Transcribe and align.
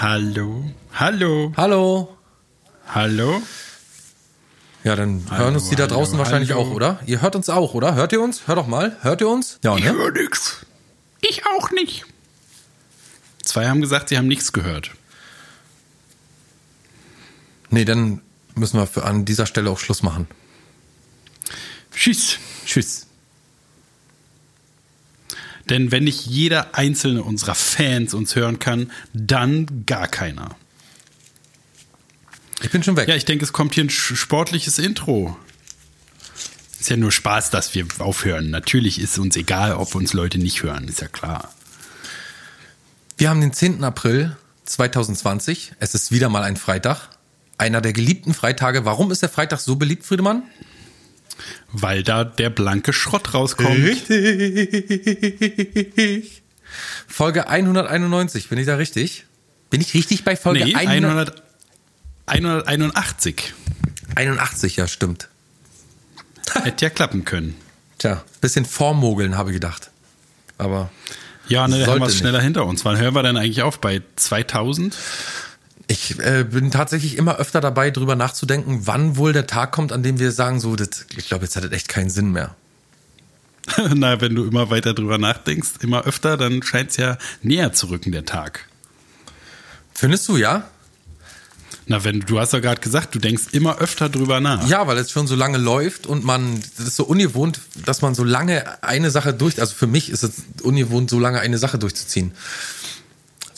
Hallo? 0.00 0.62
Hallo. 0.94 1.52
Hallo. 1.56 1.56
Hallo? 1.56 2.16
Hallo. 2.86 3.42
Ja, 4.84 4.94
dann 4.94 5.26
Hallo, 5.28 5.42
hören 5.42 5.54
uns 5.56 5.70
die 5.70 5.74
da 5.74 5.82
hallo, 5.82 5.96
draußen 5.96 6.16
wahrscheinlich 6.18 6.52
hallo. 6.52 6.60
auch, 6.60 6.70
oder? 6.70 7.00
Ihr 7.06 7.20
hört 7.20 7.34
uns 7.34 7.48
auch, 7.48 7.74
oder? 7.74 7.96
Hört 7.96 8.12
ihr 8.12 8.20
uns? 8.20 8.46
Hör 8.46 8.54
doch 8.54 8.68
mal. 8.68 8.96
Hört 9.00 9.20
ihr 9.22 9.28
uns? 9.28 9.58
Ja, 9.64 9.74
ne? 9.74 9.82
höre 9.82 10.12
nix. 10.12 10.64
Ich 11.20 11.44
auch 11.46 11.72
nicht. 11.72 12.04
Zwei 13.42 13.68
haben 13.68 13.80
gesagt, 13.80 14.10
sie 14.10 14.16
haben 14.16 14.28
nichts 14.28 14.52
gehört. 14.52 14.92
Nee, 17.70 17.84
dann 17.84 18.22
müssen 18.54 18.78
wir 18.78 19.04
an 19.04 19.24
dieser 19.24 19.46
Stelle 19.46 19.68
auch 19.68 19.80
Schluss 19.80 20.04
machen. 20.04 20.28
Tschüss. 21.90 22.38
Tschüss. 22.64 23.07
Denn 25.70 25.92
wenn 25.92 26.04
nicht 26.04 26.26
jeder 26.26 26.74
einzelne 26.74 27.22
unserer 27.22 27.54
Fans 27.54 28.14
uns 28.14 28.34
hören 28.36 28.58
kann, 28.58 28.90
dann 29.12 29.84
gar 29.86 30.08
keiner. 30.08 30.56
Ich 32.62 32.70
bin 32.70 32.82
schon 32.82 32.96
weg. 32.96 33.08
Ja, 33.08 33.14
ich 33.14 33.24
denke, 33.24 33.44
es 33.44 33.52
kommt 33.52 33.74
hier 33.74 33.84
ein 33.84 33.90
sportliches 33.90 34.78
Intro. 34.78 35.36
Ist 36.80 36.90
ja 36.90 36.96
nur 36.96 37.12
Spaß, 37.12 37.50
dass 37.50 37.74
wir 37.74 37.86
aufhören. 37.98 38.50
Natürlich 38.50 39.00
ist 39.00 39.18
uns 39.18 39.36
egal, 39.36 39.74
ob 39.74 39.94
uns 39.94 40.12
Leute 40.12 40.38
nicht 40.38 40.62
hören, 40.62 40.88
ist 40.88 41.00
ja 41.00 41.08
klar. 41.08 41.52
Wir 43.16 43.30
haben 43.30 43.40
den 43.40 43.52
10. 43.52 43.82
April 43.82 44.36
2020. 44.64 45.72
Es 45.80 45.94
ist 45.94 46.12
wieder 46.12 46.28
mal 46.28 46.44
ein 46.44 46.56
Freitag. 46.56 47.08
Einer 47.58 47.80
der 47.80 47.92
geliebten 47.92 48.32
Freitage. 48.32 48.84
Warum 48.84 49.10
ist 49.10 49.22
der 49.22 49.28
Freitag 49.28 49.58
so 49.60 49.76
beliebt, 49.76 50.04
Friedemann? 50.04 50.44
Weil 51.72 52.02
da 52.02 52.24
der 52.24 52.50
blanke 52.50 52.92
Schrott 52.92 53.34
rauskommt. 53.34 53.78
Richtig. 53.78 54.18
Folge 57.06 57.48
191. 57.48 58.48
Bin 58.48 58.58
ich 58.58 58.66
da 58.66 58.76
richtig? 58.76 59.24
Bin 59.70 59.80
ich 59.80 59.94
richtig 59.94 60.24
bei 60.24 60.36
Folge 60.36 60.64
Nee, 60.64 60.74
100? 60.74 61.42
100, 62.26 62.68
181. 62.68 63.54
81, 64.14 64.76
ja, 64.76 64.86
stimmt. 64.86 65.28
Hätte 66.62 66.84
ja 66.84 66.90
klappen 66.90 67.24
können. 67.24 67.54
Tja, 67.98 68.22
bisschen 68.40 68.64
vormogeln, 68.64 69.36
habe 69.36 69.50
ich 69.50 69.54
gedacht. 69.54 69.90
Aber 70.56 70.90
Ja, 71.48 71.66
ne, 71.68 71.80
da 71.80 71.86
haben 71.86 72.00
wir 72.00 72.06
es 72.06 72.18
schneller 72.18 72.40
hinter 72.40 72.66
uns. 72.66 72.84
Wann 72.84 72.98
hören 72.98 73.14
wir 73.14 73.22
denn 73.22 73.36
eigentlich 73.36 73.62
auf? 73.62 73.80
Bei 73.80 74.02
2000? 74.16 74.96
Ich 75.88 76.18
äh, 76.20 76.44
bin 76.44 76.70
tatsächlich 76.70 77.16
immer 77.16 77.36
öfter 77.36 77.60
dabei, 77.60 77.90
drüber 77.90 78.14
nachzudenken, 78.14 78.82
wann 78.84 79.16
wohl 79.16 79.32
der 79.32 79.46
Tag 79.46 79.72
kommt, 79.72 79.90
an 79.90 80.02
dem 80.02 80.18
wir 80.18 80.32
sagen, 80.32 80.60
so, 80.60 80.76
das, 80.76 81.06
ich 81.16 81.28
glaube, 81.28 81.44
jetzt 81.44 81.56
hat 81.56 81.64
das 81.64 81.72
echt 81.72 81.88
keinen 81.88 82.10
Sinn 82.10 82.30
mehr. 82.30 82.54
Na, 83.94 84.20
wenn 84.20 84.34
du 84.34 84.44
immer 84.44 84.70
weiter 84.70 84.94
drüber 84.94 85.18
nachdenkst, 85.18 85.70
immer 85.80 86.04
öfter, 86.04 86.36
dann 86.36 86.62
scheint 86.62 86.90
es 86.90 86.98
ja 86.98 87.18
näher 87.42 87.72
zu 87.72 87.86
rücken, 87.86 88.12
der 88.12 88.26
Tag. 88.26 88.66
Findest 89.94 90.28
du, 90.28 90.36
ja? 90.36 90.68
Na, 91.86 92.04
wenn 92.04 92.20
du 92.20 92.38
hast 92.38 92.52
ja 92.52 92.60
gerade 92.60 92.82
gesagt, 92.82 93.14
du 93.14 93.18
denkst 93.18 93.44
immer 93.52 93.78
öfter 93.78 94.10
drüber 94.10 94.40
nach. 94.40 94.68
Ja, 94.68 94.86
weil 94.86 94.98
es 94.98 95.10
schon 95.10 95.26
so 95.26 95.34
lange 95.34 95.56
läuft 95.56 96.06
und 96.06 96.22
man, 96.22 96.60
das 96.76 96.86
ist 96.86 96.96
so 96.96 97.04
ungewohnt, 97.04 97.60
dass 97.86 98.02
man 98.02 98.14
so 98.14 98.24
lange 98.24 98.82
eine 98.82 99.10
Sache 99.10 99.32
durch, 99.32 99.58
also 99.58 99.74
für 99.74 99.86
mich 99.86 100.10
ist 100.10 100.22
es 100.22 100.42
ungewohnt, 100.62 101.08
so 101.08 101.18
lange 101.18 101.40
eine 101.40 101.56
Sache 101.56 101.78
durchzuziehen. 101.78 102.32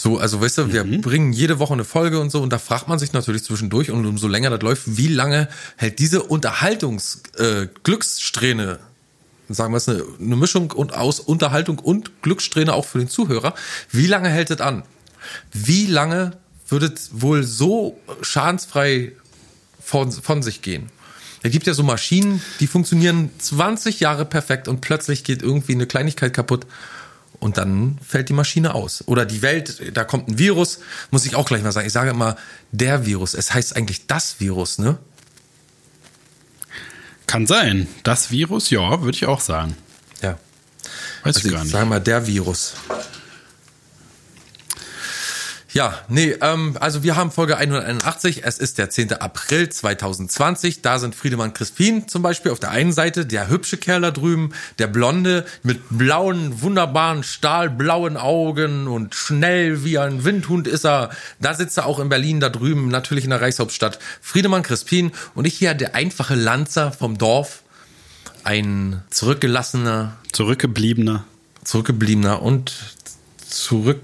So, 0.03 0.17
also 0.17 0.41
weißt 0.41 0.57
du, 0.57 0.73
wir 0.73 0.83
bringen 1.03 1.35
jede 1.35 1.59
Woche 1.59 1.75
eine 1.75 1.85
Folge 1.85 2.21
und 2.21 2.31
so 2.31 2.41
und 2.41 2.51
da 2.51 2.59
fragt 2.59 2.89
man 2.89 2.99
sich 2.99 3.13
natürlich 3.13 3.45
zwischendurch 3.45 3.91
und 3.91 4.07
umso 4.07 4.29
länger 4.29 4.49
das 4.49 4.63
läuft, 4.63 4.97
wie 4.97 5.09
lange 5.09 5.47
hält 5.77 5.99
diese 5.99 6.23
Unterhaltungs-Glückssträhne, 6.23 8.79
äh, 9.51 9.53
sagen 9.53 9.75
wir 9.75 9.77
es, 9.77 9.91
eine, 9.91 10.03
eine 10.19 10.37
Mischung 10.37 10.71
und 10.71 10.95
aus 10.95 11.21
Unterhaltung 11.21 11.79
und 11.79 12.23
Glückssträhne 12.23 12.73
auch 12.73 12.87
für 12.87 12.99
den 12.99 13.11
Zuhörer, 13.11 13.55
wie 13.91 14.07
lange 14.07 14.31
hält 14.31 14.51
es 14.51 14.63
an? 14.63 14.85
Wie 15.53 15.85
lange 15.85 16.31
würde 16.67 16.87
es 16.87 17.11
wohl 17.13 17.43
so 17.43 18.01
schadensfrei 18.23 19.13
von, 19.85 20.13
von 20.13 20.43
sich 20.43 20.63
gehen. 20.63 20.89
Es 21.43 21.53
gibt 21.53 21.67
ja 21.67 21.75
so 21.75 21.83
Maschinen, 21.83 22.41
die 22.61 22.69
funktionieren 22.69 23.29
20 23.39 24.01
Jahre 24.01 24.25
perfekt 24.25 24.67
und 24.67 24.81
plötzlich 24.81 25.25
geht 25.25 25.43
irgendwie 25.43 25.73
eine 25.73 25.87
Kleinigkeit 25.87 26.33
kaputt 26.33 26.65
und 27.41 27.59
dann 27.59 27.99
fällt 28.07 28.29
die 28.29 28.33
Maschine 28.35 28.75
aus. 28.75 29.03
Oder 29.07 29.27
die 29.27 29.43
Welt, 29.43 29.97
da 29.97 30.05
kommt 30.05 30.29
ein 30.29 30.39
Virus, 30.39 30.79
muss 31.11 31.27
ich 31.27 31.35
auch 31.35 31.47
gleich 31.47 31.63
mal 31.63 31.73
sagen. 31.73 31.87
Ich 31.87 31.93
sage 31.93 32.11
immer 32.11 32.37
der 32.71 33.07
Virus, 33.07 33.35
es 33.35 33.53
heißt 33.53 33.75
eigentlich 33.77 34.07
das 34.07 34.39
Virus, 34.41 34.79
ne? 34.79 34.99
Kann 37.27 37.47
sein. 37.47 37.87
Das 38.03 38.31
Virus, 38.31 38.71
ja, 38.71 39.03
würde 39.03 39.17
ich 39.17 39.27
auch 39.27 39.41
sagen. 39.41 39.77
Ja. 40.23 40.39
Weiß 41.23 41.37
Also 41.37 41.41
ich 41.49 41.53
gar 41.53 41.61
ich 41.61 41.65
nicht. 41.65 41.73
sage 41.73 41.87
mal 41.87 42.01
der 42.01 42.27
Virus. 42.27 42.75
Ja, 45.73 45.95
nee, 46.09 46.33
ähm, 46.41 46.77
also 46.81 47.05
wir 47.05 47.15
haben 47.15 47.31
Folge 47.31 47.57
181, 47.57 48.43
es 48.45 48.59
ist 48.59 48.77
der 48.79 48.91
10. 48.91 49.13
April 49.13 49.69
2020, 49.69 50.83
da 50.83 50.99
sind 50.99 51.15
Friedemann 51.15 51.55
Crispin 51.55 52.09
zum 52.09 52.23
Beispiel 52.23 52.51
auf 52.51 52.59
der 52.59 52.71
einen 52.71 52.93
Seite, 52.93 53.25
der 53.25 53.49
hübsche 53.49 53.77
Kerl 53.77 54.01
da 54.01 54.11
drüben, 54.11 54.53
der 54.81 54.89
Blonde 54.89 55.47
mit 55.63 55.81
blauen, 55.89 56.61
wunderbaren, 56.63 57.23
stahlblauen 57.23 58.17
Augen 58.17 58.89
und 58.89 59.15
schnell 59.15 59.85
wie 59.85 59.97
ein 59.99 60.25
Windhund 60.25 60.67
ist 60.67 60.85
er, 60.85 61.11
da 61.39 61.55
sitzt 61.55 61.79
er 61.79 61.87
auch 61.87 62.01
in 62.01 62.09
Berlin 62.09 62.41
da 62.41 62.49
drüben, 62.49 62.89
natürlich 62.89 63.23
in 63.23 63.31
der 63.31 63.41
Reichshauptstadt, 63.41 64.01
Friedemann 64.21 64.65
Crispin 64.65 65.13
und 65.37 65.45
ich 65.45 65.57
hier 65.57 65.75
der 65.75 65.95
einfache 65.95 66.35
Lanzer 66.35 66.91
vom 66.91 67.17
Dorf, 67.17 67.63
ein 68.43 69.05
zurückgelassener, 69.11 70.17
Zurückgebliebener, 70.33 71.25
zurückgebliebener 71.63 72.43
und 72.43 72.73
zurück. 73.49 74.01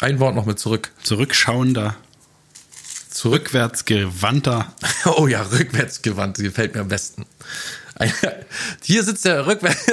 Ein 0.00 0.18
Wort 0.18 0.34
noch 0.34 0.46
mit 0.46 0.58
zurück. 0.58 0.90
zurückschauender, 1.02 1.94
Zurück. 3.10 3.42
rückwärtsgewandter. 3.46 4.72
Oh 5.04 5.26
ja, 5.26 5.42
rückwärtsgewandt, 5.42 6.38
gefällt 6.38 6.74
mir 6.74 6.80
am 6.82 6.88
besten. 6.88 7.26
Hier 8.82 9.04
sitzt 9.04 9.24
der 9.24 9.46
rückwärts 9.46 9.86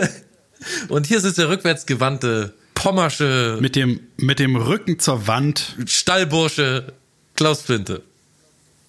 und 0.88 1.08
hier 1.08 1.20
sitzt 1.20 1.38
der 1.38 1.50
rückwärtsgewandte 1.50 2.54
pommersche 2.74 3.58
Mit 3.62 3.76
dem, 3.76 4.00
mit 4.18 4.40
dem 4.40 4.56
Rücken 4.56 5.00
zur 5.00 5.28
Wand. 5.28 5.76
Stallbursche 5.86 6.94
Klaus 7.36 7.62
Flinte. 7.62 8.02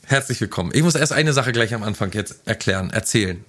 Herzlich 0.04 0.40
willkommen. 0.40 0.70
Ich 0.72 0.82
muss 0.82 0.94
erst 0.94 1.12
eine 1.12 1.32
Sache 1.32 1.52
gleich 1.52 1.74
am 1.74 1.82
Anfang 1.82 2.12
jetzt 2.12 2.46
erklären, 2.46 2.90
erzählen. 2.90 3.44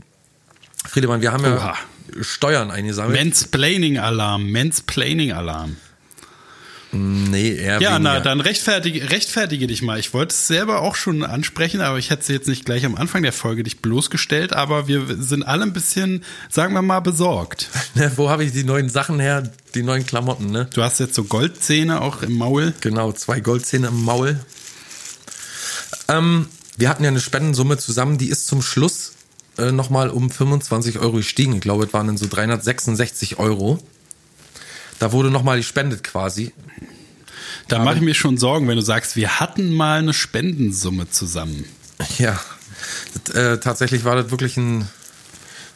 Friedemann, 0.88 1.22
wir 1.22 1.32
haben 1.32 1.44
ja 1.44 1.56
Oha. 1.56 1.76
Steuern 2.22 2.72
eingesammelt. 2.72 3.20
Mansplaining-Alarm, 3.20 4.52
Mansplaining-Alarm. 4.52 5.78
Nee, 6.92 7.56
eher 7.56 7.82
Ja, 7.82 7.96
weniger. 7.96 8.00
na, 8.00 8.20
dann 8.20 8.42
rechtfertige, 8.42 9.10
rechtfertige 9.12 9.68
dich 9.68 9.82
mal. 9.82 10.00
Ich 10.00 10.14
wollte 10.14 10.34
es 10.34 10.48
selber 10.48 10.82
auch 10.82 10.96
schon 10.96 11.24
ansprechen, 11.24 11.82
aber 11.82 11.98
ich 12.00 12.10
hätte 12.10 12.22
es 12.22 12.28
jetzt 12.30 12.48
nicht 12.48 12.66
gleich 12.66 12.86
am 12.86 12.96
Anfang 12.96 13.24
der 13.24 13.34
Folge 13.34 13.64
dich 13.64 13.82
bloßgestellt, 13.82 14.54
aber 14.54 14.88
wir 14.88 15.06
sind 15.20 15.44
alle 15.44 15.64
ein 15.64 15.74
bisschen, 15.74 16.24
sagen 16.50 16.74
wir 16.74 16.82
mal, 16.82 17.00
besorgt. 17.02 17.70
Ne, 17.96 18.12
Wo 18.16 18.30
habe 18.30 18.44
ich 18.44 18.52
die 18.52 18.64
neuen 18.64 18.88
Sachen 18.90 19.20
her? 19.20 19.52
Die 19.76 19.84
neuen 19.84 20.06
Klamotten, 20.06 20.52
ne? 20.52 20.68
Du 20.74 20.84
hast 20.84 21.00
jetzt 21.00 21.16
so 21.16 21.24
Goldzähne 21.24 22.02
auch 22.02 22.22
im 22.22 22.34
Maul. 22.38 22.74
Genau, 22.82 23.12
zwei 23.12 23.40
Goldzähne 23.40 23.88
im 23.88 24.04
Maul. 24.04 24.40
Ähm, 26.08 26.48
wir 26.78 26.90
hatten 26.90 27.04
ja 27.04 27.10
eine 27.10 27.20
Spendensumme 27.20 27.78
zusammen, 27.78 28.18
die 28.18 28.30
ist 28.30 28.48
zum 28.48 28.62
Schluss 28.62 29.14
äh, 29.58 29.72
nochmal 29.72 30.10
um 30.10 30.30
25 30.30 31.00
Euro 31.00 31.18
gestiegen. 31.18 31.56
Ich 31.56 31.62
glaube, 31.62 31.86
es 31.86 31.94
waren 31.94 32.08
dann 32.08 32.18
so 32.18 32.28
366 32.28 33.38
Euro. 33.40 33.80
Da 35.00 35.12
wurde 35.12 35.32
nochmal 35.32 35.58
gespendet 35.58 36.04
quasi. 36.04 36.52
Da 37.68 37.80
mache 37.80 37.98
ich 37.98 38.02
mir 38.02 38.16
schon 38.16 38.38
Sorgen, 38.38 38.68
wenn 38.68 38.76
du 38.76 38.82
sagst, 38.82 39.16
wir 39.16 39.40
hatten 39.40 39.74
mal 39.74 40.00
eine 40.00 40.14
Spendensumme 40.14 41.10
zusammen. 41.10 41.66
Ja, 42.18 42.40
das, 43.26 43.36
äh, 43.36 43.60
tatsächlich 43.60 44.06
war 44.06 44.16
das 44.16 44.32
wirklich 44.32 44.58
ein 44.58 44.88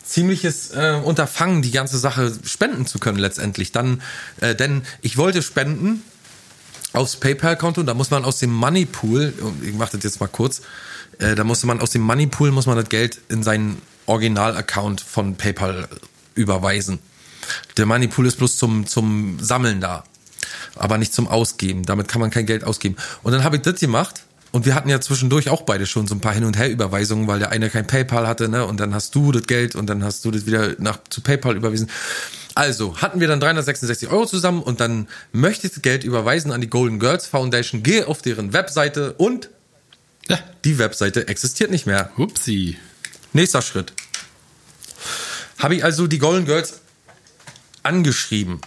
ziemliches 0.03 0.71
äh, 0.71 0.99
Unterfangen, 1.03 1.61
die 1.61 1.71
ganze 1.71 1.97
Sache 1.97 2.33
spenden 2.43 2.85
zu 2.85 2.99
können 2.99 3.17
letztendlich. 3.17 3.71
Dann, 3.71 4.01
äh, 4.41 4.55
denn 4.55 4.83
ich 5.01 5.17
wollte 5.17 5.41
spenden 5.41 6.01
aufs 6.93 7.15
PayPal-Konto, 7.17 7.83
da 7.83 7.93
muss 7.93 8.11
man 8.11 8.23
aus 8.23 8.39
dem 8.39 8.53
Moneypool, 8.53 9.33
ich 9.63 9.73
mache 9.73 9.97
das 9.97 10.03
jetzt 10.03 10.19
mal 10.19 10.27
kurz, 10.27 10.61
äh, 11.19 11.35
da 11.35 11.43
musste 11.43 11.67
man 11.67 11.81
aus 11.81 11.91
dem 11.91 12.01
Moneypool 12.01 12.51
muss 12.51 12.67
man 12.67 12.77
das 12.77 12.89
Geld 12.89 13.19
in 13.29 13.43
seinen 13.43 13.81
Original-Account 14.05 15.01
von 15.01 15.35
PayPal 15.35 15.87
überweisen. 16.35 16.99
Der 17.77 17.85
Moneypool 17.85 18.25
ist 18.27 18.37
bloß 18.37 18.57
zum, 18.57 18.87
zum 18.87 19.37
Sammeln 19.39 19.81
da, 19.81 20.03
aber 20.75 20.97
nicht 20.97 21.13
zum 21.13 21.27
Ausgeben. 21.27 21.83
Damit 21.85 22.07
kann 22.07 22.21
man 22.21 22.29
kein 22.29 22.45
Geld 22.45 22.63
ausgeben. 22.63 22.95
Und 23.23 23.31
dann 23.33 23.43
habe 23.43 23.55
ich 23.57 23.61
das 23.61 23.79
gemacht 23.79 24.23
und 24.51 24.65
wir 24.67 24.75
hatten 24.75 24.89
ja 24.89 25.01
zwischendurch 25.01 25.49
auch 25.49 25.63
beide 25.63 25.87
schon 25.87 26.05
so 26.07 26.13
ein 26.13 26.19
paar 26.21 26.33
Hin- 26.33 26.43
und 26.43 26.57
Her-Überweisungen, 26.57 27.27
weil 27.27 27.39
der 27.39 27.49
eine 27.49 27.69
kein 27.71 27.87
PayPal 27.87 28.27
hatte, 28.27 28.49
ne? 28.49 28.65
Und 28.65 28.79
dann 28.79 28.93
hast 28.93 29.15
du 29.15 29.31
das 29.31 29.47
Geld 29.47 29.75
und 29.75 29.87
dann 29.87 30.03
hast 30.03 30.23
du 30.25 30.31
das 30.31 30.45
wieder 30.45 30.75
nach 30.77 30.99
zu 31.09 31.21
PayPal 31.21 31.55
überwiesen. 31.55 31.89
Also 32.55 32.97
hatten 33.01 33.19
wir 33.19 33.27
dann 33.27 33.39
366 33.39 34.09
Euro 34.09 34.27
zusammen 34.27 34.61
und 34.61 34.79
dann 34.79 35.07
möchte 35.31 35.65
ich 35.65 35.73
das 35.73 35.81
Geld 35.81 36.03
überweisen 36.03 36.51
an 36.51 36.61
die 36.61 36.69
Golden 36.69 36.99
Girls 36.99 37.25
Foundation. 37.25 37.81
Gehe 37.81 38.07
auf 38.07 38.21
deren 38.21 38.53
Webseite 38.53 39.13
und 39.13 39.49
Ja, 40.29 40.37
die 40.63 40.77
Webseite 40.77 41.27
existiert 41.27 41.71
nicht 41.71 41.87
mehr. 41.87 42.11
upsi. 42.15 42.77
Nächster 43.33 43.63
Schritt. 43.63 43.93
Habe 45.57 45.73
ich 45.75 45.83
also 45.83 46.05
die 46.05 46.19
Golden 46.19 46.45
Girls 46.45 46.81
angeschrieben. 47.83 48.61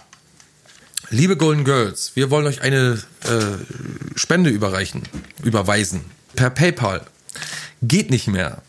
liebe 1.09 1.37
Golden 1.37 1.63
Girls, 1.63 2.11
wir 2.15 2.29
wollen 2.29 2.45
euch 2.45 2.61
eine 2.61 3.01
äh, 3.23 4.17
Spende 4.17 4.49
überreichen, 4.49 5.03
überweisen 5.43 6.01
per 6.35 6.49
PayPal. 6.49 7.01
Geht 7.81 8.09
nicht 8.09 8.27
mehr. 8.27 8.61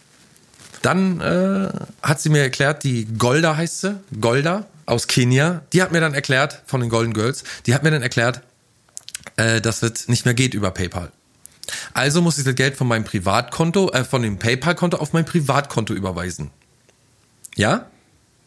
Dann 0.82 1.20
äh, 1.20 1.70
hat 2.02 2.20
sie 2.20 2.28
mir 2.28 2.42
erklärt, 2.42 2.84
die 2.84 3.06
Golda 3.06 3.56
heißt 3.56 3.80
sie, 3.80 4.00
Golda 4.20 4.66
aus 4.86 5.06
Kenia, 5.06 5.62
die 5.72 5.82
hat 5.82 5.92
mir 5.92 6.00
dann 6.00 6.14
erklärt, 6.14 6.62
von 6.66 6.80
den 6.80 6.88
Golden 6.88 7.12
Girls, 7.12 7.44
die 7.66 7.74
hat 7.74 7.82
mir 7.82 7.90
dann 7.90 8.02
erklärt, 8.02 8.42
äh, 9.36 9.60
dass 9.60 9.82
es 9.82 10.08
nicht 10.08 10.24
mehr 10.24 10.34
geht 10.34 10.54
über 10.54 10.70
PayPal. 10.70 11.12
Also 11.92 12.22
muss 12.22 12.38
ich 12.38 12.44
das 12.44 12.54
Geld 12.54 12.76
von 12.76 12.88
meinem 12.88 13.04
Privatkonto, 13.04 13.90
äh, 13.92 14.04
von 14.04 14.22
dem 14.22 14.38
PayPal-Konto 14.38 14.96
auf 14.96 15.12
mein 15.12 15.24
Privatkonto 15.24 15.92
überweisen. 15.94 16.50
Ja? 17.56 17.90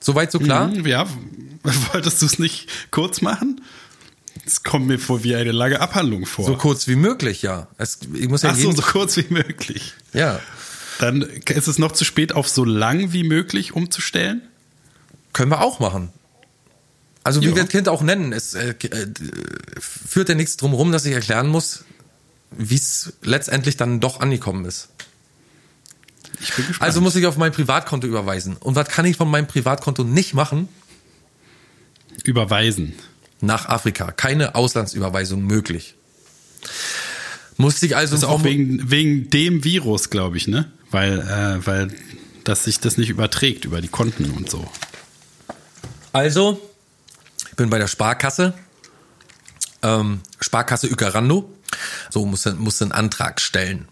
Soweit 0.01 0.31
so 0.31 0.39
klar? 0.39 0.67
Mhm, 0.67 0.85
ja, 0.85 1.07
wolltest 1.93 2.21
du 2.21 2.25
es 2.25 2.39
nicht 2.39 2.67
kurz 2.91 3.21
machen? 3.21 3.61
Es 4.45 4.63
kommt 4.63 4.87
mir 4.87 4.97
vor 4.97 5.23
wie 5.23 5.35
eine 5.35 5.51
lange 5.51 5.79
Abhandlung 5.79 6.25
vor. 6.25 6.45
So 6.45 6.55
kurz 6.57 6.87
wie 6.87 6.95
möglich, 6.95 7.41
ja. 7.43 7.67
Es, 7.77 7.99
ich 8.13 8.27
muss 8.27 8.41
ja 8.41 8.49
Ach 8.51 8.55
so, 8.55 8.71
so 8.71 8.81
kurz 8.81 9.15
wie 9.17 9.27
möglich. 9.29 9.93
Ja. 10.13 10.39
Dann 10.99 11.21
ist 11.21 11.67
es 11.67 11.77
noch 11.77 11.91
zu 11.91 12.03
spät, 12.05 12.33
auf 12.33 12.49
so 12.49 12.65
lang 12.65 13.13
wie 13.13 13.23
möglich 13.23 13.73
umzustellen? 13.73 14.41
Können 15.33 15.51
wir 15.51 15.61
auch 15.61 15.79
machen. 15.79 16.11
Also 17.23 17.41
wie 17.41 17.45
Ja. 17.47 17.55
wir 17.55 17.63
das 17.63 17.71
Kind 17.71 17.87
auch 17.87 18.01
nennen, 18.01 18.33
es 18.33 18.55
äh, 18.55 18.69
äh, 18.71 19.07
führt 19.79 20.29
ja 20.29 20.35
nichts 20.35 20.57
drum 20.57 20.73
rum, 20.73 20.91
dass 20.91 21.05
ich 21.05 21.13
erklären 21.13 21.47
muss, 21.47 21.83
wie 22.51 22.75
es 22.75 23.13
letztendlich 23.21 23.77
dann 23.77 23.99
doch 23.99 24.19
angekommen 24.21 24.65
ist. 24.65 24.89
Ich 26.39 26.53
bin 26.55 26.67
gespannt. 26.67 26.81
Also 26.81 27.01
muss 27.01 27.15
ich 27.15 27.25
auf 27.25 27.37
mein 27.37 27.51
Privatkonto 27.51 28.07
überweisen. 28.07 28.57
Und 28.57 28.75
was 28.75 28.87
kann 28.87 29.05
ich 29.05 29.17
von 29.17 29.29
meinem 29.29 29.47
Privatkonto 29.47 30.03
nicht 30.03 30.33
machen? 30.33 30.69
überweisen. 32.23 32.93
Nach 33.41 33.67
Afrika. 33.67 34.11
Keine 34.11 34.55
Auslandsüberweisung 34.55 35.43
möglich. 35.43 35.95
Musste 37.57 37.85
ich 37.85 37.95
also 37.95 38.15
Das 38.15 38.23
ist 38.23 38.29
auch 38.29 38.43
wegen, 38.43 38.89
wegen 38.89 39.29
dem 39.29 39.63
Virus, 39.63 40.09
glaube 40.09 40.37
ich, 40.37 40.47
ne? 40.47 40.71
Weil, 40.91 41.19
äh, 41.19 41.65
weil 41.65 41.95
dass 42.43 42.63
sich 42.63 42.79
das 42.79 42.97
nicht 42.97 43.09
überträgt 43.09 43.65
über 43.65 43.81
die 43.81 43.87
Konten 43.87 44.31
und 44.31 44.49
so. 44.49 44.69
Also, 46.11 46.59
ich 47.49 47.55
bin 47.55 47.69
bei 47.69 47.77
der 47.77 47.87
Sparkasse, 47.87 48.53
ähm, 49.83 50.21
Sparkasse 50.39 50.89
Ucarando. 50.89 51.51
So, 52.09 52.25
musste, 52.25 52.53
musste 52.55 52.85
einen 52.85 52.91
Antrag 52.91 53.39
stellen. 53.39 53.87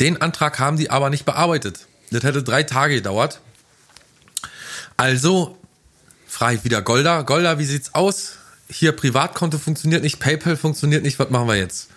Den 0.00 0.20
Antrag 0.20 0.58
haben 0.58 0.78
die 0.78 0.90
aber 0.90 1.10
nicht 1.10 1.26
bearbeitet. 1.26 1.86
Das 2.10 2.24
hätte 2.24 2.42
drei 2.42 2.62
Tage 2.62 2.94
gedauert. 2.94 3.40
Also, 4.96 5.58
frage 6.26 6.56
ich 6.56 6.64
wieder 6.64 6.82
Golda. 6.82 7.22
Golda, 7.22 7.58
wie 7.58 7.64
sieht's 7.64 7.94
aus? 7.94 8.38
Hier 8.68 8.92
Privatkonto 8.92 9.58
funktioniert 9.58 10.02
nicht, 10.02 10.20
PayPal 10.20 10.56
funktioniert 10.56 11.02
nicht, 11.02 11.18
was 11.18 11.30
machen 11.30 11.48
wir 11.48 11.56
jetzt? 11.56 11.90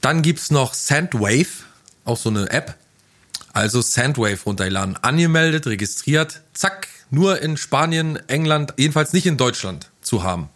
Dann 0.00 0.22
gibt's 0.22 0.50
noch 0.50 0.74
Sandwave, 0.74 1.64
auch 2.04 2.16
so 2.16 2.28
eine 2.30 2.50
App. 2.50 2.76
Also 3.52 3.82
Sandwave 3.82 4.38
runterladen, 4.44 4.96
angemeldet, 4.96 5.66
registriert, 5.66 6.42
zack, 6.54 6.88
nur 7.10 7.42
in 7.42 7.56
Spanien, 7.56 8.16
England, 8.28 8.74
jedenfalls 8.76 9.12
nicht 9.12 9.26
in 9.26 9.36
Deutschland 9.36 9.90
zu 10.02 10.22
haben. 10.22 10.48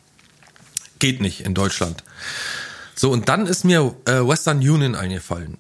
Geht 1.01 1.21
nicht 1.21 1.41
in 1.41 1.55
Deutschland. 1.55 2.05
So, 2.95 3.11
und 3.11 3.29
dann 3.29 3.47
ist 3.47 3.65
mir 3.65 3.97
äh, 4.05 4.21
Western 4.21 4.59
Union 4.59 4.95
eingefallen. 4.95 5.59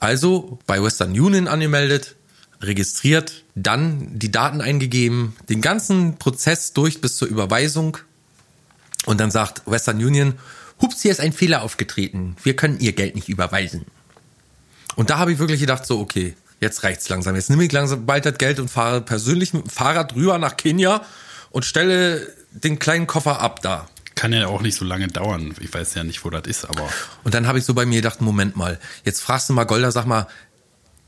Also 0.00 0.58
bei 0.66 0.82
Western 0.82 1.10
Union 1.10 1.48
angemeldet, 1.48 2.16
registriert, 2.60 3.44
dann 3.54 4.18
die 4.18 4.30
Daten 4.30 4.60
eingegeben, 4.60 5.36
den 5.48 5.60
ganzen 5.60 6.18
Prozess 6.18 6.72
durch 6.72 7.00
bis 7.00 7.16
zur 7.16 7.28
Überweisung. 7.28 7.98
Und 9.06 9.20
dann 9.20 9.30
sagt 9.30 9.62
Western 9.66 9.96
Union, 9.96 10.34
hups, 10.80 11.02
hier 11.02 11.12
ist 11.12 11.20
ein 11.20 11.32
Fehler 11.32 11.62
aufgetreten. 11.62 12.36
Wir 12.42 12.56
können 12.56 12.80
Ihr 12.80 12.92
Geld 12.92 13.14
nicht 13.14 13.28
überweisen. 13.28 13.84
Und 14.96 15.10
da 15.10 15.18
habe 15.18 15.32
ich 15.32 15.38
wirklich 15.38 15.60
gedacht, 15.60 15.86
so, 15.86 16.00
okay, 16.00 16.34
jetzt 16.60 16.82
reicht's 16.84 17.08
langsam. 17.08 17.34
Jetzt 17.34 17.50
nehme 17.50 17.64
ich 17.64 17.72
langsam 17.72 18.06
bald 18.06 18.26
das 18.26 18.38
Geld 18.38 18.58
und 18.58 18.70
fahre 18.70 19.00
persönlich 19.00 19.52
mit 19.52 19.64
dem 19.64 19.70
Fahrrad 19.70 20.14
rüber 20.14 20.38
nach 20.38 20.56
Kenia 20.56 21.04
und 21.50 21.64
stelle 21.64 22.26
den 22.52 22.78
kleinen 22.78 23.06
Koffer 23.06 23.40
ab 23.40 23.60
da. 23.62 23.88
Kann 24.14 24.32
ja 24.32 24.46
auch 24.46 24.62
nicht 24.62 24.76
so 24.76 24.84
lange 24.84 25.08
dauern. 25.08 25.54
Ich 25.60 25.72
weiß 25.72 25.94
ja 25.94 26.04
nicht, 26.04 26.24
wo 26.24 26.30
das 26.30 26.46
ist, 26.46 26.64
aber. 26.64 26.88
Und 27.24 27.34
dann 27.34 27.46
habe 27.46 27.58
ich 27.58 27.64
so 27.64 27.74
bei 27.74 27.84
mir 27.84 27.96
gedacht, 27.96 28.20
Moment 28.20 28.56
mal, 28.56 28.78
jetzt 29.04 29.20
fragst 29.20 29.48
du 29.48 29.52
mal 29.52 29.64
Golda, 29.64 29.90
sag 29.90 30.06
mal, 30.06 30.28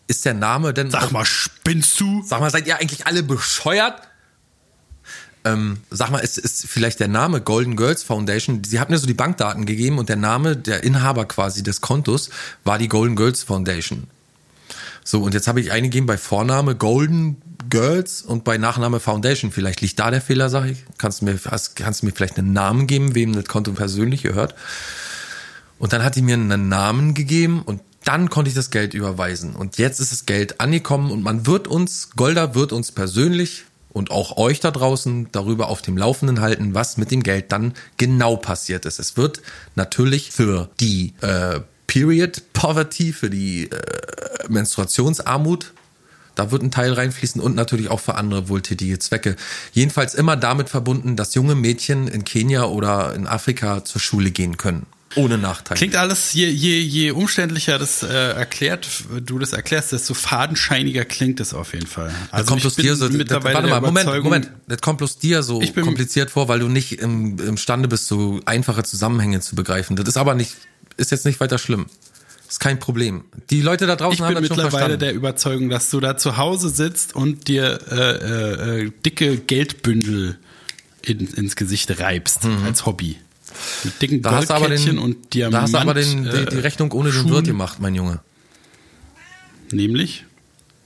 ist 0.09 0.25
der 0.25 0.35
Name 0.35 0.73
denn... 0.73 0.91
Sag 0.91 1.11
mal, 1.13 1.25
spinnst 1.25 1.99
du? 2.01 2.23
Sag 2.25 2.41
mal, 2.41 2.51
seid 2.51 2.67
ihr 2.67 2.79
eigentlich 2.79 3.07
alle 3.07 3.23
bescheuert? 3.23 4.03
Ähm, 5.45 5.79
sag 5.91 6.11
mal, 6.11 6.19
ist, 6.19 6.39
ist 6.39 6.67
vielleicht 6.67 6.99
der 6.99 7.07
Name 7.09 7.41
Golden 7.41 7.77
Girls 7.77 8.03
Foundation, 8.03 8.65
sie 8.65 8.81
hat 8.81 8.91
mir 8.91 8.99
so 8.99 9.07
die 9.07 9.15
Bankdaten 9.15 9.65
gegeben 9.65 9.99
und 9.99 10.09
der 10.09 10.17
Name, 10.17 10.57
der 10.57 10.83
Inhaber 10.83 11.27
quasi 11.27 11.63
des 11.63 11.81
Kontos 11.81 12.31
war 12.65 12.79
die 12.79 12.89
Golden 12.89 13.15
Girls 13.15 13.45
Foundation. 13.45 14.09
So, 15.05 15.23
und 15.23 15.35
jetzt 15.35 15.47
habe 15.47 15.61
ich 15.61 15.71
eingegeben 15.71 16.07
bei 16.07 16.19
Vorname 16.19 16.75
Golden 16.75 17.41
Girls 17.69 18.23
und 18.23 18.45
bei 18.45 18.59
Nachname 18.59 19.01
Foundation. 19.01 19.51
Vielleicht 19.51 19.81
liegt 19.81 19.99
da 19.99 20.11
der 20.11 20.21
Fehler, 20.21 20.49
sag 20.49 20.67
ich. 20.67 20.85
Kannst 20.99 21.21
du 21.21 21.27
mir, 21.27 21.39
kannst 21.75 22.03
du 22.03 22.07
mir 22.07 22.13
vielleicht 22.13 22.39
einen 22.39 22.53
Namen 22.53 22.87
geben, 22.87 23.15
wem 23.15 23.33
das 23.33 23.47
Konto 23.47 23.73
persönlich 23.73 24.23
gehört? 24.23 24.55
Und 25.79 25.93
dann 25.93 26.03
hat 26.03 26.17
die 26.17 26.23
mir 26.23 26.35
einen 26.35 26.69
Namen 26.69 27.15
gegeben 27.15 27.63
und 27.63 27.81
dann 28.05 28.31
konnte 28.31 28.49
ich 28.49 28.55
das 28.55 28.71
Geld 28.71 28.95
überweisen. 28.95 29.55
Und 29.55 29.79
jetzt 29.79 30.01
ist 30.01 30.13
das 30.13 30.27
Geld 30.27 30.61
angekommen 30.61 31.11
und 31.11 31.23
man 31.23 31.47
wird 31.47 31.69
uns, 31.69 32.11
Golda 32.15 32.55
wird 32.55 32.73
uns 32.73 32.93
persönlich 32.93 33.65
und 33.93 34.11
auch 34.11 34.37
euch 34.37 34.61
da 34.61 34.71
draußen 34.71 35.29
darüber 35.33 35.69
auf 35.69 35.83
dem 35.83 35.97
Laufenden 35.97 36.41
halten, 36.41 36.75
was 36.75 36.99
mit 36.99 37.11
dem 37.11 37.23
Geld 37.23 37.51
dann 37.51 37.75
genau 37.97 38.37
passiert 38.37 38.87
ist. 38.87 38.99
Es 39.01 39.17
wird 39.17 39.43
natürlich 39.75 40.31
für 40.31 40.69
die 40.81 41.15
äh, 41.21 41.61
Period 41.87 42.43
Poverty, 42.53 43.13
für 43.13 43.31
die 43.31 43.71
äh, 43.71 44.49
Menstruationsarmut 44.49 45.73
da 46.37 46.53
wird 46.53 46.63
ein 46.63 46.71
Teil 46.71 46.93
reinfließen 46.93 47.41
und 47.41 47.57
natürlich 47.57 47.91
auch 47.91 48.01
für 48.01 48.15
andere 48.15 48.49
wohltätige 48.49 48.99
Zwecke. 49.01 49.35
Jedenfalls 49.73 50.15
immer 50.15 50.37
damit 50.37 50.69
verbunden, 50.69 51.17
dass 51.17 51.35
junge 51.35 51.57
Mädchen 51.57 52.07
in 52.07 52.23
Kenia 52.25 52.65
oder 52.67 53.15
in 53.15 53.27
Afrika 53.27 53.85
zur 53.85 54.01
Schule 54.01 54.31
gehen 54.31 54.57
können. 54.57 54.87
Ohne 55.15 55.39
Nachteil. 55.39 55.79
Klingt 55.79 55.97
alles, 55.97 56.35
je, 56.35 56.47
je, 56.49 56.79
je 56.81 57.11
umständlicher 57.13 57.79
das 57.79 58.03
äh, 58.03 58.09
erklärt, 58.33 58.87
du 59.25 59.39
das 59.39 59.55
erklärst, 59.55 59.93
desto 59.93 60.13
fadenscheiniger 60.13 61.07
klingt 61.07 61.41
es 61.41 61.55
auf 61.55 61.73
jeden 61.73 61.87
Fall. 61.87 62.13
das 62.33 62.45
kommt 62.47 62.61
bloß 62.61 62.75
dir 62.75 62.97
so, 62.97 63.09
das, 63.09 63.45
warte 63.45 63.67
mal, 63.69 63.81
Moment, 63.81 64.23
Moment. 64.23 64.51
Das 64.69 64.81
kommt 64.83 64.99
bloß 64.99 65.19
dir 65.19 65.43
so 65.43 65.63
Ich 65.63 65.73
bin- 65.73 65.85
kompliziert 65.85 66.31
vor, 66.31 66.49
weil 66.49 66.59
du 66.59 66.69
nicht 66.69 66.99
im, 67.01 67.39
imstande 67.39 67.89
bist, 67.89 68.09
so 68.09 68.41
einfache 68.45 68.83
Zusammenhänge 68.83 69.41
zu 69.41 69.55
begreifen. 69.57 69.97
Das 69.97 70.07
ist 70.07 70.19
aber 70.19 70.35
nicht, 70.35 70.55
ist 70.99 71.13
jetzt 71.13 71.25
nicht 71.25 71.41
weiter 71.41 71.57
schlimm. 71.57 71.87
Ist 72.49 72.61
kein 72.61 72.79
Problem. 72.79 73.25
Die 73.51 73.61
Leute 73.61 73.87
da 73.87 73.97
draußen 73.97 74.15
Ich 74.15 74.21
haben 74.21 74.35
bin 74.35 74.43
das 74.43 74.49
schon 74.49 74.57
mittlerweile 74.57 74.71
verstanden. 74.71 75.01
der 75.01 75.15
Überzeugung, 75.15 75.69
dass 75.69 75.91
du 75.91 76.01
da 76.01 76.17
zu 76.17 76.37
Hause 76.37 76.69
sitzt 76.71 77.15
und 77.15 77.49
dir 77.49 77.79
äh, 77.91 77.95
äh, 77.95 78.85
äh, 78.87 78.93
dicke 79.05 79.37
Geldbündel 79.39 80.39
in, 81.03 81.27
ins 81.35 81.57
Gesicht 81.57 81.99
reibst 82.01 82.41
als 82.65 82.87
Hobby. 82.87 83.17
Mit 83.85 84.03
dicken 84.03 84.17
Mhm. 84.19 84.23
da 84.23 84.33
hast 84.33 84.51
du 84.51 84.55
aber 84.55 84.69
den, 84.69 84.99
und 84.99 85.33
Diamant. 85.35 85.55
da 85.55 85.63
hast 85.63 85.75
du 85.75 85.79
aber 85.79 85.95
den, 85.95 86.25
die, 86.25 86.31
die 86.31 86.57
äh, 86.57 86.61
Rechnung 86.61 86.93
ohne 86.93 87.11
den 87.11 87.21
Schuhen. 87.21 87.31
Wirt 87.33 87.47
gemacht, 87.47 87.79
mein 87.81 87.95
Junge. 87.95 88.21
Nämlich? 89.73 90.25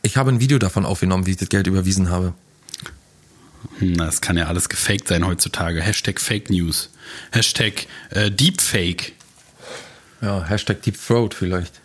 Ich 0.03 0.17
habe 0.17 0.31
ein 0.31 0.41
Video 0.41 0.59
davon 0.59 0.87
aufgenommen, 0.87 1.27
wie 1.27 1.33
ich 1.33 1.37
das 1.37 1.49
Geld 1.49 1.67
überwiesen 1.67 2.09
habe. 2.09 2.33
Hm, 3.79 3.97
Das 3.97 4.21
kann 4.21 4.37
ja 4.37 4.47
alles 4.47 4.69
gefaked 4.69 5.09
sein 5.09 5.27
heutzutage. 5.27 5.81
Hashtag 5.83 6.21
Fake 6.21 6.49
News. 6.51 6.91
Hashtag 7.33 7.87
äh, 8.11 8.31
Deepfake. 8.31 9.13
Ja, 10.21 10.45
Hashtag 10.45 10.83
Deep 10.83 10.97
Throat 10.97 11.35
vielleicht. 11.35 11.81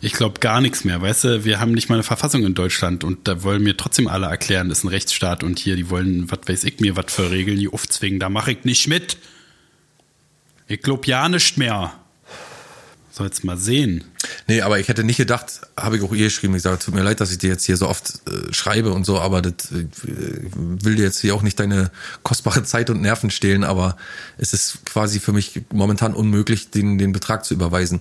Ich 0.00 0.12
glaube 0.12 0.40
gar 0.40 0.60
nichts 0.60 0.84
mehr, 0.84 1.00
weißt 1.00 1.24
du, 1.24 1.44
wir 1.44 1.60
haben 1.60 1.72
nicht 1.72 1.88
mal 1.88 1.96
eine 1.96 2.02
Verfassung 2.02 2.44
in 2.44 2.54
Deutschland 2.54 3.04
und 3.04 3.28
da 3.28 3.42
wollen 3.42 3.62
mir 3.62 3.76
trotzdem 3.76 4.08
alle 4.08 4.26
erklären, 4.26 4.68
das 4.68 4.78
ist 4.78 4.84
ein 4.84 4.88
Rechtsstaat 4.88 5.44
und 5.44 5.58
hier, 5.58 5.76
die 5.76 5.90
wollen, 5.90 6.30
was 6.30 6.40
weiß 6.46 6.64
ich 6.64 6.80
mir, 6.80 6.96
was 6.96 7.12
für 7.12 7.30
Regeln 7.30 7.58
die 7.58 7.68
aufzwingen, 7.68 8.18
da 8.18 8.28
mache 8.28 8.52
ich 8.52 8.64
nicht 8.64 8.88
mit. 8.88 9.16
Ich 10.66 10.82
glaub 10.82 11.06
ja 11.06 11.28
nicht 11.28 11.56
mehr. 11.56 11.92
Soll's 13.16 13.44
mal 13.44 13.56
sehen. 13.56 14.04
Nee, 14.46 14.60
aber 14.60 14.78
ich 14.78 14.88
hätte 14.88 15.02
nicht 15.02 15.16
gedacht, 15.16 15.62
habe 15.74 15.96
ich 15.96 16.02
auch 16.02 16.12
ihr 16.12 16.24
geschrieben, 16.26 16.54
ich 16.54 16.60
sage, 16.62 16.78
tut 16.78 16.94
mir 16.94 17.02
leid, 17.02 17.18
dass 17.20 17.30
ich 17.32 17.38
dir 17.38 17.48
jetzt 17.48 17.64
hier 17.64 17.78
so 17.78 17.88
oft 17.88 18.20
äh, 18.28 18.52
schreibe 18.52 18.92
und 18.92 19.06
so, 19.06 19.18
aber 19.18 19.40
das 19.40 19.72
äh, 19.72 19.86
will 20.04 20.96
dir 20.96 21.04
jetzt 21.04 21.20
hier 21.20 21.34
auch 21.34 21.40
nicht 21.40 21.58
deine 21.58 21.90
kostbare 22.24 22.62
Zeit 22.64 22.90
und 22.90 23.00
Nerven 23.00 23.30
stehlen, 23.30 23.64
aber 23.64 23.96
es 24.36 24.52
ist 24.52 24.84
quasi 24.84 25.18
für 25.18 25.32
mich 25.32 25.62
momentan 25.72 26.12
unmöglich, 26.12 26.68
den, 26.70 26.98
den 26.98 27.12
Betrag 27.12 27.46
zu 27.46 27.54
überweisen. 27.54 28.00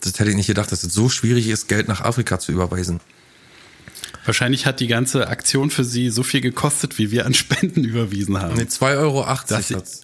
Das 0.00 0.18
hätte 0.18 0.30
ich 0.30 0.36
nicht 0.36 0.46
gedacht, 0.46 0.72
dass 0.72 0.82
es 0.82 0.94
so 0.94 1.10
schwierig 1.10 1.48
ist, 1.48 1.68
Geld 1.68 1.86
nach 1.88 2.00
Afrika 2.00 2.38
zu 2.38 2.50
überweisen. 2.50 3.00
Wahrscheinlich 4.24 4.64
hat 4.64 4.80
die 4.80 4.86
ganze 4.86 5.28
Aktion 5.28 5.70
für 5.70 5.84
sie 5.84 6.08
so 6.08 6.22
viel 6.22 6.40
gekostet, 6.40 6.96
wie 6.96 7.10
wir 7.10 7.26
an 7.26 7.34
Spenden 7.34 7.84
überwiesen 7.84 8.40
haben. 8.40 8.54
Nee, 8.54 8.62
2,80 8.62 8.98
Euro. 8.98 9.26
Das- 9.46 10.02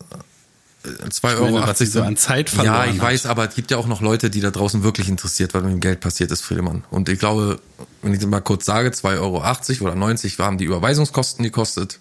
2,80 0.84 1.20
meine, 1.22 1.40
Euro. 1.40 1.66
was 1.66 1.78
so 1.78 2.02
an 2.02 2.16
Zeit 2.16 2.48
verloren 2.48 2.74
Ja, 2.74 2.84
ich 2.86 3.00
hat. 3.00 3.02
weiß, 3.02 3.26
aber 3.26 3.48
es 3.48 3.54
gibt 3.54 3.70
ja 3.70 3.76
auch 3.76 3.86
noch 3.86 4.00
Leute, 4.00 4.30
die 4.30 4.40
da 4.40 4.50
draußen 4.50 4.82
wirklich 4.82 5.08
interessiert, 5.08 5.52
was 5.52 5.62
mit 5.62 5.72
dem 5.72 5.80
Geld 5.80 6.00
passiert 6.00 6.30
ist, 6.30 6.40
Friedemann. 6.40 6.84
Und 6.90 7.08
ich 7.08 7.18
glaube, 7.18 7.60
wenn 8.02 8.12
ich 8.14 8.18
das 8.20 8.28
mal 8.28 8.40
kurz 8.40 8.64
sage, 8.64 8.88
2,80 8.88 9.18
Euro 9.20 9.44
oder 9.84 9.94
90 9.94 10.38
haben 10.38 10.56
die 10.58 10.64
Überweisungskosten 10.64 11.42
gekostet. 11.42 12.00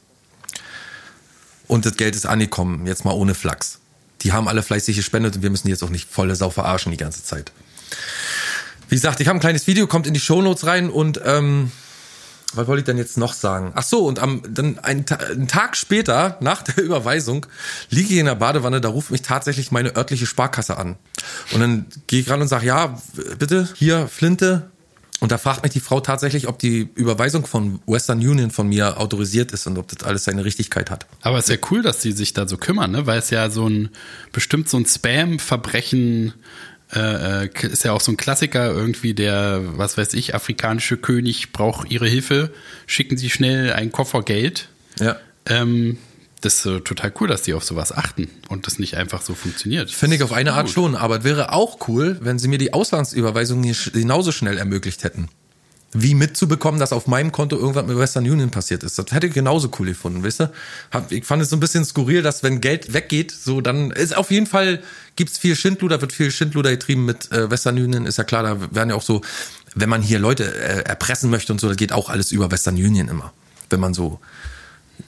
Und 1.67 1.85
das 1.85 1.97
Geld 1.97 2.15
ist 2.15 2.25
angekommen, 2.25 2.87
jetzt 2.87 3.05
mal 3.05 3.11
ohne 3.13 3.35
Flachs. 3.35 3.79
die 4.21 4.33
haben 4.33 4.47
alle 4.47 4.63
fleißig 4.63 4.95
gespendet 4.97 5.35
und 5.37 5.43
wir 5.43 5.49
müssen 5.49 5.67
die 5.67 5.71
jetzt 5.71 5.83
auch 5.83 5.89
nicht 5.89 6.09
volle 6.09 6.35
Sau 6.35 6.49
verarschen 6.49 6.91
die 6.91 6.97
ganze 6.97 7.23
Zeit. 7.23 7.51
Wie 8.89 8.95
gesagt, 8.95 9.19
ich 9.19 9.27
habe 9.27 9.37
ein 9.37 9.41
kleines 9.41 9.67
Video, 9.67 9.87
kommt 9.87 10.07
in 10.07 10.13
die 10.13 10.19
Shownotes 10.19 10.65
rein 10.65 10.89
und 10.89 11.21
ähm, 11.23 11.71
was 12.53 12.67
wollte 12.67 12.79
ich 12.79 12.85
denn 12.85 12.97
jetzt 12.97 13.17
noch 13.17 13.33
sagen? 13.33 13.71
Ach 13.75 13.83
so, 13.83 14.05
und 14.05 14.19
am 14.19 14.41
dann 14.49 14.79
einen, 14.79 15.05
einen 15.07 15.47
Tag 15.47 15.77
später, 15.77 16.37
nach 16.41 16.63
der 16.63 16.83
Überweisung, 16.83 17.45
liege 17.89 18.13
ich 18.13 18.19
in 18.19 18.25
der 18.25 18.35
Badewanne, 18.35 18.81
da 18.81 18.89
ruft 18.89 19.11
mich 19.11 19.21
tatsächlich 19.21 19.71
meine 19.71 19.95
örtliche 19.95 20.25
Sparkasse 20.25 20.77
an. 20.77 20.95
Und 21.53 21.59
dann 21.59 21.85
gehe 22.07 22.21
ich 22.21 22.29
ran 22.29 22.41
und 22.41 22.47
sage, 22.47 22.65
ja, 22.65 22.97
bitte, 23.37 23.69
hier, 23.75 24.07
Flinte. 24.07 24.71
Und 25.19 25.33
da 25.33 25.37
fragt 25.37 25.63
mich 25.63 25.73
die 25.73 25.81
Frau 25.81 25.99
tatsächlich, 25.99 26.47
ob 26.47 26.59
die 26.59 26.89
Überweisung 26.95 27.45
von 27.45 27.81
Western 27.85 28.19
Union 28.19 28.51
von 28.51 28.67
mir 28.67 28.97
autorisiert 28.97 29.51
ist 29.51 29.67
und 29.67 29.77
ob 29.77 29.89
das 29.89 30.07
alles 30.07 30.23
seine 30.23 30.45
Richtigkeit 30.45 30.89
hat. 30.89 31.07
Aber 31.21 31.37
es 31.37 31.49
ist 31.49 31.51
ja 31.51 31.67
cool, 31.71 31.81
dass 31.81 31.99
die 31.99 32.13
sich 32.13 32.33
da 32.33 32.47
so 32.47 32.55
kümmern, 32.55 32.91
ne? 32.91 33.05
weil 33.05 33.19
es 33.19 33.29
ja 33.29 33.49
so 33.49 33.67
ein, 33.67 33.89
bestimmt 34.31 34.69
so 34.69 34.77
ein 34.77 34.85
Spam-Verbrechen 34.85 36.33
äh, 36.93 37.45
äh, 37.45 37.67
ist 37.67 37.83
ja 37.83 37.91
auch 37.91 38.01
so 38.01 38.11
ein 38.11 38.17
Klassiker 38.17 38.71
irgendwie, 38.71 39.13
der, 39.13 39.61
was 39.77 39.97
weiß 39.97 40.13
ich, 40.15 40.33
afrikanische 40.33 40.97
König 40.97 41.51
braucht 41.51 41.91
ihre 41.91 42.07
Hilfe, 42.07 42.51
schicken 42.87 43.17
sie 43.17 43.29
schnell 43.29 43.73
einen 43.73 43.91
Koffer 43.91 44.23
Geld. 44.23 44.69
Ja. 44.99 45.17
Ähm, 45.45 45.97
das 46.41 46.55
ist 46.55 46.65
äh, 46.65 46.79
total 46.81 47.13
cool, 47.19 47.27
dass 47.27 47.43
die 47.43 47.53
auf 47.53 47.63
sowas 47.63 47.91
achten 47.91 48.29
und 48.47 48.65
das 48.65 48.79
nicht 48.79 48.95
einfach 48.95 49.21
so 49.21 49.35
funktioniert. 49.35 49.91
Finde 49.91 50.15
ich 50.15 50.23
auf 50.23 50.31
eine 50.31 50.53
Art 50.53 50.69
schon, 50.69 50.95
aber 50.95 51.19
es 51.19 51.23
wäre 51.23 51.51
auch 51.51 51.87
cool, 51.87 52.17
wenn 52.21 52.39
sie 52.39 52.47
mir 52.47 52.57
die 52.57 52.73
Auslandsüberweisung 52.73 53.61
genauso 53.93 54.31
schnell 54.31 54.57
ermöglicht 54.57 55.03
hätten. 55.03 55.29
Wie 55.91 56.13
mitzubekommen, 56.13 56.79
dass 56.79 56.93
auf 56.93 57.07
meinem 57.07 57.31
Konto 57.31 57.55
irgendwas 57.55 57.85
mit 57.87 57.97
Western 57.97 58.23
Union 58.29 58.51
passiert 58.51 58.83
ist. 58.83 58.99
Das 58.99 59.07
hätte 59.11 59.25
ich 59.25 59.33
genauso 59.33 59.71
cool 59.79 59.87
gefunden, 59.87 60.23
weißt 60.23 60.41
du? 60.41 60.51
Ich 61.09 61.25
fand 61.25 61.41
es 61.41 61.49
so 61.49 61.55
ein 61.55 61.59
bisschen 61.59 61.83
skurril, 61.83 62.21
dass 62.21 62.43
wenn 62.43 62.61
Geld 62.61 62.93
weggeht, 62.93 63.31
so 63.31 63.59
dann 63.59 63.89
ist 63.89 64.15
auf 64.15 64.29
jeden 64.29 64.45
Fall, 64.45 64.83
gibt's 65.15 65.39
viel 65.39 65.55
Schindluder, 65.55 65.99
wird 66.01 66.13
viel 66.13 66.29
Schindluder 66.29 66.69
getrieben 66.69 67.05
mit 67.05 67.31
äh, 67.31 67.49
Western 67.49 67.75
Union, 67.75 68.05
ist 68.05 68.19
ja 68.19 68.23
klar, 68.23 68.43
da 68.43 68.75
werden 68.75 68.89
ja 68.89 68.95
auch 68.95 69.01
so, 69.01 69.21
wenn 69.73 69.89
man 69.89 70.03
hier 70.03 70.19
Leute 70.19 70.43
äh, 70.43 70.83
erpressen 70.83 71.31
möchte 71.31 71.51
und 71.53 71.59
so, 71.59 71.67
da 71.67 71.73
geht 71.73 71.91
auch 71.91 72.09
alles 72.09 72.31
über 72.31 72.51
Western 72.51 72.75
Union 72.75 73.07
immer. 73.07 73.33
Wenn 73.71 73.79
man 73.79 73.95
so 73.95 74.19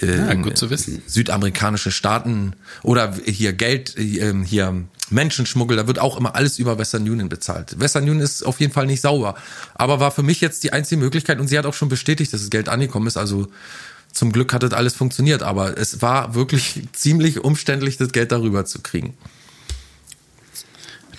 äh, 0.02 0.18
Ja, 0.18 0.34
gut 0.34 0.58
zu 0.58 0.72
wissen. 0.72 1.04
südamerikanische 1.06 1.92
Staaten 1.92 2.54
oder 2.82 3.14
hier 3.26 3.54
Geld, 3.54 3.98
äh, 3.98 4.34
hier 4.46 4.84
Menschenschmuggel, 5.12 5.78
da 5.78 5.88
wird 5.88 6.00
auch 6.00 6.18
immer 6.18 6.36
alles 6.36 6.60
über 6.60 6.78
Western 6.78 7.04
Union 7.04 7.30
bezahlt. 7.30 7.80
Western 7.80 8.04
Union 8.04 8.20
ist 8.20 8.44
auf 8.44 8.60
jeden 8.60 8.74
Fall 8.74 8.86
nicht 8.86 9.02
sauber, 9.02 9.36
aber 9.76 10.00
war 10.00 10.12
für 10.12 10.24
mich 10.24 10.42
jetzt 10.42 10.64
die 10.64 10.74
einzige 10.74 11.00
Möglichkeit 11.02 11.40
und 11.40 11.48
sie 11.48 11.58
hat 11.58 11.66
auch 11.66 11.74
schon 11.74 11.90
bestätigt, 11.90 12.34
dass 12.34 12.42
das 12.42 12.50
Geld 12.50 12.70
angekommen 12.70 13.08
ist, 13.08 13.18
also 13.18 13.48
zum 14.14 14.32
Glück 14.32 14.54
hat 14.54 14.64
das 14.64 14.74
alles 14.74 14.94
funktioniert, 14.94 15.42
aber 15.42 15.78
es 15.78 16.02
war 16.02 16.36
wirklich 16.36 16.82
ziemlich 16.92 17.44
umständlich, 17.44 17.98
das 17.98 18.12
Geld 18.12 18.32
darüber 18.32 18.66
zu 18.66 18.82
kriegen. 18.82 19.16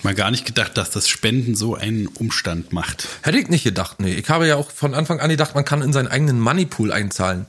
Mal 0.03 0.15
gar 0.15 0.31
nicht 0.31 0.45
gedacht, 0.45 0.77
dass 0.77 0.89
das 0.89 1.07
Spenden 1.07 1.55
so 1.55 1.75
einen 1.75 2.07
Umstand 2.07 2.73
macht. 2.73 3.07
Hätte 3.21 3.39
ich 3.39 3.47
nicht 3.47 3.63
gedacht, 3.63 4.01
nee. 4.01 4.13
Ich 4.13 4.29
habe 4.29 4.45
ja 4.45 4.57
auch 4.57 4.69
von 4.69 4.93
Anfang 4.93 5.21
an 5.21 5.29
gedacht, 5.29 5.55
man 5.55 5.63
kann 5.63 5.81
in 5.81 5.93
seinen 5.93 6.09
eigenen 6.09 6.41
Moneypool 6.41 6.91
einzahlen. 6.91 7.45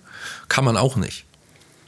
Kann 0.48 0.64
man 0.64 0.76
auch 0.76 0.94
nicht. 0.94 1.24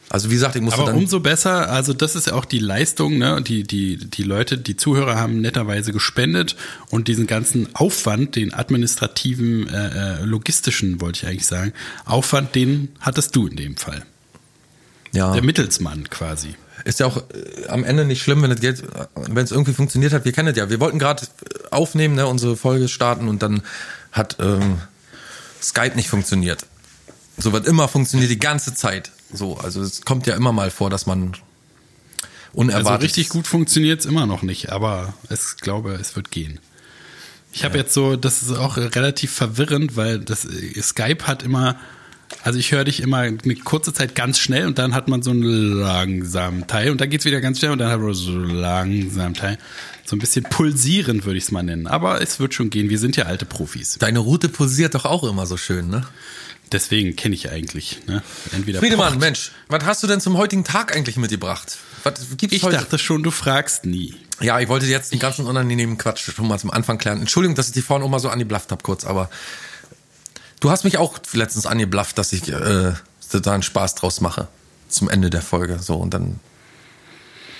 Also 0.08 0.30
wie 0.30 0.34
gesagt, 0.34 0.54
ich 0.54 0.62
musste 0.62 0.80
Aber 0.80 0.90
dann 0.92 0.98
umso 0.98 1.18
besser, 1.18 1.68
also 1.68 1.92
das 1.92 2.14
ist 2.14 2.28
ja 2.28 2.34
auch 2.34 2.44
die 2.44 2.60
Leistung, 2.60 3.18
ne? 3.18 3.42
Die, 3.42 3.64
die, 3.64 3.96
die 3.96 4.22
Leute, 4.22 4.56
die 4.56 4.76
Zuhörer 4.76 5.16
haben 5.16 5.40
netterweise 5.40 5.92
gespendet 5.92 6.54
und 6.90 7.08
diesen 7.08 7.26
ganzen 7.26 7.75
Aufwand, 7.75 8.36
den 8.36 8.54
administrativen, 8.54 9.68
äh, 9.68 10.20
äh, 10.20 10.25
logistischen, 10.25 11.00
wollte 11.00 11.22
ich 11.22 11.28
eigentlich 11.28 11.46
sagen, 11.46 11.72
Aufwand, 12.04 12.54
den 12.54 12.90
hattest 13.00 13.34
du 13.34 13.48
in 13.48 13.56
dem 13.56 13.76
Fall. 13.76 14.04
ja. 15.12 15.32
Der 15.32 15.42
Mittelsmann 15.42 16.08
quasi. 16.08 16.54
Ist 16.84 17.00
ja 17.00 17.06
auch 17.06 17.16
äh, 17.16 17.66
am 17.66 17.82
Ende 17.82 18.04
nicht 18.04 18.22
schlimm, 18.22 18.42
wenn 18.42 18.50
das 18.50 18.60
Geld, 18.60 18.84
wenn 19.16 19.44
es 19.44 19.50
irgendwie 19.50 19.72
funktioniert 19.72 20.12
hat. 20.12 20.25
Wir 20.25 20.32
kennen 20.32 20.46
das 20.46 20.56
ja. 20.56 20.70
Wir 20.70 20.78
wollten 20.78 21.00
gerade 21.00 21.26
aufnehmen, 21.72 22.14
ne, 22.14 22.28
unsere 22.28 22.56
Folge 22.56 22.86
starten 22.86 23.26
und 23.26 23.42
dann 23.42 23.62
hat 24.12 24.36
ähm, 24.38 24.78
Skype 25.60 25.96
nicht 25.96 26.08
funktioniert. 26.08 26.64
So 27.38 27.52
wird 27.52 27.66
immer 27.66 27.88
funktioniert 27.88 28.30
die 28.30 28.38
ganze 28.38 28.72
Zeit. 28.75 29.10
So, 29.33 29.56
also 29.56 29.83
es 29.83 30.02
kommt 30.02 30.26
ja 30.26 30.35
immer 30.35 30.52
mal 30.52 30.71
vor, 30.71 30.90
dass 30.90 31.06
man 31.06 31.33
unerwartet. 32.52 32.87
Also 32.88 33.02
richtig 33.02 33.28
gut 33.28 33.47
funktioniert 33.47 34.00
es 34.00 34.06
immer 34.06 34.26
noch 34.26 34.42
nicht, 34.42 34.71
aber 34.73 35.14
ich 35.30 35.61
glaube, 35.61 35.92
es 35.95 36.16
wird 36.16 36.30
gehen. 36.30 36.61
Ich 37.52 37.64
habe 37.64 37.78
jetzt 37.78 37.95
so, 37.95 38.16
das 38.16 38.42
ist 38.42 38.52
auch 38.52 38.76
relativ 38.76 39.33
verwirrend, 39.33 39.97
weil 39.97 40.18
das 40.18 40.45
äh, 40.45 40.83
Skype 40.83 41.26
hat 41.26 41.42
immer, 41.42 41.76
also 42.42 42.59
ich 42.59 42.71
höre 42.73 42.85
dich 42.85 43.00
immer 43.00 43.18
eine 43.18 43.56
kurze 43.64 43.95
Zeit 43.95 44.14
ganz 44.14 44.38
schnell 44.38 44.66
und 44.66 44.78
dann 44.78 44.95
hat 44.95 45.09
man 45.09 45.23
so 45.23 45.30
einen 45.30 45.73
langsamen 45.73 46.66
Teil 46.66 46.90
und 46.90 47.00
dann 47.00 47.09
geht's 47.09 47.25
wieder 47.25 47.40
ganz 47.40 47.59
schnell 47.59 47.71
und 47.71 47.78
dann 47.78 47.90
hat 47.90 48.00
man 48.00 48.12
so 48.12 48.33
einen 48.33 48.50
langsamen 48.50 49.35
Teil. 49.35 49.59
So 50.04 50.16
ein 50.16 50.18
bisschen 50.18 50.45
pulsierend 50.45 51.25
würde 51.25 51.38
ich 51.38 51.45
es 51.45 51.50
mal 51.50 51.62
nennen. 51.62 51.87
Aber 51.87 52.21
es 52.21 52.38
wird 52.38 52.54
schon 52.54 52.71
gehen. 52.71 52.90
Wir 52.90 52.99
sind 52.99 53.16
ja 53.16 53.25
alte 53.25 53.47
Profis. 53.47 53.97
Deine 53.99 54.21
Route 54.21 54.49
posiert 54.49 54.95
doch 54.95 55.04
auch 55.04 55.25
immer 55.25 55.47
so 55.47 55.56
schön, 55.56 55.88
ne? 55.88 56.06
Deswegen 56.73 57.14
kenne 57.14 57.35
ich 57.35 57.50
eigentlich. 57.50 58.00
Ne? 58.06 58.23
Entweder 58.52 58.80
Friedemann, 58.80 59.14
pocht- 59.14 59.20
Mensch, 59.20 59.52
was 59.68 59.85
hast 59.85 60.02
du 60.02 60.06
denn 60.06 60.20
zum 60.20 60.37
heutigen 60.37 60.64
Tag 60.64 60.94
eigentlich 60.96 61.16
mitgebracht? 61.16 61.78
Was 62.02 62.14
gibt's 62.37 62.56
Ich 62.56 62.62
heute? 62.64 62.76
dachte 62.76 62.99
schon, 62.99 63.23
du 63.23 63.30
fragst 63.30 63.85
nie. 63.85 64.14
Ja, 64.40 64.58
ich 64.61 64.68
wollte 64.68 64.87
jetzt 64.87 65.12
den 65.12 65.18
ganzen 65.18 65.46
unangenehmen 65.46 65.96
Quatsch 65.96 66.28
schon 66.30 66.49
mal 66.49 66.58
zum 66.58 66.70
Anfang 66.70 66.99
klären. 66.99 67.20
Entschuldigung, 67.20 67.54
dass 67.54 67.68
ich 67.68 67.73
die 67.73 67.82
vorhin 67.82 68.04
auch 68.04 68.11
mal 68.11 68.18
so 68.18 68.28
angeblafft 68.28 68.70
habe 68.73 68.82
kurz, 68.82 69.04
aber 69.04 69.30
du 70.61 70.70
hast 70.70 70.85
mich 70.85 70.99
auch 70.99 71.18
letztens 71.32 71.66
angeblafft, 71.66 72.18
dass 72.18 72.32
ich 72.32 72.49
äh, 72.49 72.92
da 73.32 73.52
einen 73.52 73.62
Spaß 73.62 73.94
draus 73.94 74.20
mache 74.20 74.49
zum 74.88 75.08
Ende 75.08 75.30
der 75.30 75.42
Folge. 75.42 75.78
So 75.80 75.94
und 75.96 76.12
dann 76.14 76.40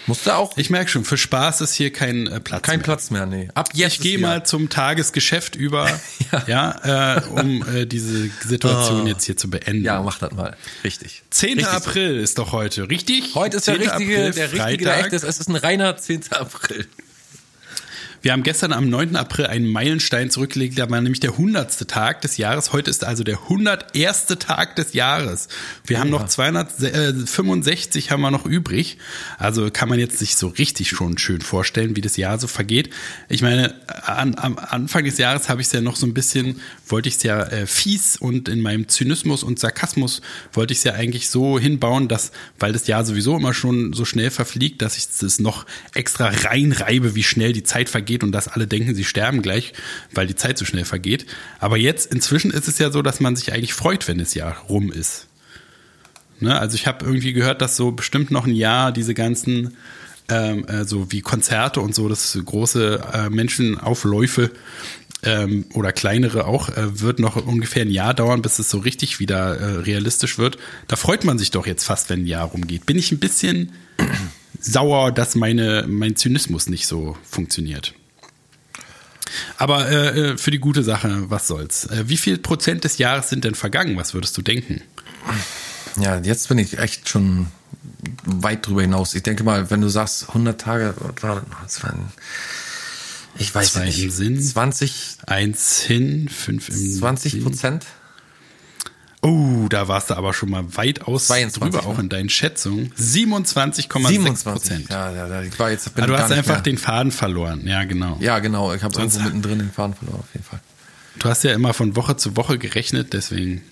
musste 0.07 0.37
auch 0.37 0.57
Ich 0.57 0.71
merke 0.71 0.91
schon, 0.91 1.05
für 1.05 1.17
Spaß 1.19 1.61
ist 1.61 1.75
hier 1.75 1.93
kein 1.93 2.27
äh, 2.27 2.41
Platz 2.41 2.63
kein 2.63 2.79
mehr. 2.79 2.85
Platz 2.85 3.11
mehr. 3.11 3.27
Nee, 3.27 3.49
ab 3.55 3.71
jetzt 3.75 3.95
Ich 3.95 4.01
gehe 4.01 4.19
mal 4.19 4.45
zum 4.47 4.69
Tagesgeschäft 4.69 5.57
über, 5.57 5.89
Ja. 6.33 6.45
ja, 6.83 7.17
äh, 7.17 7.23
um 7.29 7.67
äh, 7.75 7.87
diese 7.87 8.29
Situation 8.45 9.03
Oh. 9.03 9.07
jetzt 9.07 9.25
hier 9.25 9.37
zu 9.37 9.49
beenden. 9.51 9.85
Ja, 9.85 10.03
mach 10.03 10.19
das 10.19 10.33
mal. 10.33 10.57
Richtig. 10.85 11.23
10. 11.31 11.49
Richtig 11.59 11.65
so. 11.67 11.71
April 11.77 12.17
ist 12.19 12.39
doch 12.39 12.53
heute, 12.53 12.89
richtig? 12.89 13.35
Heute 13.35 13.57
ist 13.59 13.67
der 13.69 13.75
10. 13.79 13.89
richtige, 13.89 14.15
April, 14.17 14.33
der 14.33 14.53
richtige, 14.53 14.85
der 14.85 14.95
Freitag. 14.95 15.13
echte. 15.13 15.27
Es 15.27 15.39
ist 15.41 15.49
ein 15.49 15.57
reiner 15.57 15.97
10. 15.97 16.21
April. 16.33 16.87
Wir 18.27 18.33
haben 18.33 18.43
gestern 18.43 18.73
am 18.73 18.91
9. 18.91 19.15
April 19.15 19.47
einen 19.47 19.71
Meilenstein 19.71 20.31
zurückgelegt, 20.31 20.77
da 20.81 20.91
war 20.91 21.01
nämlich 21.01 21.21
der 21.21 21.31
100. 21.31 21.87
Tag 21.87 22.23
des 22.23 22.39
Jahres. 22.39 22.73
Heute 22.73 22.91
ist 22.91 23.05
also 23.05 23.23
der 23.23 23.43
101. 23.43 24.27
Tag 24.41 24.75
des 24.75 24.95
Jahres. 24.95 25.47
Wir 25.87 26.01
haben 26.01 26.11
noch 26.11 26.27
265 26.27 28.11
haben 28.11 28.23
wir 28.23 28.33
noch 28.33 28.45
übrig. 28.45 28.99
Also 29.39 29.71
kann 29.71 29.89
man 29.89 30.01
jetzt 30.01 30.19
sich 30.19 30.35
so 30.35 30.49
richtig 30.49 30.89
schon 30.89 31.19
schön 31.19 31.41
vorstellen, 31.41 31.95
wie 31.95 32.01
das 32.01 32.17
Jahr 32.17 32.41
so 32.41 32.49
vergeht. 32.49 32.91
Ich 33.29 33.43
meine, 33.43 33.77
an, 33.87 34.35
am 34.35 34.59
Anfang 34.59 35.05
des 35.05 35.19
Jahres 35.19 35.49
habe 35.49 35.61
ich 35.61 35.69
es 35.69 35.73
ja 35.73 35.81
noch 35.81 35.95
so 35.95 36.05
ein 36.05 36.13
bisschen, 36.13 36.61
wollte 36.89 37.09
ich 37.09 37.19
es 37.19 37.23
ja 37.23 37.45
äh, 37.45 37.65
fies 37.69 38.17
und 38.17 38.49
in 38.49 38.61
meinem 38.61 38.89
Zynismus 38.89 39.45
und 39.45 39.61
Sarkasmus 39.61 40.21
wollte 40.53 40.73
ich 40.73 40.79
es 40.79 40.85
ja 40.85 40.95
eigentlich 40.95 41.31
so 41.31 41.61
hinbauen, 41.61 42.09
dass, 42.09 42.33
weil 42.59 42.73
das 42.73 42.89
Jahr 42.89 43.05
sowieso 43.05 43.37
immer 43.37 43.55
schon 43.55 43.93
so 43.93 44.05
schnell 44.05 44.33
verfliegt, 44.33 44.83
dass 44.83 44.97
ich 44.97 45.07
es 45.23 45.39
noch 45.39 45.65
extra 45.95 46.27
reinreibe, 46.27 47.15
wie 47.15 47.23
schnell 47.23 47.53
die 47.53 47.63
Zeit 47.63 47.89
vergeht 47.89 48.16
und 48.23 48.33
dass 48.33 48.49
alle 48.49 48.67
denken, 48.67 48.95
sie 48.95 49.05
sterben 49.05 49.43
gleich, 49.43 49.73
weil 50.13 50.27
die 50.27 50.35
Zeit 50.35 50.59
so 50.59 50.65
schnell 50.65 50.85
vergeht. 50.85 51.27
Aber 51.59 51.77
jetzt, 51.77 52.13
inzwischen 52.13 52.51
ist 52.51 52.69
es 52.69 52.79
ja 52.79 52.91
so, 52.91 53.03
dass 53.03 53.21
man 53.21 53.37
sich 53.37 53.53
eigentlich 53.53 53.75
freut, 53.75 54.09
wenn 54.09 54.19
das 54.19 54.35
Jahr 54.35 54.57
rum 54.69 54.91
ist. 54.93 55.29
Ne? 56.41 56.59
Also 56.59 56.75
ich 56.75 56.87
habe 56.87 57.05
irgendwie 57.05 57.33
gehört, 57.33 57.63
dass 57.63 57.77
so 57.77 57.93
bestimmt 57.93 58.31
noch 58.31 58.47
ein 58.47 58.55
Jahr 58.55 58.93
diese 58.93 59.15
ganzen 59.15 59.77
ähm, 60.29 60.67
äh, 60.67 60.85
so 60.85 61.13
wie 61.13 61.21
Konzerte 61.21 61.81
und 61.81 61.95
so, 61.95 62.09
das 62.09 62.39
große 62.45 63.01
äh, 63.13 63.31
Menschenaufläufe 63.31 64.51
ähm, 65.23 65.67
oder 65.73 65.93
kleinere 65.93 66.47
auch, 66.47 66.69
äh, 66.69 67.01
wird 67.01 67.21
noch 67.21 67.37
ungefähr 67.37 67.83
ein 67.83 67.91
Jahr 67.91 68.15
dauern, 68.15 68.43
bis 68.43 68.59
es 68.59 68.71
so 68.71 68.79
richtig 68.79 69.21
wieder 69.21 69.57
äh, 69.57 69.65
realistisch 69.79 70.39
wird. 70.39 70.59
Da 70.89 70.97
freut 70.97 71.25
man 71.25 71.39
sich 71.39 71.51
doch 71.51 71.67
jetzt 71.67 71.85
fast, 71.85 72.11
wenn 72.11 72.23
ein 72.23 72.27
Jahr 72.27 72.47
rumgeht. 72.47 72.87
Bin 72.87 72.99
ich 72.99 73.13
ein 73.13 73.19
bisschen 73.19 73.73
sauer, 74.61 75.13
dass 75.13 75.35
meine, 75.35 75.85
mein 75.89 76.17
Zynismus 76.17 76.69
nicht 76.69 76.87
so 76.87 77.17
funktioniert. 77.23 77.95
Aber 79.57 79.89
äh, 79.89 80.19
äh, 80.33 80.39
für 80.39 80.51
die 80.51 80.59
gute 80.59 80.83
Sache, 80.83 81.31
was 81.31 81.47
soll's. 81.47 81.87
Äh, 81.87 82.09
wie 82.09 82.17
viel 82.17 82.39
Prozent 82.39 82.85
des 82.85 82.99
Jahres 82.99 83.29
sind 83.29 83.45
denn 83.45 83.55
vergangen? 83.55 83.97
Was 83.97 84.15
würdest 84.15 84.37
du 84.37 84.43
denken? 84.43 84.83
Ja, 86.01 86.19
jetzt 86.19 86.49
bin 86.49 86.59
ich 86.59 86.79
echt 86.79 87.09
schon 87.09 87.47
weit 88.25 88.67
drüber 88.67 88.83
hinaus. 88.83 89.15
Ich 89.15 89.23
denke 89.23 89.45
mal, 89.45 89.71
wenn 89.71 89.81
du 89.81 89.89
sagst 89.89 90.29
100 90.29 90.61
Tage, 90.61 90.95
ich 93.39 93.55
weiß 93.55 93.73
Zwei 93.73 93.85
nicht, 93.87 94.13
Sinn. 94.13 94.43
20, 94.43 95.19
Eins 95.27 95.81
hin, 95.81 96.29
fünf 96.29 96.69
im 96.69 96.99
20 96.99 97.33
Sinn. 97.33 97.43
Prozent? 97.43 97.87
Oh, 99.27 99.67
da 99.69 99.89
warst 99.89 100.11
du 100.11 100.15
aber 100.15 100.33
schon 100.33 100.51
mal 100.51 100.65
weitaus 100.77 101.27
22, 101.27 101.61
drüber, 101.73 101.87
auch 101.87 101.97
ne? 101.97 102.05
in 102.05 102.09
deinen 102.09 102.29
Schätzungen. 102.29 102.93
27,6 102.99 103.89
Prozent. 103.89 104.09
27. 104.09 104.89
Ja, 104.89 105.11
ja, 105.13 105.27
ja, 105.27 105.43
ich 105.43 105.59
war 105.59 105.71
jetzt, 105.71 105.93
bin 105.95 106.05
Ah, 106.05 106.07
du 106.07 106.17
hast 106.19 106.31
einfach 106.31 106.55
mehr. 106.55 106.63
den 106.63 106.79
Faden 106.79 107.11
verloren. 107.11 107.67
Ja, 107.67 107.85
genau. 107.85 108.17
Ja, 108.21 108.39
genau. 108.39 108.73
Ich 108.73 108.83
habe 108.83 108.97
irgendwo 108.97 109.21
mittendrin 109.21 109.59
den 109.59 109.73
Faden 109.73 109.95
verloren, 109.95 110.21
auf 110.21 110.33
jeden 110.33 110.45
Fall. 110.45 110.61
Du 111.19 111.29
hast 111.29 111.43
ja 111.45 111.53
immer 111.55 111.75
von 111.75 111.97
Woche 111.97 112.17
zu 112.17 112.37
Woche 112.37 112.59
gerechnet, 112.59 113.13
deswegen. 113.15 113.63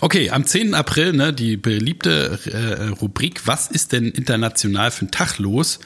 Okay, 0.00 0.30
am 0.30 0.46
10. 0.46 0.74
April, 0.74 1.12
ne, 1.12 1.32
die 1.32 1.56
beliebte 1.56 2.38
äh, 2.46 2.88
Rubrik 2.88 3.46
Was 3.46 3.68
ist 3.68 3.92
denn 3.92 4.10
international 4.10 4.90
für 4.90 5.06
ein 5.06 5.10
Tag 5.10 5.38
los? 5.38 5.78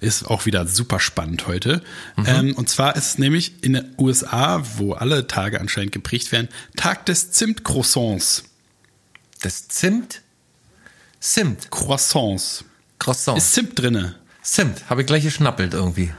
Ist 0.00 0.24
auch 0.26 0.46
wieder 0.46 0.66
super 0.66 1.00
spannend 1.00 1.46
heute. 1.46 1.82
Mhm. 2.16 2.24
Ähm, 2.26 2.54
und 2.56 2.68
zwar 2.68 2.96
ist 2.96 3.06
es 3.06 3.18
nämlich 3.18 3.62
in 3.62 3.74
den 3.74 3.94
USA, 3.98 4.62
wo 4.76 4.92
alle 4.92 5.26
Tage 5.26 5.60
anscheinend 5.60 5.92
geprägt 5.92 6.32
werden, 6.32 6.48
Tag 6.76 7.06
des 7.06 7.32
Zimtcroissants. 7.32 8.44
Des 9.44 9.68
Zimt? 9.68 10.22
Zimt. 11.20 11.70
Croissants. 11.70 12.64
Croissants. 12.98 13.44
Ist 13.44 13.54
Zimt 13.54 13.78
drinne. 13.78 14.14
Zimt, 14.42 14.88
habe 14.88 15.00
ich 15.02 15.06
gleich 15.06 15.24
geschnappelt 15.24 15.74
irgendwie. 15.74 16.12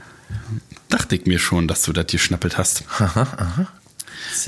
Dachte 0.88 1.16
ich 1.16 1.26
mir 1.26 1.38
schon, 1.38 1.66
dass 1.66 1.82
du 1.82 1.92
das 1.92 2.06
hier 2.10 2.18
schnappelt 2.18 2.58
hast. 2.58 2.84
Aha, 2.98 3.22
aha. 3.22 3.66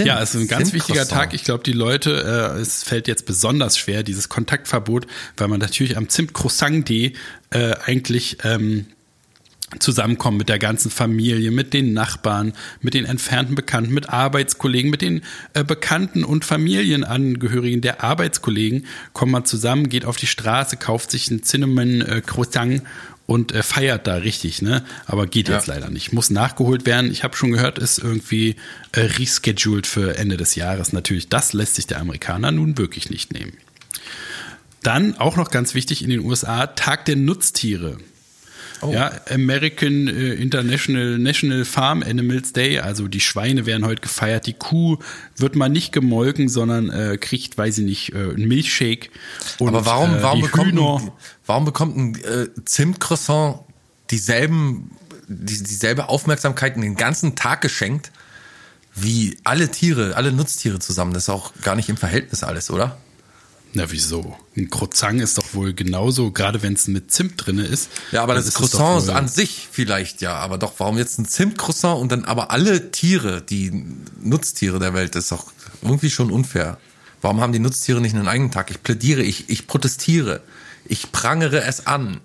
Zimt, 0.01 0.09
ja, 0.09 0.23
es 0.23 0.35
ist 0.35 0.43
ein 0.43 0.49
ganz 0.49 0.73
wichtiger 0.73 1.07
Tag. 1.07 1.35
Ich 1.35 1.45
glaube, 1.45 1.63
die 1.63 1.73
Leute, 1.73 2.55
äh, 2.57 2.61
es 2.61 2.83
fällt 2.83 3.09
jetzt 3.09 3.27
besonders 3.27 3.79
schwer, 3.79 4.03
dieses 4.03 4.29
Kontaktverbot, 4.29 5.07
weil 5.37 5.49
man 5.49 5.61
natürlich 5.61 5.97
am 5.97 6.09
Zimt-Croissant-D 6.09 7.13
äh, 7.51 7.75
eigentlich 7.85 8.39
ähm, 8.45 8.87
zusammenkommen 9.79 10.39
mit 10.39 10.49
der 10.49 10.59
ganzen 10.59 10.91
Familie, 10.91 11.51
mit 11.51 11.73
den 11.75 11.93
Nachbarn, 11.93 12.55
mit 12.81 12.95
den 12.95 13.05
entfernten 13.05 13.55
Bekannten, 13.55 13.95
mit 13.95 14.09
Arbeitskollegen, 14.09 14.91
mit 14.91 15.03
den 15.03 15.23
äh, 15.55 15.63
Bekannten 15.63 16.25
und 16.25 16.45
Familienangehörigen 16.45 17.81
der 17.81 18.03
Arbeitskollegen, 18.03 18.87
kommt 19.13 19.33
man 19.33 19.45
zusammen, 19.45 19.89
geht 19.89 20.05
auf 20.05 20.17
die 20.17 20.27
Straße, 20.27 20.77
kauft 20.77 21.11
sich 21.11 21.31
ein 21.31 21.43
Cinnamon 21.43 22.01
äh, 22.01 22.23
Croissant 22.25 22.83
und 23.31 23.53
äh, 23.53 23.63
feiert 23.63 24.09
da 24.09 24.17
richtig, 24.17 24.61
ne? 24.61 24.83
Aber 25.07 25.25
geht 25.29 25.49
ja. 25.49 25.55
jetzt 25.55 25.69
leider 25.69 25.89
nicht. 25.89 26.13
Muss 26.13 26.31
nachgeholt 26.31 26.85
werden. 26.85 27.13
Ich 27.13 27.23
habe 27.23 27.37
schon 27.37 27.53
gehört, 27.53 27.79
ist 27.79 28.01
irgendwie 28.01 28.57
äh, 28.91 29.03
rescheduled 29.03 29.87
für 29.87 30.17
Ende 30.19 30.37
des 30.37 30.57
Jahres. 30.57 30.93
Natürlich, 30.93 31.29
das 31.29 31.53
lässt 31.53 31.77
sich 31.77 31.87
der 31.87 32.01
Amerikaner 32.01 32.51
nun 32.51 32.77
wirklich 32.77 33.09
nicht 33.09 33.33
nehmen. 33.33 33.53
Dann 34.83 35.17
auch 35.17 35.37
noch 35.37 35.53
ganz 35.53 35.75
wichtig 35.75 36.03
in 36.03 36.11
den 36.11 36.25
USA, 36.25 36.67
Tag 36.67 37.05
der 37.05 37.15
Nutztiere. 37.15 37.99
Oh. 38.83 38.93
Ja, 38.93 39.13
American 39.29 40.09
äh, 40.09 40.35
International 40.35 41.19
National 41.19 41.65
Farm 41.65 42.03
Animals 42.03 42.53
Day, 42.53 42.79
also 42.79 43.09
die 43.09 43.21
Schweine 43.21 43.67
werden 43.67 43.85
heute 43.85 44.01
gefeiert, 44.01 44.47
die 44.47 44.55
Kuh 44.55 44.97
wird 45.37 45.55
mal 45.55 45.69
nicht 45.69 45.93
gemolken, 45.93 46.49
sondern 46.49 46.89
äh, 46.89 47.19
kriegt, 47.19 47.59
weiß 47.59 47.79
ich 47.79 47.85
nicht, 47.85 48.13
äh, 48.15 48.17
einen 48.17 48.49
Milchshake. 48.49 49.11
Und, 49.59 49.69
Aber 49.69 49.85
warum, 49.85 50.17
äh, 50.17 50.23
warum, 50.23 50.41
bekommt 50.41 50.79
ein, 50.79 51.11
warum 51.45 51.65
bekommt 51.65 51.97
ein 51.97 52.15
äh, 52.25 52.49
Zimtcroissant 52.65 53.61
dieselben, 54.11 54.91
die, 55.29 55.63
dieselbe 55.63 56.09
Aufmerksamkeit 56.09 56.77
den 56.77 56.97
ganzen 56.97 57.37
Tag 57.37 57.61
geschenkt 57.61 58.11
wie 58.95 59.37
alle 59.45 59.71
Tiere, 59.71 60.17
alle 60.17 60.33
Nutztiere 60.33 60.79
zusammen? 60.79 61.13
Das 61.13 61.25
ist 61.25 61.29
auch 61.29 61.53
gar 61.63 61.77
nicht 61.77 61.91
im 61.91 61.99
Verhältnis 61.99 62.43
alles, 62.43 62.71
oder? 62.71 62.97
Na 63.73 63.91
wieso? 63.91 64.37
Ein 64.57 64.69
Croissant 64.69 65.21
ist 65.21 65.39
doch 65.39 65.55
wohl 65.55 65.73
genauso, 65.73 66.33
gerade 66.33 66.63
wenn 66.63 66.73
es 66.75 66.89
mit 66.89 67.13
Zimt 67.13 67.35
drinne 67.37 67.65
ist. 67.65 67.89
Ja, 68.11 68.23
aber 68.23 68.35
das 68.35 68.47
ist 68.47 68.55
Croissant 68.55 69.03
ist 69.03 69.09
an 69.11 69.29
sich 69.29 69.69
vielleicht 69.71 70.21
ja, 70.23 70.35
aber 70.35 70.59
doch, 70.59 70.75
warum 70.79 70.99
jetzt 70.99 71.19
ein 71.19 71.27
Zimtcroissant 71.27 72.01
und 72.01 72.11
dann 72.11 72.25
aber 72.25 72.51
alle 72.51 72.91
Tiere, 72.91 73.43
die 73.43 73.71
Nutztiere 74.21 74.81
der 74.81 74.93
Welt, 74.93 75.15
das 75.15 75.25
ist 75.25 75.33
doch 75.33 75.53
irgendwie 75.83 76.11
schon 76.11 76.33
unfair. 76.33 76.79
Warum 77.23 77.41
haben 77.41 77.53
die 77.53 77.59
Nutztiere 77.61 78.01
nicht 78.01 78.15
einen 78.15 78.27
eigenen 78.27 78.51
Tag? 78.51 78.71
Ich 78.71 78.83
plädiere, 78.83 79.23
ich, 79.23 79.49
ich 79.49 79.67
protestiere, 79.69 80.41
ich 80.87 81.13
prangere 81.13 81.63
es 81.63 81.87
an. 81.87 82.21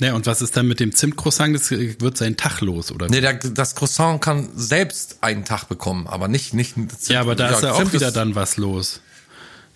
Ja, 0.00 0.14
und 0.14 0.26
was 0.26 0.42
ist 0.42 0.56
dann 0.56 0.68
mit 0.68 0.80
dem 0.80 0.94
Zimtcroissant? 0.94 1.54
Das 1.54 1.70
wird 1.70 2.16
sein 2.16 2.36
Tag 2.36 2.60
los, 2.60 2.92
oder? 2.92 3.08
Nee, 3.08 3.20
der, 3.20 3.34
das 3.34 3.74
Croissant 3.74 4.20
kann 4.20 4.48
selbst 4.54 5.18
einen 5.22 5.44
Tag 5.44 5.64
bekommen, 5.68 6.06
aber 6.06 6.28
nicht, 6.28 6.54
nicht. 6.54 6.74
Zimt, 6.74 7.08
ja, 7.08 7.20
aber 7.20 7.34
da 7.34 7.50
ja, 7.50 7.56
ist 7.56 7.62
ja 7.62 7.72
auch 7.72 7.92
wieder 7.92 8.12
dann 8.12 8.34
was 8.34 8.56
los. 8.56 9.00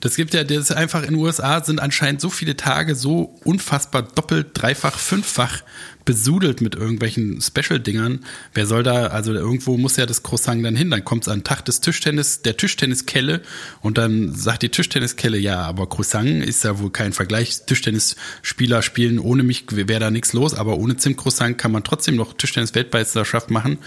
Das 0.01 0.17
gibt 0.17 0.35
ja, 0.35 0.45
das 0.45 0.59
ist 0.59 0.73
einfach 0.73 1.03
in 1.03 1.15
den 1.15 1.17
USA 1.17 1.65
sind 1.65 1.81
anscheinend 1.81 2.21
so 2.21 2.29
viele 2.29 2.57
Tage 2.57 2.95
so 2.95 3.35
unfassbar 3.45 4.03
doppelt, 4.03 4.49
dreifach, 4.53 4.99
fünffach 4.99 5.63
besudelt 6.05 6.61
mit 6.61 6.75
irgendwelchen 6.75 7.41
Special-Dingern. 7.41 8.21
Wer 8.53 8.67
soll 8.67 8.83
da, 8.83 9.09
also 9.09 9.33
irgendwo 9.33 9.77
muss 9.79 9.97
ja 9.97 10.07
das 10.07 10.23
Croissant 10.23 10.65
dann 10.65 10.77
hin. 10.77 10.91
Dann 10.91 11.05
kommt 11.05 11.25
es 11.25 11.29
an 11.29 11.41
den 11.41 11.45
Tag 11.45 11.65
des 11.65 11.81
Tischtennis, 11.81 12.43
der 12.43 12.57
Tischtenniskelle 12.57 13.41
und 13.81 13.99
dann 13.99 14.35
sagt 14.35 14.63
die 14.63 14.69
Tischtenniskelle, 14.69 15.39
ja, 15.39 15.63
aber 15.63 15.89
Croissant 15.89 16.45
ist 16.45 16.63
ja 16.63 16.79
wohl 16.79 16.91
kein 16.91 17.13
Vergleich. 17.13 17.65
Tischtennisspieler 17.67 18.83
spielen 18.83 19.19
ohne 19.19 19.43
mich, 19.43 19.65
wäre 19.71 20.01
da 20.01 20.11
nichts 20.11 20.35
los, 20.35 20.55
aber 20.55 20.77
ohne 20.77 20.97
Zimtcroissant 20.97 21.59
kann 21.59 21.73
man 21.73 21.85
trotzdem 21.85 22.17
noch 22.17 22.35
Tischtennis-Weltmeisterschaft 22.35 23.51
machen. 23.51 23.79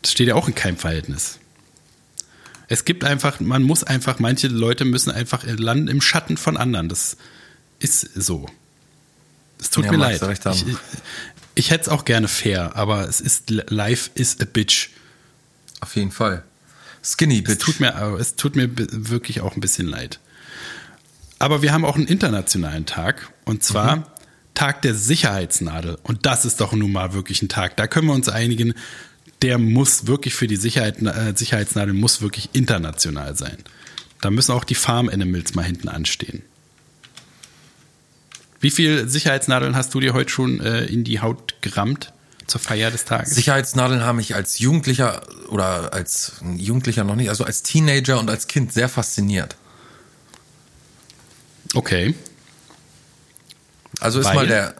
Das 0.00 0.12
steht 0.12 0.28
ja 0.28 0.36
auch 0.36 0.48
in 0.48 0.54
keinem 0.54 0.78
Verhältnis. 0.78 1.38
Es 2.68 2.84
gibt 2.84 3.04
einfach, 3.04 3.40
man 3.40 3.62
muss 3.62 3.84
einfach, 3.84 4.18
manche 4.18 4.48
Leute 4.48 4.84
müssen 4.84 5.10
einfach 5.10 5.44
landen 5.44 5.88
im 5.88 6.00
Schatten 6.00 6.36
von 6.36 6.56
anderen. 6.56 6.88
Das 6.88 7.16
ist 7.78 8.00
so. 8.14 8.46
Es 9.60 9.70
tut 9.70 9.84
ja, 9.84 9.92
mir 9.92 9.98
leid. 9.98 10.22
Ich, 10.22 10.64
ich 11.54 11.70
hätte 11.70 11.82
es 11.82 11.88
auch 11.88 12.04
gerne 12.04 12.28
fair, 12.28 12.76
aber 12.76 13.08
es 13.08 13.20
ist, 13.20 13.50
life 13.50 14.10
is 14.14 14.40
a 14.40 14.44
bitch. 14.44 14.90
Auf 15.80 15.96
jeden 15.96 16.10
Fall. 16.10 16.44
Skinny 17.02 17.42
bitch. 17.42 17.52
Es 17.52 17.58
tut 17.58 17.80
mir, 17.80 17.94
es 18.18 18.36
tut 18.36 18.56
mir 18.56 18.70
wirklich 18.74 19.40
auch 19.40 19.54
ein 19.54 19.60
bisschen 19.60 19.86
leid. 19.86 20.20
Aber 21.38 21.62
wir 21.62 21.72
haben 21.72 21.84
auch 21.84 21.96
einen 21.96 22.06
internationalen 22.06 22.86
Tag 22.86 23.30
und 23.44 23.62
zwar 23.62 23.96
mhm. 23.96 24.04
Tag 24.54 24.82
der 24.82 24.94
Sicherheitsnadel. 24.94 25.98
Und 26.02 26.26
das 26.26 26.44
ist 26.44 26.60
doch 26.60 26.72
nun 26.72 26.92
mal 26.92 27.12
wirklich 27.12 27.42
ein 27.42 27.48
Tag. 27.48 27.76
Da 27.76 27.86
können 27.86 28.06
wir 28.06 28.14
uns 28.14 28.28
einigen, 28.28 28.74
der 29.44 29.58
muss 29.58 30.06
wirklich 30.06 30.34
für 30.34 30.46
die 30.46 30.56
Sicherheit, 30.56 31.02
äh, 31.02 31.34
Sicherheitsnadel 31.36 31.92
muss 31.92 32.22
wirklich 32.22 32.48
international 32.54 33.36
sein. 33.36 33.58
Da 34.22 34.30
müssen 34.30 34.52
auch 34.52 34.64
die 34.64 34.74
Farm 34.74 35.10
Animals 35.10 35.54
mal 35.54 35.64
hinten 35.66 35.88
anstehen. 35.88 36.42
Wie 38.58 38.70
viele 38.70 39.06
Sicherheitsnadeln 39.06 39.76
hast 39.76 39.92
du 39.92 40.00
dir 40.00 40.14
heute 40.14 40.30
schon 40.30 40.60
äh, 40.60 40.86
in 40.86 41.04
die 41.04 41.20
Haut 41.20 41.56
gerammt 41.60 42.14
zur 42.46 42.58
Feier 42.58 42.90
des 42.90 43.04
Tages? 43.04 43.34
Sicherheitsnadeln 43.34 44.00
haben 44.00 44.16
mich 44.16 44.34
als 44.34 44.60
Jugendlicher 44.60 45.20
oder 45.50 45.92
als 45.92 46.36
Jugendlicher 46.56 47.04
noch 47.04 47.16
nicht, 47.16 47.28
also 47.28 47.44
als 47.44 47.62
Teenager 47.62 48.18
und 48.18 48.30
als 48.30 48.46
Kind 48.46 48.72
sehr 48.72 48.88
fasziniert. 48.88 49.56
Okay. 51.74 52.14
Also 54.00 54.20
ist 54.20 54.26
Weil? 54.26 54.36
mal 54.36 54.46
der 54.46 54.74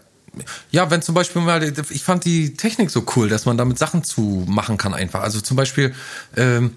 ja, 0.70 0.90
wenn 0.90 1.02
zum 1.02 1.14
Beispiel 1.14 1.42
mal, 1.42 1.62
ich 1.90 2.04
fand 2.04 2.24
die 2.24 2.54
Technik 2.54 2.90
so 2.90 3.04
cool, 3.16 3.28
dass 3.28 3.46
man 3.46 3.56
damit 3.56 3.78
Sachen 3.78 4.04
zu 4.04 4.44
machen 4.48 4.76
kann 4.76 4.94
einfach. 4.94 5.22
Also 5.22 5.40
zum 5.40 5.56
Beispiel, 5.56 5.94
ähm, 6.36 6.76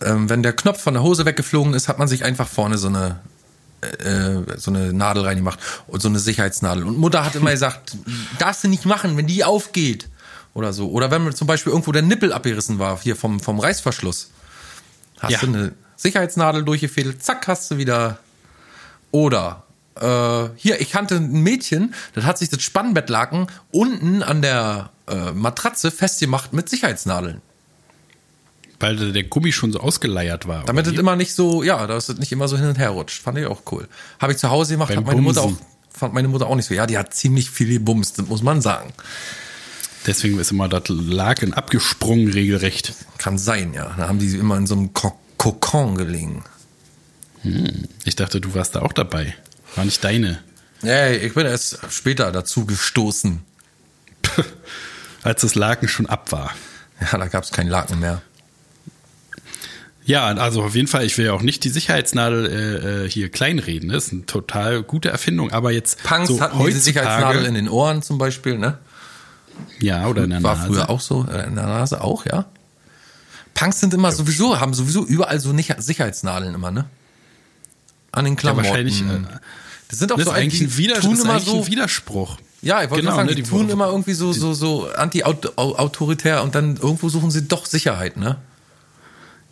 ähm, 0.00 0.28
wenn 0.28 0.42
der 0.42 0.52
Knopf 0.52 0.80
von 0.80 0.94
der 0.94 1.02
Hose 1.02 1.24
weggeflogen 1.26 1.74
ist, 1.74 1.88
hat 1.88 1.98
man 1.98 2.08
sich 2.08 2.24
einfach 2.24 2.48
vorne 2.48 2.78
so 2.78 2.88
eine 2.88 3.20
äh, 3.80 4.58
so 4.58 4.70
eine 4.70 4.92
Nadel 4.92 5.24
reingemacht 5.24 5.58
und 5.86 6.02
so 6.02 6.08
eine 6.08 6.18
Sicherheitsnadel. 6.18 6.84
Und 6.84 6.98
Mutter 6.98 7.24
hat 7.24 7.34
immer 7.34 7.50
gesagt, 7.50 7.96
darfst 8.38 8.64
du 8.64 8.68
nicht 8.68 8.84
machen, 8.84 9.16
wenn 9.16 9.26
die 9.26 9.42
aufgeht 9.44 10.08
oder 10.54 10.72
so. 10.72 10.90
Oder 10.90 11.10
wenn 11.10 11.32
zum 11.34 11.46
Beispiel 11.46 11.72
irgendwo 11.72 11.92
der 11.92 12.02
Nippel 12.02 12.32
abgerissen 12.32 12.78
war, 12.78 13.00
hier 13.00 13.16
vom, 13.16 13.40
vom 13.40 13.58
Reißverschluss, 13.58 14.30
hast 15.18 15.30
ja. 15.30 15.38
du 15.38 15.46
eine 15.46 15.72
Sicherheitsnadel 15.96 16.64
durchgefädelt, 16.64 17.22
zack, 17.22 17.46
hast 17.48 17.70
du 17.70 17.78
wieder. 17.78 18.18
Oder 19.12 19.64
äh, 20.00 20.48
hier, 20.56 20.80
ich 20.80 20.90
kannte 20.90 21.16
ein 21.16 21.42
Mädchen, 21.42 21.94
das 22.14 22.24
hat 22.24 22.38
sich 22.38 22.48
das 22.48 22.62
Spannbettlaken 22.62 23.46
unten 23.70 24.22
an 24.22 24.42
der 24.42 24.90
äh, 25.08 25.32
Matratze 25.32 25.90
festgemacht 25.90 26.52
mit 26.52 26.68
Sicherheitsnadeln. 26.68 27.42
Weil 28.78 29.12
der 29.12 29.24
Gummi 29.24 29.52
schon 29.52 29.72
so 29.72 29.80
ausgeleiert 29.80 30.48
war. 30.48 30.64
Damit 30.64 30.86
es 30.86 30.94
immer 30.94 31.14
nicht 31.14 31.34
so, 31.34 31.62
ja, 31.62 31.86
dass 31.86 32.08
es 32.08 32.18
nicht 32.18 32.32
immer 32.32 32.48
so 32.48 32.56
hin 32.56 32.66
und 32.66 32.78
her 32.78 32.90
rutscht. 32.90 33.22
Fand 33.22 33.36
ich 33.36 33.44
auch 33.44 33.60
cool. 33.70 33.86
Habe 34.18 34.32
ich 34.32 34.38
zu 34.38 34.48
Hause 34.48 34.74
gemacht, 34.74 34.96
hat 34.96 35.04
meine 35.04 35.20
Mutter 35.20 35.42
auch, 35.42 35.52
fand 35.90 36.14
meine 36.14 36.28
Mutter 36.28 36.46
auch 36.46 36.56
nicht 36.56 36.64
so. 36.66 36.72
Ja, 36.72 36.86
die 36.86 36.96
hat 36.96 37.12
ziemlich 37.12 37.50
viel 37.50 37.70
gebumst, 37.70 38.18
das 38.18 38.26
muss 38.26 38.42
man 38.42 38.62
sagen. 38.62 38.94
Deswegen 40.06 40.38
ist 40.38 40.50
immer 40.50 40.66
das 40.68 40.84
Laken 40.88 41.52
abgesprungen, 41.52 42.32
regelrecht. 42.32 42.94
Kann 43.18 43.36
sein, 43.36 43.74
ja. 43.74 43.94
Da 43.98 44.08
haben 44.08 44.18
die 44.18 44.34
immer 44.34 44.56
in 44.56 44.66
so 44.66 44.74
einem 44.74 44.94
Kokon 44.94 45.96
gelegen. 45.96 46.42
Hm. 47.42 47.84
Ich 48.04 48.16
dachte, 48.16 48.40
du 48.40 48.54
warst 48.54 48.76
da 48.76 48.82
auch 48.82 48.94
dabei. 48.94 49.34
War 49.76 49.84
nicht 49.84 50.02
deine. 50.02 50.42
Nee, 50.82 51.16
ich 51.16 51.34
bin 51.34 51.46
erst 51.46 51.78
später 51.90 52.32
dazu 52.32 52.64
gestoßen. 52.66 53.42
Als 55.22 55.42
das 55.42 55.54
Laken 55.54 55.88
schon 55.88 56.06
ab 56.06 56.32
war. 56.32 56.54
Ja, 57.00 57.18
da 57.18 57.28
gab 57.28 57.44
es 57.44 57.50
kein 57.50 57.68
Laken 57.68 58.00
mehr. 58.00 58.22
Ja, 60.04 60.26
also 60.26 60.62
auf 60.64 60.74
jeden 60.74 60.88
Fall, 60.88 61.04
ich 61.04 61.16
will 61.18 61.26
ja 61.26 61.32
auch 61.32 61.42
nicht 61.42 61.62
die 61.62 61.68
Sicherheitsnadel 61.68 62.46
äh, 62.46 63.04
äh 63.04 63.08
hier 63.08 63.28
kleinreden. 63.28 63.90
Das 63.90 64.06
ist 64.06 64.12
eine 64.12 64.26
total 64.26 64.82
gute 64.82 65.10
Erfindung, 65.10 65.52
aber 65.52 65.70
jetzt. 65.70 66.02
Punks 66.02 66.28
so 66.28 66.40
hatten 66.40 66.64
diese 66.64 66.80
Sicherheitsnadel 66.80 67.44
in 67.44 67.54
den 67.54 67.68
Ohren 67.68 68.02
zum 68.02 68.18
Beispiel, 68.18 68.58
ne? 68.58 68.78
Ja, 69.78 70.06
oder 70.06 70.24
in 70.24 70.30
der 70.30 70.40
Nase. 70.40 70.60
War 70.60 70.66
früher 70.66 70.90
auch 70.90 71.00
so, 71.00 71.26
äh, 71.30 71.46
in 71.46 71.54
der 71.54 71.66
Nase 71.66 72.02
auch, 72.02 72.24
ja. 72.24 72.46
Punks 73.54 73.80
sind 73.80 73.92
immer 73.92 74.10
sowieso, 74.10 74.58
haben 74.58 74.74
sowieso 74.74 75.04
überall 75.04 75.38
so 75.38 75.54
Sicherheitsnadeln 75.54 76.54
immer, 76.54 76.70
ne? 76.70 76.86
An 78.12 78.24
den 78.24 78.36
Klamotten. 78.36 78.64
Ja, 78.64 78.70
wahrscheinlich. 78.70 79.02
Äh, 79.02 79.38
das 79.88 79.98
sind 79.98 80.12
auch 80.12 80.16
das 80.16 80.26
so 80.26 80.30
eigentlich 80.30 80.60
ein, 80.60 80.76
Wider 80.76 81.00
tun 81.00 81.18
immer 81.18 81.40
so, 81.40 81.66
Widerspruch. 81.66 82.38
Ja, 82.62 82.82
ich 82.82 82.90
wollte 82.90 83.02
genau, 83.02 83.16
sagen, 83.16 83.28
ne, 83.28 83.34
die, 83.34 83.42
die 83.42 83.48
tun 83.48 83.68
immer 83.68 83.86
irgendwie 83.86 84.12
so, 84.12 84.32
so, 84.32 84.52
so 84.52 84.88
anti-autoritär 84.88 86.42
und 86.42 86.54
dann 86.54 86.76
irgendwo 86.76 87.08
suchen 87.08 87.30
sie 87.30 87.42
doch 87.42 87.66
Sicherheit, 87.66 88.16
ne? 88.16 88.36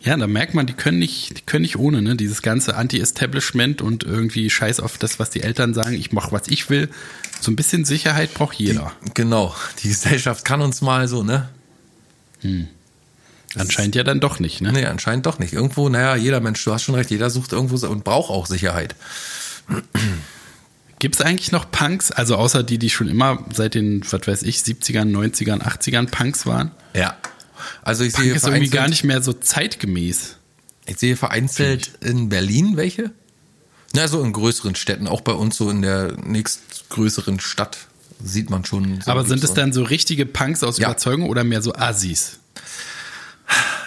Ja, 0.01 0.15
da 0.15 0.27
merkt 0.27 0.53
man, 0.53 0.65
die 0.65 0.73
können 0.73 0.99
nicht, 0.99 1.37
die 1.37 1.41
können 1.41 1.63
nicht 1.63 1.77
ohne, 1.77 2.01
ne? 2.01 2.15
Dieses 2.15 2.41
ganze 2.41 2.75
Anti-Establishment 2.75 3.81
und 3.81 4.03
irgendwie 4.03 4.49
Scheiß 4.49 4.79
auf 4.79 4.97
das, 4.97 5.19
was 5.19 5.29
die 5.29 5.41
Eltern 5.41 5.73
sagen, 5.73 5.93
ich 5.93 6.13
mache, 6.13 6.31
was 6.31 6.47
ich 6.47 6.69
will. 6.69 6.89
So 7.41 7.51
ein 7.51 7.57
bisschen 7.57 7.83
Sicherheit 7.83 8.33
braucht 8.33 8.55
jeder. 8.55 8.93
Die, 9.05 9.13
genau. 9.13 9.53
Die 9.83 9.89
Gesellschaft 9.89 10.45
kann 10.45 10.61
uns 10.61 10.81
mal 10.81 11.07
so, 11.07 11.23
ne? 11.23 11.49
Hm. 12.41 12.67
Anscheinend 13.55 13.95
ja 13.95 14.03
dann 14.03 14.19
doch 14.19 14.39
nicht, 14.39 14.61
ne? 14.61 14.71
Nee, 14.71 14.85
anscheinend 14.85 15.25
doch 15.25 15.39
nicht. 15.39 15.53
Irgendwo, 15.53 15.89
naja, 15.89 16.15
jeder 16.15 16.39
Mensch, 16.39 16.63
du 16.63 16.71
hast 16.71 16.83
schon 16.83 16.95
recht, 16.95 17.09
jeder 17.09 17.29
sucht 17.29 17.51
irgendwo 17.51 17.85
und 17.87 18.03
braucht 18.03 18.29
auch 18.29 18.45
Sicherheit. 18.45 18.95
Gibt 20.99 21.15
es 21.15 21.21
eigentlich 21.21 21.51
noch 21.51 21.71
Punks, 21.71 22.11
also 22.11 22.35
außer 22.35 22.61
die, 22.61 22.77
die 22.77 22.89
schon 22.89 23.07
immer 23.07 23.45
seit 23.53 23.73
den, 23.73 24.03
was 24.11 24.27
weiß 24.27 24.43
ich, 24.43 24.57
70ern, 24.57 25.11
90ern, 25.11 25.61
80ern 25.61 26.09
Punks 26.11 26.45
waren? 26.45 26.71
Ja. 26.93 27.17
Also 27.81 28.03
ich 28.03 28.13
Punk 28.13 28.25
sehe 28.25 28.33
ist 28.33 28.45
irgendwie 28.45 28.69
gar 28.69 28.87
nicht 28.87 29.03
mehr 29.03 29.21
so 29.21 29.33
zeitgemäß. 29.33 30.35
Ich 30.85 30.97
sehe 30.97 31.15
vereinzelt 31.15 31.91
in 32.01 32.29
Berlin 32.29 32.75
welche. 32.75 33.11
Na, 33.93 34.07
so 34.07 34.21
in 34.21 34.33
größeren 34.33 34.75
Städten, 34.75 35.07
auch 35.07 35.21
bei 35.21 35.31
uns 35.31 35.57
so 35.57 35.69
in 35.69 35.81
der 35.81 36.13
nächstgrößeren 36.17 37.39
Stadt 37.39 37.77
sieht 38.23 38.49
man 38.49 38.65
schon. 38.65 39.01
So 39.01 39.09
Aber 39.09 39.25
sind 39.25 39.43
es 39.43 39.53
dann 39.53 39.73
so 39.73 39.83
richtige 39.83 40.25
Punks 40.25 40.63
aus 40.63 40.77
Ja. 40.77 40.89
Überzeugung 40.89 41.29
oder 41.29 41.43
mehr 41.43 41.61
so 41.61 41.73
Assis? 41.73 42.39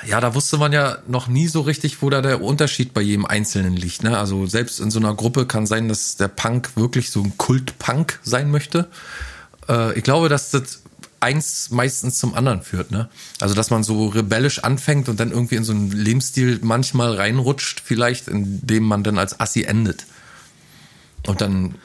Ja, 0.07 0.21
da 0.21 0.35
wusste 0.35 0.59
man 0.59 0.73
ja 0.73 0.99
noch 1.07 1.29
nie 1.29 1.47
so 1.47 1.61
richtig, 1.61 2.03
wo 2.03 2.11
da 2.11 2.21
der 2.23 2.43
Unterschied 2.43 2.93
bei 2.93 3.01
jedem 3.01 3.25
Einzelnen 3.25 3.77
liegt. 3.77 4.03
Ne? 4.03 4.19
Also 4.19 4.47
selbst 4.47 4.81
in 4.81 4.91
so 4.91 4.99
einer 4.99 5.15
Gruppe 5.15 5.47
kann 5.47 5.67
sein, 5.67 5.89
dass 5.89 6.17
der 6.17 6.29
Punk 6.29 6.77
wirklich 6.77 7.11
so 7.11 7.23
ein 7.23 7.39
Kult-Punk 7.39 8.19
sein 8.23 8.51
möchte. 8.51 8.89
Äh, 9.69 9.97
ich 9.97 10.03
glaube, 10.03 10.29
dass 10.29 10.51
das 10.51 10.83
eins 11.21 11.71
meistens 11.71 12.19
zum 12.19 12.35
anderen 12.35 12.63
führt. 12.63 12.91
Ne? 12.91 13.09
Also 13.41 13.55
dass 13.55 13.71
man 13.71 13.85
so 13.85 14.09
rebellisch 14.09 14.59
anfängt 14.65 15.09
und 15.09 15.21
dann 15.21 15.31
irgendwie 15.31 15.55
in 15.55 15.65
so 15.65 15.73
einen 15.73 15.93
Lebensstil 15.93 16.59
manchmal 16.63 17.15
reinrutscht, 17.15 17.81
vielleicht, 17.85 18.27
in 18.27 18.67
dem 18.67 18.83
man 18.83 19.05
dann 19.05 19.19
als 19.19 19.39
Assi 19.39 19.63
endet. 19.63 20.07
Und 21.27 21.41
dann 21.41 21.77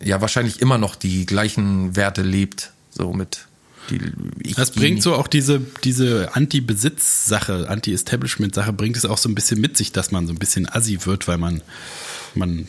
ja 0.00 0.20
wahrscheinlich 0.20 0.60
immer 0.62 0.78
noch 0.78 0.94
die 0.94 1.26
gleichen 1.26 1.96
Werte 1.96 2.22
lebt. 2.22 2.72
So 2.90 3.12
mit 3.12 3.46
die 3.90 4.00
ich 4.42 4.54
Das 4.54 4.70
bringt 4.70 5.02
so 5.02 5.14
auch 5.14 5.28
diese, 5.28 5.60
diese 5.84 6.34
Anti-Besitz-Sache, 6.34 7.68
Anti-Establishment-Sache, 7.68 8.72
bringt 8.72 8.96
es 8.96 9.04
auch 9.04 9.18
so 9.18 9.28
ein 9.28 9.34
bisschen 9.34 9.60
mit 9.60 9.76
sich, 9.76 9.92
dass 9.92 10.10
man 10.10 10.26
so 10.26 10.32
ein 10.32 10.38
bisschen 10.38 10.68
assi 10.68 10.98
wird, 11.04 11.28
weil 11.28 11.38
man, 11.38 11.62
man 12.34 12.66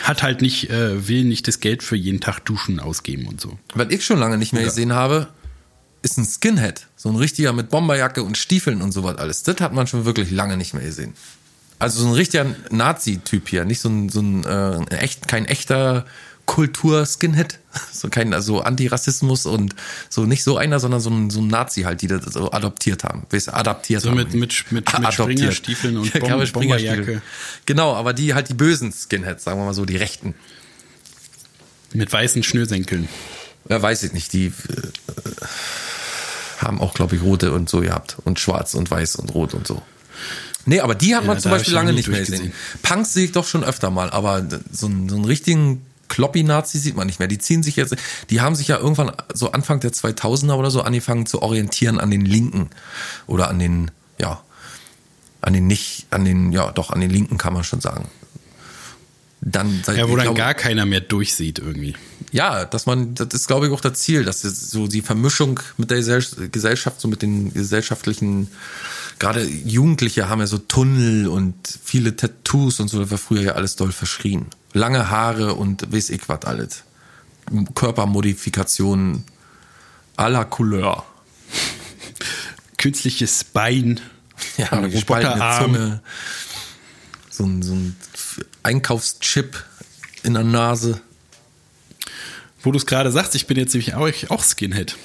hat 0.00 0.22
halt 0.22 0.40
nicht, 0.40 0.70
äh, 0.70 1.08
will 1.08 1.24
nicht 1.24 1.48
das 1.48 1.60
Geld 1.60 1.82
für 1.82 1.96
jeden 1.96 2.20
Tag 2.20 2.44
Duschen 2.44 2.80
ausgeben 2.80 3.26
und 3.26 3.40
so. 3.40 3.58
Was 3.74 3.88
ich 3.90 4.04
schon 4.04 4.18
lange 4.18 4.38
nicht 4.38 4.52
mehr 4.52 4.64
gesehen 4.64 4.92
habe, 4.92 5.28
ist 6.02 6.18
ein 6.18 6.24
Skinhead. 6.24 6.86
So 6.96 7.08
ein 7.10 7.16
richtiger 7.16 7.52
mit 7.52 7.70
Bomberjacke 7.70 8.22
und 8.22 8.38
Stiefeln 8.38 8.82
und 8.82 8.92
sowas 8.92 9.16
alles. 9.16 9.42
Das 9.42 9.60
hat 9.60 9.72
man 9.72 9.86
schon 9.86 10.04
wirklich 10.04 10.30
lange 10.30 10.56
nicht 10.56 10.74
mehr 10.74 10.84
gesehen. 10.84 11.14
Also 11.78 12.02
so 12.02 12.08
ein 12.08 12.14
richtiger 12.14 12.46
Nazi-Typ 12.70 13.48
hier, 13.48 13.64
nicht 13.64 13.80
so 13.80 13.88
ein, 13.88 14.10
so 14.10 14.20
ein 14.20 14.44
äh, 14.44 14.96
echt, 14.96 15.28
kein 15.28 15.46
echter 15.46 16.04
Kultur-Skinhead. 16.50 17.58
So 17.92 18.08
kein, 18.08 18.34
also 18.34 18.62
Antirassismus 18.62 19.46
und 19.46 19.76
so 20.08 20.26
nicht 20.26 20.42
so 20.42 20.56
einer, 20.56 20.80
sondern 20.80 21.00
so 21.00 21.08
ein, 21.08 21.30
so 21.30 21.40
ein 21.40 21.46
Nazi 21.46 21.82
halt, 21.82 22.02
die 22.02 22.08
das 22.08 22.24
so 22.24 22.50
adoptiert 22.50 23.04
haben. 23.04 23.22
Weißt, 23.30 23.46
du, 23.46 23.54
adaptiert 23.54 24.02
So 24.02 24.10
haben. 24.10 24.16
mit, 24.16 24.34
mit, 24.34 24.64
mit, 24.72 24.98
mit. 24.98 25.12
Springerstiefeln 25.12 25.98
und 25.98 26.06
Ja, 26.14 26.18
Bom 26.18 26.30
genau, 26.30 26.46
Springerstiefel. 26.46 26.96
Bomberjacke. 26.96 27.22
Genau, 27.66 27.94
aber 27.94 28.12
die 28.12 28.34
halt 28.34 28.48
die 28.48 28.54
bösen 28.54 28.92
Skinheads, 28.92 29.44
sagen 29.44 29.60
wir 29.60 29.66
mal 29.66 29.74
so, 29.74 29.84
die 29.84 29.96
Rechten. 29.96 30.34
Mit 31.92 32.12
weißen 32.12 32.42
Schnürsenkeln. 32.42 33.08
Ja, 33.68 33.80
weiß 33.80 34.02
ich 34.02 34.12
nicht. 34.14 34.32
Die 34.32 34.46
äh, 34.46 34.52
haben 36.58 36.80
auch, 36.80 36.94
glaube 36.94 37.14
ich, 37.14 37.22
rote 37.22 37.52
und 37.52 37.68
so 37.70 37.82
gehabt. 37.82 38.16
Und 38.24 38.40
schwarz 38.40 38.74
und 38.74 38.90
weiß 38.90 39.14
und 39.16 39.32
rot 39.32 39.54
und 39.54 39.68
so. 39.68 39.80
Nee, 40.66 40.80
aber 40.80 40.96
die 40.96 41.14
hat 41.14 41.24
man 41.24 41.36
Ja, 41.36 41.42
zum 41.42 41.52
Beispiel 41.52 41.74
lange 41.74 41.92
nicht 41.92 42.08
mehr 42.08 42.20
gesehen. 42.20 42.52
Punks 42.82 43.14
sehe 43.14 43.26
ich 43.26 43.32
doch 43.32 43.46
schon 43.46 43.62
öfter 43.62 43.90
mal, 43.90 44.10
aber 44.10 44.44
so 44.72 44.86
einen, 44.86 45.08
so 45.08 45.14
einen 45.14 45.24
richtigen 45.24 45.86
Kloppi-Nazi 46.10 46.78
sieht 46.78 46.94
man 46.96 47.06
nicht 47.06 47.18
mehr. 47.20 47.28
Die 47.28 47.38
ziehen 47.38 47.62
sich 47.62 47.76
jetzt, 47.76 47.96
die 48.28 48.42
haben 48.42 48.54
sich 48.54 48.68
ja 48.68 48.76
irgendwann 48.76 49.10
so 49.32 49.52
Anfang 49.52 49.80
der 49.80 49.92
2000er 49.92 50.52
oder 50.56 50.70
so 50.70 50.82
angefangen 50.82 51.24
zu 51.24 51.40
orientieren 51.40 51.98
an 51.98 52.10
den 52.10 52.26
Linken 52.26 52.68
oder 53.26 53.48
an 53.48 53.58
den, 53.58 53.90
ja, 54.18 54.42
an 55.40 55.54
den 55.54 55.66
nicht, 55.66 56.06
an 56.10 56.26
den, 56.26 56.52
ja, 56.52 56.70
doch, 56.72 56.90
an 56.90 57.00
den 57.00 57.08
Linken 57.10 57.38
kann 57.38 57.54
man 57.54 57.64
schon 57.64 57.80
sagen. 57.80 58.06
Dann, 59.42 59.80
seit- 59.86 59.96
Ja, 59.96 60.06
wo 60.08 60.16
dann 60.16 60.24
glaube- 60.24 60.38
gar 60.38 60.52
keiner 60.52 60.84
mehr 60.84 61.00
durchsieht 61.00 61.58
irgendwie. 61.58 61.96
ja, 62.30 62.66
dass 62.66 62.84
man, 62.84 63.14
das 63.14 63.28
ist 63.32 63.46
glaube 63.46 63.66
ich 63.66 63.72
auch 63.72 63.80
das 63.80 63.94
Ziel, 63.98 64.22
dass 64.24 64.42
so 64.42 64.86
die 64.86 65.00
Vermischung 65.00 65.60
mit 65.78 65.90
der 65.90 65.98
Gesell- 66.02 66.50
Gesellschaft, 66.50 67.00
so 67.00 67.08
mit 67.08 67.22
den 67.22 67.54
gesellschaftlichen, 67.54 68.48
gerade 69.20 69.44
Jugendliche 69.44 70.28
haben 70.28 70.40
ja 70.40 70.48
so 70.48 70.58
Tunnel 70.58 71.28
und 71.28 71.54
viele 71.84 72.16
Tattoos 72.16 72.80
und 72.80 72.88
so, 72.88 72.98
das 72.98 73.12
war 73.12 73.18
früher 73.18 73.42
ja 73.42 73.52
alles 73.52 73.76
doll 73.76 73.92
verschrien. 73.92 74.46
Lange 74.72 75.10
Haare 75.10 75.54
und 75.54 75.92
weiß 75.92 76.10
ich 76.10 76.28
was 76.28 76.42
alles. 76.42 76.82
Körpermodifikationen 77.74 79.24
à 80.16 80.28
la 80.28 80.44
Couleur. 80.44 81.04
Künstliches 82.76 83.44
Bein. 83.44 84.00
Ja, 84.56 84.68
gespaltene 84.86 85.34
Roboterarm. 85.34 85.74
Zunge. 85.74 86.02
So 87.30 87.44
ein, 87.44 87.62
so 87.62 87.74
ein 87.74 87.96
Einkaufschip 88.62 89.64
in 90.22 90.34
der 90.34 90.44
Nase. 90.44 91.00
Wo 92.62 92.72
du 92.72 92.78
es 92.78 92.86
gerade 92.86 93.10
sagst, 93.10 93.34
ich 93.34 93.46
bin 93.46 93.58
jetzt 93.58 93.74
nämlich 93.74 93.94
auch 94.30 94.42
Skinhead. 94.42 94.96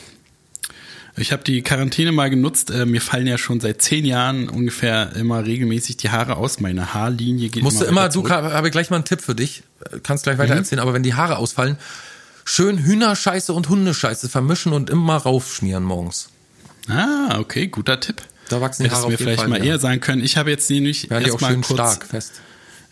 Ich 1.17 1.32
habe 1.32 1.43
die 1.43 1.62
Quarantäne 1.62 2.12
mal 2.12 2.30
genutzt. 2.30 2.71
Äh, 2.71 2.86
mir 2.86 2.99
fallen 3.01 3.25
ja 3.28 3.38
schon 3.38 3.60
seit 3.62 3.82
zehn 3.82 4.04
Jahren 4.06 4.49
ungefähr 4.49 5.15
immer 5.15 5.45
regelmäßig 5.45 5.95
die 5.97 6.10
Haare 6.10 6.36
aus. 6.38 6.60
Meine 6.60 6.93
Haarlinie 6.93 7.49
geht 7.49 7.63
Musst 7.63 7.80
du 7.80 7.86
immer 7.86 7.91
immer, 8.01 8.08
du 8.10 8.13
zurück. 8.15 8.28
ka- 8.30 8.51
habe 8.51 8.67
ich 8.67 8.71
gleich 8.71 8.89
mal 8.89 8.97
einen 8.97 9.06
Tipp 9.06 9.21
für 9.21 9.36
dich. 9.36 9.63
Kannst 10.04 10.23
gleich 10.25 10.38
weiter 10.38 10.56
erzählen, 10.56 10.80
aber 10.80 10.93
wenn 10.93 11.04
die 11.04 11.13
Haare 11.13 11.38
ausfallen, 11.38 11.78
schön 12.43 12.78
Hühnerscheiße 12.80 13.54
und 13.54 13.69
Hundescheiße 13.69 14.28
vermischen 14.30 14.73
und 14.73 14.89
immer 14.89 15.15
raufschmieren 15.15 15.84
morgens. 15.84 16.30
Ah, 16.89 17.39
okay, 17.39 17.67
guter 17.67 17.99
Tipp. 17.99 18.21
Da 18.49 18.62
wachsen 18.62 18.84
die 18.84 18.89
Hättest 18.89 19.01
Haare 19.04 19.06
du 19.06 19.10
mir 19.10 19.13
auf 19.15 19.19
jeden 19.19 19.23
vielleicht 19.30 19.39
Fall 19.39 19.47
mal 19.49 19.56
wieder. 19.62 19.65
eher 19.73 19.80
sagen 19.80 20.01
können. 20.01 20.23
Ich 20.23 20.38
habe 20.38 20.49
jetzt 20.51 20.69
nämlich 20.69 21.10
erstmal 21.10 21.56
kurz, 21.56 21.65
stark 21.71 22.06
fest. 22.06 22.34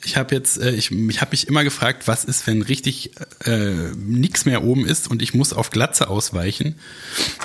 Ich 0.06 0.18
habe 0.18 0.36
jetzt, 0.36 0.58
äh, 0.60 0.72
ich, 0.72 0.92
ich 0.92 1.22
habe 1.22 1.32
mich 1.32 1.48
immer 1.48 1.64
gefragt, 1.64 2.08
was 2.08 2.26
ist, 2.26 2.46
wenn 2.48 2.62
richtig 2.62 3.12
äh, 3.46 3.92
nichts 3.96 4.46
mehr 4.46 4.64
oben 4.64 4.86
ist 4.86 5.08
und 5.10 5.22
ich 5.22 5.34
muss 5.34 5.54
auf 5.54 5.70
Glatze 5.70 6.10
ausweichen. 6.10 6.76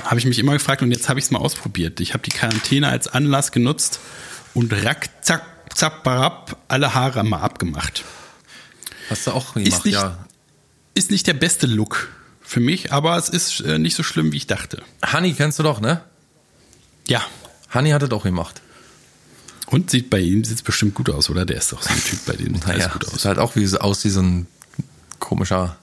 Habe 0.04 0.18
ich 0.18 0.26
mich 0.26 0.38
immer 0.38 0.52
gefragt 0.54 0.82
und 0.82 0.90
jetzt 0.90 1.08
habe 1.08 1.18
ich 1.20 1.26
es 1.26 1.30
mal 1.30 1.38
ausprobiert. 1.38 2.00
Ich 2.00 2.14
habe 2.14 2.22
die 2.24 2.30
Quarantäne 2.30 2.88
als 2.88 3.06
Anlass 3.08 3.52
genutzt 3.52 4.00
und 4.54 4.72
rack, 4.72 5.08
zack, 5.22 5.44
zack, 5.74 6.02
barab, 6.02 6.56
alle 6.68 6.94
Haare 6.94 7.22
mal 7.24 7.40
abgemacht. 7.42 8.04
Hast 9.10 9.26
du 9.26 9.30
auch 9.32 9.54
gemacht, 9.54 9.84
nicht- 9.84 9.94
ja. 9.94 10.24
Ist 10.94 11.10
nicht 11.12 11.28
der 11.28 11.34
beste 11.34 11.68
Look 11.68 12.08
für 12.42 12.58
mich, 12.60 12.92
aber 12.92 13.16
es 13.16 13.28
ist 13.28 13.60
äh, 13.60 13.78
nicht 13.78 13.94
so 13.94 14.02
schlimm, 14.02 14.32
wie 14.32 14.36
ich 14.38 14.46
dachte. 14.48 14.82
Honey 15.12 15.32
kennst 15.32 15.60
du 15.60 15.62
doch, 15.62 15.80
ne? 15.80 16.02
Ja. 17.06 17.22
Honey 17.72 17.90
hat 17.90 18.02
das 18.02 18.10
auch 18.10 18.24
gemacht. 18.24 18.60
Und 19.70 19.90
sieht 19.90 20.08
bei 20.10 20.20
ihm 20.20 20.44
sieht's 20.44 20.62
bestimmt 20.62 20.94
gut 20.94 21.10
aus, 21.10 21.28
oder? 21.28 21.44
Der 21.44 21.58
ist 21.58 21.72
doch 21.72 21.82
so 21.82 21.90
ein 21.90 22.02
Typ, 22.02 22.24
bei 22.26 22.34
dem 22.34 22.54
sieht 22.54 22.66
alles 22.66 22.78
Naja, 22.84 22.92
gut 22.92 23.04
sieht 23.04 23.14
aus. 23.14 23.24
halt 23.26 23.38
auch 23.38 23.54
wie, 23.56 23.66
so- 23.66 23.78
aus 23.78 24.04
wie 24.04 24.08
so 24.10 24.20
ein 24.22 24.46
komischer, 25.18 25.76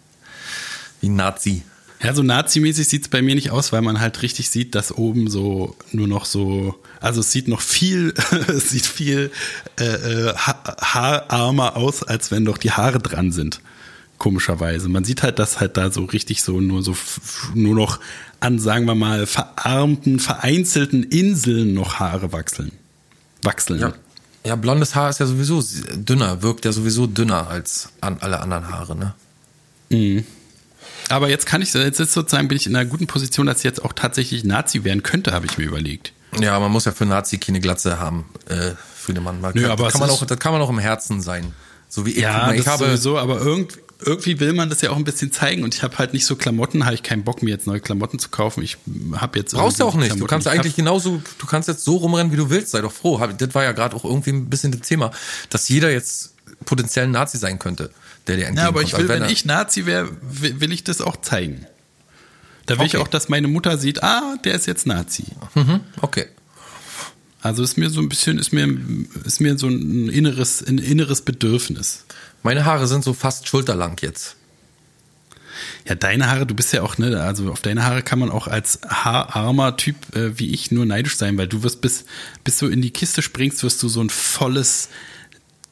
wie 1.02 1.10
ein 1.10 1.16
Nazi. 1.16 1.64
Ja, 2.02 2.14
so 2.14 2.24
nazimäßig 2.24 2.88
sieht's 2.88 3.08
bei 3.08 3.22
mir 3.22 3.36
nicht 3.36 3.52
aus, 3.52 3.72
weil 3.72 3.82
man 3.82 4.00
halt 4.00 4.22
richtig 4.22 4.50
sieht, 4.50 4.76
dass 4.76 4.92
oben 4.92 5.30
so 5.30 5.76
nur 5.92 6.08
noch 6.08 6.26
so, 6.26 6.76
also 7.00 7.22
es 7.22 7.32
sieht 7.32 7.48
noch 7.48 7.62
viel, 7.62 8.14
es 8.48 8.70
sieht 8.70 8.86
viel 8.86 9.32
äh, 9.80 9.84
äh, 9.86 10.34
ha 10.36 10.76
haararmer 10.82 11.78
aus, 11.78 12.04
als 12.04 12.32
wenn 12.32 12.44
doch 12.46 12.58
die 12.58 12.72
Haare 12.72 13.00
dran 13.00 13.32
sind. 13.32 13.62
Komischerweise. 14.18 14.88
Man 14.90 15.04
sieht 15.04 15.24
halt, 15.24 15.40
dass 15.40 15.60
halt 15.60 15.78
da 15.78 15.92
so 15.92 16.06
richtig 16.06 16.42
so 16.42 16.60
nur 16.62 16.82
so 16.84 16.96
nur 17.54 17.76
noch 17.76 18.00
an, 18.40 18.60
sagen 18.60 18.86
wir 18.86 18.96
mal, 18.96 19.26
verarmten, 19.28 20.20
vereinzelten 20.20 21.04
Inseln 21.04 21.74
noch 21.74 21.96
Haare 22.00 22.32
wachseln. 22.32 22.72
Wachseln. 23.46 23.80
Ja. 23.80 23.94
Ja, 24.46 24.56
blondes 24.56 24.94
Haar 24.94 25.10
ist 25.10 25.20
ja 25.20 25.26
sowieso 25.26 25.64
dünner, 25.96 26.44
wirkt 26.44 26.66
ja 26.66 26.72
sowieso 26.72 27.08
dünner 27.08 27.48
als 27.48 27.90
an 28.00 28.18
alle 28.22 28.40
anderen 28.42 28.70
Haare, 28.70 28.96
ne? 28.96 29.16
Aber 31.10 31.30
jetzt 31.30 31.48
kann 31.48 31.64
ich, 31.64 31.74
jetzt 31.74 32.00
ist 32.00 32.14
sozusagen 32.14 32.48
bin 32.48 32.58
ich 32.58 32.68
in 32.68 32.76
einer 32.76 32.86
guten 32.88 33.08
Position, 33.08 33.48
dass 33.48 33.60
ich 33.60 33.64
jetzt 33.64 33.84
auch 33.84 33.94
tatsächlich 33.94 34.44
Nazi 34.44 34.84
werden 34.84 35.02
könnte, 35.02 35.32
habe 35.32 35.48
ich 35.48 35.58
mir 35.58 35.66
überlegt. 35.66 36.14
Ja, 36.40 36.60
man 36.60 36.72
muss 36.72 36.86
ja 36.86 36.92
für 36.92 37.06
Nazi 37.06 37.38
keine 37.38 37.60
Glatze 37.60 38.00
haben, 38.00 38.26
äh, 38.48 38.72
Friedemann. 38.96 39.42
Man 39.42 39.54
Nö, 39.56 39.64
kann, 39.64 39.72
aber 39.72 39.86
das, 39.86 39.94
kann 39.94 40.02
man 40.02 40.10
auch, 40.10 40.26
das 40.26 40.40
kann 40.40 40.52
man 40.52 40.62
auch 40.62 40.70
im 40.70 40.80
Herzen 40.80 41.22
sein. 41.22 41.54
So 41.90 42.06
wie 42.06 42.12
ich. 42.12 42.18
Ja, 42.18 42.52
ich 42.52 42.64
das 42.64 42.74
habe, 42.74 42.86
sowieso, 42.86 43.18
aber 43.18 43.40
irgend, 43.40 43.78
irgendwie 44.00 44.40
will 44.40 44.54
man 44.54 44.70
das 44.70 44.82
ja 44.82 44.90
auch 44.92 44.98
ein 44.98 45.04
bisschen 45.06 45.32
zeigen 45.32 45.64
und 45.64 45.74
ich 45.74 45.82
habe 45.84 45.98
halt 45.98 46.14
nicht 46.14 46.26
so 46.26 46.36
Klamotten, 46.36 46.86
habe 46.86 46.96
ich 46.96 47.04
keinen 47.04 47.24
Bock 47.24 47.42
mir 47.42 47.52
jetzt 47.52 47.66
neue 47.68 47.80
Klamotten 47.80 48.20
zu 48.20 48.30
kaufen. 48.30 48.62
Ich 48.64 48.78
habe 49.14 49.40
jetzt 49.40 49.54
brauchst 49.54 49.80
du 49.80 49.86
auch 49.86 49.96
nicht. 49.96 50.12
Du 50.12 50.26
Klamotten, 50.26 50.30
kannst 50.30 50.48
die 50.48 50.52
ich 50.52 50.60
eigentlich 50.60 50.76
genauso, 50.76 51.22
du 51.40 51.46
kannst 51.46 51.68
jetzt 51.70 51.84
so 51.86 51.98
rumrennen, 51.98 52.32
wie 52.32 52.38
du 52.38 52.50
willst. 52.50 52.72
Sei 52.72 52.82
doch 52.82 52.92
froh. 52.92 53.26
Das 53.38 53.54
war 53.56 53.64
ja 53.64 53.72
gerade 53.72 53.96
auch 53.96 54.04
irgendwie 54.04 54.32
ein 54.32 54.50
bisschen 54.50 54.72
das 54.72 54.82
Thema, 54.82 55.12
dass 55.50 55.70
jeder 55.70 55.92
jetzt 55.92 56.34
potenziell 56.66 57.06
ein 57.06 57.12
Nazi 57.12 57.38
sein 57.38 57.58
könnte, 57.58 57.90
der 58.28 58.36
dir 58.36 58.42
Ja, 58.44 58.48
entgegenkommt. 58.50 58.68
aber 58.78 58.82
ich 58.84 58.92
will, 58.94 59.00
Also 59.02 59.10
wenn 59.14 59.22
er- 59.24 59.30
ich 59.30 59.46
Nazi 59.46 59.86
wäre, 59.86 60.10
will, 60.22 60.60
will 60.60 60.72
ich 60.74 60.84
das 60.84 61.02
auch 61.02 61.18
zeigen. 61.22 61.66
Da 62.66 62.78
will 62.80 62.86
ich 62.88 62.96
Okay. 62.96 63.04
auch, 63.04 63.08
dass 63.08 63.30
meine 63.30 63.48
Mutter 63.48 63.78
sieht, 63.78 64.04
ah, 64.04 64.36
der 64.44 64.56
ist 64.56 64.66
jetzt 64.66 64.88
Nazi. 64.88 65.26
Mhm, 65.54 65.82
okay. 66.02 66.26
Also 67.42 67.62
ist 67.62 67.78
mir 67.78 67.92
so 67.92 68.02
ein 68.02 68.10
bisschen, 68.10 68.40
ist 68.40 68.52
mir, 68.54 68.68
ist 69.24 69.40
mir 69.40 69.58
so 69.58 69.68
ein 69.68 70.10
inneres, 70.10 70.64
ein 70.68 70.80
inneres 70.80 71.22
Bedürfnis. 71.22 72.06
Meine 72.46 72.64
Haare 72.64 72.86
sind 72.86 73.04
so 73.04 73.14
fast 73.14 73.48
schulterlang 73.48 73.98
jetzt. 74.02 74.36
Ja, 75.88 75.96
deine 75.96 76.30
Haare, 76.30 76.46
du 76.46 76.54
bist 76.54 76.74
ja 76.74 76.84
auch, 76.84 77.00
ne, 77.00 77.20
also 77.24 77.52
auf 77.52 77.60
deine 77.60 77.84
Haare 77.84 78.04
kann 78.04 78.20
man 78.20 78.30
auch 78.30 78.48
als 78.48 78.82
haararmer 78.88 79.78
Typ 79.78 79.96
äh, 80.16 80.38
wie 80.38 80.54
ich 80.54 80.70
nur 80.70 80.86
neidisch 80.86 81.18
sein, 81.18 81.40
weil 81.40 81.48
du 81.48 81.64
wirst 81.64 81.82
bis, 81.82 82.06
bis 82.44 82.60
du 82.60 82.68
in 82.68 82.84
die 82.84 82.92
Kiste 82.92 83.24
springst, 83.24 83.64
wirst 83.64 83.82
du 83.82 83.90
so 83.90 84.00
ein 84.00 84.12
volles, 84.12 84.90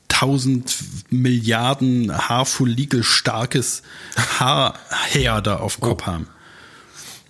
tausend 0.08 0.76
Milliarden 1.12 2.12
Haarfollikel 2.12 3.04
starkes 3.04 3.84
Haarheer 4.40 5.42
da 5.44 5.58
auf 5.58 5.76
dem 5.76 5.82
Kopf 5.82 6.08
haben. 6.08 6.28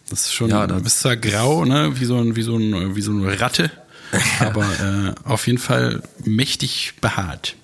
Das 0.10 0.22
ist 0.22 0.34
schon, 0.34 0.52
Ja, 0.52 0.68
du 0.68 0.80
bist 0.82 1.02
zwar 1.02 1.18
grau, 1.18 1.66
ne, 1.66 2.00
wie 2.00 2.06
so 2.06 2.16
ein, 2.16 2.38
wie 2.38 2.44
so 2.44 2.56
ein, 2.56 2.96
wie 2.96 3.02
so 3.02 3.12
eine 3.12 3.38
Ratte, 3.42 3.72
aber 4.40 4.64
äh, 4.64 5.30
auf 5.30 5.48
jeden 5.48 5.60
Fall 5.60 6.02
mächtig 6.24 6.94
behaart. 7.02 7.58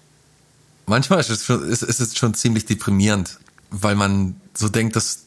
Manchmal 0.89 1.19
ist 1.19 1.29
es, 1.29 1.45
schon, 1.45 1.63
ist, 1.69 1.83
ist 1.83 1.99
es 2.01 2.17
schon 2.17 2.33
ziemlich 2.33 2.65
deprimierend, 2.65 3.39
weil 3.71 3.95
man 3.95 4.35
so 4.55 4.67
denkt, 4.67 4.95
dass, 4.95 5.25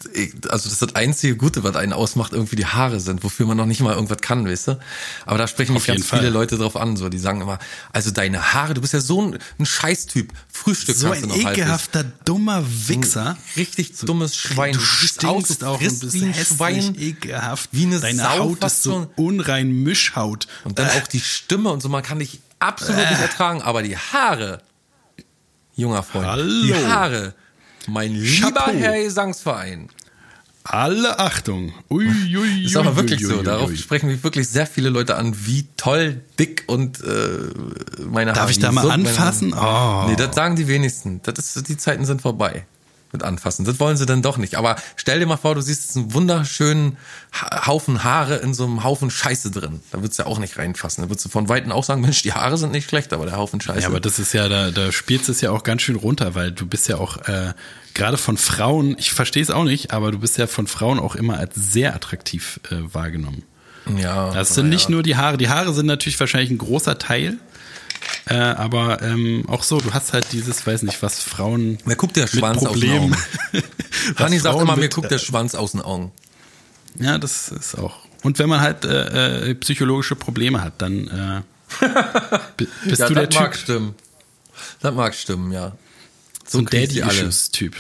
also 0.51 0.69
das, 0.69 0.79
das 0.81 0.95
einzige 0.95 1.37
Gute, 1.37 1.63
was 1.63 1.75
einen 1.77 1.93
ausmacht, 1.95 2.33
irgendwie 2.33 2.57
die 2.57 2.67
Haare 2.67 3.01
sind, 3.01 3.25
wofür 3.25 3.47
man 3.47 3.57
noch 3.57 3.65
nicht 3.67 3.81
mal 3.81 3.95
irgendwas 3.95 4.19
kann, 4.19 4.47
weißt 4.47 4.69
du? 4.69 4.79
Aber 5.25 5.39
da 5.39 5.47
sprechen 5.47 5.73
mich 5.73 5.87
ganz 5.87 5.99
jeden 6.01 6.09
viele 6.09 6.23
Fall. 6.23 6.33
Leute 6.33 6.59
drauf 6.59 6.77
an, 6.77 6.97
so, 6.97 7.09
die 7.09 7.19
sagen 7.19 7.41
immer, 7.41 7.59
also 7.93 8.11
deine 8.11 8.53
Haare, 8.53 8.75
du 8.75 8.81
bist 8.83 8.93
ja 8.93 9.01
so 9.01 9.23
ein, 9.23 9.39
ein 9.59 9.65
Scheißtyp. 9.65 10.33
Frühstück 10.53 10.97
So 10.97 11.07
kannst 11.09 11.23
ein 11.23 11.29
du 11.31 11.37
noch 11.37 11.45
halbwegs. 11.45 11.59
ekelhafter, 11.61 12.05
dummer 12.25 12.65
Wichser. 12.89 13.39
Richtig 13.57 13.95
dummes 14.01 14.37
Schwein. 14.37 14.75
Du 14.75 14.81
aus, 14.81 14.87
stinkst 14.87 15.63
du 15.63 15.67
auch 15.67 15.81
und 15.81 16.01
bist 16.01 16.13
wie 16.13 16.25
ein 16.25 16.33
hässlich, 16.33 16.57
Schwein. 16.59 16.97
ekelhaft. 16.99 17.71
Wie 17.73 17.87
eine 17.87 18.01
Deine 18.01 18.23
Sau 18.23 18.39
Haut 18.41 18.65
ist 18.65 18.83
so 18.83 19.11
unrein 19.17 19.71
Mischhaut. 19.71 20.49
Und 20.65 20.79
dann 20.79 20.89
auch 20.91 21.07
die 21.07 21.21
Stimme 21.21 21.71
und 21.71 21.81
so, 21.81 21.89
man 21.89 22.03
kann 22.03 22.19
dich 22.19 22.41
absolut 22.59 23.09
nicht 23.09 23.21
ertragen, 23.21 23.63
aber 23.63 23.83
die 23.83 23.97
Haare, 23.97 24.61
junger 25.75 26.03
Freund, 26.03 26.27
Hallo. 26.27 26.45
die 26.65 26.75
Haare, 26.75 27.35
mein 27.89 28.13
lieber 28.13 28.51
Chapeau. 28.53 28.73
Herr 28.73 29.03
Gesangsverein. 29.03 29.89
Alle 30.65 31.19
Achtung. 31.19 31.73
Ui, 31.91 32.07
ui, 32.07 32.37
ui, 32.37 32.65
Ist 32.65 32.77
aber 32.77 32.95
wirklich 32.95 33.21
ui, 33.25 33.29
so. 33.31 33.39
ui, 33.39 33.43
Darauf 33.43 33.71
ui. 33.71 33.77
sprechen 33.77 34.07
mich 34.07 34.23
wirklich 34.23 34.49
sehr 34.49 34.67
viele 34.67 34.91
Leute 34.91 35.17
an, 35.17 35.35
wie 35.45 35.67
toll, 35.77 36.21
dick 36.39 36.63
und 36.69 37.01
äh, 37.03 37.09
meine 38.09 38.31
Haare. 38.31 38.41
Darf 38.43 38.51
ich 38.51 38.61
da 38.61 38.71
mal 38.71 38.87
meine- 38.87 39.09
anfassen? 39.09 39.55
Oh. 39.55 40.05
Nee, 40.07 40.15
das 40.15 40.37
sagen 40.37 40.55
die 40.55 40.69
wenigsten. 40.69 41.21
Das 41.25 41.37
ist, 41.39 41.69
die 41.69 41.77
Zeiten 41.77 42.05
sind 42.05 42.23
vorbei 42.23 42.65
mit 43.13 43.23
anfassen. 43.23 43.65
Das 43.65 43.79
wollen 43.81 43.97
sie 43.97 44.07
dann 44.07 44.23
doch 44.23 44.39
nicht. 44.39 44.55
Aber 44.57 44.77
stell 44.97 45.19
dir 45.21 45.27
mal 45.27 45.37
vor, 45.37 45.55
du 45.55 45.61
siehst 45.61 45.85
jetzt 45.85 45.97
einen 45.97 46.15
wunderschönen 46.15 46.97
Ha- 47.33 47.67
Haufen 47.67 48.05
Haare 48.05 48.37
in 48.37 48.55
so 48.55 48.65
einem 48.65 48.83
Haufen 48.85 49.11
Scheiße 49.11 49.51
drin. 49.51 49.81
Da 49.91 49.99
würdest 50.03 50.19
du 50.19 50.23
ja 50.25 50.29
auch 50.29 50.39
nicht 50.39 50.59
reinfassen. 50.59 51.03
Da 51.05 51.11
würdest 51.11 51.25
du 51.27 51.29
von 51.29 51.49
Weitem 51.49 51.73
auch 51.73 51.85
sagen, 51.85 52.01
Mensch, 52.01 52.23
die 52.23 52.33
Haare 52.33 52.57
sind 52.57 52.73
nicht 52.73 52.89
schlecht, 52.89 53.13
aber 53.13 53.27
der 53.27 53.37
Haufen 53.37 53.61
Scheiße. 53.61 53.81
Ja, 53.81 53.89
aber 53.89 54.01
das 54.01 54.19
ist 54.19 54.33
ja, 54.33 54.49
da, 54.49 54.71
da 54.71 54.91
spielst 54.93 55.29
es 55.29 55.41
ja 55.41 55.51
auch 55.51 55.63
ganz 55.63 55.83
schön 55.83 55.97
runter, 55.97 56.35
weil 56.35 56.53
du 56.53 56.67
bist 56.67 56.89
ja 56.89 56.97
auch 56.99 57.19
äh, 57.29 57.53
gerade 57.95 58.17
von 58.17 58.37
Frauen, 58.37 58.97
ich 58.99 59.13
verstehe 59.13 59.43
es 59.43 59.51
auch 59.51 59.65
nicht, 59.65 59.93
aber 59.93 60.11
du 60.13 60.19
bist 60.19 60.39
ja 60.39 60.47
von 60.47 60.67
Frauen 60.67 60.99
auch 60.99 61.15
immer 61.15 61.39
als 61.39 61.55
sehr 61.55 61.95
attraktiv 61.95 62.61
äh, 62.71 62.77
wahrgenommen. 62.95 63.43
ja, 63.99 64.33
Das 64.33 64.55
sind 64.55 64.67
ja. 64.67 64.71
nicht 64.75 64.89
nur 64.89 65.03
die 65.03 65.17
Haare. 65.17 65.37
Die 65.37 65.49
Haare 65.49 65.73
sind 65.75 65.87
natürlich 65.87 66.19
wahrscheinlich 66.19 66.51
ein 66.51 66.59
großer 66.59 66.99
Teil. 66.99 67.37
Äh, 68.27 68.35
aber 68.37 69.03
ähm, 69.03 69.45
auch 69.49 69.63
so, 69.65 69.81
du 69.81 69.93
hast 69.93 70.13
halt 70.13 70.31
dieses, 70.33 70.65
weiß 70.67 70.83
nicht, 70.83 71.03
was 71.03 71.21
Frauen 71.21 71.79
Mir 71.85 71.97
guckt 71.97 72.17
der 72.17 72.27
Schwanz 72.29 72.65
aus 72.65 72.79
den. 72.79 72.91
Augen. 72.99 73.17
Hanni 74.17 74.39
sagt 74.39 74.61
immer, 74.61 74.77
mir 74.77 74.89
guckt 74.89 75.11
der 75.11 75.19
Schwanz 75.19 75.55
aus 75.55 75.73
den 75.73 75.83
Augen. 75.83 76.13
Ja, 76.99 77.19
das 77.19 77.49
ist 77.49 77.77
auch. 77.79 77.97
Und 78.23 78.39
wenn 78.39 78.49
man 78.49 78.61
halt 78.61 78.85
äh, 78.85 79.51
äh, 79.51 79.55
psychologische 79.57 80.15
Probleme 80.15 80.63
hat, 80.63 80.75
dann 80.79 81.09
äh, 81.09 81.43
bi- 82.57 82.69
bist 82.85 83.01
ja, 83.01 83.09
du 83.09 83.15
der 83.15 83.27
das 83.27 83.35
mag 83.41 83.53
Typ. 83.53 83.61
stimmen. 83.63 83.95
Das 84.81 84.95
mag 84.95 85.15
stimmen, 85.15 85.51
ja. 85.51 85.73
So 86.47 86.59
ein 86.59 86.67
die 86.67 86.77
alle. 86.77 86.87
Daddy-Issues-Typ. 86.87 87.75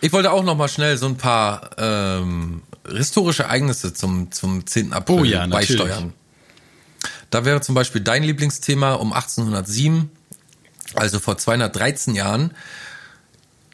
Ich 0.00 0.12
wollte 0.12 0.30
auch 0.32 0.44
noch 0.44 0.56
mal 0.56 0.68
schnell 0.68 0.96
so 0.96 1.06
ein 1.06 1.16
paar 1.16 1.70
ähm, 1.76 2.62
historische 2.90 3.42
Ereignisse 3.42 3.92
zum, 3.92 4.30
zum 4.32 4.66
10. 4.66 4.92
April 4.92 5.16
Oh 5.20 5.24
ja, 5.24 5.46
beisteuern. 5.46 6.14
Da 7.30 7.44
wäre 7.44 7.60
zum 7.60 7.74
Beispiel 7.74 8.00
dein 8.00 8.22
Lieblingsthema 8.22 8.94
um 8.94 9.12
1807, 9.12 10.10
also 10.94 11.18
vor 11.20 11.36
213 11.36 12.14
Jahren. 12.14 12.52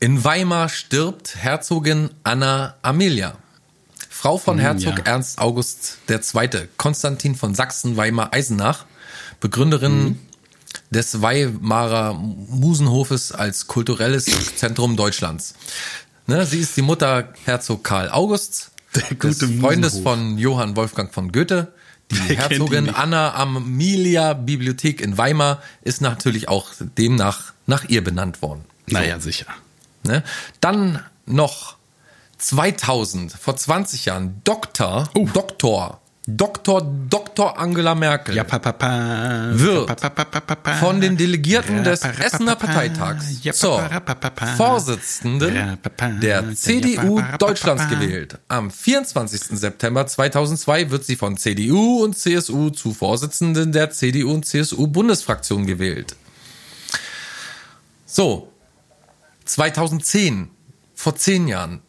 In 0.00 0.24
Weimar 0.24 0.68
stirbt 0.68 1.36
Herzogin 1.36 2.10
Anna 2.24 2.74
Amelia. 2.82 3.36
Frau 4.10 4.38
von 4.38 4.58
Herzog 4.58 4.98
ja. 4.98 5.04
Ernst 5.04 5.38
August 5.38 5.98
II., 6.08 6.68
Konstantin 6.76 7.34
von 7.34 7.54
Sachsen-Weimar-Eisenach, 7.54 8.86
Begründerin 9.40 10.18
des 10.90 11.20
Weimarer 11.20 12.14
Musenhofes 12.14 13.32
als 13.32 13.66
kulturelles 13.66 14.26
Zentrum 14.56 14.96
Deutschlands. 14.96 15.54
Ne, 16.26 16.46
sie 16.46 16.60
ist 16.60 16.76
die 16.76 16.82
Mutter 16.82 17.32
Herzog 17.44 17.84
Karl 17.84 18.10
Augusts, 18.10 18.70
Der 18.94 19.02
des 19.02 19.18
gute 19.18 19.48
Freundes 19.60 19.94
Musenhof. 19.94 20.12
von 20.12 20.38
Johann 20.38 20.76
Wolfgang 20.76 21.12
von 21.12 21.30
Goethe. 21.32 21.72
Die 22.10 22.16
Herzogin? 22.36 22.90
Anna 22.90 23.34
Amelia 23.34 24.34
Bibliothek 24.34 25.00
in 25.00 25.16
Weimar 25.18 25.62
ist 25.82 26.00
natürlich 26.00 26.48
auch 26.48 26.72
demnach 26.98 27.52
nach 27.66 27.84
ihr 27.88 28.04
benannt 28.04 28.42
worden. 28.42 28.64
Naja, 28.86 29.18
sicher. 29.20 29.46
Ne? 30.04 30.22
Dann 30.60 31.02
noch 31.26 31.76
2000, 32.38 33.32
vor 33.32 33.56
20 33.56 34.04
Jahren, 34.04 34.40
Doktor, 34.44 35.08
Oh. 35.14 35.26
Doktor, 35.32 36.00
Doktor, 36.26 36.80
Doktor 37.10 37.58
Angela 37.58 37.94
Merkel 37.94 38.34
Ja, 38.34 38.44
pa, 38.44 38.58
pa, 38.58 38.72
pa, 38.72 39.50
Wird 39.52 40.00
von 40.80 40.98
den 40.98 41.18
Delegierten 41.18 41.84
des 41.84 42.00
Essener 42.02 42.56
pa, 42.56 42.66
pa, 42.66 42.72
Parteitags 42.72 43.42
zur. 43.52 43.82
Vorsitzenden 44.56 45.78
der 46.22 46.54
CDU 46.54 47.20
Deutschlands 47.38 47.88
gewählt. 47.90 48.38
Am 48.48 48.70
24. 48.70 49.58
September 49.58 50.06
2002 50.06 50.90
wird 50.90 51.04
sie 51.04 51.16
von 51.16 51.36
CDU 51.36 52.02
und 52.02 52.16
CSU 52.16 52.70
zu 52.70 52.94
Vorsitzenden 52.94 53.72
der 53.72 53.90
CDU 53.90 54.32
und 54.32 54.46
CSU 54.46 54.86
Bundesfraktion 54.86 55.66
gewählt. 55.66 56.16
So, 58.06 58.50
2010, 59.44 60.48
vor 60.94 61.16
zehn 61.16 61.48
Jahren. 61.48 61.82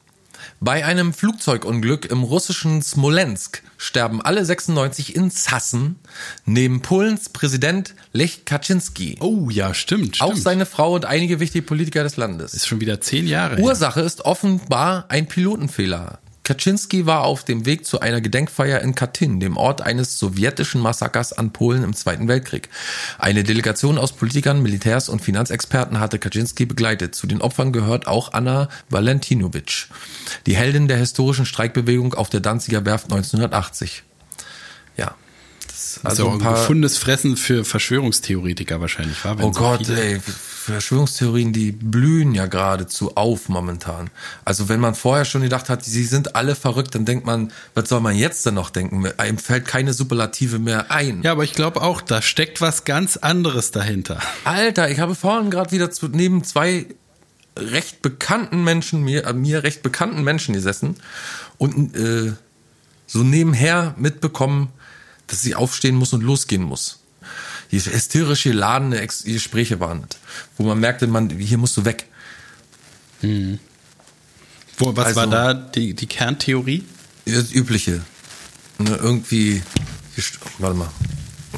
Bei 0.66 0.84
einem 0.84 1.14
Flugzeugunglück 1.14 2.06
im 2.08 2.24
russischen 2.24 2.82
Smolensk 2.82 3.62
sterben 3.78 4.20
alle 4.20 4.44
96 4.44 5.16
Insassen 5.16 6.00
neben 6.48 6.82
Polens 6.82 7.30
Präsident 7.30 7.94
Lech 8.14 8.46
Kaczynski. 8.46 9.18
Oh 9.20 9.52
ja, 9.52 9.76
stimmt. 9.76 10.22
Auch 10.22 10.32
stimmt. 10.32 10.42
seine 10.44 10.66
Frau 10.66 10.96
und 10.96 11.06
einige 11.06 11.40
wichtige 11.40 11.64
Politiker 11.64 12.02
des 12.02 12.18
Landes. 12.18 12.56
ist 12.56 12.66
schon 12.66 12.82
wieder 12.82 13.00
zehn 13.00 13.28
Jahre. 13.28 13.58
her. 13.58 13.64
Ursache 13.64 14.02
ist 14.02 14.22
offenbar 14.26 15.06
ein 15.10 15.28
Pilotenfehler. 15.28 16.18
Kaczynski 16.46 17.06
war 17.08 17.24
auf 17.24 17.44
dem 17.44 17.66
Weg 17.66 17.86
zu 17.86 18.00
einer 18.00 18.22
Gedenkfeier 18.22 18.80
in 18.82 18.94
Katyn, 18.96 19.40
dem 19.40 19.58
Ort 19.58 19.82
eines 19.82 20.18
sowjetischen 20.20 20.80
Massakers 20.80 21.34
an 21.34 21.52
Polen 21.52 21.84
im 21.84 21.94
Zweiten 21.96 22.28
Weltkrieg. 22.28 22.70
Eine 23.18 23.44
Delegation 23.44 23.98
aus 23.98 24.14
Politikern, 24.14 24.62
Militärs 24.62 25.10
und 25.10 25.22
Finanzexperten 25.24 26.00
hatte 26.00 26.20
Kaczynski 26.20 26.66
begleitet. 26.66 27.16
Zu 27.16 27.26
den 27.28 27.42
Opfern 27.42 27.74
gehört 27.74 28.06
auch 28.08 28.32
Anna 28.34 28.70
Valentinowitsch, 28.90 29.88
die 30.46 30.56
Heldin 30.56 30.88
der 30.88 30.98
historischen 30.98 31.48
Streikbewegung 31.48 32.14
auf 32.14 32.30
der 32.30 32.42
Danziger 32.42 32.86
Werft 32.86 33.06
1980. 33.12 34.04
Ja. 34.98 35.16
Das 35.68 36.00
Also 36.04 36.24
also 36.24 36.28
ein 36.28 36.34
ein 36.34 36.40
paar, 36.40 36.54
gefundenes 36.54 36.98
Fressen 37.00 37.38
für 37.38 37.66
Verschwörungstheoretiker 37.66 38.80
wahrscheinlich, 38.80 39.26
war? 39.26 39.36
Oh 39.40 39.52
so 39.52 39.60
Gott, 39.60 39.86
viele- 39.88 40.00
ey, 40.04 40.22
Verschwörungstheorien, 40.72 41.54
die 41.54 41.72
blühen 41.72 42.34
ja 42.34 42.48
geradezu 42.48 43.16
auf 43.16 43.50
momentan. 43.50 44.10
Also 44.46 44.68
wenn 44.68 44.80
man 44.80 44.96
vorher 44.96 45.26
schon 45.26 45.42
gedacht 45.42 45.70
hat, 45.70 45.84
sie 45.84 46.04
sind 46.06 46.36
alle 46.36 46.56
verrückt, 46.56 46.96
dann 46.96 47.06
denkt 47.06 47.26
man, 47.26 47.52
was 47.74 47.90
soll 47.90 48.02
man 48.02 48.16
jetzt 48.16 48.46
denn 48.46 48.56
noch 48.56 48.70
denken? 48.70 49.06
Einem 49.18 49.38
fällt 49.38 49.66
keine 49.66 49.94
Superlative 49.94 50.60
mehr 50.60 50.92
ein. 50.92 51.22
Ja, 51.22 51.34
aber 51.34 51.44
ich 51.44 51.54
glaube 51.54 51.82
auch, 51.82 52.02
da 52.02 52.22
steckt 52.22 52.62
was 52.62 52.84
ganz 52.84 53.18
anderes 53.18 53.72
dahinter. 53.72 54.20
Alter, 54.44 54.90
ich 54.90 55.00
habe 55.00 55.16
vorhin 55.16 55.52
gerade 55.52 55.72
wieder 55.72 55.92
zu, 55.92 56.08
neben 56.08 56.44
zwei 56.44 56.88
recht 57.58 58.02
bekannten 58.02 58.64
Menschen, 58.64 59.04
mir, 59.04 59.26
äh, 59.26 59.34
mir 59.34 59.64
recht 59.64 59.84
bekannten 59.84 60.24
Menschen 60.24 60.54
gesessen 60.54 60.96
und 61.58 61.96
äh, 61.96 62.34
so 63.08 63.24
nebenher 63.24 63.94
mitbekommen, 63.98 64.70
dass 65.28 65.42
sie 65.42 65.56
aufstehen 65.56 65.96
muss 65.96 66.14
und 66.14 66.22
losgehen 66.22 66.64
muss. 66.64 67.05
Die 67.76 67.82
hysterisch 67.92 68.44
geladene 68.44 69.02
Ex 69.02 69.24
Gespräche 69.26 69.82
waren 69.82 70.06
das, 70.08 70.18
wo 70.58 70.64
man 70.64 70.80
merkte, 70.80 71.08
man, 71.08 71.30
hier 71.30 71.58
musst 71.58 71.76
du 71.76 71.84
weg. 71.84 72.06
Wo, 73.22 74.96
was 74.96 75.08
Also- 75.08 75.20
war 75.20 75.28
da 75.28 75.54
die, 75.54 75.94
die 75.94 76.08
Kerntheorie? 76.08 76.86
Das 77.26 77.52
Übliche. 77.52 78.02
Ne, 78.78 78.96
irgendwie, 78.96 79.62
warte 80.60 80.78
mal, 80.78 80.90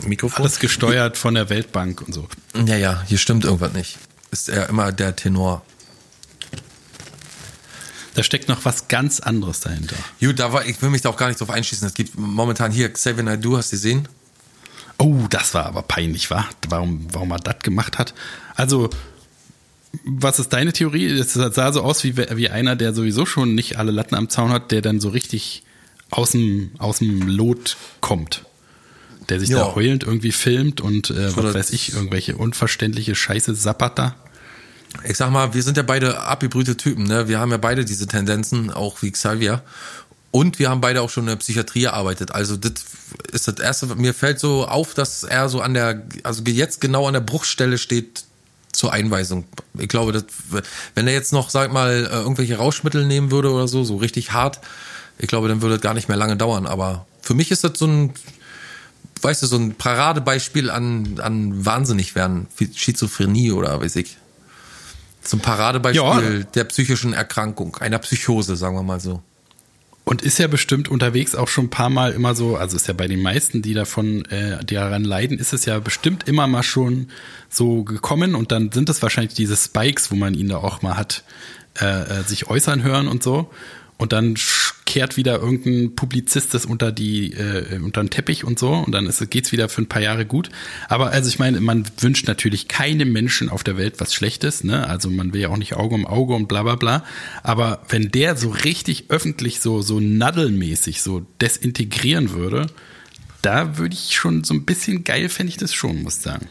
Mikrofon? 0.08 0.45
Alles 0.45 0.58
gesteuert 0.60 1.17
von 1.17 1.36
der 1.36 1.49
Weltbank 1.49 2.01
und 2.01 2.13
so. 2.13 2.27
Ja, 2.65 2.77
ja, 2.77 3.03
hier 3.06 3.19
stimmt 3.19 3.43
irgendwas 3.45 3.73
nicht. 3.73 3.99
Ist 4.32 4.49
er 4.49 4.69
immer 4.69 4.91
der 4.91 5.15
Tenor. 5.15 5.63
Da 8.15 8.23
steckt 8.23 8.47
noch 8.49 8.65
was 8.65 8.88
ganz 8.88 9.19
anderes 9.19 9.60
dahinter. 9.60 9.95
Gut, 10.19 10.39
da 10.39 10.51
war, 10.51 10.65
ich 10.65 10.82
will 10.82 10.89
mich 10.89 11.01
da 11.03 11.10
auch 11.10 11.17
gar 11.17 11.27
nicht 11.27 11.39
drauf 11.39 11.51
einschießen. 11.51 11.88
Es 11.88 11.93
gibt 11.93 12.17
momentan 12.17 12.71
hier 12.71 12.91
Xavier 12.91 13.21
Naidoo, 13.23 13.58
hast 13.58 13.71
du 13.71 13.75
gesehen? 13.75 14.08
Oh 14.97 15.25
das 15.29 15.53
war 15.53 15.65
aber 15.65 15.83
peinlich, 15.83 16.31
war? 16.31 16.47
Warum, 16.69 17.07
warum 17.12 17.31
er 17.31 17.39
das 17.39 17.60
gemacht 17.60 17.99
hat? 17.99 18.13
Also, 18.55 18.89
was 20.03 20.39
ist 20.39 20.53
deine 20.53 20.73
Theorie? 20.73 21.07
Es 21.07 21.33
sah 21.33 21.71
so 21.71 21.81
aus 21.81 22.03
wie, 22.03 22.17
wie 22.17 22.49
einer, 22.49 22.75
der 22.75 22.93
sowieso 22.93 23.25
schon 23.25 23.55
nicht 23.55 23.77
alle 23.77 23.91
Latten 23.91 24.15
am 24.15 24.29
Zaun 24.29 24.51
hat, 24.51 24.71
der 24.71 24.81
dann 24.81 24.99
so 24.99 25.10
richtig 25.10 25.63
aus 26.10 26.31
dem, 26.31 26.71
aus 26.77 26.99
dem 26.99 27.27
Lot 27.27 27.77
kommt. 28.01 28.43
Der 29.29 29.39
sich 29.39 29.49
ja. 29.49 29.60
da 29.60 29.75
heulend 29.75 30.03
irgendwie 30.03 30.31
filmt 30.31 30.79
und 30.79 31.10
äh, 31.10 31.36
was 31.36 31.53
weiß 31.53 31.71
ich, 31.71 31.93
irgendwelche 31.93 32.38
unverständliche 32.38 33.13
Scheiße 33.13 33.55
sappert 33.55 33.99
da. 33.99 34.15
Ich 35.03 35.17
sag 35.17 35.31
mal, 35.31 35.53
wir 35.53 35.63
sind 35.63 35.75
ja 35.75 35.83
beide 35.83 36.21
abgebrühte 36.21 36.77
Typen, 36.77 37.03
ne? 37.03 37.27
Wir 37.27 37.39
haben 37.39 37.51
ja 37.51 37.57
beide 37.57 37.83
diese 37.83 38.07
Tendenzen, 38.07 38.71
auch 38.71 39.01
wie 39.01 39.12
Xavier. 39.12 39.62
Und 40.31 40.59
wir 40.59 40.69
haben 40.69 40.81
beide 40.81 41.01
auch 41.01 41.09
schon 41.09 41.23
in 41.23 41.29
der 41.29 41.35
Psychiatrie 41.37 41.81
gearbeitet. 41.81 42.31
Also 42.31 42.57
das 42.57 42.73
ist 43.31 43.47
das 43.47 43.59
erste, 43.59 43.87
mir 43.95 44.13
fällt 44.13 44.39
so 44.39 44.67
auf, 44.67 44.93
dass 44.93 45.23
er 45.23 45.49
so 45.49 45.61
an 45.61 45.73
der, 45.73 46.03
also 46.23 46.43
jetzt 46.43 46.81
genau 46.81 47.07
an 47.07 47.13
der 47.13 47.21
Bruchstelle 47.21 47.77
steht 47.77 48.25
zur 48.71 48.93
Einweisung. 48.93 49.45
Ich 49.77 49.87
glaube, 49.87 50.11
dass, 50.11 50.25
wenn 50.93 51.07
er 51.07 51.13
jetzt 51.13 51.33
noch, 51.33 51.49
sag 51.49 51.71
mal, 51.71 51.91
äh, 51.91 52.15
irgendwelche 52.15 52.57
Rauschmittel 52.57 53.05
nehmen 53.05 53.31
würde 53.31 53.51
oder 53.51 53.67
so, 53.67 53.83
so 53.83 53.97
richtig 53.97 54.33
hart, 54.33 54.59
ich 55.17 55.27
glaube, 55.27 55.47
dann 55.47 55.61
würde 55.61 55.75
das 55.75 55.81
gar 55.81 55.93
nicht 55.93 56.09
mehr 56.09 56.17
lange 56.17 56.37
dauern. 56.37 56.67
Aber 56.67 57.05
für 57.21 57.33
mich 57.33 57.49
ist 57.49 57.63
das 57.63 57.79
so 57.79 57.87
ein, 57.87 58.13
weißt 59.21 59.43
du, 59.43 59.47
so 59.47 59.57
ein 59.57 59.75
Paradebeispiel 59.75 60.69
an, 60.69 61.19
an 61.19 61.65
wahnsinnig 61.65 62.13
werden, 62.15 62.47
Schizophrenie 62.75 63.51
oder 63.51 63.81
weiß 63.81 63.95
ich. 63.95 64.17
Ein 65.33 65.39
Paradebeispiel 65.39 66.39
ja. 66.39 66.43
der 66.53 66.63
psychischen 66.65 67.13
Erkrankung, 67.13 67.75
einer 67.77 67.99
Psychose, 67.99 68.55
sagen 68.55 68.75
wir 68.75 68.83
mal 68.83 68.99
so. 68.99 69.21
Und 70.08 70.22
ist 70.22 70.39
ja 70.39 70.48
bestimmt 70.48 70.88
unterwegs 70.88 71.36
auch 71.36 71.50
schon 71.50 71.65
ein 71.65 71.70
paar 71.70 71.89
Mal 71.89 72.13
immer 72.13 72.34
so, 72.34 72.56
also 72.56 72.78
ist 72.78 72.88
ja 72.88 72.93
bei 72.93 73.10
den 73.10 73.22
meisten, 73.22 73.62
die 73.62 73.74
davon, 73.74 74.24
äh, 74.28 74.63
die 74.63 74.76
daran 74.76 75.04
leiden, 75.04 75.38
ist 75.38 75.52
es 75.52 75.65
ja 75.65 75.80
bestimmt 75.80 76.30
immer 76.30 76.48
mal 76.48 76.63
schon 76.63 77.10
so 77.50 77.84
gekommen. 77.84 78.34
Und 78.34 78.54
dann 78.54 78.72
sind 78.72 78.88
es 78.88 79.02
wahrscheinlich 79.02 79.34
diese 79.34 79.58
Spikes, 79.58 80.10
wo 80.10 80.15
man 80.15 80.34
ihn 80.34 80.48
da 80.48 80.60
auch 80.60 80.82
mal 80.82 80.96
hat 80.96 81.26
äh, 81.82 82.20
äh 82.20 82.24
sich 82.24 82.50
äußern 82.50 82.84
hören 82.84 83.10
und 83.10 83.22
so 83.22 83.52
und 83.97 84.13
dann 84.13 84.36
kehrt 84.86 85.17
wieder 85.17 85.39
irgendein 85.39 85.95
Publizist 85.95 86.53
das 86.53 86.65
unter 86.65 86.91
die 86.91 87.33
äh, 87.33 87.79
unter 87.79 88.01
den 88.01 88.10
Teppich 88.10 88.43
und 88.43 88.57
so 88.57 88.73
und 88.73 88.91
dann 88.93 89.05
ist, 89.05 89.29
geht's 89.29 89.51
wieder 89.51 89.69
für 89.69 89.81
ein 89.81 89.89
paar 89.89 90.01
Jahre 90.01 90.25
gut. 90.25 90.49
Aber 90.88 91.12
also 91.12 91.27
ich 91.29 91.39
meine, 91.39 91.60
man 91.60 91.86
wünscht 91.99 92.27
natürlich 92.27 92.67
keinem 92.67 93.12
Menschen 93.12 93.49
auf 93.49 93.63
der 93.63 93.77
Welt 93.77 93.95
was 93.99 94.13
Schlechtes, 94.13 94.63
ne? 94.63 94.88
Also 94.88 95.10
man 95.10 95.33
will 95.33 95.41
ja 95.41 95.49
auch 95.49 95.57
nicht 95.57 95.75
Auge 95.75 95.95
um 95.95 96.05
Auge 96.05 96.36
und 96.36 96.47
bla 96.47 96.63
bla 96.63 96.75
bla. 96.75 97.03
Aber 97.43 97.81
wenn 97.89 98.12
der 98.12 98.38
so 98.38 98.49
richtig 98.49 99.05
öffentlich 99.10 99.60
so 99.60 99.81
so 99.81 99.99
naddelmäßig 99.99 101.01
so 101.01 101.25
desintegrieren 101.41 102.31
würde, 102.31 102.67
da 103.41 103.77
würde 103.77 103.93
ich 103.95 104.15
schon 104.15 104.43
so 104.43 104.53
ein 104.53 104.65
bisschen 104.65 105.03
geil 105.03 105.29
fände 105.29 105.49
ich 105.49 105.57
das 105.57 105.73
schon, 105.73 106.03
muss 106.03 106.17
ich 106.17 106.21
sagen. 106.21 106.47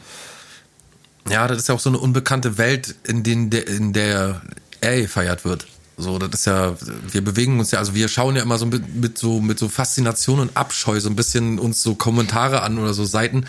Ja, 1.30 1.48
das 1.48 1.58
ist 1.58 1.68
ja 1.68 1.74
auch 1.74 1.80
so 1.80 1.90
eine 1.90 1.98
unbekannte 1.98 2.58
Welt, 2.58 2.94
in, 3.06 3.22
den, 3.22 3.50
in 3.50 3.92
der 3.92 4.42
er 4.80 5.00
gefeiert 5.00 5.44
wird. 5.44 5.66
So, 5.98 6.18
das 6.18 6.40
ist 6.40 6.46
ja, 6.46 6.76
wir 7.10 7.24
bewegen 7.24 7.58
uns 7.58 7.70
ja, 7.70 7.78
also 7.78 7.94
wir 7.94 8.08
schauen 8.08 8.36
ja 8.36 8.42
immer 8.42 8.58
so 8.58 8.66
mit, 8.66 8.94
mit 8.94 9.16
so 9.16 9.40
mit 9.40 9.58
so 9.58 9.70
Faszination 9.70 10.40
und 10.40 10.54
Abscheu 10.54 11.00
so 11.00 11.08
ein 11.08 11.16
bisschen 11.16 11.58
uns 11.58 11.82
so 11.82 11.94
Kommentare 11.94 12.62
an 12.62 12.78
oder 12.78 12.92
so 12.92 13.06
Seiten, 13.06 13.46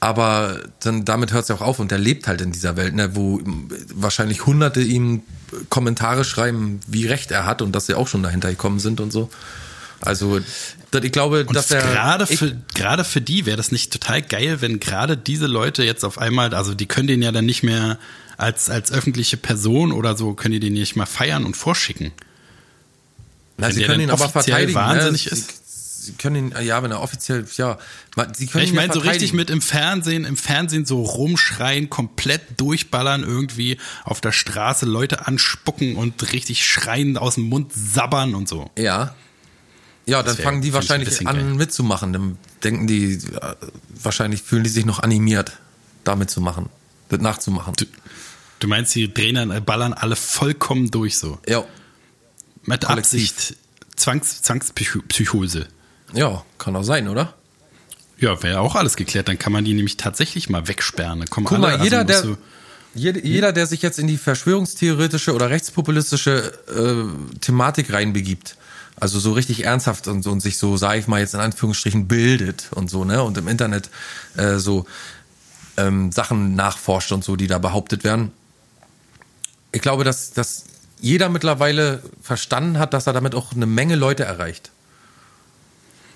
aber 0.00 0.60
dann 0.80 1.04
damit 1.04 1.32
hört 1.32 1.42
es 1.42 1.48
ja 1.48 1.56
auch 1.56 1.60
auf 1.60 1.80
und 1.80 1.90
der 1.90 1.98
lebt 1.98 2.26
halt 2.28 2.40
in 2.40 2.50
dieser 2.50 2.76
Welt, 2.76 2.94
ne, 2.94 3.14
wo 3.14 3.40
wahrscheinlich 3.94 4.46
Hunderte 4.46 4.80
ihm 4.80 5.22
Kommentare 5.68 6.24
schreiben, 6.24 6.80
wie 6.86 7.06
recht 7.06 7.30
er 7.30 7.44
hat 7.44 7.60
und 7.60 7.72
dass 7.72 7.86
sie 7.86 7.94
auch 7.94 8.08
schon 8.08 8.22
dahinter 8.22 8.48
gekommen 8.48 8.80
sind 8.80 8.98
und 8.98 9.12
so. 9.12 9.28
Also 10.00 10.40
ich 11.00 11.12
glaube, 11.12 11.44
und 11.46 11.54
dass 11.54 11.70
er 11.70 11.82
gerade 11.82 12.26
für 12.26 12.56
gerade 12.74 13.04
für 13.04 13.20
die 13.20 13.44
wäre 13.44 13.56
das 13.58 13.70
nicht 13.70 13.92
total 13.92 14.22
geil, 14.22 14.60
wenn 14.60 14.80
gerade 14.80 15.16
diese 15.18 15.46
Leute 15.46 15.84
jetzt 15.84 16.04
auf 16.04 16.16
einmal, 16.18 16.54
also 16.54 16.74
die 16.74 16.86
können 16.86 17.06
den 17.06 17.22
ja 17.22 17.32
dann 17.32 17.46
nicht 17.46 17.62
mehr 17.62 17.98
als, 18.42 18.68
als 18.68 18.90
öffentliche 18.92 19.36
Person 19.36 19.92
oder 19.92 20.16
so 20.16 20.34
können 20.34 20.52
die 20.52 20.60
den 20.60 20.72
nicht 20.72 20.96
mal 20.96 21.06
feiern 21.06 21.44
und 21.44 21.56
vorschicken. 21.56 22.12
Na, 23.56 23.70
sie 23.70 23.84
können 23.84 24.00
ihn 24.00 24.10
aber 24.10 24.28
verteidigen. 24.28 24.72
Ne? 24.72 24.86
Wahnsinnig 24.86 25.26
ne? 25.26 25.32
ist. 25.32 25.62
Sie 26.02 26.14
können 26.14 26.50
ihn, 26.50 26.54
ja, 26.64 26.82
wenn 26.82 26.90
er 26.90 27.00
offiziell, 27.00 27.46
ja, 27.56 27.78
sie 28.34 28.48
können 28.48 28.64
Ich 28.64 28.72
meine, 28.72 28.92
so 28.92 28.98
richtig 28.98 29.32
mit 29.32 29.50
im 29.50 29.60
Fernsehen, 29.60 30.24
im 30.24 30.36
Fernsehen 30.36 30.84
so 30.84 31.00
rumschreien, 31.00 31.90
komplett 31.90 32.42
durchballern, 32.56 33.22
irgendwie 33.22 33.78
auf 34.02 34.20
der 34.20 34.32
Straße 34.32 34.84
Leute 34.84 35.28
anspucken 35.28 35.94
und 35.94 36.32
richtig 36.32 36.66
schreien 36.66 37.16
aus 37.16 37.36
dem 37.36 37.44
Mund 37.44 37.72
sabbern 37.72 38.34
und 38.34 38.48
so. 38.48 38.68
Ja. 38.76 39.14
Ja, 40.04 40.24
dann 40.24 40.36
wär, 40.36 40.44
fangen 40.44 40.60
die 40.60 40.72
wahrscheinlich 40.72 41.24
an 41.28 41.36
geil. 41.36 41.44
mitzumachen. 41.54 42.12
Dann 42.12 42.38
denken 42.64 42.88
die, 42.88 43.20
wahrscheinlich 44.02 44.42
fühlen 44.42 44.64
die 44.64 44.70
sich 44.70 44.84
noch 44.84 44.98
animiert, 44.98 45.52
damit 46.02 46.30
zu 46.30 46.40
machen, 46.40 46.68
das 47.10 47.20
nachzumachen. 47.20 47.74
Du, 47.76 47.84
Du 48.62 48.68
meinst, 48.68 48.94
die 48.94 49.12
Trainer 49.12 49.60
ballern 49.60 49.92
alle 49.92 50.14
vollkommen 50.14 50.92
durch 50.92 51.18
so? 51.18 51.40
Ja. 51.48 51.64
Mit 52.62 52.84
Kollektiv. 52.84 53.20
Absicht 53.20 53.56
Zwangs, 53.96 54.40
Zwangspsychose. 54.42 55.66
Ja, 56.12 56.44
kann 56.58 56.76
auch 56.76 56.84
sein, 56.84 57.08
oder? 57.08 57.34
Ja, 58.18 58.40
wäre 58.44 58.60
auch 58.60 58.76
alles 58.76 58.94
geklärt. 58.94 59.26
Dann 59.26 59.36
kann 59.36 59.52
man 59.52 59.64
die 59.64 59.74
nämlich 59.74 59.96
tatsächlich 59.96 60.48
mal 60.48 60.68
wegsperren. 60.68 61.24
Guck 61.28 61.50
alle, 61.50 61.60
mal, 61.60 61.82
jeder, 61.82 62.06
also, 62.06 62.36
der, 62.36 62.38
jeder, 62.94 63.24
jeder, 63.24 63.52
der 63.52 63.66
sich 63.66 63.82
jetzt 63.82 63.98
in 63.98 64.06
die 64.06 64.16
verschwörungstheoretische 64.16 65.34
oder 65.34 65.50
rechtspopulistische 65.50 66.52
äh, 66.68 67.38
Thematik 67.40 67.92
reinbegibt, 67.92 68.56
also 68.94 69.18
so 69.18 69.32
richtig 69.32 69.64
ernsthaft 69.64 70.06
und, 70.06 70.24
und 70.24 70.38
sich 70.38 70.56
so, 70.56 70.76
sag 70.76 70.98
ich 70.98 71.08
mal 71.08 71.18
jetzt 71.18 71.34
in 71.34 71.40
Anführungsstrichen, 71.40 72.06
bildet 72.06 72.68
und 72.70 72.88
so, 72.88 73.04
ne? 73.04 73.24
Und 73.24 73.36
im 73.38 73.48
Internet 73.48 73.90
äh, 74.36 74.58
so 74.58 74.86
ähm, 75.76 76.12
Sachen 76.12 76.54
nachforscht 76.54 77.10
und 77.10 77.24
so, 77.24 77.34
die 77.34 77.48
da 77.48 77.58
behauptet 77.58 78.04
werden 78.04 78.30
ich 79.72 79.80
glaube, 79.80 80.04
dass, 80.04 80.32
dass 80.32 80.64
jeder 81.00 81.28
mittlerweile 81.28 82.02
verstanden 82.20 82.78
hat, 82.78 82.94
dass 82.94 83.06
er 83.06 83.12
damit 83.12 83.34
auch 83.34 83.52
eine 83.52 83.66
Menge 83.66 83.96
Leute 83.96 84.24
erreicht. 84.24 84.70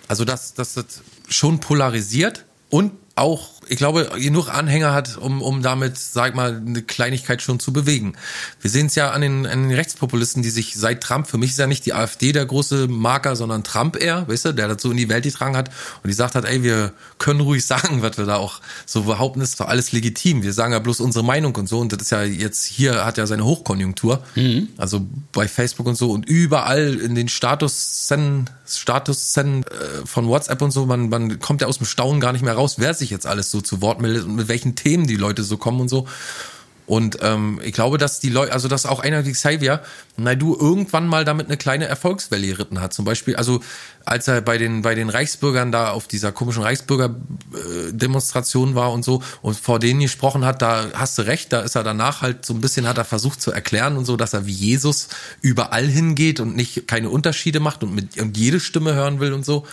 Also, 0.08 0.24
dass, 0.24 0.54
dass 0.54 0.74
das 0.74 1.02
schon 1.28 1.58
polarisiert 1.58 2.44
und 2.70 2.92
auch, 3.16 3.55
ich 3.68 3.76
glaube, 3.76 4.10
genug 4.16 4.48
Anhänger 4.48 4.92
hat, 4.92 5.16
um, 5.16 5.42
um 5.42 5.62
damit, 5.62 5.98
sag 5.98 6.34
mal, 6.34 6.56
eine 6.56 6.82
Kleinigkeit 6.82 7.42
schon 7.42 7.58
zu 7.58 7.72
bewegen. 7.72 8.14
Wir 8.60 8.70
sehen 8.70 8.86
es 8.86 8.94
ja 8.94 9.10
an 9.10 9.20
den, 9.20 9.46
an 9.46 9.68
den 9.68 9.72
Rechtspopulisten, 9.72 10.42
die 10.42 10.50
sich 10.50 10.74
seit 10.74 11.02
Trump, 11.02 11.26
für 11.26 11.38
mich 11.38 11.50
ist 11.50 11.58
ja 11.58 11.66
nicht 11.66 11.86
die 11.86 11.94
AfD 11.94 12.32
der 12.32 12.46
große 12.46 12.88
Marker, 12.88 13.36
sondern 13.36 13.64
Trump 13.64 14.00
eher, 14.00 14.28
weißt 14.28 14.46
du, 14.46 14.52
der 14.52 14.68
das 14.68 14.82
so 14.82 14.90
in 14.90 14.96
die 14.96 15.08
Welt 15.08 15.24
getragen 15.24 15.56
hat 15.56 15.70
und 16.02 16.08
die 16.08 16.14
sagt 16.14 16.34
hat, 16.34 16.44
ey, 16.44 16.62
wir 16.62 16.92
können 17.18 17.40
ruhig 17.40 17.64
sagen, 17.66 18.02
was 18.02 18.18
wir 18.18 18.26
da 18.26 18.36
auch 18.36 18.60
so 18.84 19.02
behaupten, 19.02 19.40
ist 19.40 19.60
doch 19.60 19.68
alles 19.68 19.92
legitim. 19.92 20.42
Wir 20.42 20.52
sagen 20.52 20.72
ja 20.72 20.78
bloß 20.78 21.00
unsere 21.00 21.24
Meinung 21.24 21.54
und 21.56 21.68
so 21.68 21.80
und 21.80 21.92
das 21.92 22.02
ist 22.02 22.10
ja 22.10 22.22
jetzt, 22.22 22.64
hier 22.64 23.04
hat 23.04 23.18
ja 23.18 23.26
seine 23.26 23.44
Hochkonjunktur, 23.44 24.22
mhm. 24.34 24.68
also 24.76 25.06
bei 25.32 25.48
Facebook 25.48 25.86
und 25.86 25.96
so 25.96 26.12
und 26.12 26.26
überall 26.26 26.94
in 26.94 27.14
den 27.14 27.28
Status-Szen, 27.28 28.48
Status-Szen 28.66 29.64
äh, 29.64 30.06
von 30.06 30.28
WhatsApp 30.28 30.62
und 30.62 30.70
so, 30.70 30.86
man, 30.86 31.08
man 31.08 31.38
kommt 31.40 31.60
ja 31.60 31.66
aus 31.66 31.78
dem 31.78 31.86
Staunen 31.86 32.20
gar 32.20 32.32
nicht 32.32 32.42
mehr 32.42 32.54
raus, 32.54 32.76
wer 32.78 32.94
sich 32.94 33.10
jetzt 33.10 33.26
alles 33.26 33.50
so 33.50 33.55
zu 33.60 33.80
Wort 33.82 34.00
meldet 34.00 34.24
und 34.24 34.36
mit 34.36 34.48
welchen 34.48 34.74
Themen 34.74 35.06
die 35.06 35.16
Leute 35.16 35.42
so 35.42 35.56
kommen 35.56 35.80
und 35.80 35.88
so. 35.88 36.06
Und 36.86 37.18
ähm, 37.20 37.60
ich 37.64 37.72
glaube, 37.72 37.98
dass 37.98 38.20
die 38.20 38.28
Leute, 38.28 38.52
also 38.52 38.68
dass 38.68 38.86
auch 38.86 39.00
einer 39.00 39.26
wie 39.26 39.32
Xavier 39.32 39.82
du 40.16 40.56
irgendwann 40.58 41.06
mal 41.08 41.24
damit 41.24 41.46
eine 41.46 41.56
kleine 41.56 41.86
Erfolgswelle 41.86 42.46
geritten 42.46 42.80
hat. 42.80 42.94
Zum 42.94 43.04
Beispiel, 43.04 43.34
also 43.34 43.60
als 44.04 44.28
er 44.28 44.40
bei 44.40 44.56
den 44.56 44.82
bei 44.82 44.94
den 44.94 45.10
Reichsbürgern 45.10 45.72
da 45.72 45.90
auf 45.90 46.06
dieser 46.06 46.30
komischen 46.30 46.62
Reichsbürger-Demonstration 46.62 48.76
war 48.76 48.92
und 48.92 49.04
so 49.04 49.20
und 49.42 49.58
vor 49.58 49.80
denen 49.80 49.98
gesprochen 50.00 50.44
hat, 50.44 50.62
da 50.62 50.90
hast 50.94 51.18
du 51.18 51.22
recht, 51.22 51.52
da 51.52 51.58
ist 51.60 51.74
er 51.74 51.82
danach 51.82 52.22
halt 52.22 52.46
so 52.46 52.54
ein 52.54 52.60
bisschen, 52.60 52.86
hat 52.86 52.98
er 52.98 53.04
versucht 53.04 53.42
zu 53.42 53.50
erklären 53.50 53.96
und 53.96 54.04
so, 54.04 54.16
dass 54.16 54.32
er 54.32 54.46
wie 54.46 54.52
Jesus 54.52 55.08
überall 55.42 55.86
hingeht 55.86 56.38
und 56.38 56.54
nicht 56.54 56.86
keine 56.86 57.10
Unterschiede 57.10 57.58
macht 57.58 57.82
und 57.82 57.92
mit 57.94 58.16
und 58.18 58.36
jede 58.36 58.60
Stimme 58.60 58.94
hören 58.94 59.18
will 59.18 59.32
und 59.32 59.44
so. 59.44 59.66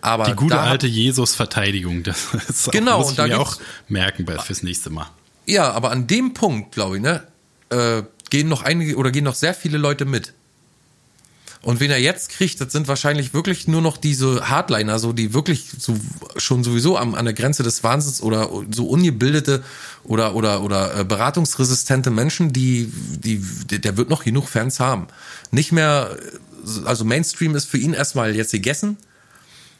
Aber 0.00 0.24
die 0.24 0.34
gute 0.34 0.60
alte 0.60 0.86
Jesus-Verteidigung, 0.86 2.04
das 2.04 2.28
ist 2.48 2.70
genau, 2.70 2.96
auch, 2.96 3.04
muss 3.04 3.12
ich 3.12 3.18
mir 3.18 3.40
auch 3.40 3.56
merken 3.88 4.26
fürs 4.44 4.62
nächste 4.62 4.90
Mal. 4.90 5.06
Ja, 5.48 5.72
aber 5.72 5.90
an 5.90 6.06
dem 6.06 6.34
Punkt, 6.34 6.72
glaube 6.72 6.96
ich, 6.96 7.02
ne, 7.02 7.22
äh, 7.70 8.02
gehen 8.30 8.48
noch 8.48 8.62
einige 8.62 8.96
oder 8.96 9.10
gehen 9.10 9.24
noch 9.24 9.34
sehr 9.34 9.54
viele 9.54 9.78
Leute 9.78 10.04
mit. 10.04 10.34
Und 11.60 11.80
wen 11.80 11.90
er 11.90 11.98
jetzt 11.98 12.30
kriegt, 12.30 12.60
das 12.60 12.70
sind 12.70 12.86
wahrscheinlich 12.86 13.34
wirklich 13.34 13.66
nur 13.66 13.82
noch 13.82 13.96
diese 13.96 14.48
Hardliner, 14.48 14.98
so 14.98 15.12
die 15.12 15.34
wirklich 15.34 15.66
so 15.78 15.98
schon 16.36 16.62
sowieso 16.62 16.96
am, 16.96 17.14
an 17.14 17.24
der 17.24 17.34
Grenze 17.34 17.62
des 17.62 17.82
Wahnsinns 17.82 18.22
oder 18.22 18.48
so 18.70 18.86
ungebildete 18.86 19.64
oder 20.04 20.36
oder 20.36 20.62
oder 20.62 21.00
äh, 21.00 21.04
beratungsresistente 21.04 22.10
Menschen, 22.10 22.52
die 22.52 22.92
die 22.92 23.38
der 23.66 23.96
wird 23.96 24.08
noch 24.08 24.22
genug 24.22 24.48
Fans 24.48 24.78
haben. 24.78 25.08
Nicht 25.50 25.72
mehr 25.72 26.16
also 26.84 27.04
Mainstream 27.04 27.56
ist 27.56 27.64
für 27.64 27.78
ihn 27.78 27.92
erstmal 27.92 28.36
jetzt 28.36 28.52
gegessen 28.52 28.98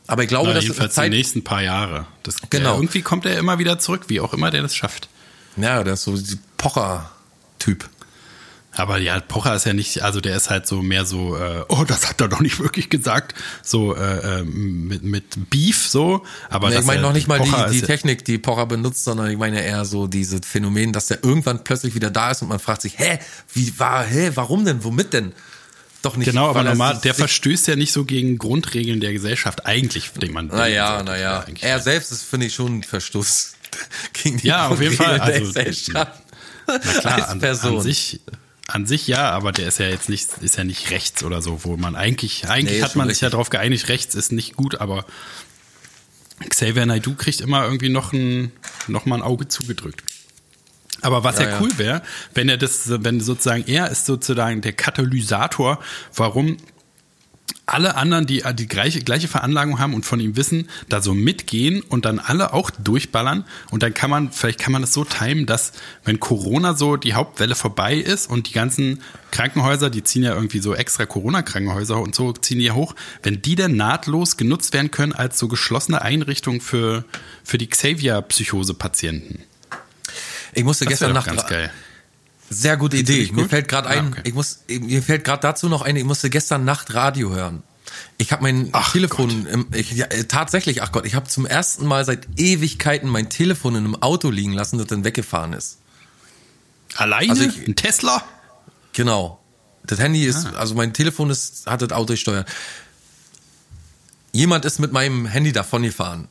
aber 0.08 0.22
ich 0.22 0.28
glaube, 0.28 0.48
Na, 0.48 0.54
dass 0.54 0.64
jedenfalls 0.64 0.94
Zeit 0.94 1.12
die 1.12 1.16
nächsten 1.16 1.44
paar 1.44 1.62
Jahre. 1.62 2.06
Das, 2.22 2.36
genau. 2.48 2.70
Der, 2.70 2.78
irgendwie 2.80 3.02
kommt 3.02 3.26
er 3.26 3.38
immer 3.38 3.58
wieder 3.58 3.78
zurück, 3.78 4.04
wie 4.08 4.20
auch 4.20 4.32
immer 4.32 4.50
der 4.50 4.62
das 4.62 4.74
schafft. 4.74 5.08
Ja, 5.60 5.82
der 5.84 5.94
ist 5.94 6.04
so 6.04 6.12
ein 6.12 6.40
Pocher-Typ. 6.56 7.88
Aber 8.78 8.98
ja, 8.98 9.18
Pocher 9.18 9.56
ist 9.56 9.66
ja 9.66 9.72
nicht, 9.72 10.02
also 10.02 10.20
der 10.20 10.36
ist 10.36 10.50
halt 10.50 10.68
so 10.68 10.82
mehr 10.82 11.04
so, 11.04 11.36
äh, 11.36 11.64
oh, 11.68 11.82
das 11.84 12.08
hat 12.08 12.20
er 12.20 12.28
doch 12.28 12.40
nicht 12.40 12.60
wirklich 12.60 12.88
gesagt, 12.88 13.34
so 13.62 13.96
äh, 13.96 14.40
äh 14.40 14.44
mit, 14.44 15.02
mit 15.02 15.50
Beef 15.50 15.88
so. 15.88 16.24
Aber 16.48 16.70
nee, 16.70 16.78
ich 16.78 16.84
meine 16.84 17.02
noch 17.02 17.12
nicht 17.12 17.26
mal 17.26 17.40
die, 17.40 17.72
die 17.72 17.82
Technik, 17.82 18.24
die 18.24 18.38
Pocher 18.38 18.66
benutzt, 18.66 19.02
sondern 19.02 19.30
ich 19.32 19.36
meine 19.36 19.64
eher 19.64 19.84
so 19.84 20.06
diese 20.06 20.40
Phänomen, 20.42 20.92
dass 20.92 21.08
der 21.08 21.24
irgendwann 21.24 21.64
plötzlich 21.64 21.96
wieder 21.96 22.10
da 22.10 22.30
ist 22.30 22.42
und 22.42 22.48
man 22.48 22.60
fragt 22.60 22.82
sich, 22.82 22.98
hä, 22.98 23.18
wie 23.52 23.76
war, 23.80 24.04
hä, 24.04 24.30
warum 24.36 24.64
denn, 24.64 24.84
womit 24.84 25.12
denn? 25.12 25.32
Doch 26.02 26.16
nicht. 26.16 26.26
Genau, 26.26 26.48
aber 26.48 26.62
normal, 26.62 27.00
der 27.02 27.14
verstößt 27.14 27.66
ja 27.66 27.74
nicht 27.74 27.92
so 27.92 28.04
gegen 28.04 28.38
Grundregeln 28.38 29.00
der 29.00 29.12
Gesellschaft. 29.12 29.66
Eigentlich, 29.66 30.10
denkt 30.12 30.34
man. 30.34 30.46
Naja, 30.46 31.02
naja. 31.02 31.44
Er 31.60 31.80
selbst 31.80 32.12
ist, 32.12 32.22
finde 32.22 32.46
ich, 32.46 32.54
schon 32.54 32.78
ein 32.78 32.82
Verstoß 32.84 33.54
gegen 34.12 34.38
die 34.38 34.48
ja, 34.48 34.68
auf 34.68 34.80
jeden 34.80 34.96
Fall. 34.96 35.20
Also. 35.20 35.92
Na 35.92 36.78
klar, 36.78 37.28
an, 37.28 37.42
an, 37.42 37.80
sich, 37.80 38.20
an 38.66 38.86
sich 38.86 39.06
ja, 39.06 39.30
aber 39.30 39.52
der 39.52 39.68
ist 39.68 39.78
ja 39.78 39.86
jetzt 39.86 40.08
nicht, 40.08 40.28
ist 40.42 40.56
ja 40.56 40.64
nicht 40.64 40.90
rechts 40.90 41.22
oder 41.22 41.40
so, 41.40 41.64
wo 41.64 41.76
man 41.76 41.96
eigentlich, 41.96 42.48
eigentlich 42.48 42.78
nee, 42.78 42.82
hat 42.82 42.96
man 42.96 43.08
sich 43.08 43.20
ja 43.20 43.30
darauf 43.30 43.48
geeinigt, 43.48 43.88
rechts 43.88 44.14
ist 44.14 44.32
nicht 44.32 44.56
gut, 44.56 44.80
aber 44.80 45.06
Xavier 46.46 46.86
Naidoo 46.86 47.14
kriegt 47.14 47.40
immer 47.40 47.64
irgendwie 47.64 47.88
noch 47.88 48.12
ein, 48.12 48.52
noch 48.86 49.06
mal 49.06 49.16
ein 49.16 49.22
Auge 49.22 49.48
zugedrückt. 49.48 50.02
Aber 51.00 51.24
was 51.24 51.38
ja, 51.38 51.48
ja 51.48 51.60
cool 51.60 51.70
wäre, 51.78 52.02
wenn 52.34 52.48
er 52.48 52.56
das, 52.56 52.84
wenn 52.86 53.20
sozusagen 53.20 53.64
er 53.66 53.90
ist 53.90 54.06
sozusagen 54.06 54.60
der 54.60 54.72
Katalysator, 54.72 55.78
warum 56.14 56.56
alle 57.66 57.96
anderen, 57.96 58.26
die 58.26 58.42
die 58.54 58.66
gleiche, 58.66 59.00
gleiche 59.00 59.28
Veranlagung 59.28 59.78
haben 59.78 59.94
und 59.94 60.06
von 60.06 60.20
ihm 60.20 60.36
wissen, 60.36 60.68
da 60.88 61.02
so 61.02 61.12
mitgehen 61.14 61.82
und 61.82 62.04
dann 62.04 62.18
alle 62.18 62.54
auch 62.54 62.70
durchballern. 62.70 63.44
Und 63.70 63.82
dann 63.82 63.92
kann 63.92 64.10
man, 64.10 64.32
vielleicht 64.32 64.58
kann 64.58 64.72
man 64.72 64.82
das 64.82 64.92
so 64.92 65.04
timen, 65.04 65.46
dass 65.46 65.72
wenn 66.04 66.18
Corona 66.18 66.74
so 66.74 66.96
die 66.96 67.14
Hauptwelle 67.14 67.54
vorbei 67.54 67.96
ist 67.96 68.30
und 68.30 68.48
die 68.48 68.52
ganzen 68.52 69.02
Krankenhäuser, 69.30 69.90
die 69.90 70.02
ziehen 70.02 70.22
ja 70.22 70.34
irgendwie 70.34 70.60
so 70.60 70.74
extra 70.74 71.04
Corona-Krankenhäuser 71.04 72.00
und 72.00 72.14
so 72.14 72.32
ziehen 72.32 72.58
die 72.58 72.66
ja 72.66 72.74
hoch, 72.74 72.94
wenn 73.22 73.42
die 73.42 73.54
dann 73.54 73.76
nahtlos 73.76 74.36
genutzt 74.36 74.72
werden 74.72 74.90
können 74.90 75.12
als 75.12 75.38
so 75.38 75.48
geschlossene 75.48 76.00
Einrichtung 76.00 76.60
für, 76.60 77.04
für 77.44 77.58
die 77.58 77.68
Xavier-Psychose-Patienten. 77.68 79.42
Ich 80.54 80.64
musste 80.64 80.86
das 80.86 80.92
gestern 80.92 81.12
Nacht. 81.12 81.28
Sehr 82.50 82.76
gute 82.76 82.96
Idee. 82.96 83.30
Mir 83.32 83.48
fällt 83.48 83.68
gerade 83.68 83.88
ein, 83.88 84.06
ah, 84.06 84.08
okay. 84.08 84.20
ich 84.24 84.34
muss, 84.34 84.60
mir 84.68 85.02
fällt 85.02 85.24
gerade 85.24 85.42
dazu 85.42 85.68
noch 85.68 85.82
ein, 85.82 85.96
ich 85.96 86.04
musste 86.04 86.30
gestern 86.30 86.64
Nacht 86.64 86.94
Radio 86.94 87.30
hören. 87.30 87.62
Ich 88.16 88.32
habe 88.32 88.42
mein 88.42 88.70
ach 88.72 88.92
Telefon, 88.92 89.46
im, 89.46 89.66
ich, 89.72 89.92
ja, 89.92 90.06
äh, 90.06 90.24
tatsächlich, 90.24 90.82
ach 90.82 90.92
Gott, 90.92 91.06
ich 91.06 91.14
habe 91.14 91.28
zum 91.28 91.46
ersten 91.46 91.86
Mal 91.86 92.04
seit 92.04 92.26
Ewigkeiten 92.36 93.08
mein 93.08 93.28
Telefon 93.28 93.74
in 93.74 93.84
einem 93.84 94.02
Auto 94.02 94.30
liegen 94.30 94.52
lassen, 94.52 94.78
das 94.78 94.86
dann 94.86 95.04
weggefahren 95.04 95.52
ist. 95.52 95.78
Alleine? 96.96 97.30
Also 97.30 97.44
ich, 97.44 97.66
Ein 97.66 97.76
Tesla? 97.76 98.24
Genau. 98.92 99.40
Das 99.84 99.98
Handy 99.98 100.24
ist, 100.24 100.46
ah. 100.46 100.58
also 100.58 100.74
mein 100.74 100.92
Telefon 100.92 101.30
ist, 101.30 101.66
hat 101.66 101.82
das 101.82 101.92
Auto 101.92 102.12
gesteuert. 102.14 102.48
Jemand 104.32 104.64
ist 104.64 104.78
mit 104.78 104.92
meinem 104.92 105.26
Handy 105.26 105.52
davon 105.52 105.82
gefahren. 105.82 106.28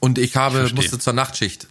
Und 0.00 0.18
ich 0.18 0.36
habe, 0.36 0.64
ich 0.64 0.74
musste 0.74 0.98
zur 0.98 1.12
Nachtschicht. 1.12 1.66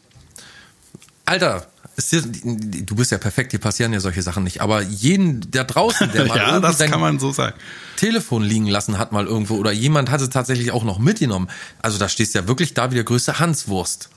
Alter, 1.26 1.68
dir, 2.06 2.22
du 2.22 2.96
bist 2.96 3.12
ja 3.12 3.18
perfekt, 3.18 3.54
dir 3.54 3.60
passieren 3.60 3.92
ja 3.92 4.00
solche 4.00 4.22
Sachen 4.22 4.44
nicht. 4.44 4.62
Aber 4.62 4.82
jeden 4.82 5.50
da 5.52 5.64
draußen, 5.64 6.12
der 6.12 6.26
mal 6.28 6.38
ja, 6.38 6.60
das 6.60 6.78
kann 6.78 7.00
man 7.00 7.20
so 7.20 7.32
sagen. 7.32 7.58
Telefon 7.96 8.44
liegen 8.44 8.68
lassen 8.68 9.00
hat 9.00 9.12
mal 9.12 9.26
irgendwo 9.26 9.56
oder 9.56 9.72
jemand 9.72 10.12
hat 10.12 10.22
es 10.22 10.30
tatsächlich 10.30 10.72
auch 10.72 10.84
noch 10.84 11.00
mitgenommen. 11.00 11.50
Also 11.82 11.98
da 11.98 12.08
stehst 12.08 12.36
du 12.36 12.40
ja 12.40 12.48
wirklich 12.48 12.76
da 12.76 12.92
wie 12.92 12.96
der 12.96 13.04
größte 13.04 13.40
Hanswurst. 13.40 14.10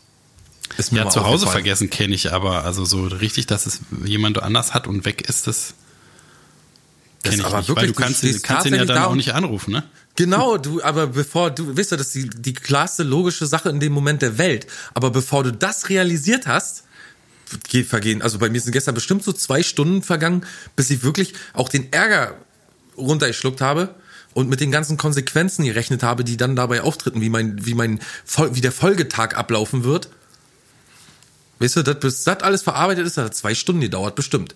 Ist 0.76 0.92
mir 0.92 1.00
ja, 1.00 1.08
zu 1.08 1.24
Hause 1.24 1.46
vergessen 1.46 1.90
kenne 1.90 2.14
ich, 2.14 2.32
aber 2.32 2.64
also 2.64 2.84
so 2.84 3.06
richtig, 3.06 3.46
dass 3.46 3.66
es 3.66 3.80
jemand 4.04 4.42
anders 4.42 4.72
hat 4.72 4.86
und 4.86 5.04
weg 5.04 5.28
ist, 5.28 5.46
das 5.46 5.74
kenne 7.22 7.36
ich 7.36 7.44
aber 7.44 7.58
nicht. 7.58 7.68
Wirklich, 7.68 7.82
weil 7.82 7.92
du 7.92 7.94
kannst, 7.94 8.22
du 8.22 8.40
kannst 8.40 8.66
ihn 8.66 8.74
ja 8.74 8.84
dann 8.84 9.04
auch 9.04 9.14
nicht 9.14 9.34
anrufen, 9.34 9.72
ne? 9.72 9.82
Genau, 10.16 10.58
du, 10.58 10.82
aber 10.82 11.06
bevor 11.06 11.50
du, 11.50 11.76
wisst 11.76 11.92
du, 11.92 11.96
das 11.96 12.08
ist 12.08 12.14
die, 12.14 12.30
die 12.30 12.52
klarste 12.52 13.04
logische 13.04 13.46
Sache 13.46 13.70
in 13.70 13.80
dem 13.80 13.92
Moment 13.92 14.22
der 14.22 14.38
Welt. 14.38 14.66
Aber 14.92 15.10
bevor 15.10 15.44
du 15.44 15.52
das 15.52 15.88
realisiert 15.88 16.46
hast, 16.46 16.84
vergehen. 17.84 18.22
Also 18.22 18.38
bei 18.38 18.48
mir 18.48 18.60
sind 18.60 18.72
gestern 18.72 18.94
bestimmt 18.94 19.22
so 19.22 19.32
zwei 19.32 19.62
Stunden 19.62 20.02
vergangen, 20.02 20.46
bis 20.76 20.90
ich 20.90 21.02
wirklich 21.02 21.34
auch 21.52 21.68
den 21.68 21.92
Ärger 21.92 22.34
runtergeschluckt 22.96 23.60
habe 23.60 23.94
und 24.34 24.48
mit 24.48 24.60
den 24.60 24.70
ganzen 24.70 24.96
Konsequenzen 24.96 25.64
gerechnet 25.64 26.02
habe, 26.02 26.24
die 26.24 26.36
dann 26.36 26.56
dabei 26.56 26.82
auftreten, 26.82 27.20
wie 27.20 27.30
mein, 27.30 27.64
wie 27.64 27.74
mein, 27.74 28.00
wie 28.52 28.60
der 28.60 28.72
Folgetag 28.72 29.34
ablaufen 29.36 29.84
wird. 29.84 30.08
Weißt 31.58 31.76
du, 31.76 31.82
das, 31.82 32.00
bis 32.00 32.24
das 32.24 32.40
alles 32.40 32.62
verarbeitet 32.62 33.06
ist, 33.06 33.16
hat 33.16 33.34
zwei 33.34 33.54
Stunden 33.54 33.80
gedauert, 33.80 34.14
bestimmt 34.14 34.54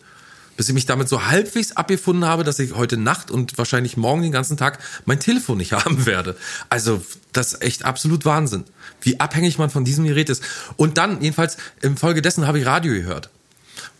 bis 0.56 0.68
ich 0.68 0.74
mich 0.74 0.86
damit 0.86 1.08
so 1.08 1.26
halbwegs 1.26 1.72
abgefunden 1.72 2.24
habe, 2.24 2.44
dass 2.44 2.58
ich 2.58 2.74
heute 2.74 2.96
Nacht 2.96 3.30
und 3.30 3.56
wahrscheinlich 3.58 3.96
morgen 3.96 4.22
den 4.22 4.32
ganzen 4.32 4.56
Tag 4.56 4.78
mein 5.04 5.20
Telefon 5.20 5.58
nicht 5.58 5.72
haben 5.84 6.06
werde. 6.06 6.36
Also 6.70 7.04
das 7.32 7.54
ist 7.54 7.62
echt 7.62 7.84
absolut 7.84 8.24
Wahnsinn, 8.24 8.64
wie 9.00 9.20
abhängig 9.20 9.58
man 9.58 9.70
von 9.70 9.84
diesem 9.84 10.04
Gerät 10.04 10.30
ist. 10.30 10.42
Und 10.76 10.98
dann, 10.98 11.20
jedenfalls, 11.20 11.56
im 11.82 11.96
Folge 11.96 12.22
dessen 12.22 12.46
habe 12.46 12.58
ich 12.58 12.66
Radio 12.66 12.92
gehört. 12.92 13.30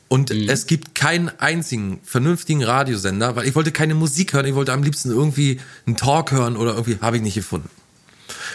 Und 0.09 0.30
mhm. 0.30 0.48
es 0.48 0.66
gibt 0.66 0.94
keinen 0.94 1.30
einzigen 1.40 2.00
vernünftigen 2.05 2.62
Radiosender, 2.62 3.36
weil 3.36 3.46
ich 3.46 3.55
wollte 3.55 3.72
keine 3.72 3.94
Musik 3.94 4.32
hören, 4.32 4.46
ich 4.46 4.55
wollte 4.55 4.72
am 4.72 4.82
liebsten 4.82 5.11
irgendwie 5.11 5.61
einen 5.86 5.96
Talk 5.96 6.30
hören 6.30 6.57
oder 6.57 6.72
irgendwie, 6.72 6.98
habe 7.00 7.16
ich 7.16 7.22
nicht 7.22 7.34
gefunden. 7.34 7.68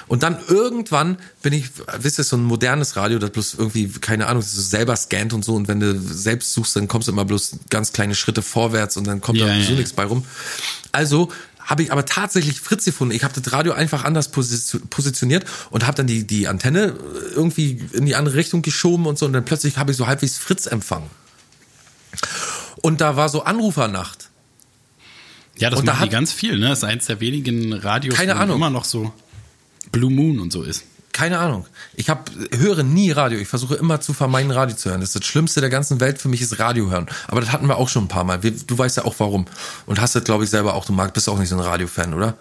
Und 0.07 0.23
dann 0.23 0.37
irgendwann 0.47 1.17
bin 1.41 1.53
ich, 1.53 1.65
wisst 1.99 2.19
ihr, 2.19 2.23
so 2.23 2.37
ein 2.37 2.43
modernes 2.43 2.95
Radio, 2.95 3.19
das 3.19 3.31
bloß 3.31 3.55
irgendwie, 3.55 3.87
keine 3.87 4.27
Ahnung, 4.27 4.41
ist 4.41 4.69
selber 4.69 4.95
scannt 4.95 5.33
und 5.33 5.43
so. 5.45 5.55
Und 5.55 5.67
wenn 5.67 5.79
du 5.79 5.99
selbst 5.99 6.53
suchst, 6.53 6.75
dann 6.75 6.87
kommst 6.87 7.07
du 7.07 7.11
immer 7.11 7.25
bloß 7.25 7.59
ganz 7.69 7.93
kleine 7.93 8.15
Schritte 8.15 8.41
vorwärts 8.41 8.97
und 8.97 9.07
dann 9.07 9.21
kommt 9.21 9.39
ja, 9.39 9.47
da 9.47 9.53
sowieso 9.53 9.71
ja. 9.71 9.77
nichts 9.77 9.93
bei 9.93 10.05
rum. 10.05 10.25
Also 10.91 11.29
habe 11.69 11.83
ich 11.83 11.91
aber 11.91 12.03
tatsächlich 12.03 12.59
Fritz 12.59 12.85
gefunden. 12.85 13.13
Ich 13.13 13.23
habe 13.23 13.39
das 13.39 13.53
Radio 13.53 13.73
einfach 13.73 14.03
anders 14.03 14.31
positioniert 14.31 15.45
und 15.69 15.85
habe 15.85 15.97
dann 15.97 16.07
die, 16.07 16.25
die 16.25 16.47
Antenne 16.47 16.95
irgendwie 17.35 17.79
in 17.93 18.07
die 18.07 18.15
andere 18.15 18.35
Richtung 18.35 18.63
geschoben 18.63 19.05
und 19.05 19.19
so. 19.19 19.27
Und 19.27 19.33
dann 19.33 19.45
plötzlich 19.45 19.77
habe 19.77 19.91
ich 19.91 19.97
so 19.97 20.07
halbwegs 20.07 20.39
Fritz 20.39 20.65
empfangen. 20.65 21.09
Und 22.81 23.01
da 23.01 23.15
war 23.17 23.29
so 23.29 23.43
Anrufernacht. 23.43 24.29
Ja, 25.59 25.69
das 25.69 25.79
und 25.79 25.85
machen 25.85 25.99
da 25.99 26.05
die 26.05 26.09
ganz 26.09 26.31
viel, 26.31 26.57
ne? 26.57 26.69
Das 26.69 26.79
ist 26.79 26.83
eins 26.85 27.05
der 27.05 27.19
wenigen 27.19 27.73
Radios, 27.73 28.15
keine 28.15 28.37
Ahnung. 28.37 28.55
immer 28.55 28.69
noch 28.69 28.85
so. 28.85 29.13
Blue 29.91 30.11
Moon 30.11 30.39
und 30.39 30.51
so 30.51 30.63
ist. 30.63 30.83
Keine 31.11 31.39
Ahnung. 31.39 31.65
Ich 31.95 32.09
hab, 32.09 32.29
höre 32.51 32.83
nie 32.83 33.11
Radio. 33.11 33.39
Ich 33.39 33.47
versuche 33.47 33.75
immer 33.75 33.99
zu 33.99 34.13
vermeiden, 34.13 34.51
Radio 34.51 34.75
zu 34.75 34.89
hören. 34.89 35.01
Das, 35.01 35.09
ist 35.09 35.21
das 35.21 35.25
Schlimmste 35.25 35.59
der 35.59 35.69
ganzen 35.69 35.99
Welt 35.99 36.19
für 36.19 36.29
mich 36.29 36.41
ist 36.41 36.59
Radio 36.59 36.89
hören. 36.89 37.07
Aber 37.27 37.41
das 37.41 37.51
hatten 37.51 37.67
wir 37.67 37.77
auch 37.77 37.89
schon 37.89 38.05
ein 38.05 38.07
paar 38.07 38.23
Mal. 38.23 38.39
du 38.39 38.77
weißt 38.77 38.97
ja 38.97 39.05
auch 39.05 39.15
warum. 39.17 39.45
Und 39.85 39.99
hast 39.99 40.15
das, 40.15 40.23
glaube 40.23 40.43
ich, 40.43 40.49
selber 40.49 40.75
auch. 40.75 40.85
Du 40.85 40.93
magst, 40.93 41.13
bist 41.13 41.27
auch 41.27 41.37
nicht 41.37 41.49
so 41.49 41.55
ein 41.55 41.61
Radio-Fan, 41.61 42.13
oder? 42.13 42.37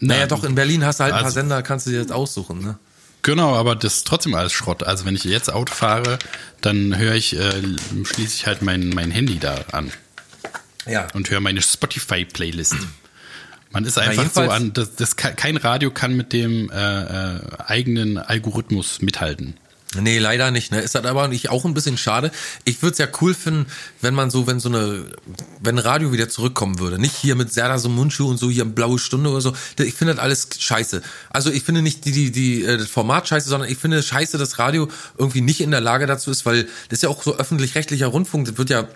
Naja, 0.00 0.20
naja, 0.20 0.26
doch, 0.26 0.44
in 0.44 0.54
Berlin 0.54 0.84
hast 0.84 1.00
du 1.00 1.04
halt 1.04 1.14
ein 1.14 1.18
paar 1.18 1.26
also 1.26 1.34
Sender, 1.34 1.62
kannst 1.62 1.86
du 1.86 1.90
dir 1.90 2.00
jetzt 2.00 2.12
aussuchen, 2.12 2.60
ne? 2.60 2.78
Genau, 3.22 3.54
aber 3.54 3.74
das 3.74 3.94
ist 3.94 4.06
trotzdem 4.06 4.34
alles 4.34 4.52
Schrott. 4.52 4.82
Also 4.82 5.06
wenn 5.06 5.14
ich 5.14 5.24
jetzt 5.24 5.50
Auto 5.50 5.72
fahre, 5.72 6.18
dann 6.60 6.98
höre 6.98 7.14
ich, 7.14 7.34
äh, 7.34 7.62
schließe 8.04 8.36
ich 8.36 8.46
halt 8.46 8.60
mein, 8.60 8.90
mein 8.90 9.10
Handy 9.10 9.38
da 9.38 9.64
an. 9.72 9.90
Ja. 10.86 11.06
Und 11.14 11.30
höre 11.30 11.40
meine 11.40 11.62
Spotify-Playlist. 11.62 12.76
Man 13.74 13.84
ist 13.84 13.98
einfach 13.98 14.30
so 14.32 14.42
an, 14.42 14.72
das, 14.72 14.94
das 14.94 15.16
kann, 15.16 15.36
kein 15.36 15.56
Radio 15.56 15.90
kann 15.90 16.16
mit 16.16 16.32
dem 16.32 16.70
äh, 16.70 17.34
äh, 17.34 17.40
eigenen 17.66 18.18
Algorithmus 18.18 19.02
mithalten. 19.02 19.54
Nee, 20.00 20.18
leider 20.18 20.50
nicht. 20.50 20.72
Ne? 20.72 20.80
Ist 20.80 20.94
das 20.94 21.04
aber 21.04 21.28
nicht 21.28 21.50
auch 21.50 21.64
ein 21.64 21.74
bisschen 21.74 21.98
schade. 21.98 22.30
Ich 22.64 22.82
würde 22.82 22.92
es 22.92 22.98
ja 22.98 23.06
cool 23.20 23.34
finden, 23.34 23.66
wenn 24.00 24.14
man 24.14 24.30
so, 24.30 24.46
wenn 24.46 24.60
so 24.60 24.68
eine, 24.68 25.04
wenn 25.60 25.78
Radio 25.78 26.12
wieder 26.12 26.28
zurückkommen 26.28 26.78
würde. 26.78 26.98
Nicht 26.98 27.14
hier 27.14 27.34
mit 27.34 27.52
Serda 27.52 27.78
so 27.78 27.88
Mundschuh 27.88 28.28
und 28.28 28.38
so 28.38 28.50
hier 28.50 28.64
blaue 28.64 28.98
Stunde 28.98 29.30
oder 29.30 29.40
so. 29.40 29.54
Ich 29.78 29.94
finde 29.94 30.14
das 30.14 30.22
alles 30.22 30.48
scheiße. 30.58 31.02
Also 31.30 31.50
ich 31.50 31.62
finde 31.62 31.82
nicht 31.82 32.04
die, 32.04 32.12
die, 32.12 32.32
die, 32.32 32.64
äh, 32.64 32.78
das 32.78 32.88
Format 32.88 33.28
scheiße, 33.28 33.48
sondern 33.48 33.68
ich 33.68 33.78
finde 33.78 34.02
scheiße, 34.02 34.38
dass 34.38 34.58
Radio 34.58 34.88
irgendwie 35.18 35.40
nicht 35.40 35.60
in 35.60 35.70
der 35.70 35.80
Lage 35.80 36.06
dazu 36.06 36.30
ist, 36.30 36.46
weil 36.46 36.64
das 36.88 36.98
ist 36.98 37.02
ja 37.02 37.08
auch 37.08 37.22
so 37.22 37.36
öffentlich-rechtlicher 37.36 38.06
Rundfunk. 38.06 38.46
Das 38.46 38.58
wird 38.58 38.70
ja 38.70 38.88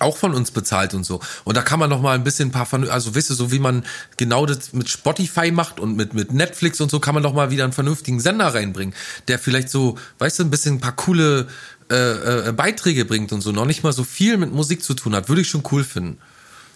auch 0.00 0.16
von 0.16 0.34
uns 0.34 0.50
bezahlt 0.50 0.94
und 0.94 1.04
so. 1.04 1.20
Und 1.44 1.56
da 1.56 1.62
kann 1.62 1.78
man 1.78 1.90
noch 1.90 2.00
mal 2.00 2.14
ein 2.14 2.24
bisschen 2.24 2.48
ein 2.48 2.52
paar, 2.52 2.68
also 2.90 3.14
wisst 3.14 3.30
ihr, 3.30 3.36
so 3.36 3.52
wie 3.52 3.58
man 3.58 3.84
genau 4.16 4.46
das 4.46 4.72
mit 4.72 4.88
Spotify 4.88 5.50
macht 5.50 5.80
und 5.80 5.96
mit, 5.96 6.14
mit 6.14 6.32
Netflix 6.32 6.80
und 6.80 6.90
so, 6.90 7.00
kann 7.00 7.14
man 7.14 7.22
doch 7.22 7.32
mal 7.32 7.50
wieder 7.50 7.64
einen 7.64 7.72
vernünftigen 7.72 8.20
Sender 8.20 8.54
reinbringen, 8.54 8.94
der 9.28 9.38
vielleicht 9.38 9.70
so, 9.70 9.98
weißt 10.18 10.38
du, 10.38 10.44
ein 10.44 10.50
bisschen 10.50 10.76
ein 10.76 10.80
paar 10.80 10.96
coole 10.96 11.48
äh, 11.90 12.48
äh, 12.48 12.52
Beiträge 12.52 13.04
bringt 13.04 13.32
und 13.32 13.40
so, 13.40 13.52
noch 13.52 13.64
nicht 13.64 13.82
mal 13.82 13.92
so 13.92 14.04
viel 14.04 14.36
mit 14.36 14.52
Musik 14.52 14.82
zu 14.82 14.94
tun 14.94 15.14
hat, 15.14 15.28
würde 15.28 15.40
ich 15.40 15.48
schon 15.48 15.62
cool 15.72 15.84
finden. 15.84 16.18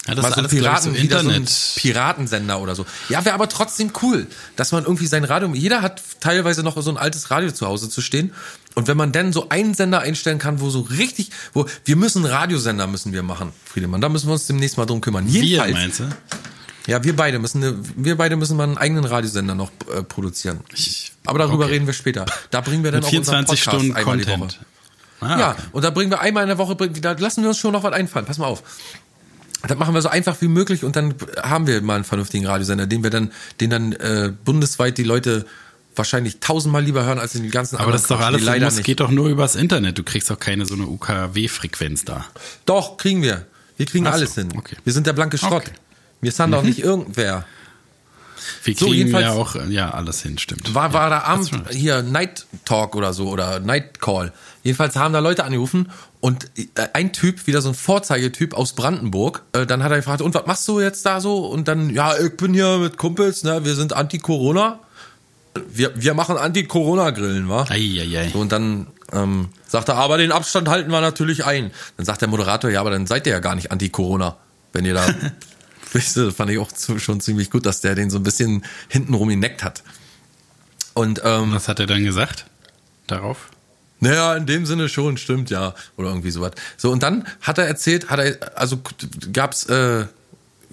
Ja, 0.07 0.16
das 0.16 0.22
mal 0.22 0.28
ist 0.30 0.34
so 0.34 0.40
ein 0.42 0.48
Piraten, 0.48 0.94
so 0.94 1.00
Internet. 1.00 1.48
So 1.48 1.80
Piratensender 1.80 2.61
oder 2.61 2.74
so. 2.74 2.84
Ja, 3.09 3.24
wäre 3.24 3.34
aber 3.34 3.48
trotzdem 3.48 3.92
cool, 4.03 4.26
dass 4.57 4.72
man 4.72 4.82
irgendwie 4.82 5.07
sein 5.07 5.22
Radio, 5.22 5.55
jeder 5.55 5.80
hat 5.80 6.03
teilweise 6.18 6.64
noch 6.64 6.80
so 6.82 6.90
ein 6.90 6.96
altes 6.96 7.30
Radio 7.30 7.53
zu 7.53 7.66
Hause 7.66 7.88
zu 7.88 8.00
stehen. 8.00 8.32
Und 8.74 8.88
wenn 8.88 8.96
man 8.96 9.12
dann 9.12 9.32
so 9.32 9.48
einen 9.50 9.74
Sender 9.74 10.00
einstellen 10.00 10.38
kann, 10.38 10.61
wo 10.61 10.70
so 10.70 10.80
richtig, 10.80 11.30
wo, 11.53 11.66
wir 11.84 11.96
müssen 11.96 12.24
Radiosender 12.24 12.88
müssen 12.88 13.12
wir 13.12 13.22
machen, 13.22 13.53
Friedemann, 13.64 14.00
da 14.00 14.09
müssen 14.09 14.26
wir 14.26 14.32
uns 14.32 14.46
demnächst 14.46 14.76
mal 14.76 14.86
drum 14.86 15.00
kümmern. 15.00 15.28
Jedenfalls. 15.28 15.68
Wir, 15.68 15.80
meinst 15.80 16.00
du? 16.00 16.09
Ja, 16.86 17.05
wir 17.05 17.14
beide 17.14 17.38
müssen, 17.38 17.84
wir 17.96 18.16
beide 18.16 18.34
müssen 18.34 18.57
mal 18.57 18.64
einen 18.64 18.78
eigenen 18.78 19.05
Radiosender 19.05 19.55
noch 19.55 19.70
äh, 19.94 20.03
produzieren. 20.03 20.61
aber 21.24 21.38
darüber 21.38 21.64
okay. 21.64 21.74
reden 21.74 21.86
wir 21.86 21.94
später. 21.94 22.26
Da 22.50 22.61
bringen 22.61 22.82
wir 22.82 22.90
dann 22.90 23.00
Mit 23.00 23.07
auch 23.07 23.11
24 23.11 23.62
Stunden 23.62 23.92
einmal 23.94 24.18
Content. 24.18 24.59
Ah, 25.20 25.38
ja, 25.38 25.50
okay. 25.53 25.62
und 25.70 25.84
da 25.84 25.90
bringen 25.90 26.11
wir 26.11 26.20
einmal 26.20 26.42
in 26.42 26.48
der 26.48 26.59
Woche, 26.59 26.74
da 26.74 27.12
lassen 27.12 27.42
wir 27.42 27.50
uns 27.50 27.59
schon 27.59 27.72
noch 27.72 27.84
was 27.84 27.92
einfallen. 27.92 28.26
Pass 28.26 28.38
mal 28.38 28.46
auf. 28.46 28.64
Das 29.66 29.78
machen 29.78 29.94
wir 29.94 30.02
so 30.02 30.08
einfach 30.08 30.40
wie 30.40 30.48
möglich 30.48 30.84
und 30.84 30.96
dann 30.96 31.14
haben 31.42 31.66
wir 31.66 31.80
mal 31.82 31.96
einen 31.96 32.04
vernünftigen 32.04 32.46
Radiosender, 32.46 32.86
den 32.86 33.02
wir 33.02 33.10
dann, 33.10 33.32
den 33.60 33.70
dann 33.70 33.92
äh, 33.92 34.32
bundesweit 34.44 34.98
die 34.98 35.04
Leute 35.04 35.46
wahrscheinlich 35.94 36.40
tausendmal 36.40 36.82
lieber 36.82 37.04
hören 37.04 37.18
als 37.18 37.34
in 37.34 37.42
den 37.42 37.50
ganzen 37.50 37.76
Aber 37.76 37.92
das 37.92 38.02
ist 38.02 38.10
doch 38.10 38.20
alles, 38.20 38.42
leider 38.42 38.66
muss, 38.66 38.82
geht 38.82 39.00
doch 39.00 39.10
nur 39.10 39.28
übers 39.28 39.56
Internet. 39.56 39.98
Du 39.98 40.02
kriegst 40.02 40.30
doch 40.30 40.38
keine 40.38 40.66
so 40.66 40.74
eine 40.74 40.86
UKW-Frequenz 40.86 42.04
da. 42.04 42.24
Doch, 42.66 42.96
kriegen 42.96 43.22
wir. 43.22 43.46
Wir 43.76 43.86
kriegen 43.86 44.06
Ach 44.06 44.12
alles 44.12 44.34
hin. 44.34 44.48
Okay. 44.56 44.76
Wir 44.84 44.92
sind 44.92 45.06
der 45.06 45.12
blanke 45.12 45.38
Schrott. 45.38 45.64
Okay. 45.66 45.72
Wir 46.20 46.32
sind 46.32 46.48
mhm. 46.48 46.52
doch 46.52 46.62
nicht 46.62 46.78
irgendwer. 46.78 47.44
Wir 48.64 48.74
kriegen 48.74 48.90
so, 48.90 48.94
jedenfalls, 48.94 49.24
ja 49.24 49.32
auch 49.32 49.54
ja 49.68 49.90
alles 49.90 50.22
hin, 50.22 50.38
stimmt. 50.38 50.74
War, 50.74 50.92
war 50.92 51.10
da 51.10 51.20
Abend 51.22 51.50
hier 51.70 52.02
Night 52.02 52.46
Talk 52.64 52.96
oder 52.96 53.12
so 53.12 53.28
oder 53.28 53.60
Night 53.60 54.00
Call. 54.00 54.32
Jedenfalls 54.62 54.96
haben 54.96 55.12
da 55.12 55.20
Leute 55.20 55.44
angerufen 55.44 55.90
und 56.22 56.50
äh, 56.56 56.86
ein 56.92 57.12
Typ, 57.12 57.48
wieder 57.48 57.60
so 57.60 57.70
ein 57.70 57.74
Vorzeigetyp 57.74 58.54
aus 58.54 58.74
Brandenburg, 58.74 59.42
äh, 59.54 59.66
dann 59.66 59.82
hat 59.82 59.90
er 59.90 59.96
gefragt, 59.96 60.22
und 60.22 60.34
was 60.34 60.46
machst 60.46 60.68
du 60.68 60.80
jetzt 60.80 61.04
da 61.04 61.20
so? 61.20 61.46
Und 61.46 61.66
dann, 61.66 61.90
ja, 61.90 62.16
ich 62.16 62.36
bin 62.36 62.54
hier 62.54 62.78
mit 62.78 62.96
Kumpels, 62.96 63.42
ne, 63.42 63.64
wir 63.64 63.74
sind 63.74 63.92
Anti-Corona. 63.92 64.78
Wir, 65.68 65.90
wir 66.00 66.14
machen 66.14 66.36
Anti-Corona-Grillen, 66.36 67.48
wa? 67.48 67.66
Eieiei. 67.68 68.30
So, 68.32 68.38
und 68.38 68.52
dann 68.52 68.86
ähm, 69.12 69.48
sagt 69.66 69.88
er, 69.88 69.96
aber 69.96 70.16
den 70.16 70.30
Abstand 70.30 70.68
halten 70.68 70.92
wir 70.92 71.00
natürlich 71.00 71.44
ein. 71.44 71.72
Dann 71.96 72.06
sagt 72.06 72.20
der 72.20 72.28
Moderator, 72.28 72.70
ja, 72.70 72.80
aber 72.80 72.90
dann 72.90 73.08
seid 73.08 73.26
ihr 73.26 73.32
ja 73.32 73.40
gar 73.40 73.56
nicht 73.56 73.72
Anti-Corona, 73.72 74.36
wenn 74.72 74.84
ihr 74.84 74.94
da 74.94 75.04
das 75.92 76.18
fand 76.36 76.52
ich 76.52 76.58
auch 76.58 76.70
schon 76.98 77.20
ziemlich 77.20 77.50
gut, 77.50 77.66
dass 77.66 77.80
der 77.80 77.96
den 77.96 78.10
so 78.10 78.18
ein 78.18 78.22
bisschen 78.22 78.64
hintenrum 78.86 79.28
geneckt 79.28 79.64
hat. 79.64 79.82
Und 80.94 81.20
ähm, 81.24 81.52
was 81.52 81.66
hat 81.66 81.80
er 81.80 81.86
dann 81.88 82.04
gesagt 82.04 82.46
darauf? 83.08 83.50
Naja, 84.03 84.34
in 84.34 84.46
dem 84.46 84.66
Sinne 84.66 84.88
schon, 84.88 85.16
stimmt, 85.16 85.48
ja. 85.50 85.74
Oder 85.96 86.09
irgendwie 86.09 86.32
sowas. 86.32 86.50
So, 86.76 86.90
und 86.90 87.05
dann 87.05 87.24
hat 87.40 87.59
er 87.59 87.68
erzählt, 87.68 88.11
hat 88.11 88.18
er, 88.18 88.59
also 88.59 88.80
gab's 89.32 89.66
äh, 89.66 90.07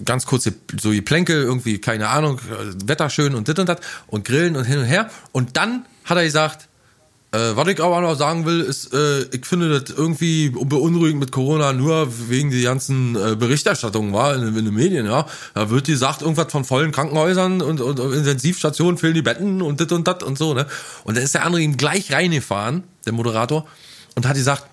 ganz 0.04 0.26
kurze 0.26 0.52
so 0.80 0.90
die 0.90 1.00
Plänke, 1.00 1.34
irgendwie, 1.34 1.78
keine 1.78 2.08
Ahnung, 2.08 2.40
Wetter 2.84 3.08
schön 3.08 3.36
und 3.36 3.46
dit 3.46 3.56
und 3.60 3.68
dat 3.68 3.82
und 4.08 4.24
Grillen 4.24 4.56
und 4.56 4.64
hin 4.64 4.78
und 4.78 4.84
her. 4.84 5.10
Und 5.30 5.56
dann 5.56 5.86
hat 6.04 6.16
er 6.16 6.24
gesagt, 6.24 6.66
äh, 7.32 7.54
was 7.54 7.68
ich 7.68 7.80
aber 7.80 8.00
noch 8.00 8.16
sagen 8.16 8.44
will, 8.44 8.60
ist, 8.60 8.92
äh, 8.92 9.22
ich 9.32 9.46
finde 9.46 9.80
das 9.80 9.96
irgendwie 9.96 10.50
beunruhigend 10.50 11.20
mit 11.20 11.30
Corona 11.30 11.72
nur 11.72 12.08
wegen 12.28 12.50
die 12.50 12.62
ganzen 12.62 13.14
äh, 13.14 13.36
Berichterstattungen 13.36 14.12
war 14.12 14.34
in, 14.34 14.56
in, 14.56 14.64
den 14.64 14.74
Medien, 14.74 15.06
ja. 15.06 15.26
Da 15.54 15.70
wird 15.70 15.86
gesagt, 15.86 16.22
irgendwas 16.22 16.50
von 16.50 16.64
vollen 16.64 16.90
Krankenhäusern 16.90 17.62
und, 17.62 17.80
und, 17.80 18.00
und 18.00 18.12
Intensivstationen 18.14 18.98
fehlen 18.98 19.14
die 19.14 19.22
Betten 19.22 19.62
und 19.62 19.78
dit 19.78 19.92
und 19.92 20.08
dat 20.08 20.24
und 20.24 20.38
so, 20.38 20.54
ne? 20.54 20.66
Und 21.04 21.16
da 21.16 21.20
ist 21.20 21.34
der 21.34 21.44
andere 21.44 21.62
ihm 21.62 21.76
gleich 21.76 22.12
reingefahren, 22.12 22.82
der 23.06 23.12
Moderator, 23.12 23.66
und 24.16 24.26
hat 24.26 24.34
gesagt, 24.34 24.64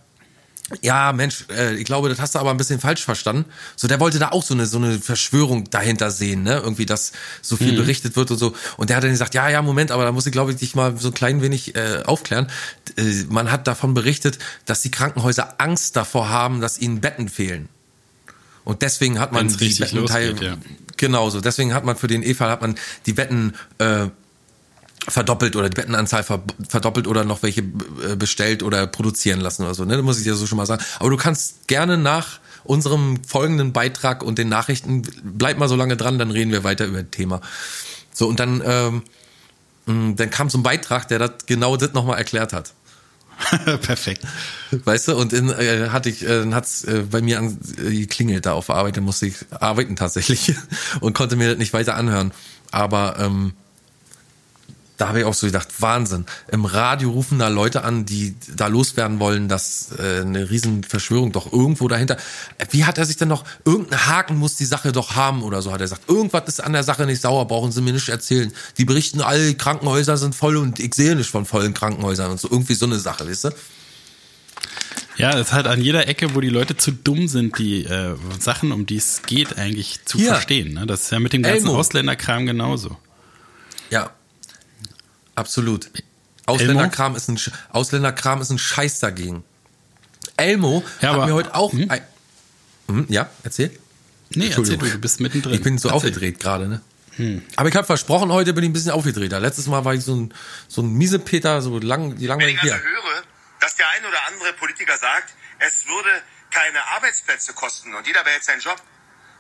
ja, 0.81 1.13
Mensch, 1.13 1.45
äh, 1.49 1.75
ich 1.75 1.85
glaube, 1.85 2.09
das 2.09 2.19
hast 2.19 2.35
du 2.35 2.39
aber 2.39 2.51
ein 2.51 2.57
bisschen 2.57 2.79
falsch 2.79 3.03
verstanden. 3.03 3.45
So, 3.77 3.87
der 3.87 4.01
wollte 4.01 4.19
da 4.19 4.29
auch 4.29 4.43
so 4.43 4.53
eine 4.53 4.65
so 4.65 4.77
eine 4.77 4.99
Verschwörung 4.99 5.69
dahinter 5.69 6.11
sehen, 6.11 6.43
ne? 6.43 6.57
Irgendwie, 6.57 6.85
dass 6.85 7.13
so 7.41 7.55
viel 7.55 7.71
mhm. 7.71 7.77
berichtet 7.77 8.17
wird 8.17 8.31
und 8.31 8.37
so. 8.37 8.53
Und 8.75 8.89
der 8.89 8.97
hat 8.97 9.03
dann 9.03 9.11
gesagt, 9.11 9.33
ja, 9.33 9.49
ja, 9.49 9.61
Moment, 9.61 9.91
aber 9.91 10.03
da 10.03 10.11
muss 10.11 10.25
ich, 10.25 10.33
glaube 10.33 10.51
ich, 10.51 10.57
dich 10.57 10.75
mal 10.75 10.97
so 10.97 11.07
ein 11.07 11.13
klein 11.13 11.41
wenig 11.41 11.75
äh, 11.75 12.03
aufklären. 12.05 12.47
Äh, 12.97 13.23
man 13.29 13.49
hat 13.49 13.65
davon 13.67 13.93
berichtet, 13.93 14.39
dass 14.65 14.81
die 14.81 14.91
Krankenhäuser 14.91 15.55
Angst 15.59 15.95
davor 15.95 16.29
haben, 16.29 16.59
dass 16.59 16.77
ihnen 16.79 16.99
Betten 16.99 17.29
fehlen. 17.29 17.69
Und 18.65 18.81
deswegen 18.81 19.19
hat 19.19 19.31
man 19.31 19.45
Wenn's 19.45 19.55
die 19.55 19.73
Betten 19.73 19.99
losgeht, 19.99 20.41
ja. 20.41 20.57
Genauso. 20.97 21.39
Deswegen 21.39 21.73
hat 21.73 21.85
man 21.85 21.95
für 21.95 22.07
den 22.07 22.23
E-Fall 22.23 22.49
hat 22.49 22.59
man 22.59 22.75
die 23.05 23.13
Betten 23.13 23.53
äh, 23.77 24.07
verdoppelt 25.07 25.55
oder 25.55 25.69
die 25.69 25.75
Bettenanzahl 25.75 26.23
verdoppelt 26.23 27.07
oder 27.07 27.23
noch 27.23 27.43
welche 27.43 27.61
äh, 27.61 28.15
bestellt 28.17 28.63
oder 28.63 28.87
produzieren 28.87 29.39
lassen 29.39 29.63
oder 29.63 29.73
so. 29.73 29.85
Ne? 29.85 29.95
Das 29.95 30.03
muss 30.03 30.17
ich 30.17 30.23
dir 30.23 30.35
so 30.35 30.45
schon 30.47 30.57
mal 30.57 30.65
sagen. 30.65 30.83
Aber 30.99 31.09
du 31.09 31.17
kannst 31.17 31.67
gerne 31.67 31.97
nach 31.97 32.39
unserem 32.63 33.23
folgenden 33.23 33.71
Beitrag 33.71 34.23
und 34.23 34.37
den 34.37 34.49
Nachrichten, 34.49 35.03
bleib 35.23 35.57
mal 35.57 35.69
so 35.69 35.75
lange 35.75 35.95
dran, 35.95 36.19
dann 36.19 36.31
reden 36.31 36.51
wir 36.51 36.63
weiter 36.63 36.85
über 36.85 37.01
das 37.01 37.11
Thema. 37.11 37.41
So, 38.13 38.27
und 38.27 38.39
dann, 38.39 38.61
ähm, 38.65 39.03
mm, 39.85 40.15
dann 40.15 40.29
kam 40.29 40.49
so 40.49 40.57
ein 40.57 40.63
Beitrag, 40.63 41.07
der 41.07 41.19
das 41.19 41.31
genau 41.45 41.77
das 41.77 41.93
nochmal 41.93 42.17
erklärt 42.17 42.51
hat. 42.51 42.73
Perfekt. 43.81 44.23
Weißt 44.71 45.07
du, 45.07 45.15
und 45.15 45.31
in, 45.31 45.49
äh, 45.49 45.89
hatte 45.89 46.09
ich, 46.09 46.25
äh, 46.27 46.51
hat's 46.51 46.83
äh, 46.83 47.05
bei 47.09 47.21
mir 47.21 47.39
an, 47.39 47.57
äh, 47.77 47.91
geklingelt 47.91 48.45
da 48.45 48.53
auf 48.53 48.65
der 48.65 48.75
Arbeit, 48.75 48.97
dann 48.97 49.03
musste 49.03 49.27
ich 49.27 49.35
arbeiten 49.51 49.95
tatsächlich 49.95 50.55
und 50.99 51.13
konnte 51.13 51.35
mir 51.35 51.49
das 51.49 51.57
nicht 51.57 51.73
weiter 51.73 51.95
anhören. 51.95 52.33
Aber 52.71 53.17
ähm, 53.19 53.53
da 54.97 55.09
habe 55.09 55.19
ich 55.19 55.25
auch 55.25 55.33
so 55.33 55.45
gedacht, 55.45 55.67
Wahnsinn. 55.79 56.25
Im 56.51 56.65
Radio 56.65 57.11
rufen 57.11 57.37
da 57.37 57.47
Leute 57.47 57.83
an, 57.83 58.05
die 58.05 58.35
da 58.55 58.67
loswerden 58.67 59.19
wollen, 59.19 59.47
dass 59.47 59.89
äh, 59.97 60.21
eine 60.21 60.49
Riesenverschwörung 60.49 61.31
doch 61.31 61.53
irgendwo 61.53 61.87
dahinter. 61.87 62.17
Wie 62.71 62.85
hat 62.85 62.97
er 62.97 63.05
sich 63.05 63.15
denn 63.15 63.27
noch, 63.27 63.45
irgendein 63.63 64.07
Haken 64.07 64.37
muss 64.37 64.55
die 64.55 64.65
Sache 64.65 64.91
doch 64.91 65.15
haben 65.15 65.43
oder 65.43 65.61
so, 65.61 65.71
hat 65.71 65.79
er 65.79 65.85
gesagt. 65.85 66.09
Irgendwas 66.09 66.47
ist 66.47 66.63
an 66.63 66.73
der 66.73 66.83
Sache 66.83 67.05
nicht 67.05 67.21
sauer, 67.21 67.47
brauchen 67.47 67.71
sie 67.71 67.81
mir 67.81 67.93
nicht 67.93 68.09
erzählen. 68.09 68.51
Die 68.77 68.85
berichten, 68.85 69.21
alle 69.21 69.53
Krankenhäuser 69.53 70.17
sind 70.17 70.33
voll 70.33 70.57
und 70.57 70.79
ich 70.79 70.95
sehe 70.95 71.15
nicht 71.15 71.29
von 71.29 71.45
vollen 71.45 71.75
Krankenhäusern 71.75 72.31
und 72.31 72.39
so. 72.39 72.49
Irgendwie 72.49 72.73
so 72.73 72.87
eine 72.87 72.97
Sache, 72.97 73.29
weißt 73.29 73.45
du? 73.45 73.49
Ja, 75.17 75.31
es 75.33 75.47
ist 75.47 75.53
halt 75.53 75.67
an 75.67 75.81
jeder 75.81 76.07
Ecke, 76.07 76.35
wo 76.35 76.41
die 76.41 76.49
Leute 76.49 76.77
zu 76.77 76.91
dumm 76.91 77.27
sind, 77.27 77.57
die 77.57 77.83
äh, 77.85 78.15
Sachen, 78.39 78.71
um 78.71 78.85
die 78.85 78.97
es 78.97 79.21
geht, 79.25 79.57
eigentlich 79.57 79.99
zu 80.05 80.17
Hier. 80.17 80.29
verstehen. 80.29 80.73
Ne? 80.73 80.85
Das 80.85 81.03
ist 81.03 81.11
ja 81.11 81.19
mit 81.19 81.33
dem 81.33 81.43
ganzen. 81.43 81.67
Ausländerkram 81.69 82.45
genauso. 82.45 82.97
Ja, 83.89 84.11
Absolut. 85.37 85.91
Ausländerkram 86.47 87.15
ist 87.15 87.29
ein 87.29 87.39
Ausländerkram 87.69 88.41
ist 88.41 88.49
ein 88.49 88.57
Scheiß 88.57 88.99
dagegen. 88.99 89.43
Elmo 90.35 90.83
ja, 91.01 91.13
hat 91.13 91.27
mir 91.27 91.33
heute 91.33 91.53
auch 91.53 91.71
hm? 91.71 91.89
ein, 91.91 92.01
hm, 92.87 93.05
ja, 93.09 93.29
erzähl. 93.43 93.77
Nee, 94.31 94.47
erzähl 94.49 94.77
du, 94.77 94.89
du 94.89 94.97
bist 94.97 95.19
mittendrin. 95.19 95.53
Ich 95.53 95.61
bin 95.61 95.77
so 95.77 95.89
erzähl. 95.89 95.97
aufgedreht 95.97 96.39
gerade, 96.39 96.67
ne? 96.67 96.81
Hm. 97.17 97.43
Aber 97.55 97.69
ich 97.69 97.75
habe 97.75 97.85
versprochen, 97.85 98.31
heute 98.31 98.53
bin 98.53 98.63
ich 98.63 98.69
ein 98.71 98.73
bisschen 98.73 98.91
aufgedrehter. 98.91 99.39
Letztes 99.39 99.67
Mal 99.67 99.85
war 99.85 99.93
ich 99.93 100.03
so 100.03 100.15
ein 100.15 100.33
so 100.67 100.81
ein 100.81 100.91
Miesepeter, 100.93 101.61
so 101.61 101.77
lang 101.77 102.17
die 102.17 102.25
lange 102.25 102.45
Wenn 102.45 102.55
ich 102.55 102.61
also 102.61 102.73
höre, 102.73 103.23
dass 103.59 103.75
der 103.75 103.85
ein 103.89 104.05
oder 104.05 104.25
andere 104.27 104.53
Politiker 104.53 104.97
sagt, 104.97 105.35
es 105.59 105.85
würde 105.85 106.09
keine 106.49 106.83
Arbeitsplätze 106.95 107.53
kosten 107.53 107.93
und 107.93 108.07
jeder 108.07 108.23
behält 108.23 108.43
seinen 108.43 108.61
Job, 108.61 108.81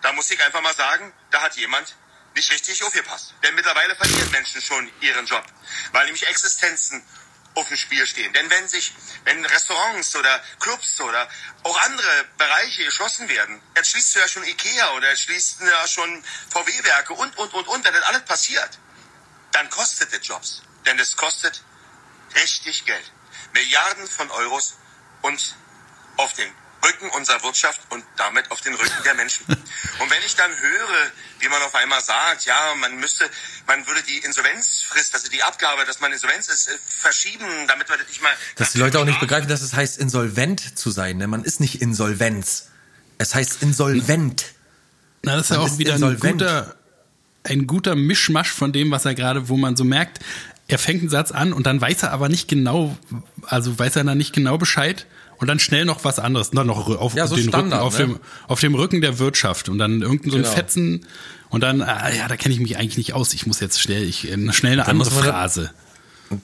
da 0.03 0.13
muss 0.13 0.29
ich 0.29 0.43
einfach 0.45 0.61
mal 0.61 0.75
sagen, 0.75 1.11
da 1.31 1.41
hat 1.41 1.57
jemand 1.57 1.95
nicht 2.37 2.51
richtig 2.51 2.81
aufgepasst. 2.83 3.33
Denn 3.43 3.55
mittlerweile 3.55 3.95
verlieren 3.95 4.31
Menschen 4.31 4.61
schon 4.61 4.89
ihren 5.01 5.25
Job, 5.25 5.43
weil 5.91 6.05
nämlich 6.05 6.25
Existenzen 6.25 7.03
auf 7.55 7.67
dem 7.67 7.77
Spiel 7.77 8.05
stehen. 8.05 8.31
Denn 8.33 8.49
wenn 8.49 8.67
sich, 8.67 8.93
wenn 9.25 9.43
Restaurants 9.43 10.15
oder 10.15 10.43
Clubs 10.59 11.01
oder 11.01 11.27
auch 11.63 11.77
andere 11.81 12.25
Bereiche 12.37 12.85
geschlossen 12.85 13.27
werden, 13.27 13.61
jetzt 13.75 13.89
schließt 13.89 14.15
du 14.15 14.19
ja 14.19 14.27
schon 14.27 14.43
Ikea 14.43 14.93
oder 14.93 15.09
jetzt 15.09 15.23
schließt 15.23 15.61
ja 15.61 15.87
schon 15.87 16.23
VW-Werke 16.51 17.13
und, 17.13 17.35
und, 17.37 17.53
und, 17.53 17.67
und, 17.67 17.83
wenn 17.83 17.93
das 17.93 18.03
alles 18.03 18.23
passiert, 18.25 18.77
dann 19.51 19.69
kostet 19.69 20.13
es 20.13 20.27
Jobs. 20.27 20.61
Denn 20.85 20.99
es 20.99 21.17
kostet 21.17 21.63
richtig 22.35 22.85
Geld. 22.85 23.11
Milliarden 23.53 24.07
von 24.07 24.29
Euros 24.29 24.77
und 25.23 25.55
auf 26.17 26.33
den 26.33 26.53
Rücken 26.87 27.09
unserer 27.17 27.43
Wirtschaft 27.43 27.79
und 27.89 28.03
damit 28.17 28.49
auf 28.51 28.61
den 28.61 28.73
Rücken 28.73 29.03
der 29.03 29.13
Menschen. 29.15 29.45
Und 29.47 30.11
wenn 30.11 30.23
ich 30.25 30.35
dann 30.35 30.51
höre, 30.51 31.11
wie 31.39 31.49
man 31.49 31.61
auf 31.61 31.75
einmal 31.75 32.01
sagt, 32.01 32.45
ja, 32.45 32.73
man 32.79 32.97
müsste, 32.99 33.29
man 33.67 33.85
würde 33.87 34.01
die 34.03 34.17
Insolvenzfrist, 34.19 35.13
also 35.13 35.29
die 35.29 35.43
Abgabe, 35.43 35.85
dass 35.85 35.99
man 35.99 36.11
Insolvenz 36.11 36.47
ist, 36.47 36.67
äh, 36.67 36.77
verschieben, 36.87 37.45
damit 37.67 37.89
man 37.89 37.99
das 37.99 38.07
nicht 38.07 38.21
mal. 38.21 38.31
Dass 38.55 38.71
die 38.71 38.79
Leute 38.79 38.99
auch 38.99 39.05
nicht 39.05 39.19
begreifen, 39.19 39.47
dass 39.47 39.61
es 39.61 39.73
heißt, 39.73 39.97
insolvent 39.97 40.77
zu 40.77 40.91
sein. 40.91 41.17
Ne? 41.17 41.27
Man 41.27 41.43
ist 41.43 41.59
nicht 41.59 41.81
Insolvenz. 41.81 42.69
Es 43.17 43.35
heißt 43.35 43.61
insolvent. 43.61 44.53
Na, 45.23 45.35
das 45.35 45.45
ist 45.45 45.49
man 45.49 45.59
ja 45.59 45.65
auch 45.65 45.71
ist 45.71 45.79
wieder 45.79 45.95
ein 45.95 46.19
guter, 46.19 46.75
ein 47.43 47.67
guter 47.67 47.95
Mischmasch 47.95 48.51
von 48.51 48.71
dem, 48.71 48.91
was 48.91 49.05
er 49.05 49.15
gerade, 49.15 49.49
wo 49.49 49.57
man 49.57 49.75
so 49.75 49.83
merkt, 49.83 50.19
er 50.67 50.77
fängt 50.77 51.01
einen 51.01 51.09
Satz 51.09 51.31
an 51.31 51.53
und 51.53 51.65
dann 51.65 51.79
weiß 51.81 52.03
er 52.03 52.11
aber 52.11 52.29
nicht 52.29 52.47
genau, 52.47 52.97
also 53.43 53.77
weiß 53.79 53.95
er 53.95 54.03
dann 54.03 54.17
nicht 54.17 54.33
genau 54.33 54.57
Bescheid 54.57 55.07
und 55.37 55.47
dann 55.47 55.59
schnell 55.59 55.85
noch 55.85 56.03
was 56.03 56.19
anderes, 56.19 56.51
dann 56.51 56.67
noch 56.67 56.87
auf 56.87 57.13
ja, 57.15 57.27
so 57.27 57.35
den 57.35 57.49
Standard, 57.49 57.81
Rücken, 57.81 57.87
auf, 57.87 57.99
ne? 57.99 58.05
dem, 58.05 58.19
auf 58.47 58.59
dem 58.59 58.75
Rücken 58.75 59.01
der 59.01 59.19
Wirtschaft 59.19 59.69
und 59.69 59.77
dann 59.77 60.01
irgendein 60.01 60.31
so 60.31 60.37
ein 60.37 60.43
genau. 60.43 60.55
Fetzen 60.55 61.05
und 61.49 61.61
dann, 61.61 61.81
ah, 61.81 62.13
ja, 62.13 62.27
da 62.27 62.35
kenne 62.35 62.53
ich 62.53 62.59
mich 62.59 62.77
eigentlich 62.77 62.97
nicht 62.97 63.13
aus. 63.13 63.33
Ich 63.33 63.47
muss 63.47 63.59
jetzt 63.59 63.79
schnell, 63.79 64.03
ich, 64.03 64.27
schnell 64.51 64.73
eine 64.73 64.83
dann 64.83 64.89
andere 64.89 65.11
Phrase. 65.11 65.71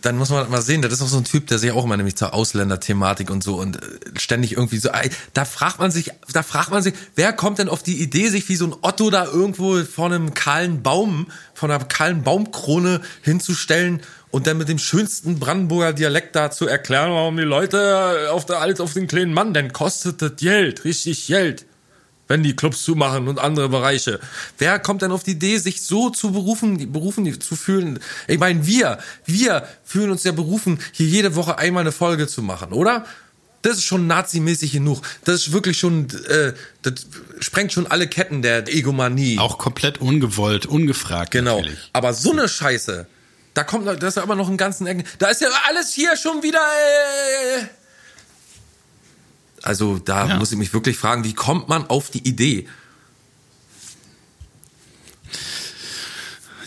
dann 0.02 0.18
muss 0.18 0.30
man 0.30 0.50
mal 0.50 0.62
sehen, 0.62 0.82
das 0.82 0.94
ist 0.94 1.02
auch 1.02 1.08
so 1.08 1.18
ein 1.18 1.26
Typ, 1.26 1.48
der 1.48 1.60
sich 1.60 1.72
auch 1.72 1.84
immer 1.84 1.98
nämlich 1.98 2.16
zur 2.16 2.34
Ausländerthematik 2.34 3.30
und 3.30 3.44
so 3.44 3.56
und 3.56 3.78
äh, 3.78 3.80
ständig 4.18 4.54
irgendwie 4.54 4.78
so, 4.78 4.90
da 5.34 5.46
fragt 5.46 5.80
man 5.80 5.92
sich, 5.92 6.12
da 6.32 6.44
fragt 6.44 6.72
man 6.72 6.84
sich, 6.84 6.94
wer 7.16 7.34
kommt 7.34 7.60
denn 7.60 7.70
auf 7.70 7.84
die 7.84 8.02
Idee, 8.02 8.30
sich 8.30 8.48
wie 8.48 8.56
so 8.56 8.68
ein 8.68 8.76
Otto 8.82 9.10
da 9.10 9.26
irgendwo 9.26 9.84
vor 9.84 10.06
einem 10.06 10.34
kahlen 10.34 10.84
Baum, 10.84 11.28
von 11.54 11.70
einer 11.70 11.84
kahlen 11.84 12.24
Baumkrone 12.24 13.02
hinzustellen 13.22 14.02
und 14.34 14.48
dann 14.48 14.58
mit 14.58 14.68
dem 14.68 14.80
schönsten 14.80 15.38
Brandenburger 15.38 15.94
Dialekt 15.94 16.36
da 16.36 16.50
zu 16.50 16.66
erklären, 16.66 17.12
warum 17.12 17.38
die 17.38 17.44
Leute 17.44 18.32
auf 18.32 18.48
der 18.48 18.62
alles 18.62 18.80
auf 18.80 18.94
den 18.94 19.06
kleinen 19.06 19.32
Mann, 19.32 19.54
denn 19.54 19.72
kostet 19.72 20.24
das 20.24 20.38
Geld, 20.38 20.86
richtig 20.86 21.28
Geld, 21.28 21.68
wenn 22.28 22.42
die 22.42 22.56
Clubs 22.56 22.84
zumachen 22.84 23.28
und 23.28 23.38
andere 23.38 23.70
Bereiche. 23.70 24.20
Wer 24.58 24.80
kommt 24.80 25.04
denn 25.04 25.12
auf 25.12 25.22
die 25.22 25.34
Idee, 25.34 25.60
sich 25.60 25.84
so 25.84 26.10
zu 26.10 26.32
berufen, 26.32 26.92
berufen 26.92 27.40
zu 27.40 27.56
fühlen? 27.56 28.00
Ich 28.28 28.40
meine, 28.40 28.66
wir, 28.66 28.98
wir 29.24 29.68
fühlen 29.84 30.10
uns 30.10 30.24
ja 30.24 30.32
berufen, 30.32 30.80
hier 30.94 31.06
jede 31.06 31.36
Woche 31.36 31.60
einmal 31.60 31.82
eine 31.82 31.92
Folge 31.92 32.26
zu 32.26 32.42
machen, 32.42 32.74
oder? 32.74 33.06
Das 33.62 33.78
ist 33.78 33.86
schon 33.86 34.08
nazimäßig 34.08 34.72
genug. 34.72 35.04
Das 35.26 35.36
ist 35.36 35.52
wirklich 35.54 35.78
schon, 35.78 36.08
äh, 36.28 36.54
das 36.82 37.06
sprengt 37.40 37.72
schon 37.72 37.86
alle 37.86 38.08
Ketten 38.08 38.42
der 38.42 38.68
Egomanie. 38.68 39.38
Auch 39.38 39.60
komplett 39.60 40.02
ungewollt, 40.02 40.66
ungefragt. 40.66 41.30
Genau. 41.30 41.58
Natürlich. 41.58 41.92
Aber 41.94 42.16
so 42.16 42.32
eine 42.32 42.50
Scheiße, 42.50 43.06
da 43.54 43.64
kommt, 43.64 43.86
da 43.88 44.08
ist 44.08 44.18
ja 44.18 44.24
immer 44.24 44.36
noch 44.36 44.50
ein 44.50 44.58
ganzen 44.58 44.88
Ecken. 44.88 45.04
Da 45.20 45.28
ist 45.28 45.42
ja 45.42 45.48
alles 45.68 45.94
hier 45.94 46.16
schon 46.18 46.42
wieder. 46.44 46.60
Äh, 46.60 47.66
also 49.62 49.98
da 50.00 50.28
Ja. 50.28 50.38
muss 50.38 50.52
ich 50.52 50.58
mich 50.58 50.74
wirklich 50.74 50.98
fragen, 50.98 51.24
wie 51.24 51.34
kommt 51.34 51.70
man 51.70 51.88
auf 51.88 52.10
die 52.10 52.28
Idee? 52.28 52.68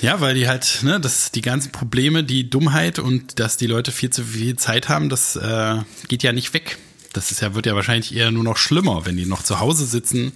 Ja, 0.00 0.20
weil 0.20 0.34
die 0.34 0.46
halt, 0.46 0.80
ne, 0.82 1.00
das, 1.00 1.32
die 1.32 1.40
ganzen 1.40 1.72
Probleme, 1.72 2.22
die 2.22 2.48
Dummheit 2.50 2.98
und 2.98 3.40
dass 3.40 3.56
die 3.56 3.66
Leute 3.66 3.92
viel 3.92 4.10
zu 4.10 4.24
viel 4.24 4.56
Zeit 4.56 4.88
haben, 4.88 5.08
das 5.08 5.36
äh, 5.36 5.76
geht 6.08 6.22
ja 6.22 6.32
nicht 6.32 6.52
weg. 6.52 6.76
Das 7.14 7.30
ist 7.30 7.40
ja, 7.40 7.54
wird 7.54 7.64
ja 7.66 7.74
wahrscheinlich 7.74 8.14
eher 8.14 8.30
nur 8.30 8.44
noch 8.44 8.58
schlimmer, 8.58 9.06
wenn 9.06 9.16
die 9.16 9.24
noch 9.24 9.42
zu 9.42 9.58
Hause 9.58 9.86
sitzen 9.86 10.32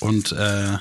und 0.00 0.32
äh, 0.32 0.78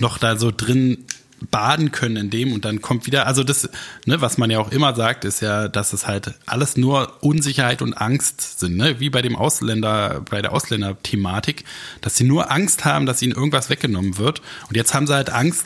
noch 0.00 0.18
da 0.18 0.36
so 0.36 0.50
drin 0.50 1.04
baden 1.50 1.92
können 1.92 2.16
in 2.16 2.30
dem 2.30 2.52
und 2.52 2.64
dann 2.64 2.80
kommt 2.80 3.06
wieder, 3.06 3.26
also 3.26 3.44
das, 3.44 3.68
ne, 4.06 4.20
was 4.20 4.38
man 4.38 4.50
ja 4.50 4.58
auch 4.58 4.72
immer 4.72 4.94
sagt, 4.94 5.24
ist 5.24 5.40
ja, 5.40 5.68
dass 5.68 5.92
es 5.92 6.06
halt 6.06 6.34
alles 6.46 6.76
nur 6.76 7.22
Unsicherheit 7.22 7.82
und 7.82 7.94
Angst 7.94 8.60
sind, 8.60 8.76
ne, 8.76 9.00
wie 9.00 9.10
bei 9.10 9.22
dem 9.22 9.36
Ausländer, 9.36 10.22
bei 10.28 10.42
der 10.42 10.52
Ausländer-Thematik, 10.52 11.64
dass 12.00 12.16
sie 12.16 12.24
nur 12.24 12.50
Angst 12.50 12.84
haben, 12.84 13.06
dass 13.06 13.22
ihnen 13.22 13.32
irgendwas 13.32 13.70
weggenommen 13.70 14.18
wird. 14.18 14.42
Und 14.68 14.76
jetzt 14.76 14.94
haben 14.94 15.06
sie 15.06 15.14
halt 15.14 15.30
Angst, 15.30 15.64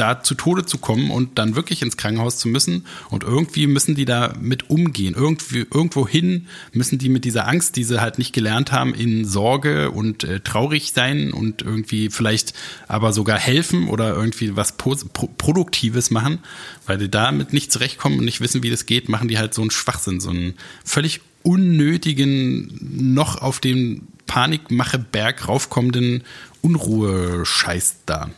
da 0.00 0.22
zu 0.22 0.34
Tode 0.34 0.64
zu 0.64 0.78
kommen 0.78 1.10
und 1.10 1.38
dann 1.38 1.54
wirklich 1.54 1.82
ins 1.82 1.96
Krankenhaus 1.96 2.38
zu 2.38 2.48
müssen. 2.48 2.86
Und 3.10 3.22
irgendwie 3.22 3.66
müssen 3.66 3.94
die 3.94 4.06
da 4.06 4.32
mit 4.40 4.70
umgehen. 4.70 5.14
Irgendwie, 5.14 5.66
irgendwohin 5.72 6.46
müssen 6.72 6.98
die 6.98 7.10
mit 7.10 7.24
dieser 7.24 7.46
Angst, 7.46 7.76
die 7.76 7.84
sie 7.84 8.00
halt 8.00 8.18
nicht 8.18 8.32
gelernt 8.32 8.72
haben, 8.72 8.94
in 8.94 9.24
Sorge 9.26 9.90
und 9.90 10.24
äh, 10.24 10.40
traurig 10.40 10.92
sein 10.92 11.32
und 11.32 11.62
irgendwie 11.62 12.08
vielleicht 12.08 12.54
aber 12.88 13.12
sogar 13.12 13.38
helfen 13.38 13.88
oder 13.88 14.14
irgendwie 14.14 14.56
was 14.56 14.72
Pro 14.72 14.96
Produktives 15.38 16.10
machen, 16.10 16.38
weil 16.86 16.98
die 16.98 17.10
damit 17.10 17.52
nicht 17.52 17.70
zurechtkommen 17.70 18.18
und 18.18 18.24
nicht 18.24 18.40
wissen, 18.40 18.62
wie 18.62 18.70
das 18.70 18.86
geht, 18.86 19.08
machen 19.08 19.28
die 19.28 19.38
halt 19.38 19.54
so 19.54 19.60
einen 19.60 19.70
Schwachsinn, 19.70 20.20
so 20.20 20.30
einen 20.30 20.54
völlig 20.84 21.20
unnötigen, 21.42 23.14
noch 23.14 23.40
auf 23.40 23.60
den 23.60 24.08
Panikmacheberg 24.26 25.48
raufkommenden 25.48 26.22
Unruhe-Scheiß 26.62 27.96
da. 28.06 28.30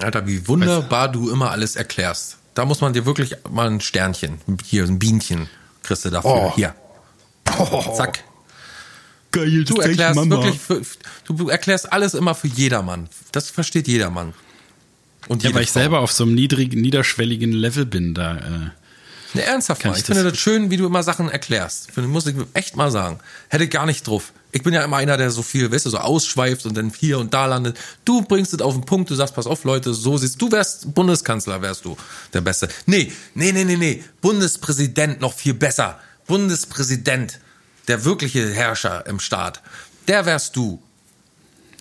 Alter, 0.00 0.26
wie 0.26 0.46
wunderbar 0.48 1.10
du 1.10 1.30
immer 1.30 1.50
alles 1.50 1.76
erklärst. 1.76 2.38
Da 2.54 2.64
muss 2.64 2.80
man 2.80 2.92
dir 2.92 3.06
wirklich 3.06 3.36
mal 3.50 3.68
ein 3.68 3.80
Sternchen, 3.80 4.38
hier 4.64 4.84
ein 4.84 4.98
Bienchen, 4.98 5.48
kriegst 5.82 6.04
du 6.04 6.10
dafür. 6.10 6.30
Oh. 6.30 6.52
Hier. 6.54 6.74
Zack. 7.96 8.24
Geil, 9.32 9.64
Du 9.64 9.80
erklärst 9.80 10.30
wirklich, 10.30 10.60
für, 10.60 10.80
du 11.26 11.48
erklärst 11.48 11.92
alles 11.92 12.14
immer 12.14 12.36
für 12.36 12.46
jedermann. 12.46 13.08
Das 13.32 13.50
versteht 13.50 13.88
jedermann. 13.88 14.32
Und 15.26 15.42
Ja, 15.42 15.52
weil 15.54 15.62
ich 15.62 15.72
selber 15.72 16.00
auf 16.00 16.12
so 16.12 16.24
einem 16.24 16.34
niedrigen, 16.34 16.80
niederschwelligen 16.80 17.50
Level 17.52 17.84
bin 17.86 18.14
da. 18.14 18.36
Äh. 18.36 18.70
Ne, 19.34 19.42
ernsthaft 19.42 19.82
Kann 19.82 19.90
mal. 19.90 19.96
ich 19.96 20.00
Ich 20.02 20.06
finde 20.06 20.22
das- 20.22 20.32
das 20.32 20.40
schön, 20.40 20.70
wie 20.70 20.76
du 20.76 20.86
immer 20.86 21.02
Sachen 21.02 21.28
erklärst. 21.28 21.90
Finde, 21.90 22.08
muss 22.08 22.26
ich 22.26 22.36
echt 22.54 22.76
mal 22.76 22.90
sagen. 22.90 23.18
Hätte 23.48 23.68
gar 23.68 23.84
nicht 23.86 24.06
drauf. 24.06 24.32
Ich 24.52 24.62
bin 24.62 24.72
ja 24.72 24.82
immer 24.84 24.98
einer, 24.98 25.16
der 25.16 25.30
so 25.32 25.42
viel, 25.42 25.72
weißt 25.72 25.86
du, 25.86 25.90
so 25.90 25.98
ausschweift 25.98 26.64
und 26.66 26.76
dann 26.76 26.92
hier 26.96 27.18
und 27.18 27.34
da 27.34 27.46
landet. 27.46 27.76
Du 28.04 28.22
bringst 28.22 28.54
es 28.54 28.60
auf 28.60 28.74
den 28.74 28.84
Punkt, 28.84 29.10
du 29.10 29.14
sagst, 29.16 29.34
pass 29.34 29.46
auf, 29.46 29.64
Leute, 29.64 29.92
so 29.94 30.16
siehst 30.16 30.40
du, 30.40 30.52
wärst 30.52 30.94
Bundeskanzler, 30.94 31.60
wärst 31.60 31.84
du 31.84 31.96
der 32.32 32.40
Beste. 32.40 32.68
Nee, 32.86 33.12
nee, 33.34 33.50
nee, 33.50 33.64
nee, 33.64 33.76
nee. 33.76 34.04
Bundespräsident 34.20 35.20
noch 35.20 35.34
viel 35.34 35.54
besser. 35.54 35.98
Bundespräsident, 36.28 37.40
der 37.88 38.04
wirkliche 38.04 38.48
Herrscher 38.52 39.04
im 39.06 39.18
Staat. 39.18 39.60
Der 40.06 40.24
wärst 40.26 40.54
du. 40.54 40.80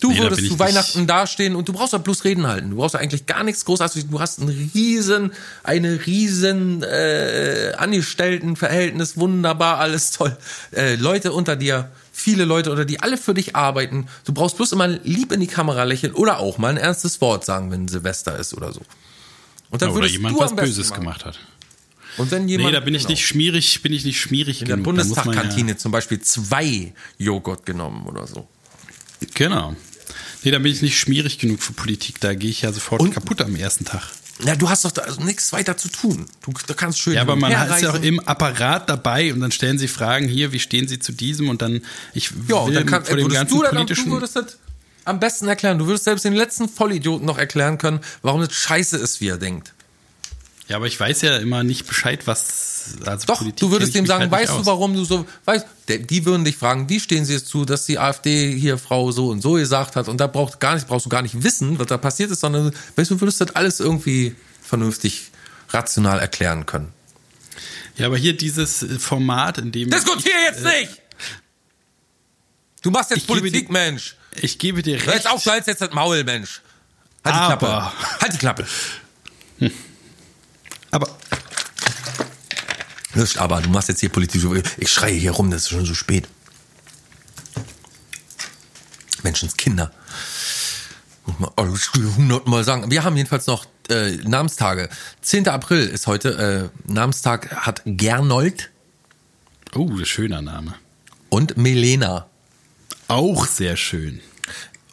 Du 0.04 0.10
Nee, 0.10 0.18
da 0.18 0.24
würdest 0.24 0.42
zu 0.42 0.48
nicht- 0.50 0.60
Weihnachten 0.60 1.08
dastehen 1.08 1.56
und 1.56 1.70
du 1.70 1.72
brauchst 1.72 1.94
ja 1.94 2.00
bloß 2.00 2.26
Reden 2.26 2.46
halten. 2.46 2.72
Du 2.72 2.76
brauchst 2.76 2.94
ja 2.94 3.00
eigentlich 3.00 3.26
gar 3.26 3.44
nichts 3.46 3.64
großartig. 3.64 4.10
Du 4.10 4.20
hast 4.20 4.40
ein 4.40 4.50
riesen, 4.74 5.32
eine 5.64 6.06
riesen 6.06 6.84
äh, 6.84 7.72
Angestelltenverhältnis, 7.78 9.16
wunderbar, 9.18 9.78
alles 9.80 10.12
toll. 10.12 10.36
Äh, 10.76 10.96
Leute 10.96 11.32
unter 11.32 11.56
dir, 11.56 11.90
viele 12.12 12.44
Leute 12.44 12.70
unter 12.72 12.84
dir, 12.84 13.02
alle 13.02 13.16
für 13.18 13.34
dich 13.34 13.56
arbeiten. 13.56 14.08
Du 14.26 14.34
brauchst 14.34 14.58
bloß 14.58 14.74
immer 14.74 14.88
lieb 14.88 15.32
in 15.32 15.40
die 15.40 15.48
Kamera 15.48 15.84
lächeln 15.86 16.14
oder 16.14 16.40
auch 16.40 16.58
mal 16.58 16.70
ein 16.70 16.78
ernstes 16.78 17.22
Wort 17.22 17.46
sagen, 17.46 17.72
wenn 17.72 17.88
Silvester 17.88 18.38
ist 18.38 18.54
oder 18.54 18.74
so. 18.74 18.82
Und 19.70 19.82
dann 19.82 19.90
Oder 19.92 20.00
würdest 20.02 20.14
jemand 20.16 20.38
was 20.38 20.54
Böses 20.54 20.90
machen. 20.90 21.00
gemacht 21.02 21.24
hat. 21.26 21.40
Und 22.18 22.30
wenn 22.30 22.48
jemand, 22.50 22.68
Nee, 22.72 22.74
da 22.74 22.82
bin 22.82 22.94
ich 22.94 23.04
genau. 23.04 23.12
nicht 23.12 23.26
schmierig, 23.26 23.82
bin 23.82 23.94
ich 23.94 24.04
nicht 24.04 24.20
schmierig 24.20 24.62
in 24.62 24.68
der 24.68 24.76
genug. 24.76 24.98
Da 24.98 25.04
Bundestagkantine 25.04 25.78
zum 25.78 25.92
Beispiel 25.94 26.20
zwei 26.20 26.94
Joghurt 27.18 27.66
genommen 27.66 28.06
oder 28.06 28.28
so. 28.28 28.48
Ja, 29.22 29.28
genau. 29.34 29.76
Nee, 30.44 30.52
da 30.52 30.60
bin 30.60 30.72
ich 30.72 30.82
nicht 30.82 31.00
schmierig 31.00 31.40
genug 31.40 31.62
für 31.64 31.74
Politik. 31.74 32.20
Da 32.20 32.34
gehe 32.34 32.50
ich 32.50 32.62
ja 32.62 32.72
sofort 32.74 33.02
Und- 33.02 33.14
kaputt 33.14 33.42
am 33.42 33.56
ersten 33.56 33.86
Tag. 33.86 34.04
Ja, 34.44 34.56
du 34.56 34.68
hast 34.70 34.84
doch 34.84 34.92
da 34.92 35.04
also 35.04 35.22
nichts 35.22 35.54
weiter 35.54 35.78
zu 35.78 35.88
tun. 35.90 36.26
Du, 36.42 36.52
du 36.66 36.74
kannst 36.74 37.00
schön 37.00 37.14
Ja, 37.14 37.22
aber 37.22 37.36
man 37.36 37.52
ist 37.52 37.82
ja 37.82 37.92
auch 37.92 38.02
im 38.02 38.20
Apparat 38.20 38.90
dabei 38.90 39.32
und 39.32 39.40
dann 39.40 39.52
stellen 39.52 39.78
sie 39.78 39.88
Fragen 39.88 40.28
hier, 40.28 40.52
wie 40.52 40.60
stehen 40.60 40.88
sie 40.88 41.00
zu 41.00 41.12
diesem 41.12 41.50
und 41.50 41.62
dann 41.62 41.82
ich 42.14 42.32
Ja, 42.48 42.66
will 42.66 42.74
dann 42.74 42.86
kann, 42.88 43.06
vor 43.06 43.16
dem 43.16 43.30
ganzen 43.30 43.56
du, 43.56 43.62
dann, 43.62 43.76
politischen 43.76 44.06
du 44.06 44.12
würdest 44.14 44.36
das 44.36 44.58
am 45.06 45.20
besten 45.20 45.48
erklären. 45.48 45.78
Du 45.78 45.86
würdest 45.86 46.06
selbst 46.06 46.26
den 46.26 46.34
letzten 46.34 46.68
Vollidioten 46.68 47.26
noch 47.28 47.38
erklären 47.38 47.78
können, 47.78 48.00
warum 48.22 48.42
das 48.42 48.54
scheiße 48.54 48.98
ist, 48.98 49.22
wie 49.22 49.28
er 49.28 49.38
denkt. 49.38 49.74
Ja, 50.74 50.78
aber 50.78 50.88
ich 50.88 51.00
weiß 51.00 51.22
ja 51.22 51.38
immer 51.38 51.64
nicht 51.64 51.86
Bescheid, 51.86 52.26
was 52.26 52.96
also 53.06 53.28
Doch, 53.28 53.38
Politik 53.38 53.60
du 53.60 53.70
würdest 53.70 53.94
dem 53.94 54.08
sagen, 54.08 54.22
halt 54.24 54.32
weißt 54.32 54.54
du, 54.54 54.66
warum 54.66 54.96
du 54.96 55.06
so, 55.06 55.28
weißt, 55.46 55.68
die 55.88 56.26
würden 56.26 56.46
dich 56.46 56.58
fragen, 56.58 56.90
wie 56.90 57.00
stehen 57.00 57.26
sie 57.26 57.34
jetzt 57.34 57.48
zu, 57.48 57.64
dass 57.64 57.86
die 57.86 58.00
AfD 58.00 58.58
hier 58.58 58.80
Frau 58.80 59.12
so 59.12 59.30
und 59.30 59.42
so 59.42 59.52
gesagt 59.54 59.96
hat 59.96 60.08
und 60.08 60.18
da 60.18 60.26
braucht 60.26 60.60
gar 60.60 60.74
nicht, 60.74 60.88
brauchst 60.88 61.06
du 61.06 61.10
gar 61.12 61.22
nicht 61.22 61.44
wissen, 61.44 61.78
was 61.78 61.86
da 61.86 62.00
passiert 62.00 62.32
ist, 62.32 62.40
sondern, 62.40 62.74
weißt 62.96 63.12
du, 63.12 63.22
würdest 63.22 63.40
das 63.40 63.56
alles 63.56 63.82
irgendwie 63.82 64.36
vernünftig, 64.64 65.30
rational 65.70 66.18
erklären 66.18 66.66
können. 66.66 66.92
Ja, 67.98 68.08
aber 68.08 68.18
hier 68.18 68.36
dieses 68.36 68.82
äh, 68.82 68.98
Format, 68.98 69.60
in 69.60 69.72
dem 69.72 69.92
Diskutier 69.92 70.34
jetzt 70.48 70.64
nicht! 70.64 70.90
Du 72.82 72.90
machst 72.90 73.12
jetzt 73.12 73.28
Politik, 73.28 73.68
die- 73.68 73.72
Mensch! 73.74 74.16
ich 74.38 74.58
gebe 74.58 74.82
dir 74.82 74.96
recht. 74.96 75.06
jetzt 75.06 75.30
auf, 75.30 75.46
jetzt 75.46 75.68
das 75.68 75.92
Maul, 75.92 76.24
Mensch! 76.24 76.62
Halt 77.24 77.36
die 77.36 77.40
Aber- 77.40 77.58
Klappe! 77.60 77.92
Halt 78.22 78.34
die 78.34 78.38
Klappe! 78.40 78.66
aber 80.94 81.10
Nicht, 83.16 83.38
aber 83.38 83.62
du 83.62 83.70
machst 83.70 83.90
jetzt 83.90 84.00
hier 84.00 84.10
politische. 84.10 84.62
Ich 84.78 84.92
schreie 84.92 85.14
hier 85.14 85.32
rum, 85.32 85.52
das 85.52 85.64
ist 85.64 85.70
schon 85.70 85.86
so 85.86 85.94
spät. 85.94 86.28
Menschenskinder. 89.24 89.92
Muss 91.26 91.40
man 91.40 91.52
alles 91.56 91.92
hundertmal 91.94 92.64
sagen. 92.64 92.92
Wir 92.92 93.04
haben 93.04 93.16
jedenfalls 93.16 93.48
noch 93.48 93.66
äh, 93.90 94.18
Namenstage. 94.18 94.90
10. 95.22 95.48
April 95.48 95.88
ist 95.88 96.08
heute. 96.08 96.72
Äh, 96.86 96.92
Namenstag 96.92 97.56
hat 97.66 97.82
Gernold 97.86 98.72
oh, 99.76 100.04
schöner 100.04 100.42
Name. 100.42 100.76
und 101.30 101.58
Melena 101.58 102.28
Auch 103.08 103.46
sehr 103.46 103.78
schön. 103.78 104.22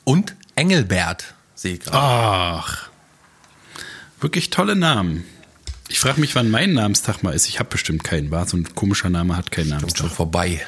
und 0.04 0.34
Engelbert. 0.54 1.34
Sehe 1.54 1.74
ich 1.74 1.80
gerade. 1.80 1.96
Ach. 1.98 2.88
Wirklich 4.20 4.50
tolle 4.50 4.76
Namen. 4.76 5.24
Ich 5.90 5.98
frage 5.98 6.20
mich, 6.20 6.36
wann 6.36 6.50
mein 6.50 6.72
Namenstag 6.72 7.24
mal 7.24 7.32
ist. 7.32 7.48
Ich 7.48 7.58
habe 7.58 7.68
bestimmt 7.68 8.04
keinen. 8.04 8.30
War 8.30 8.46
so 8.46 8.56
ein 8.56 8.74
komischer 8.76 9.10
Name 9.10 9.36
hat 9.36 9.50
keinen 9.50 9.70
Kommt 9.70 9.80
schon 9.80 10.06
Namenstag. 10.06 10.10
vorbei. 10.12 10.64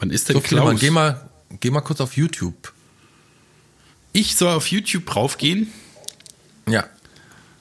Wann 0.00 0.10
ist 0.10 0.28
denn 0.28 0.34
So, 0.34 0.40
Klaus. 0.40 0.68
Klaus? 0.70 0.80
Geh 0.80 0.90
mal, 0.90 1.28
geh 1.60 1.70
mal 1.70 1.82
kurz 1.82 2.00
auf 2.00 2.16
YouTube. 2.16 2.72
Ich 4.12 4.34
soll 4.36 4.52
auf 4.54 4.66
YouTube 4.66 5.14
raufgehen. 5.14 5.72
Ja. 6.68 6.84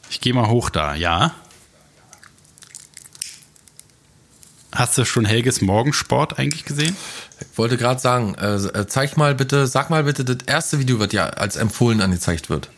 Ich 0.09 0.19
gehe 0.19 0.33
mal 0.33 0.47
hoch 0.47 0.71
da. 0.71 0.95
Ja. 0.95 1.35
Hast 4.73 4.97
du 4.97 5.05
schon 5.05 5.25
Helges 5.25 5.61
Morgensport 5.61 6.39
eigentlich 6.39 6.65
gesehen? 6.65 6.97
Ich 7.39 7.57
wollte 7.57 7.77
gerade 7.77 8.01
sagen, 8.01 8.33
äh, 8.35 8.55
äh, 8.55 8.87
zeig 8.87 9.15
mal 9.15 9.35
bitte, 9.35 9.67
sag 9.67 9.91
mal 9.91 10.03
bitte, 10.05 10.25
das 10.25 10.37
erste 10.47 10.79
Video 10.79 10.99
wird 10.99 11.13
ja 11.13 11.27
als 11.27 11.55
empfohlen 11.55 12.01
angezeigt 12.01 12.49
wird. 12.49 12.69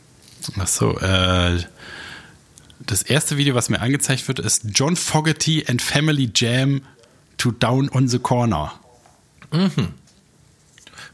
Ach 0.59 0.67
so, 0.67 0.99
äh, 0.99 1.63
das 2.92 3.02
erste 3.04 3.38
Video, 3.38 3.56
was 3.56 3.70
mir 3.70 3.82
angezeigt 3.82 4.28
wird, 4.28 4.40
ist 4.40 4.64
John 4.74 4.96
Fogerty 4.96 5.66
and 5.68 5.82
Family 5.82 6.32
Jam 6.36 6.82
to 7.38 7.52
Down 7.52 7.90
on 7.90 8.08
the 8.08 8.20
Corner. 8.20 8.74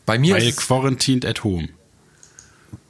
Bei 0.06 0.18
mir, 0.20 0.36
Weil 0.36 0.48
ist, 0.48 0.58
quarantined 0.58 1.26
at 1.26 1.44
home. 1.44 1.70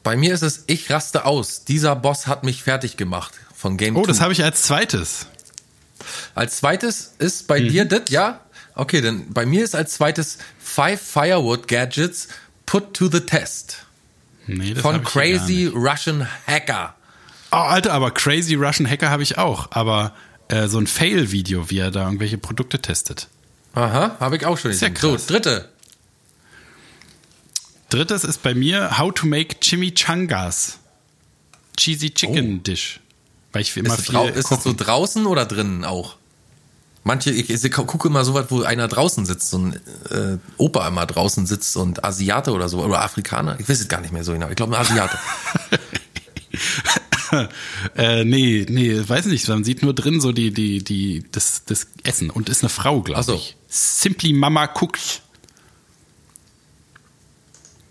bei 0.03 0.15
mir 0.15 0.33
ist 0.33 0.41
es, 0.43 0.63
ich 0.67 0.89
raste 0.91 1.25
aus. 1.25 1.65
Dieser 1.65 1.95
Boss 1.95 2.27
hat 2.27 2.43
mich 2.43 2.63
fertig 2.63 2.97
gemacht 2.97 3.33
von 3.55 3.77
Game 3.77 3.95
Oh, 3.95 4.05
das 4.05 4.17
2. 4.17 4.23
habe 4.23 4.33
ich 4.33 4.43
als 4.43 4.63
zweites. 4.63 5.27
Als 6.35 6.57
zweites 6.57 7.13
ist 7.19 7.47
bei 7.47 7.59
Mhm. 7.61 7.69
dir 7.69 7.85
das, 7.85 8.09
ja? 8.09 8.41
Okay, 8.75 9.01
dann 9.01 9.31
bei 9.33 9.45
mir 9.45 9.63
ist 9.63 9.73
als 9.75 9.93
zweites 9.93 10.37
Five 10.59 11.01
Firewood 11.01 11.67
Gadgets 11.67 12.27
Put 12.65 12.93
to 12.93 13.09
the 13.09 13.21
Test. 13.21 13.85
Nee, 14.47 14.73
das 14.73 14.81
Von 14.81 15.03
Crazy. 15.03 15.67
Russian 15.73 16.27
Hacker. 16.45 16.95
Oh, 17.51 17.55
Alter, 17.57 17.93
aber 17.93 18.11
Crazy 18.11 18.55
Russian 18.55 18.89
Hacker 18.89 19.09
habe 19.09 19.23
ich 19.23 19.37
auch. 19.37 19.71
Aber 19.71 20.13
äh, 20.49 20.67
so 20.67 20.77
ein 20.79 20.87
Fail-Video, 20.87 21.69
wie 21.69 21.79
er 21.79 21.91
da 21.91 22.03
irgendwelche 22.05 22.37
Produkte 22.37 22.81
testet. 22.81 23.27
Aha, 23.73 24.15
habe 24.19 24.37
ich 24.37 24.45
auch 24.45 24.57
schon 24.57 24.71
Ist 24.71 24.81
ja 24.81 24.89
gesehen. 24.89 25.17
So, 25.17 25.25
dritte. 25.27 25.69
Drittes 27.89 28.23
ist 28.23 28.41
bei 28.41 28.53
mir 28.55 28.97
How 28.97 29.13
to 29.13 29.27
make 29.27 29.57
Chimichangas. 29.61 30.79
Cheesy 31.77 32.11
Chicken 32.11 32.63
Dish. 32.63 32.99
Weil 33.53 33.61
ich 33.61 33.75
immer 33.77 33.89
Ist, 33.89 33.97
das 33.99 34.05
viel 34.05 34.15
drau- 34.15 34.27
ist 34.27 34.51
das 34.51 34.63
so 34.63 34.73
draußen 34.73 35.25
oder 35.25 35.45
drinnen 35.45 35.85
auch? 35.85 36.15
Manche, 37.03 37.29
ich, 37.31 37.49
ich 37.49 37.71
gucke 37.71 38.07
immer 38.07 38.25
so 38.25 38.33
was, 38.33 38.49
wo 38.49 38.63
einer 38.63 38.87
draußen 38.87 39.25
sitzt, 39.27 39.51
so 39.51 39.59
ein 39.59 39.73
äh, 40.09 40.37
Opa 40.57 40.87
immer 40.87 41.05
draußen 41.05 41.45
sitzt 41.45 41.77
und 41.77 42.03
Asiate 42.03 42.51
oder 42.51 42.67
so, 42.67 42.83
oder 42.83 43.01
Afrikaner. 43.03 43.59
Ich 43.59 43.69
weiß 43.69 43.79
es 43.79 43.87
gar 43.87 44.01
nicht 44.01 44.11
mehr 44.11 44.23
so 44.23 44.33
genau. 44.33 44.49
Ich 44.49 44.55
glaube, 44.55 44.75
ein 44.75 44.81
Asiate. 44.81 45.17
Äh, 47.95 48.25
nee, 48.25 48.65
nee, 48.69 49.01
weiß 49.07 49.27
nicht. 49.27 49.47
Man 49.47 49.63
sieht 49.63 49.81
nur 49.81 49.93
drin 49.93 50.19
so 50.19 50.31
die, 50.31 50.51
die, 50.51 50.83
die, 50.83 51.23
das, 51.31 51.63
das 51.65 51.87
Essen 52.03 52.29
und 52.29 52.49
ist 52.49 52.63
eine 52.63 52.69
Frau, 52.69 53.01
glaube 53.01 53.23
so. 53.23 53.35
ich. 53.35 53.55
Simply 53.67 54.33
Mama 54.33 54.67
Cooks. 54.67 55.21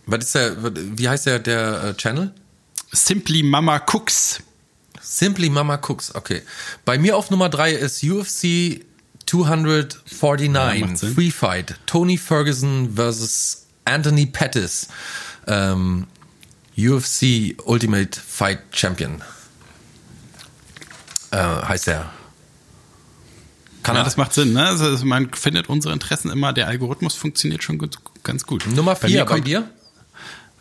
was 0.07 0.25
ist 0.25 0.35
der, 0.35 0.57
wie 0.99 1.09
heißt 1.09 1.27
der, 1.27 1.39
der 1.39 1.85
äh, 1.85 1.95
Channel? 1.95 2.33
Simply 2.93 3.43
Mama 3.43 3.81
Cooks. 3.93 4.43
Simply 5.01 5.49
Mama 5.49 5.77
Cooks, 5.77 6.15
okay. 6.15 6.43
Bei 6.85 6.99
mir 6.99 7.17
auf 7.17 7.31
Nummer 7.31 7.49
drei 7.49 7.73
ist 7.73 8.03
UFC 8.03 8.85
249 9.27 10.81
macht 10.81 10.99
Sinn. 10.99 11.15
Free 11.15 11.31
Fight. 11.31 11.75
Tony 11.87 12.17
Ferguson 12.17 12.93
versus 12.95 13.67
Anthony 13.85 14.27
Pettis. 14.27 14.89
Ähm, 15.47 16.07
UFC 16.77 17.57
Ultimate 17.65 18.19
Fight 18.21 18.61
Champion. 18.73 19.23
Äh, 21.31 21.37
heißt 21.39 21.87
der. 21.89 22.11
Kann 23.83 23.97
Ja, 23.97 24.01
er. 24.01 24.05
das 24.05 24.17
macht 24.17 24.33
Sinn, 24.33 24.53
ne? 24.53 24.67
Also 24.67 25.05
man 25.05 25.33
findet 25.35 25.69
unsere 25.69 25.93
Interessen 25.93 26.31
immer, 26.31 26.53
der 26.53 26.69
Algorithmus 26.69 27.15
funktioniert 27.15 27.63
schon 27.63 27.79
gut, 27.79 27.99
ganz 28.23 28.47
gut. 28.47 28.67
Nummer 28.67 28.95
Bei 28.95 29.09
vier 29.09 29.21
mir 29.21 29.25
bei, 29.27 29.35
kommt- 29.35 29.47
dir? 29.47 29.69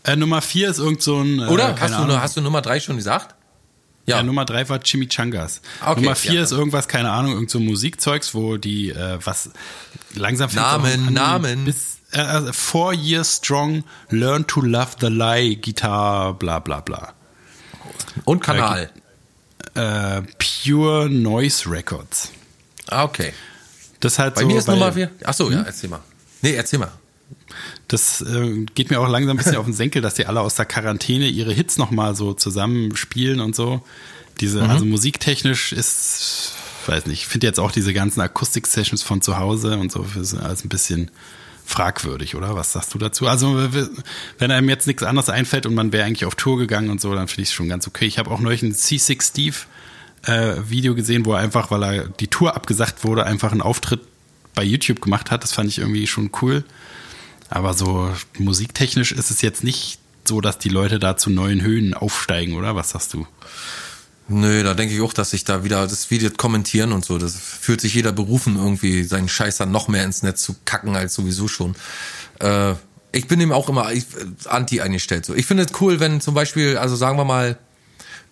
Äh, 0.03 0.16
Nummer 0.18 0.41
vier 0.41 0.70
ist 0.70 0.80
irgend 0.80 1.01
so 1.01 1.22
ein. 1.22 1.39
Oder? 1.39 1.70
Äh, 1.70 1.76
hast, 1.80 1.91
du, 1.91 1.95
Ahnung. 1.95 2.20
hast 2.22 2.36
du 2.36 2.41
Nummer 2.41 2.61
drei 2.61 2.80
schon 2.80 2.97
gesagt? 2.97 3.36
Ja, 4.05 4.22
Nummer 4.22 4.43
drei 4.43 4.68
war 4.68 4.82
Chimichangas. 4.84 5.61
Okay, 5.82 6.01
Nummer 6.01 6.16
vier 6.16 6.34
ja. 6.34 6.43
ist 6.43 6.51
irgendwas, 6.51 6.89
keine 6.89 7.11
Ahnung, 7.11 7.32
irgend 7.36 7.49
so 7.49 7.61
Musikzeugs, 7.61 8.34
wo 8.36 8.57
die, 8.57 8.89
äh, 8.89 9.18
was 9.24 9.51
langsam 10.14 10.49
Namen, 10.53 11.14
Namen. 11.14 11.64
Bis, 11.64 11.99
äh, 12.14 12.20
also 12.20 12.53
four 12.53 12.93
years 12.93 13.38
strong, 13.38 13.84
learn 14.09 14.45
to 14.47 14.61
love 14.61 14.95
the 15.01 15.07
lie, 15.07 15.55
Gitarre, 15.55 16.34
bla 16.34 16.59
bla 16.59 16.80
bla. 16.82 17.14
Und 18.26 18.41
Kanal. 18.43 18.89
Äh, 19.76 20.22
Pure 20.38 21.09
Noise 21.09 21.70
Records. 21.70 22.32
Ah, 22.88 23.03
okay. 23.03 23.34
Das 23.99 24.20
halt 24.20 24.36
Bei 24.36 24.41
so, 24.41 24.47
mir 24.47 24.57
ist 24.57 24.68
weil- 24.68 24.76
Nummer 24.76 24.93
vier. 24.93 25.09
Ach 25.24 25.34
so, 25.34 25.49
ja, 25.49 25.61
erzähl 25.64 25.89
mal. 25.89 26.01
Nee, 26.41 26.53
erzähl 26.53 26.80
mal. 26.80 26.91
Das 27.88 28.22
äh, 28.22 28.66
geht 28.76 28.89
mir 28.89 28.99
auch 28.99 29.07
langsam 29.07 29.36
ein 29.36 29.38
bisschen 29.38 29.55
auf 29.55 29.66
den 29.66 29.74
Senkel, 29.74 30.01
dass 30.01 30.16
die 30.16 30.26
alle 30.26 30.41
aus 30.41 30.55
der 30.55 30.66
Quarantäne 30.66 31.28
ihre 31.28 31.53
Hits 31.53 31.78
nochmal 31.78 32.16
so 32.16 32.34
zusammenspielen 32.34 33.39
und 33.39 33.55
so. 33.55 33.82
Diese, 34.39 34.61
Mhm. 34.64 34.70
also 34.70 34.86
musiktechnisch 34.86 35.72
ist, 35.74 36.53
weiß 36.88 37.05
nicht, 37.05 37.22
ich 37.22 37.28
finde 37.28 37.47
jetzt 37.47 37.59
auch 37.59 37.72
diese 37.72 37.93
ganzen 37.93 38.22
Akustik-Sessions 38.22 39.03
von 39.03 39.22
zu 39.22 39.38
Hause 39.38 39.78
und 39.78 39.91
so 39.91 40.05
ist 40.20 40.34
alles 40.36 40.64
ein 40.66 40.70
bisschen 40.70 41.11
fragwürdig, 41.74 42.36
oder? 42.36 42.55
Was 42.55 42.74
sagst 42.74 42.93
du 42.93 42.99
dazu? 42.99 43.28
Also, 43.28 43.57
wenn 44.38 44.51
einem 44.51 44.69
jetzt 44.69 44.86
nichts 44.86 45.01
anderes 45.01 45.30
einfällt 45.30 45.65
und 45.65 45.74
man 45.74 45.91
wäre 45.91 46.05
eigentlich 46.05 46.26
auf 46.26 46.36
Tour 46.36 46.59
gegangen 46.59 46.91
und 46.91 47.01
so, 47.01 47.13
dann 47.15 47.28
finde 47.28 47.41
ich 47.41 47.49
es 47.49 47.53
schon 47.53 47.67
ganz 47.67 47.88
okay. 47.88 48.05
Ich 48.05 48.19
habe 48.19 48.30
auch 48.30 48.39
neulich 48.39 48.61
ein 48.61 48.74
C6 48.74 49.24
Steve 49.24 49.55
äh, 50.26 50.55
Video 50.69 50.93
gesehen, 50.93 51.26
wo 51.26 51.34
er 51.34 51.39
einfach, 51.39 51.71
weil 51.71 51.84
er 51.84 52.07
die 52.07 52.28
Tour 52.28 52.55
abgesagt 52.55 53.03
wurde, 53.03 53.26
einfach 53.26 53.51
einen 53.51 53.61
Auftritt 53.61 54.01
bei 54.53 54.63
YouTube 54.63 55.01
gemacht 55.01 55.32
hat. 55.32 55.43
Das 55.43 55.51
fand 55.51 55.67
ich 55.67 55.80
irgendwie 55.80 56.05
schon 56.05 56.30
cool. 56.41 56.63
Aber 57.49 57.74
so 57.74 58.09
musiktechnisch 58.38 59.11
ist 59.11 59.32
es 59.32 59.41
jetzt 59.41 59.63
nicht 59.63 59.99
so, 60.26 60.41
dass 60.41 60.59
die 60.59 60.69
Leute 60.69 60.99
da 60.99 61.17
zu 61.17 61.32
neuen 61.32 61.61
Höhen 61.61 61.95
aufsteigen, 61.95 62.53
oder? 62.53 62.76
Was 62.76 62.91
sagst 62.91 63.13
du? 63.15 63.28
Nö, 64.28 64.63
da 64.63 64.74
denke 64.74 64.95
ich 64.95 65.01
auch, 65.01 65.13
dass 65.13 65.32
sich 65.32 65.43
da 65.43 65.63
wieder 65.63 65.86
das 65.86 66.09
Video 66.09 66.30
kommentieren 66.30 66.93
und 66.93 67.03
so. 67.03 67.17
Das 67.17 67.36
fühlt 67.36 67.82
sich 67.82 67.93
jeder 67.93 68.11
berufen, 68.11 68.55
irgendwie 68.55 69.03
seinen 69.03 69.28
Scheiß 69.28 69.57
dann 69.57 69.71
noch 69.71 69.88
mehr 69.88 70.05
ins 70.05 70.24
Netz 70.24 70.41
zu 70.43 70.55
kacken 70.65 70.95
als 70.95 71.13
sowieso 71.13 71.47
schon. 71.47 71.76
Äh, 72.39 72.74
ich 73.11 73.28
bin 73.28 73.41
ihm 73.41 73.51
auch 73.51 73.69
immer 73.69 73.91
ich, 73.91 74.03
äh, 74.03 74.49
anti 74.49 74.82
eingestellt. 74.82 75.26
So, 75.26 75.36
ich 75.36 75.45
finde 75.45 75.63
es 75.63 75.82
cool, 75.82 75.99
wenn 75.99 76.21
zum 76.21 76.34
Beispiel, 76.34 76.78
also 76.78 76.95
sagen 76.95 77.17
wir 77.17 77.26
mal, 77.26 77.57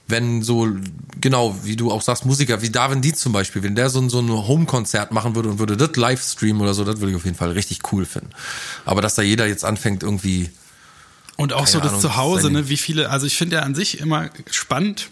wenn 0.08 0.42
so, 0.42 0.68
genau, 1.20 1.56
wie 1.64 1.76
du 1.76 1.92
auch 1.92 2.02
sagst, 2.02 2.26
Musiker 2.26 2.62
wie 2.62 2.70
Darwin 2.70 3.02
Dietz 3.02 3.20
zum 3.20 3.34
Beispiel, 3.34 3.64
wenn 3.64 3.76
der 3.76 3.90
so 3.90 4.00
ein, 4.00 4.10
so 4.10 4.20
ein 4.20 4.30
Home-Konzert 4.30 5.12
machen 5.12 5.36
würde 5.36 5.50
und 5.50 5.60
würde 5.60 5.78
das 5.78 5.96
live 5.96 6.22
streamen 6.22 6.62
oder 6.62 6.74
so, 6.74 6.84
das 6.84 7.00
würde 7.00 7.12
ich 7.12 7.16
auf 7.16 7.26
jeden 7.26 7.38
Fall 7.38 7.52
richtig 7.52 7.80
cool 7.92 8.06
finden. 8.06 8.30
Aber 8.86 9.02
dass 9.02 9.16
da 9.16 9.22
jeder 9.22 9.48
jetzt 9.48 9.64
anfängt, 9.66 10.04
irgendwie, 10.04 10.50
Und 11.38 11.54
auch 11.54 11.68
so 11.68 11.80
das 11.80 11.90
Ahnung, 11.90 12.02
Zuhause, 12.02 12.52
ne? 12.52 12.70
Wie 12.70 12.78
viele, 12.78 13.10
also 13.10 13.26
ich 13.26 13.38
finde 13.38 13.58
ja 13.58 13.62
an 13.64 13.74
sich 13.74 14.00
immer 14.00 14.30
spannend. 14.50 15.10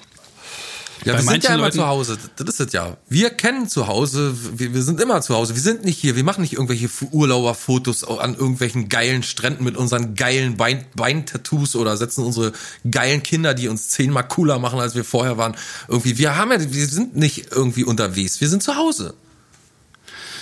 Ja, 1.06 1.14
Bei 1.14 1.20
wir 1.24 1.30
sind 1.32 1.44
ja 1.46 1.54
immer 1.54 1.64
Leuten- 1.64 1.78
zu 1.78 1.88
Hause. 1.88 2.18
Das 2.36 2.48
ist 2.50 2.60
es 2.60 2.74
ja. 2.74 2.98
Wir 3.08 3.30
kennen 3.30 3.70
zu 3.70 3.88
Hause. 3.88 4.36
Wir, 4.58 4.74
wir 4.74 4.84
sind 4.84 5.00
immer 5.00 5.22
zu 5.22 5.34
Hause. 5.34 5.56
Wir 5.56 5.62
sind 5.62 5.86
nicht 5.86 5.98
hier. 5.98 6.16
Wir 6.18 6.26
machen 6.26 6.42
nicht 6.42 6.54
irgendwelche 6.54 6.90
Urlauberfotos 7.12 8.04
an 8.04 8.34
irgendwelchen 8.36 8.90
geilen 8.90 9.24
Stränden 9.24 9.64
mit 9.64 9.78
unseren 9.78 10.16
geilen 10.16 10.58
Bein, 10.58 10.86
Beintattoos 10.96 11.76
oder 11.78 11.96
setzen 11.96 12.26
unsere 12.26 12.52
geilen 12.90 13.24
Kinder, 13.24 13.54
die 13.54 13.70
uns 13.70 13.90
zehnmal 13.90 14.28
cooler 14.28 14.60
machen, 14.60 14.80
als 14.80 14.94
wir 14.96 15.06
vorher 15.06 15.38
waren. 15.38 15.56
Irgendwie, 15.88 16.18
wir 16.18 16.36
haben 16.36 16.52
ja, 16.52 16.60
wir 16.74 16.88
sind 16.88 17.16
nicht 17.16 17.52
irgendwie 17.52 17.86
unterwegs. 17.86 18.42
Wir 18.42 18.50
sind 18.50 18.62
zu 18.62 18.76
Hause. 18.76 19.14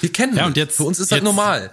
Wir 0.02 0.12
kennen 0.12 0.34
Ja, 0.36 0.40
das. 0.44 0.48
und 0.48 0.58
jetzt- 0.58 0.76
Für 0.76 0.84
uns 0.84 1.00
ist 1.00 1.12
das 1.12 1.18
jetzt- 1.18 1.24
normal. 1.24 1.72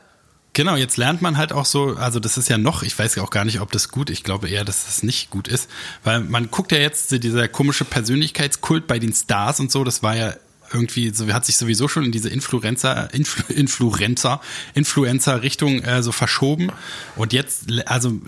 Genau, 0.55 0.77
jetzt 0.77 0.97
lernt 0.97 1.21
man 1.21 1.37
halt 1.37 1.53
auch 1.53 1.65
so, 1.65 1.97
also 1.97 2.21
das 2.21 2.39
ist 2.39 2.49
ja 2.49 2.59
noch, 2.59 2.85
ich 2.85 2.97
weiß 2.97 3.19
auch 3.19 3.31
gar 3.31 3.45
nicht, 3.45 3.61
ob 3.61 3.73
das 3.73 3.89
gut, 3.89 4.09
ich 4.09 4.23
glaube 4.23 4.49
eher, 4.49 4.65
dass 4.65 4.87
das 4.87 5.03
nicht 5.03 5.31
gut 5.31 5.49
ist, 5.49 5.69
weil 6.05 6.21
man 6.21 6.49
guckt 6.49 6.71
ja 6.71 6.79
jetzt 6.79 7.11
dieser 7.11 7.49
komische 7.49 7.85
Persönlichkeitskult 7.85 8.87
bei 8.87 9.01
den 9.01 9.13
Stars 9.13 9.59
und 9.59 9.73
so, 9.73 9.83
das 9.83 10.05
war 10.05 10.17
ja 10.17 10.35
irgendwie, 10.73 11.11
so 11.11 11.27
hat 11.33 11.45
sich 11.45 11.57
sowieso 11.57 11.89
schon 11.89 12.05
in 12.05 12.13
diese 12.13 12.29
Influencer, 12.29 13.13
Influ, 13.13 13.45
Influencer, 13.53 14.41
Influencer-Richtung 14.75 15.83
äh, 15.83 16.03
so 16.03 16.13
verschoben. 16.13 16.73
Und 17.17 17.33
jetzt, 17.33 17.67
also 17.87 18.21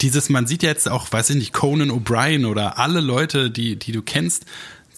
dieses, 0.00 0.28
man 0.28 0.46
sieht 0.46 0.62
ja 0.62 0.70
jetzt 0.70 0.88
auch, 0.88 1.10
weiß 1.12 1.30
ich 1.30 1.36
nicht, 1.36 1.52
Conan 1.52 1.90
O'Brien 1.90 2.46
oder 2.46 2.78
alle 2.78 3.00
Leute, 3.00 3.50
die, 3.50 3.76
die 3.76 3.92
du 3.92 4.02
kennst, 4.02 4.46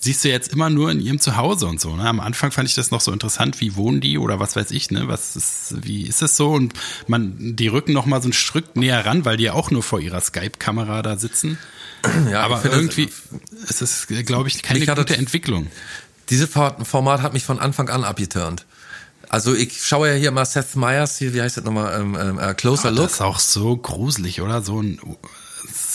siehst 0.03 0.24
du 0.24 0.28
jetzt 0.28 0.53
immer 0.53 0.68
nur 0.68 0.90
in 0.90 1.00
ihrem 1.00 1.20
Zuhause 1.20 1.66
und 1.66 1.80
so. 1.80 1.94
Ne? 1.94 2.07
Am 2.09 2.18
Anfang 2.20 2.50
fand 2.50 2.68
ich 2.68 2.74
das 2.74 2.90
noch 2.90 3.00
so 3.00 3.12
interessant, 3.12 3.61
wie 3.61 3.76
wohnen 3.76 4.00
die 4.00 4.18
oder 4.18 4.40
was 4.40 4.57
weiß 4.57 4.72
ich, 4.72 4.90
ne? 4.90 5.07
Was 5.07 5.36
ist, 5.36 5.74
wie 5.86 6.03
ist 6.03 6.22
es 6.22 6.36
so? 6.36 6.50
Und 6.50 6.74
man, 7.07 7.55
die 7.57 7.68
rücken 7.68 7.92
noch 7.92 8.05
mal 8.05 8.20
so 8.20 8.28
ein 8.28 8.32
Stück 8.32 8.74
näher 8.76 9.07
ran, 9.07 9.24
weil 9.24 9.36
die 9.36 9.44
ja 9.44 9.53
auch 9.53 9.70
nur 9.70 9.82
vor 9.84 10.00
ihrer 10.00 10.20
Skype-Kamera 10.20 11.03
da 11.03 11.16
sitzen. 11.16 11.59
Ja, 12.32 12.42
Aber 12.42 12.57
ich 12.57 12.62
finde, 12.62 12.76
irgendwie 12.78 13.09
ist 13.68 13.80
es, 13.80 14.09
glaube 14.26 14.48
ich, 14.48 14.61
keine 14.64 14.84
gute 14.84 15.05
das- 15.05 15.16
Entwicklung. 15.16 15.68
Dieses 16.30 16.48
Format 16.50 17.22
hat 17.22 17.32
mich 17.32 17.44
von 17.44 17.61
Anfang 17.61 17.88
an 17.90 18.03
abgeturnt. 18.03 18.66
Also 19.28 19.55
ich 19.55 19.84
schaue 19.86 20.09
ja 20.09 20.14
hier 20.14 20.32
mal 20.32 20.44
Seth 20.44 20.74
Meyers, 20.74 21.18
hier, 21.18 21.32
wie 21.32 21.40
heißt 21.40 21.59
das 21.59 21.64
nochmal, 21.64 22.00
ähm, 22.00 22.18
ähm, 22.20 22.38
äh, 22.40 22.55
Closer 22.55 22.88
Aber 22.88 22.96
Look. 22.96 23.05
Das 23.05 23.12
ist 23.14 23.20
auch 23.20 23.38
so 23.38 23.76
gruselig, 23.76 24.40
oder? 24.40 24.62
So 24.62 24.82
ein, 24.82 24.98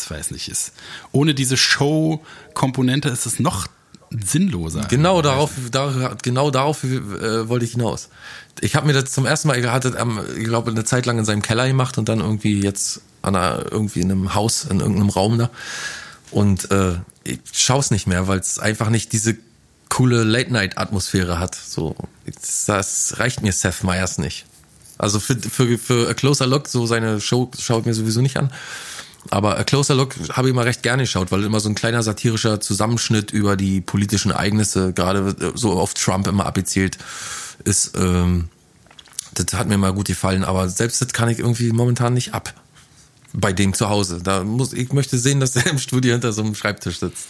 ich 0.04 0.10
weiß 0.10 0.32
nicht, 0.32 0.48
ist, 0.48 0.72
ohne 1.12 1.34
diese 1.36 1.58
Show-Komponente 1.58 3.10
ist 3.10 3.26
es 3.26 3.40
noch 3.40 3.68
sinnloser. 4.10 4.82
Genau 4.90 5.22
darauf, 5.22 5.52
da, 5.72 6.16
genau 6.22 6.52
darauf 6.52 6.84
äh, 6.84 7.50
wollte 7.50 7.66
ich 7.66 7.72
hinaus. 7.72 8.10
Ich 8.62 8.76
habe 8.76 8.88
mir 8.88 8.94
das 8.94 9.12
zum 9.12 9.26
ersten 9.26 9.48
Mal, 9.50 9.58
er 9.58 9.72
hatte, 9.72 9.96
ähm, 10.00 10.20
ich 10.38 10.46
glaube, 10.46 10.72
eine 10.72 10.84
Zeit 10.84 11.06
lang 11.06 11.20
in 11.20 11.26
seinem 11.26 11.42
Keller 11.42 11.68
gemacht 11.68 11.98
und 11.98 12.10
dann 12.10 12.20
irgendwie 12.20 12.62
jetzt 12.62 13.02
an 13.22 13.36
einer, 13.36 13.66
irgendwie 13.72 14.02
in 14.02 14.12
einem 14.12 14.34
Haus, 14.34 14.66
in 14.66 14.80
irgendeinem 14.80 15.10
Raum 15.10 15.38
da. 15.38 15.50
Und 16.32 16.72
äh, 16.72 16.96
ich 17.24 17.40
schaue 17.54 17.80
es 17.80 17.92
nicht 17.92 18.08
mehr, 18.08 18.28
weil 18.28 18.40
es 18.40 18.60
einfach 18.60 18.90
nicht 18.90 19.14
diese 19.14 19.38
coole 19.90 20.24
Late-Night-Atmosphäre 20.24 21.40
hat. 21.40 21.56
So, 21.56 21.96
das 22.66 23.16
reicht 23.18 23.42
mir 23.42 23.52
Seth 23.52 23.84
Meyers 23.84 24.18
nicht. 24.18 24.46
Also 24.98 25.20
für, 25.20 25.36
für, 25.36 25.78
für 25.78 26.10
A 26.10 26.14
Closer 26.14 26.48
Look, 26.48 26.68
so 26.68 26.86
seine 26.86 27.22
Show 27.22 27.52
schaut 27.60 27.86
mir 27.86 27.94
sowieso 27.94 28.22
nicht 28.22 28.38
an. 28.38 28.52
Aber 29.32 29.58
A 29.58 29.64
Closer 29.64 29.96
Look 29.96 30.16
habe 30.34 30.48
ich 30.48 30.54
immer 30.54 30.66
recht 30.66 30.84
gerne 30.84 31.04
geschaut, 31.04 31.32
weil 31.32 31.44
immer 31.44 31.60
so 31.60 31.70
ein 31.70 31.76
kleiner 31.76 32.04
satirischer 32.04 32.60
Zusammenschnitt 32.60 33.32
über 33.32 33.56
die 33.56 33.82
politischen 33.82 34.32
Ereignisse, 34.32 34.94
gerade 34.94 35.36
so 35.56 35.74
auf 35.74 35.94
Trump 35.94 36.28
immer 36.28 36.46
abgezielt 36.46 36.98
ist. 37.64 37.96
Ähm, 37.98 38.50
das 39.34 39.54
hat 39.54 39.68
mir 39.68 39.78
mal 39.78 39.94
gut 39.94 40.08
gefallen, 40.08 40.44
aber 40.44 40.70
selbst 40.70 41.02
das 41.02 41.14
kann 41.14 41.30
ich 41.30 41.40
irgendwie 41.40 41.72
momentan 41.72 42.14
nicht 42.14 42.34
ab. 42.34 42.54
Bei 43.34 43.54
dem 43.54 43.74
zu 43.74 43.90
Hause. 43.90 44.22
Da 44.24 44.44
muss, 44.44 44.74
ich 44.74 44.94
möchte 44.94 45.18
sehen, 45.18 45.40
dass 45.40 45.56
er 45.56 45.68
im 45.68 45.78
Studio 45.78 46.14
hinter 46.14 46.32
so 46.32 46.42
einem 46.42 46.56
Schreibtisch 46.56 47.00
sitzt. 47.00 47.28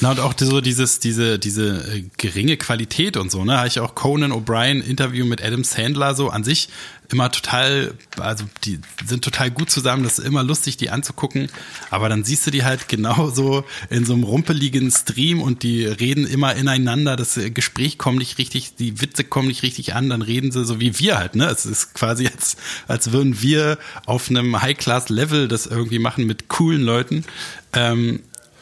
Na 0.00 0.12
und 0.12 0.20
auch 0.20 0.34
so 0.38 0.60
dieses, 0.60 1.00
diese, 1.00 1.38
diese 1.38 1.92
äh, 1.92 2.04
geringe 2.16 2.56
Qualität 2.56 3.16
und 3.16 3.30
so, 3.30 3.44
ne? 3.44 3.58
Habe 3.58 3.68
ich 3.68 3.80
auch 3.80 3.94
Conan 3.94 4.32
O'Brien 4.32 4.80
Interview 4.80 5.26
mit 5.26 5.42
Adam 5.42 5.64
Sandler 5.64 6.14
so 6.14 6.30
an 6.30 6.44
sich 6.44 6.68
immer 7.10 7.30
total, 7.30 7.94
also 8.18 8.44
die 8.64 8.80
sind 9.06 9.24
total 9.24 9.50
gut 9.50 9.70
zusammen, 9.70 10.02
das 10.02 10.18
ist 10.18 10.26
immer 10.26 10.42
lustig, 10.42 10.76
die 10.76 10.90
anzugucken, 10.90 11.48
aber 11.90 12.08
dann 12.08 12.24
siehst 12.24 12.46
du 12.46 12.50
die 12.50 12.64
halt 12.64 12.88
genauso 12.88 13.64
in 13.88 14.04
so 14.04 14.12
einem 14.12 14.24
rumpeligen 14.24 14.90
Stream 14.90 15.40
und 15.40 15.62
die 15.62 15.86
reden 15.86 16.26
immer 16.26 16.54
ineinander, 16.54 17.16
das 17.16 17.40
Gespräch 17.54 17.96
kommt 17.96 18.18
nicht 18.18 18.38
richtig, 18.38 18.76
die 18.76 19.00
Witze 19.00 19.24
kommen 19.24 19.48
nicht 19.48 19.62
richtig 19.62 19.94
an, 19.94 20.10
dann 20.10 20.22
reden 20.22 20.52
sie 20.52 20.64
so 20.64 20.80
wie 20.80 20.98
wir 20.98 21.18
halt, 21.18 21.34
ne? 21.34 21.46
Es 21.46 21.64
ist 21.64 21.94
quasi 21.94 22.26
als, 22.26 22.56
als 22.86 23.12
würden 23.12 23.40
wir 23.40 23.78
auf 24.04 24.28
einem 24.28 24.60
High-Class-Level 24.60 25.48
das 25.48 25.66
irgendwie 25.66 25.98
machen 25.98 26.26
mit 26.26 26.48
coolen 26.48 26.82
Leuten. 26.82 27.24
Ähm, 27.72 28.20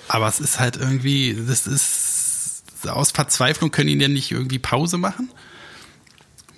aber 0.08 0.28
es 0.28 0.40
ist 0.40 0.58
halt 0.60 0.76
irgendwie, 0.76 1.36
das 1.46 1.66
ist 1.66 2.62
aus 2.86 3.10
Verzweiflung 3.10 3.70
können 3.70 3.88
die 3.88 3.98
denn 3.98 4.12
nicht 4.12 4.30
irgendwie 4.30 4.58
Pause 4.58 4.98
machen? 4.98 5.30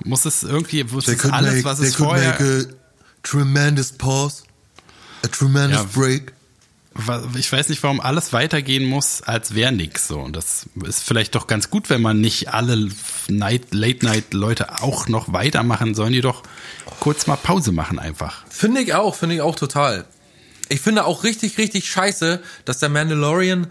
Muss 0.04 0.24
es 0.24 0.42
irgendwie, 0.42 0.84
muss 0.84 1.06
They 1.06 1.14
es 1.14 1.20
could 1.22 1.32
alles, 1.32 1.54
make, 1.54 1.64
was 1.64 1.78
they 1.80 1.88
es 1.88 1.96
could 1.96 2.08
vorher, 2.08 2.30
make 2.30 2.68
a 2.70 2.74
tremendous 3.22 3.92
pause, 3.92 4.42
a 5.24 5.28
tremendous 5.28 5.80
Ja. 5.80 5.88
break. 5.92 6.32
ich 7.36 7.50
weiß 7.50 7.68
nicht, 7.68 7.82
warum 7.82 8.00
alles 8.00 8.32
weitergehen 8.32 8.84
muss, 8.84 9.22
als 9.22 9.54
wäre 9.54 9.72
nix 9.72 10.08
so. 10.08 10.18
Und 10.20 10.34
das 10.36 10.66
ist 10.84 11.02
vielleicht 11.02 11.34
doch 11.34 11.46
ganz 11.46 11.70
gut, 11.70 11.90
wenn 11.90 12.02
man 12.02 12.20
nicht 12.20 12.52
alle 12.52 12.90
Night, 13.28 13.72
Late-Night-Leute 13.72 14.82
auch 14.82 15.08
noch 15.08 15.32
weitermachen, 15.32 15.94
sollen 15.94 16.12
die 16.12 16.20
doch 16.20 16.42
kurz 17.00 17.26
mal 17.26 17.36
Pause 17.36 17.72
machen 17.72 17.98
einfach. 17.98 18.44
Finde 18.50 18.80
ich 18.80 18.94
auch, 18.94 19.14
finde 19.14 19.36
ich 19.36 19.40
auch 19.40 19.54
total. 19.56 20.06
Ich 20.68 20.80
finde 20.80 21.04
auch 21.04 21.24
richtig, 21.24 21.58
richtig 21.58 21.88
scheiße, 21.90 22.40
dass 22.64 22.78
der 22.78 22.88
Mandalorian 22.88 23.68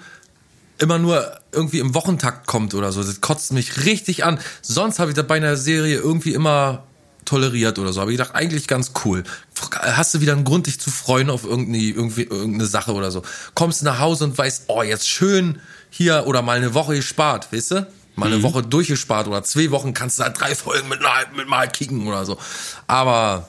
immer 0.79 0.99
nur 0.99 1.39
irgendwie 1.51 1.79
im 1.79 1.93
Wochentakt 1.95 2.47
kommt 2.47 2.73
oder 2.73 2.91
so. 2.91 3.03
Das 3.03 3.21
kotzt 3.21 3.51
mich 3.51 3.85
richtig 3.85 4.23
an. 4.23 4.39
Sonst 4.61 4.99
habe 4.99 5.11
ich 5.11 5.15
das 5.15 5.27
bei 5.27 5.35
einer 5.35 5.57
Serie 5.57 5.97
irgendwie 5.97 6.33
immer 6.33 6.83
toleriert 7.25 7.77
oder 7.79 7.93
so. 7.93 8.01
Aber 8.01 8.11
ich 8.11 8.17
gedacht, 8.17 8.35
eigentlich 8.35 8.67
ganz 8.67 8.91
cool. 9.05 9.23
Hast 9.71 10.13
du 10.13 10.21
wieder 10.21 10.33
einen 10.33 10.43
Grund, 10.43 10.67
dich 10.67 10.79
zu 10.79 10.89
freuen 10.91 11.29
auf 11.29 11.43
irgendeine, 11.43 11.79
irgendwie, 11.79 12.23
irgendeine 12.23 12.65
Sache 12.65 12.93
oder 12.93 13.11
so. 13.11 13.23
Kommst 13.53 13.83
nach 13.83 13.99
Hause 13.99 14.23
und 14.25 14.37
weißt, 14.37 14.65
oh, 14.67 14.81
jetzt 14.81 15.07
schön 15.07 15.59
hier 15.89 16.23
oder 16.25 16.41
mal 16.41 16.57
eine 16.57 16.73
Woche 16.73 16.95
gespart, 16.95 17.51
weißt 17.51 17.71
du? 17.71 17.87
Mal 18.15 18.33
eine 18.33 18.41
Woche 18.41 18.63
durchgespart 18.63 19.27
oder 19.27 19.43
zwei 19.43 19.69
Wochen 19.69 19.93
kannst 19.93 20.17
du 20.17 20.23
da 20.23 20.29
drei 20.29 20.55
Folgen 20.55 20.89
mit, 20.89 21.01
mit 21.35 21.47
mal 21.47 21.67
kicken 21.67 22.07
oder 22.07 22.25
so. 22.25 22.39
Aber 22.87 23.47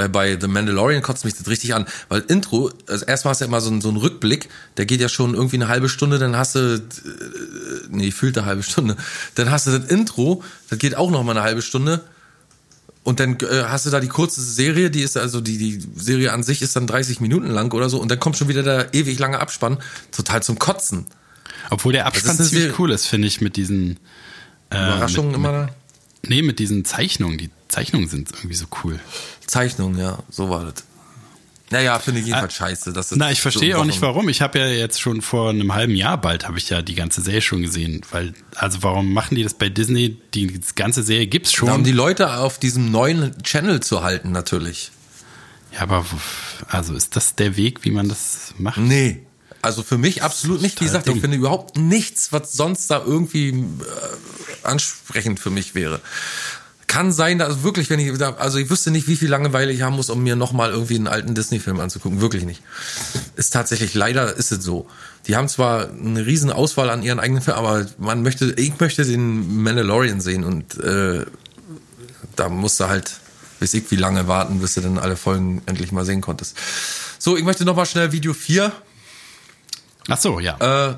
äh, 0.00 0.08
bei 0.08 0.38
The 0.40 0.48
Mandalorian 0.48 1.02
kotzt 1.02 1.24
mich 1.24 1.34
das 1.34 1.48
richtig 1.48 1.74
an, 1.74 1.86
weil 2.08 2.20
Intro, 2.28 2.70
also 2.86 3.04
erstmal 3.04 3.32
hast 3.32 3.40
du 3.40 3.44
ja 3.44 3.48
immer 3.48 3.60
so 3.60 3.70
einen, 3.70 3.80
so 3.80 3.88
einen 3.88 3.98
Rückblick, 3.98 4.48
der 4.76 4.86
geht 4.86 5.00
ja 5.00 5.08
schon 5.08 5.34
irgendwie 5.34 5.56
eine 5.56 5.68
halbe 5.68 5.88
Stunde, 5.88 6.18
dann 6.18 6.36
hast 6.36 6.54
du, 6.54 6.74
äh, 6.74 6.80
nee, 7.90 8.10
fühlt 8.10 8.36
eine 8.38 8.46
halbe 8.46 8.62
Stunde, 8.62 8.96
dann 9.34 9.50
hast 9.50 9.66
du 9.66 9.78
das 9.78 9.90
Intro, 9.90 10.42
das 10.68 10.78
geht 10.78 10.96
auch 10.96 11.10
noch 11.10 11.22
mal 11.22 11.32
eine 11.32 11.42
halbe 11.42 11.62
Stunde 11.62 12.02
und 13.02 13.20
dann 13.20 13.38
äh, 13.40 13.64
hast 13.64 13.86
du 13.86 13.90
da 13.90 14.00
die 14.00 14.08
kurze 14.08 14.42
Serie, 14.42 14.90
die 14.90 15.02
ist 15.02 15.16
also, 15.16 15.40
die, 15.40 15.58
die 15.58 15.86
Serie 15.96 16.32
an 16.32 16.42
sich 16.42 16.62
ist 16.62 16.76
dann 16.76 16.86
30 16.86 17.20
Minuten 17.20 17.48
lang 17.48 17.72
oder 17.72 17.88
so 17.88 18.00
und 18.00 18.10
dann 18.10 18.20
kommt 18.20 18.36
schon 18.36 18.48
wieder 18.48 18.62
der 18.62 18.94
ewig 18.94 19.18
lange 19.18 19.40
Abspann, 19.40 19.78
total 20.12 20.42
zum 20.42 20.58
Kotzen. 20.58 21.06
Obwohl 21.70 21.92
der 21.92 22.06
Abspann 22.06 22.36
eine 22.38 22.46
ziemlich 22.46 22.78
cool 22.78 22.90
ist, 22.90 23.06
finde 23.06 23.28
ich, 23.28 23.40
mit 23.40 23.56
diesen 23.56 23.98
äh, 24.70 24.76
Überraschungen 24.76 25.30
mit, 25.30 25.38
immer 25.38 25.52
da. 25.52 25.68
Nee, 26.26 26.42
mit 26.42 26.58
diesen 26.58 26.84
Zeichnungen. 26.84 27.38
Die 27.38 27.50
Zeichnungen 27.68 28.08
sind 28.08 28.30
irgendwie 28.32 28.56
so 28.56 28.66
cool. 28.84 28.98
Zeichnung, 29.50 29.98
ja, 29.98 30.18
so 30.30 30.48
war 30.48 30.64
das. 30.64 30.84
Naja, 31.72 32.00
finde 32.00 32.20
ich 32.20 32.26
jedenfalls 32.26 32.54
scheiße. 32.54 32.92
Dass 32.92 33.10
das 33.10 33.18
Na, 33.18 33.30
ich 33.30 33.40
verstehe 33.40 33.74
so 33.74 33.80
auch 33.80 33.84
nicht 33.84 34.02
warum. 34.02 34.28
Ich 34.28 34.42
habe 34.42 34.58
ja 34.58 34.66
jetzt 34.66 35.00
schon 35.00 35.22
vor 35.22 35.50
einem 35.50 35.72
halben 35.72 35.94
Jahr 35.94 36.20
bald 36.20 36.48
habe 36.48 36.58
ich 36.58 36.68
ja 36.68 36.82
die 36.82 36.96
ganze 36.96 37.20
Serie 37.20 37.42
schon 37.42 37.62
gesehen, 37.62 38.00
weil 38.10 38.34
also 38.56 38.82
warum 38.82 39.12
machen 39.12 39.36
die 39.36 39.44
das 39.44 39.54
bei 39.54 39.68
Disney? 39.68 40.16
Die 40.34 40.60
ganze 40.74 41.04
Serie 41.04 41.28
gibt's 41.28 41.52
schon. 41.52 41.68
Ja, 41.68 41.74
um 41.76 41.84
die 41.84 41.92
Leute 41.92 42.38
auf 42.38 42.58
diesem 42.58 42.90
neuen 42.90 43.40
Channel 43.44 43.80
zu 43.80 44.02
halten, 44.02 44.32
natürlich. 44.32 44.90
ja, 45.72 45.82
aber 45.82 46.04
also 46.66 46.94
ist 46.94 47.14
das 47.14 47.36
der 47.36 47.56
Weg, 47.56 47.84
wie 47.84 47.92
man 47.92 48.08
das 48.08 48.52
macht? 48.58 48.78
Nee. 48.78 49.24
Also 49.62 49.82
für 49.82 49.98
mich 49.98 50.22
absolut 50.22 50.62
nicht. 50.62 50.80
Wie 50.80 50.86
gesagt, 50.86 51.06
ich 51.06 51.20
finde 51.20 51.36
überhaupt 51.36 51.76
nichts, 51.76 52.32
was 52.32 52.54
sonst 52.54 52.90
da 52.90 53.02
irgendwie 53.04 53.50
äh, 53.50 53.64
ansprechend 54.62 55.38
für 55.38 55.50
mich 55.50 55.74
wäre. 55.74 56.00
Kann 56.90 57.12
sein, 57.12 57.38
dass 57.38 57.62
wirklich, 57.62 57.88
wenn 57.88 58.00
ich 58.00 58.20
also 58.20 58.58
ich 58.58 58.68
wüsste 58.68 58.90
nicht, 58.90 59.06
wie 59.06 59.14
viel 59.14 59.28
Langeweile 59.28 59.70
ich 59.70 59.82
haben 59.82 59.94
muss, 59.94 60.10
um 60.10 60.24
mir 60.24 60.34
nochmal 60.34 60.70
irgendwie 60.70 60.96
einen 60.96 61.06
alten 61.06 61.36
Disney-Film 61.36 61.78
anzugucken. 61.78 62.20
Wirklich 62.20 62.44
nicht. 62.44 62.62
Ist 63.36 63.52
tatsächlich, 63.52 63.94
leider 63.94 64.34
ist 64.36 64.50
es 64.50 64.64
so. 64.64 64.88
Die 65.28 65.36
haben 65.36 65.48
zwar 65.48 65.88
eine 65.88 66.26
riesen 66.26 66.50
Auswahl 66.50 66.90
an 66.90 67.04
ihren 67.04 67.20
eigenen 67.20 67.44
Filmen, 67.44 67.60
aber 67.60 67.86
man 67.98 68.24
möchte, 68.24 68.54
ich 68.56 68.80
möchte 68.80 69.04
den 69.04 69.62
Mandalorian 69.62 70.20
sehen 70.20 70.42
und 70.42 70.80
äh, 70.80 71.26
da 72.34 72.48
musst 72.48 72.80
du 72.80 72.88
halt, 72.88 73.20
weiß 73.60 73.72
ich, 73.74 73.88
wie 73.92 73.96
lange 73.96 74.26
warten, 74.26 74.58
bis 74.58 74.74
du 74.74 74.80
dann 74.80 74.98
alle 74.98 75.16
Folgen 75.16 75.62
endlich 75.66 75.92
mal 75.92 76.04
sehen 76.04 76.20
konntest. 76.20 76.56
So, 77.20 77.36
ich 77.36 77.44
möchte 77.44 77.64
nochmal 77.64 77.86
schnell 77.86 78.10
Video 78.10 78.34
4 78.34 78.72
Ach 80.08 80.18
so, 80.18 80.40
ja. 80.40 80.90
äh, 80.90 80.96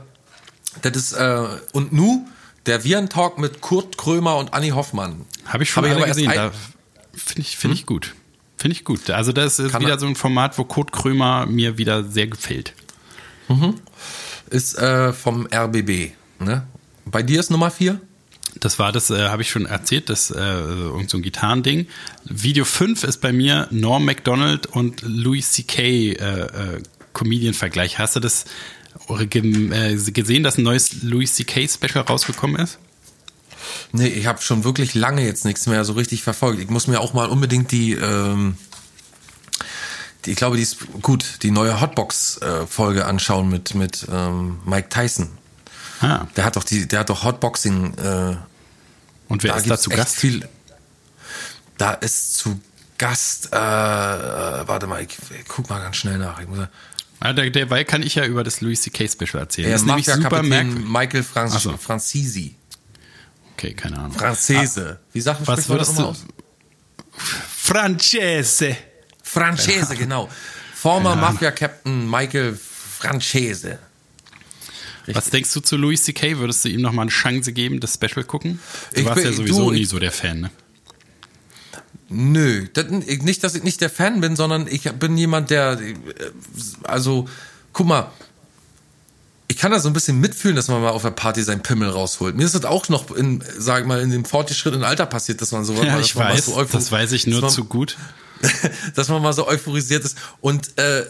das 0.80 0.96
ist, 0.96 1.12
äh, 1.12 1.44
und 1.72 1.92
nu, 1.92 2.26
der 2.66 2.84
Viren-Talk 2.84 3.38
mit 3.38 3.60
Kurt 3.60 3.98
Krömer 3.98 4.36
und 4.36 4.54
Anni 4.54 4.70
Hoffmann. 4.70 5.24
habe 5.46 5.62
ich 5.64 5.70
schon 5.70 5.88
hab 5.88 5.98
ich 5.98 6.04
gesehen. 6.06 6.30
ein- 6.30 6.50
finde 7.14 7.40
ich, 7.42 7.56
finde 7.56 7.76
ich 7.76 7.86
gut. 7.86 8.14
Finde 8.56 8.76
ich 8.76 8.84
gut. 8.84 9.10
Also 9.10 9.32
das 9.32 9.58
ist 9.58 9.72
Kann 9.72 9.82
wieder 9.82 9.94
er- 9.94 9.98
so 9.98 10.06
ein 10.06 10.14
Format, 10.14 10.56
wo 10.58 10.64
Kurt 10.64 10.92
Krömer 10.92 11.46
mir 11.46 11.78
wieder 11.78 12.04
sehr 12.04 12.28
gefällt. 12.28 12.74
Ist 14.50 14.78
äh, 14.78 15.12
vom 15.12 15.46
RBB. 15.52 16.12
Ne? 16.38 16.66
Bei 17.04 17.22
dir 17.22 17.40
ist 17.40 17.50
Nummer 17.50 17.70
4? 17.70 18.00
Das 18.60 18.78
war 18.78 18.92
das, 18.92 19.10
äh, 19.10 19.28
habe 19.28 19.42
ich 19.42 19.50
schon 19.50 19.66
erzählt, 19.66 20.08
das 20.10 20.30
äh, 20.30 20.38
irgend 20.38 21.10
so 21.10 21.16
ein 21.18 21.22
Gitarrending. 21.22 21.86
Video 22.24 22.64
5 22.64 23.02
ist 23.04 23.20
bei 23.20 23.32
mir 23.32 23.66
Norm 23.70 24.04
MacDonald 24.04 24.66
und 24.66 25.02
Louis 25.02 25.52
C.K. 25.52 25.82
Äh, 25.82 26.14
äh, 26.14 26.82
Comedian-Vergleich. 27.14 27.98
Hast 27.98 28.16
du 28.16 28.20
das 28.20 28.44
gesehen, 30.12 30.42
dass 30.42 30.58
ein 30.58 30.64
neues 30.64 31.02
Louis 31.02 31.34
C.K. 31.34 31.68
Special 31.68 32.04
rausgekommen 32.04 32.56
ist? 32.60 32.78
Nee, 33.92 34.08
ich 34.08 34.26
habe 34.26 34.40
schon 34.42 34.64
wirklich 34.64 34.94
lange 34.94 35.24
jetzt 35.24 35.44
nichts 35.44 35.66
mehr 35.66 35.84
so 35.84 35.92
richtig 35.92 36.22
verfolgt. 36.22 36.60
Ich 36.60 36.68
muss 36.68 36.86
mir 36.86 37.00
auch 37.00 37.14
mal 37.14 37.28
unbedingt 37.28 37.70
die, 37.70 37.92
ähm, 37.92 38.56
die 40.24 40.32
ich 40.32 40.36
glaube, 40.36 40.56
die 40.56 40.62
ist 40.62 40.78
gut, 41.02 41.24
die 41.42 41.50
neue 41.50 41.80
Hotbox-Folge 41.80 43.04
anschauen 43.06 43.48
mit, 43.48 43.74
mit 43.74 44.06
ähm, 44.10 44.58
Mike 44.64 44.88
Tyson. 44.88 45.28
Ah, 46.00 46.26
Der 46.36 46.44
hat 46.44 46.56
doch 46.56 46.64
die, 46.64 46.88
der 46.88 47.00
hat 47.00 47.10
doch 47.10 47.22
Hotboxing 47.24 47.94
äh, 47.98 48.36
und 49.28 49.42
wer 49.44 49.52
da 49.52 49.58
ist 49.58 49.70
da 49.70 49.78
zu 49.78 49.90
Gast? 49.90 50.16
Viel, 50.16 50.48
da 51.78 51.92
ist 51.94 52.34
zu 52.34 52.60
Gast, 52.98 53.50
äh, 53.52 53.56
äh, 53.56 54.68
warte 54.68 54.86
mal, 54.86 55.02
ich, 55.02 55.16
ich 55.38 55.48
guck 55.48 55.70
mal 55.70 55.80
ganz 55.80 55.96
schnell 55.96 56.18
nach. 56.18 56.40
Ich 56.40 56.48
muss, 56.48 56.58
Ah, 57.24 57.32
der, 57.32 57.50
derweil 57.50 57.84
kann 57.84 58.02
ich 58.02 58.16
ja 58.16 58.26
über 58.26 58.42
das 58.42 58.60
Louis 58.62 58.82
C.K. 58.82 59.06
Special 59.08 59.40
erzählen. 59.42 59.70
das 59.70 59.82
ist 59.82 59.86
nämlich 59.86 60.06
super. 60.06 60.42
Michael 60.42 61.22
Franz 61.22 61.62
so. 61.62 61.76
Franzisi. 61.76 62.56
Okay, 63.52 63.74
keine 63.74 63.96
Ahnung. 63.98 64.12
Franzese. 64.18 64.98
Wie 65.12 65.20
sagt 65.20 65.46
man 65.46 65.56
das 65.56 65.68
nochmal 65.68 66.06
aus? 66.06 66.24
Francese. 67.16 68.76
Francese, 69.22 69.94
genau. 69.96 70.28
Former 70.74 71.14
Mafia-Captain 71.14 72.10
Michael 72.10 72.58
Francese. 72.58 73.78
Was 75.06 75.30
denkst 75.30 75.52
du 75.52 75.60
zu 75.60 75.76
Louis 75.76 76.02
C.K.? 76.02 76.38
Würdest 76.38 76.64
du 76.64 76.70
ihm 76.70 76.80
noch 76.80 76.92
mal 76.92 77.02
eine 77.02 77.10
Chance 77.12 77.52
geben, 77.52 77.78
das 77.78 77.94
Special 77.94 78.24
gucken? 78.24 78.58
Du 78.94 79.00
Ich 79.00 79.06
warst 79.06 79.16
bin- 79.16 79.24
ja 79.26 79.32
sowieso 79.32 79.70
du, 79.70 79.76
nie 79.76 79.84
so 79.84 79.98
der 80.00 80.12
Fan, 80.12 80.40
ne? 80.40 80.50
Nö, 82.12 82.66
das, 82.72 82.86
nicht, 82.88 83.42
dass 83.42 83.54
ich 83.54 83.62
nicht 83.62 83.80
der 83.80 83.90
Fan 83.90 84.20
bin, 84.20 84.36
sondern 84.36 84.66
ich 84.66 84.82
bin 84.92 85.16
jemand, 85.16 85.50
der, 85.50 85.80
äh, 85.80 85.94
also, 86.84 87.26
guck 87.72 87.86
mal, 87.86 88.10
ich 89.48 89.58
kann 89.58 89.70
da 89.70 89.78
so 89.80 89.88
ein 89.88 89.92
bisschen 89.92 90.18
mitfühlen, 90.20 90.56
dass 90.56 90.68
man 90.68 90.80
mal 90.80 90.90
auf 90.90 91.02
der 91.02 91.10
Party 91.10 91.42
seinen 91.42 91.62
Pimmel 91.62 91.88
rausholt. 91.90 92.34
Mir 92.36 92.44
ist 92.44 92.54
das 92.54 92.64
auch 92.64 92.88
noch 92.88 93.10
in, 93.10 93.44
sag 93.58 93.82
ich 93.82 93.86
mal, 93.86 94.00
in 94.00 94.10
dem 94.10 94.24
fortgeschrittenen 94.24 94.84
Alter 94.84 95.06
passiert, 95.06 95.42
dass 95.42 95.52
man 95.52 95.64
so, 95.64 95.74
Ja, 95.74 95.92
mal, 95.92 96.00
ich 96.00 96.16
weiß, 96.16 96.46
so 96.46 96.64
das 96.64 96.90
weiß 96.90 97.12
ich 97.12 97.26
nur 97.26 97.42
man, 97.42 97.50
zu 97.50 97.64
gut. 97.64 97.96
dass 98.94 99.08
man 99.08 99.22
mal 99.22 99.32
so 99.32 99.46
euphorisiert 99.46 100.04
ist. 100.04 100.16
Und 100.40 100.78
äh, 100.78 101.04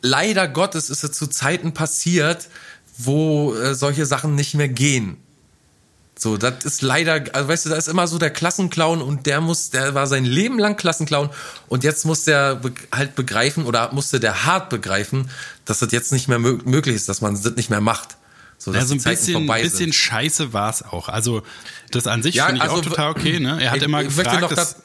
leider 0.00 0.48
Gottes 0.48 0.88
ist 0.88 1.04
es 1.04 1.12
zu 1.12 1.26
Zeiten 1.26 1.74
passiert, 1.74 2.48
wo 2.96 3.54
äh, 3.54 3.74
solche 3.74 4.06
Sachen 4.06 4.34
nicht 4.34 4.54
mehr 4.54 4.68
gehen. 4.68 5.16
So, 6.20 6.36
das 6.36 6.64
ist 6.64 6.82
leider, 6.82 7.24
also 7.32 7.48
weißt 7.48 7.66
du, 7.66 7.70
da 7.70 7.76
ist 7.76 7.86
immer 7.86 8.08
so 8.08 8.18
der 8.18 8.30
Klassenclown 8.30 9.00
und 9.02 9.26
der 9.26 9.40
muss, 9.40 9.70
der 9.70 9.94
war 9.94 10.08
sein 10.08 10.24
Leben 10.24 10.58
lang 10.58 10.76
Klassenclown 10.76 11.30
und 11.68 11.84
jetzt 11.84 12.04
muss 12.04 12.24
der 12.24 12.60
halt 12.92 13.14
begreifen 13.14 13.64
oder 13.66 13.92
musste 13.92 14.18
der 14.18 14.44
hart 14.44 14.68
begreifen, 14.68 15.30
dass 15.64 15.78
das 15.78 15.92
jetzt 15.92 16.10
nicht 16.12 16.26
mehr 16.26 16.40
mö 16.40 16.58
möglich 16.64 16.96
ist, 16.96 17.08
dass 17.08 17.20
man 17.20 17.40
das 17.40 17.54
nicht 17.54 17.70
mehr 17.70 17.80
macht. 17.80 18.16
So, 18.58 18.72
dass 18.72 18.82
Ja, 18.82 18.86
so 18.88 18.94
ein 18.94 19.02
bisschen, 19.14 19.46
bisschen 19.46 19.70
sind. 19.70 19.94
scheiße 19.94 20.52
war 20.52 20.70
es 20.70 20.82
auch. 20.82 21.08
Also, 21.08 21.42
das 21.92 22.08
an 22.08 22.24
sich 22.24 22.34
Ja, 22.34 22.46
finde 22.46 22.56
ich 22.58 22.62
also, 22.64 22.76
auch 22.76 22.82
total 22.82 23.10
okay, 23.12 23.38
ne? 23.38 23.62
Er 23.62 23.70
hat 23.70 23.76
ich- 23.76 23.84
immer 23.84 24.00
ich 24.02 24.08
gefragt, 24.08 24.40
noch 24.40 24.52
das 24.52 24.76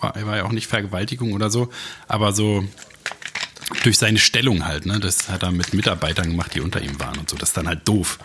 war, 0.00 0.14
war 0.24 0.36
ja 0.36 0.44
auch 0.44 0.52
nicht 0.52 0.68
Vergewaltigung 0.68 1.32
oder 1.32 1.50
so, 1.50 1.70
aber 2.06 2.32
so, 2.32 2.64
Durch 3.82 3.98
seine 3.98 4.18
Stellung 4.18 4.64
halt, 4.64 4.86
ne? 4.86 4.98
Das 5.00 5.28
hat 5.28 5.42
er 5.42 5.50
mit 5.50 5.74
Mitarbeitern 5.74 6.30
gemacht, 6.30 6.54
die 6.54 6.60
unter 6.62 6.80
ihm 6.80 6.98
waren 7.00 7.18
und 7.18 7.28
so. 7.28 7.36
Das 7.36 7.50
ist 7.50 7.56
dann 7.56 7.66
halt 7.68 7.86
doof. 7.86 8.18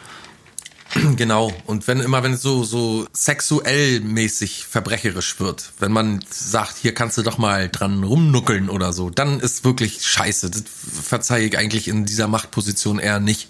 Genau. 1.16 1.54
Und 1.66 1.88
wenn 1.88 2.00
immer, 2.00 2.24
wenn 2.24 2.34
es 2.34 2.42
so, 2.42 2.64
so 2.64 3.08
sexuell 3.14 4.00
mäßig 4.02 4.66
verbrecherisch 4.66 5.40
wird, 5.40 5.72
wenn 5.80 5.92
man 5.92 6.24
sagt, 6.30 6.78
hier 6.78 6.94
kannst 6.94 7.18
du 7.18 7.24
doch 7.24 7.38
mal 7.38 7.70
dran 7.70 8.04
rumnuckeln 8.04 8.70
oder 8.70 8.94
so, 8.94 9.10
dann 9.10 9.40
ist 9.40 9.64
wirklich 9.64 10.06
scheiße. 10.06 10.50
Das 10.50 10.64
verzeihe 11.04 11.46
ich 11.48 11.58
eigentlich 11.58 11.88
in 11.88 12.06
dieser 12.06 12.28
Machtposition 12.28 13.00
eher 13.00 13.20
nicht. 13.20 13.50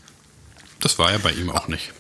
Das 0.80 1.00
war 1.00 1.12
ja 1.12 1.18
bei 1.18 1.32
ihm 1.32 1.50
auch 1.50 1.68
nicht. 1.68 1.94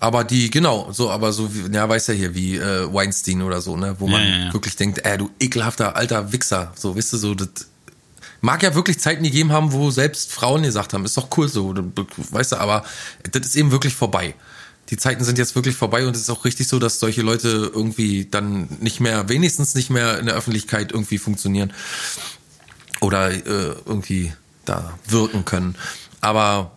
Aber 0.00 0.22
die, 0.22 0.50
genau, 0.50 0.92
so, 0.92 1.10
aber 1.10 1.32
so, 1.32 1.50
ja, 1.72 1.88
weiß 1.88 2.08
ja 2.08 2.14
hier, 2.14 2.34
wie 2.34 2.56
äh, 2.56 2.92
Weinstein 2.92 3.42
oder 3.42 3.60
so, 3.60 3.76
ne, 3.76 3.96
wo 3.98 4.06
man 4.06 4.22
Ja, 4.22 4.28
ja, 4.28 4.44
ja. 4.46 4.52
wirklich 4.52 4.76
denkt, 4.76 5.04
äh, 5.04 5.16
du 5.16 5.30
ekelhafter 5.40 5.96
alter 5.96 6.30
Wichser, 6.32 6.72
so, 6.76 6.96
weißt 6.96 7.14
du, 7.14 7.16
so, 7.16 7.34
das 7.34 7.48
mag 8.42 8.62
ja 8.62 8.74
wirklich 8.74 8.98
Zeiten 8.98 9.22
gegeben 9.22 9.50
haben, 9.50 9.72
wo 9.72 9.90
selbst 9.90 10.30
Frauen 10.30 10.62
gesagt 10.62 10.92
haben, 10.92 11.06
ist 11.06 11.16
doch 11.16 11.28
cool 11.38 11.48
so, 11.48 11.74
weißt 12.30 12.52
du, 12.52 12.56
aber 12.56 12.84
das 13.32 13.46
ist 13.46 13.56
eben 13.56 13.70
wirklich 13.70 13.94
vorbei. 13.94 14.34
Die 14.90 14.96
Zeiten 14.96 15.24
sind 15.24 15.38
jetzt 15.38 15.54
wirklich 15.54 15.76
vorbei 15.76 16.06
und 16.06 16.14
es 16.14 16.22
ist 16.22 16.30
auch 16.30 16.44
richtig 16.44 16.68
so, 16.68 16.78
dass 16.78 17.00
solche 17.00 17.22
Leute 17.22 17.70
irgendwie 17.72 18.26
dann 18.30 18.68
nicht 18.80 19.00
mehr, 19.00 19.28
wenigstens 19.28 19.74
nicht 19.74 19.90
mehr 19.90 20.18
in 20.18 20.26
der 20.26 20.34
Öffentlichkeit 20.34 20.92
irgendwie 20.92 21.18
funktionieren 21.18 21.72
oder 23.00 23.30
äh, 23.30 23.74
irgendwie 23.86 24.32
da 24.64 24.98
wirken 25.08 25.44
können. 25.44 25.74
Aber 26.20 26.72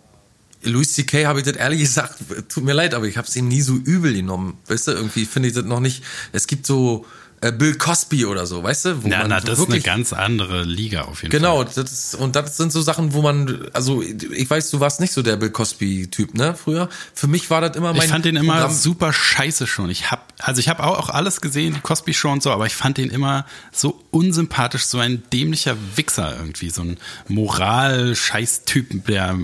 Louis 0.63 0.93
C.K. 0.93 1.25
habe 1.25 1.39
ich 1.39 1.45
das 1.45 1.55
ehrlich 1.55 1.79
gesagt, 1.79 2.15
tut 2.49 2.63
mir 2.63 2.73
leid, 2.73 2.93
aber 2.93 3.05
ich 3.05 3.17
habe 3.17 3.27
es 3.27 3.35
ihm 3.35 3.47
nie 3.47 3.61
so 3.61 3.75
übel 3.75 4.13
genommen. 4.13 4.57
Weißt 4.67 4.87
du, 4.87 4.91
irgendwie 4.91 5.25
finde 5.25 5.49
ich 5.49 5.55
das 5.55 5.65
noch 5.65 5.79
nicht. 5.79 6.03
Es 6.31 6.47
gibt 6.47 6.65
so 6.65 7.05
Bill 7.39 7.75
Cosby 7.75 8.25
oder 8.25 8.47
so, 8.47 8.63
weißt 8.63 8.85
du? 8.85 9.03
Wo 9.03 9.07
Na, 9.09 9.19
man 9.19 9.29
na, 9.29 9.39
das 9.39 9.59
ist 9.59 9.69
eine 9.69 9.79
ganz 9.79 10.11
andere 10.11 10.63
Liga 10.63 11.01
auf 11.03 11.21
jeden 11.21 11.31
Genau, 11.31 11.57
Fall. 11.63 11.71
das 11.75 11.91
ist, 11.91 12.15
und 12.15 12.35
das 12.35 12.57
sind 12.57 12.71
so 12.71 12.81
Sachen, 12.81 13.13
wo 13.13 13.21
man, 13.21 13.67
also 13.73 14.01
ich 14.01 14.49
weiß, 14.49 14.71
du 14.71 14.79
warst 14.79 14.99
nicht 15.01 15.13
so 15.13 15.21
der 15.21 15.35
Bill 15.35 15.51
Cosby-Typ, 15.51 16.33
ne, 16.33 16.55
früher. 16.55 16.89
Für 17.13 17.27
mich 17.27 17.51
war 17.51 17.61
das 17.61 17.75
immer 17.77 17.93
mein 17.93 18.01
Ich 18.03 18.09
fand 18.09 18.25
den 18.25 18.37
immer 18.37 18.53
Programm. 18.53 18.73
super 18.75 19.13
scheiße 19.13 19.67
schon. 19.67 19.91
Ich 19.91 20.09
hab, 20.09 20.33
also 20.39 20.59
ich 20.59 20.67
habe 20.67 20.83
auch, 20.83 21.09
alles 21.09 21.39
gesehen, 21.39 21.75
die 21.75 21.79
Cosby 21.81 22.15
Show 22.15 22.31
und 22.31 22.41
so, 22.41 22.49
aber 22.51 22.65
ich 22.65 22.75
fand 22.75 22.97
den 22.97 23.11
immer 23.11 23.45
so 23.71 24.03
unsympathisch, 24.09 24.85
so 24.85 24.97
ein 24.97 25.21
dämlicher 25.31 25.77
Wichser 25.95 26.35
irgendwie, 26.39 26.71
so 26.71 26.81
ein 26.81 26.97
Moral-Scheiß-Typ, 27.27 29.05
der, 29.05 29.37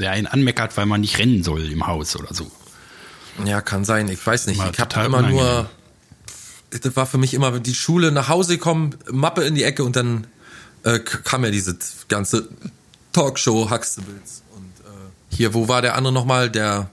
der 0.00 0.10
einen 0.10 0.26
anmeckert, 0.26 0.76
weil 0.76 0.86
man 0.86 1.00
nicht 1.00 1.18
rennen 1.18 1.42
soll 1.44 1.70
im 1.70 1.86
Haus 1.86 2.16
oder 2.16 2.34
so. 2.34 2.50
Ja, 3.44 3.60
kann 3.60 3.84
sein, 3.84 4.08
ich 4.08 4.24
weiß 4.26 4.46
nicht. 4.48 4.58
War 4.58 4.70
ich 4.72 4.78
habe 4.80 5.06
immer 5.06 5.18
unangenehm. 5.18 5.44
nur, 5.44 5.70
das 6.70 6.96
war 6.96 7.06
für 7.06 7.18
mich 7.18 7.34
immer 7.34 7.58
die 7.58 7.74
Schule 7.74 8.12
nach 8.12 8.28
Hause 8.28 8.58
kommen, 8.58 8.96
Mappe 9.10 9.42
in 9.42 9.54
die 9.54 9.64
Ecke 9.64 9.84
und 9.84 9.96
dann 9.96 10.26
äh, 10.84 10.98
kam 11.00 11.44
ja 11.44 11.50
diese 11.50 11.76
ganze 12.08 12.48
Talkshow 13.12 13.70
Huxtables. 13.70 14.42
Und 14.54 14.72
äh, 14.86 15.36
hier, 15.36 15.54
wo 15.54 15.68
war 15.68 15.82
der 15.82 15.96
andere 15.96 16.12
nochmal? 16.12 16.50
Der 16.50 16.90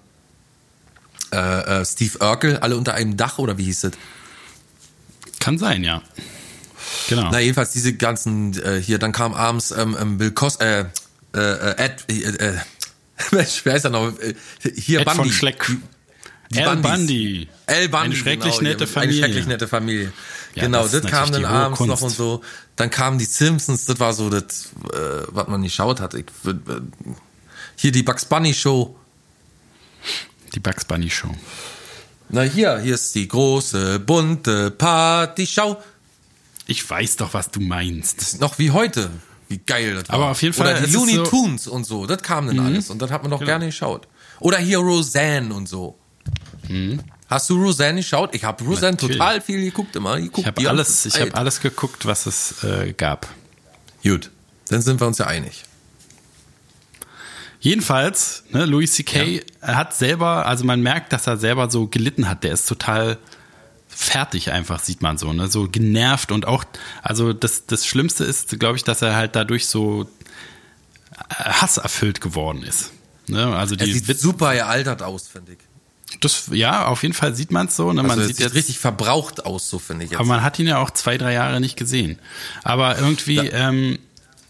äh, 1.32 1.82
äh, 1.82 1.86
Steve 1.86 2.18
Urkel, 2.20 2.58
alle 2.58 2.78
unter 2.78 2.94
einem 2.94 3.18
Dach 3.18 3.38
oder 3.38 3.58
wie 3.58 3.66
hieß 3.66 3.86
es? 3.86 3.92
Kann 5.40 5.58
sein, 5.58 5.84
ja. 5.84 6.02
Genau. 7.10 7.30
Na, 7.32 7.40
jedenfalls 7.40 7.72
diese 7.72 7.94
ganzen, 7.94 8.60
äh, 8.62 8.82
hier, 8.82 8.98
dann 8.98 9.12
kam 9.12 9.34
abends 9.34 9.72
ähm, 9.72 9.96
ähm, 10.00 10.18
Bill 10.18 10.32
Cos, 10.32 10.58
äh, 10.58 10.86
äh, 11.36 11.40
äh, 11.40 11.76
Ed, 11.78 12.06
äh, 12.10 12.14
äh, 12.14 12.54
Mensch, 13.32 13.62
wer 13.66 13.76
ist 13.76 13.84
er 13.84 13.90
noch? 13.92 14.18
Äh, 14.20 14.36
Hier, 14.76 15.02
Ed 15.02 15.06
Bundy. 15.06 15.24
von 15.24 15.32
Schleck. 15.32 15.70
Die 16.52 16.60
Al 16.64 16.78
Bundys. 16.78 16.92
Bundy. 16.92 17.48
El 17.66 17.90
Bundy. 17.90 18.06
Eine 18.06 18.16
schrecklich 18.16 18.58
genau, 18.58 18.70
nette 18.70 18.88
Familie. 18.88 19.18
Eine 19.24 19.26
schrecklich 19.34 19.48
nette 19.48 19.68
Familie. 19.68 20.14
Ja, 20.56 20.64
genau, 20.64 20.84
das 20.84 20.92
das, 21.02 21.12
kam 21.12 21.32
dann 21.32 21.46
abends 21.46 21.80
noch 21.82 21.88
Kunst. 22.00 22.04
und 22.04 22.10
so. 22.12 22.42
Dann 22.76 22.90
kamen 22.90 23.18
die 23.20 23.26
Simpsons, 23.26 23.86
das 23.86 24.00
war 24.00 24.14
so 24.14 24.30
das, 24.30 24.70
äh, 24.94 24.98
was 25.28 25.48
man 25.48 25.62
nicht 25.62 25.76
schaut 25.76 26.00
hat. 26.00 26.14
Ich, 26.14 26.26
äh, 26.46 26.54
hier 27.76 27.92
die 27.92 28.04
Bugs 28.04 28.26
Bunny 28.26 28.54
Show. 28.54 28.96
Die 30.54 30.60
Bugs 30.60 30.86
Bunny 30.86 31.10
Show. 31.10 31.34
Na 32.30 32.42
hier, 32.42 32.80
hier 32.80 32.96
ist 32.96 33.14
die 33.16 33.28
große 33.28 34.00
bunte 34.00 34.72
Party-Show. 34.72 35.78
Ich 36.66 36.90
weiß 36.90 37.18
doch, 37.18 37.34
was 37.34 37.52
du 37.52 37.60
meinst. 37.62 38.22
Ist 38.22 38.42
noch 38.42 38.58
wie 38.60 38.72
heute. 38.72 39.10
Wie 39.48 39.60
geil 39.60 39.96
das 39.96 40.10
war. 40.10 40.16
Aber 40.16 40.32
auf 40.32 40.42
jeden 40.42 40.54
Fall 40.54 40.72
Oder 40.76 40.86
die 40.86 40.92
Looney 40.94 41.14
so- 41.16 41.22
Mhm. 41.22 41.30
Tunes 41.30 41.68
und 41.68 41.86
so, 41.86 42.06
das 42.06 42.22
kam 42.22 42.48
dann 42.48 42.60
alles. 42.60 42.90
Und 42.90 43.02
das 43.02 43.12
hat 43.12 43.22
man 43.22 43.32
doch 43.32 43.44
gerne 43.44 43.68
geschaut. 43.68 44.08
Oder 44.40 44.58
hier 44.58 44.80
Roseanne 44.80 45.54
und 45.54 45.68
so. 45.70 45.98
Hast 47.30 47.50
du 47.50 47.62
Roseanne 47.62 48.00
geschaut? 48.02 48.34
Ich 48.36 48.44
habe 48.44 48.64
Roseanne 48.64 48.94
Mhm. 48.94 48.96
Natürlich. 48.96 49.18
total 49.18 49.42
viel 49.42 49.62
geguckt 49.64 49.96
immer. 49.96 50.18
Ich, 50.18 50.32
Ich 50.38 50.46
habe 50.46 50.70
alles, 50.70 51.06
ich 51.06 51.20
habe 51.20 51.34
alles 51.36 51.60
geguckt, 51.62 52.06
was 52.06 52.26
es 52.26 52.64
äh, 52.64 52.94
gab. 52.94 53.28
Gut, 54.04 54.32
dann 54.70 54.82
sind 54.82 55.00
wir 55.00 55.08
uns 55.08 55.18
ja 55.18 55.28
einig. 55.28 55.64
Jedenfalls, 57.60 58.44
ne, 58.52 58.66
Louis 58.66 58.94
C.K. 58.94 59.42
hat 59.62 59.96
selber, 59.96 60.46
also 60.46 60.64
man 60.64 60.82
merkt, 60.82 61.12
dass 61.12 61.26
er 61.28 61.38
selber 61.38 61.70
so 61.72 61.88
gelitten 61.88 62.30
hat. 62.30 62.44
Der 62.44 62.54
ist 62.54 62.68
total 62.68 63.18
fertig 63.90 64.52
einfach, 64.52 64.80
sieht 64.82 65.02
man 65.02 65.18
so, 65.18 65.34
ne, 65.34 65.48
so 65.48 65.68
genervt 65.68 66.32
und 66.32 66.46
auch, 66.46 66.64
also 67.02 67.34
das, 67.34 67.66
das 67.66 67.86
Schlimmste 67.88 68.24
ist, 68.26 68.60
glaube 68.60 68.78
ich, 68.78 68.84
dass 68.84 69.02
er 69.02 69.16
halt 69.16 69.36
dadurch 69.36 69.66
so 69.68 70.04
äh, 70.04 71.34
hasserfüllt 71.36 72.22
geworden 72.22 72.62
ist. 72.64 72.92
Ne, 73.28 73.48
also 73.58 73.74
Er 73.76 73.86
die 73.86 73.94
sieht 73.94 74.08
Witz, 74.08 74.22
super 74.22 74.54
gealtert 74.54 75.02
aus, 75.02 75.28
finde 75.28 75.54
ich. 75.54 75.58
Das, 76.22 76.50
ja, 76.52 76.88
auf 76.88 77.04
jeden 77.04 77.14
Fall 77.14 77.36
sieht 77.36 77.52
man 77.52 77.68
es 77.68 77.76
so. 77.76 77.92
Ne, 77.92 78.02
Also 78.02 78.08
man 78.08 78.20
er 78.20 78.28
sieht 78.28 78.40
jetzt 78.40 78.56
richtig 78.56 78.80
verbraucht 78.80 79.46
aus, 79.46 79.70
so 79.70 79.78
finde 79.78 80.06
ich 80.06 80.12
jetzt. 80.12 80.20
Aber 80.20 80.28
man 80.28 80.42
hat 80.42 80.58
ihn 80.58 80.68
ja 80.68 80.80
auch 80.80 80.90
zwei, 80.92 81.18
drei 81.18 81.34
Jahre 81.34 81.60
nicht 81.60 81.78
gesehen. 81.78 82.18
Aber 82.64 82.98
irgendwie, 82.98 83.38
ähm, 83.40 84.00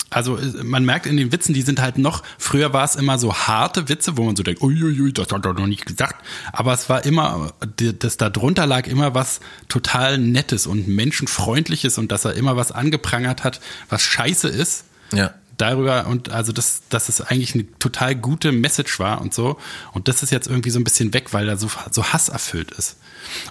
also 0.10 0.38
äh, 0.38 0.64
man 0.64 0.86
merkt 0.86 1.08
in 1.08 1.18
den 1.18 1.32
Witzen, 1.32 1.53
die 1.53 1.64
sind 1.64 1.82
halt 1.82 1.97
noch, 1.97 2.24
früher 2.38 2.74
war 2.74 2.86
es 2.86 2.95
immer 2.95 3.18
so 3.18 3.34
harte 3.34 3.89
Witze, 3.89 4.18
wo 4.18 4.24
man 4.24 4.36
so 4.36 4.43
denkt, 4.43 4.62
uiuiui, 4.62 5.12
das 5.14 5.32
hat 5.32 5.45
er 5.45 5.53
noch 5.53 5.68
nicht 5.68 5.86
gesagt. 5.86 6.24
Aber 6.53 6.74
es 6.74 6.89
war 6.89 7.03
immer, 7.05 7.53
das 7.76 8.18
da 8.18 8.30
drunter 8.30 8.66
lag 8.66 8.88
immer 8.88 9.16
was 9.16 9.39
total 9.68 10.18
Nettes 10.20 10.68
und 10.68 10.88
Menschenfreundliches 10.88 11.97
und 11.97 12.12
dass 12.12 12.24
er 12.24 12.36
immer 12.36 12.55
was 12.55 12.72
angeprangert 12.72 13.43
hat, 13.43 13.60
was 13.89 14.03
scheiße 14.03 14.47
ist 14.47 14.86
ja. 15.14 15.34
Darüber 15.58 16.08
und 16.08 16.30
also 16.30 16.51
das, 16.51 16.84
dass 16.89 17.10
es 17.10 17.22
eigentlich 17.22 17.55
eine 17.55 17.66
total 17.80 18.16
gute 18.16 18.51
Message 18.51 18.99
war 18.99 19.22
und 19.22 19.34
so. 19.34 19.58
Und 19.93 20.08
das 20.08 20.24
ist 20.24 20.32
jetzt 20.32 20.47
irgendwie 20.47 20.70
so 20.70 20.80
ein 20.80 20.84
bisschen 20.84 21.14
weg, 21.14 21.34
weil 21.34 21.49
er 21.49 21.58
so, 21.58 21.70
so 21.91 22.03
hasserfüllt 22.05 22.72
ist. 22.72 22.97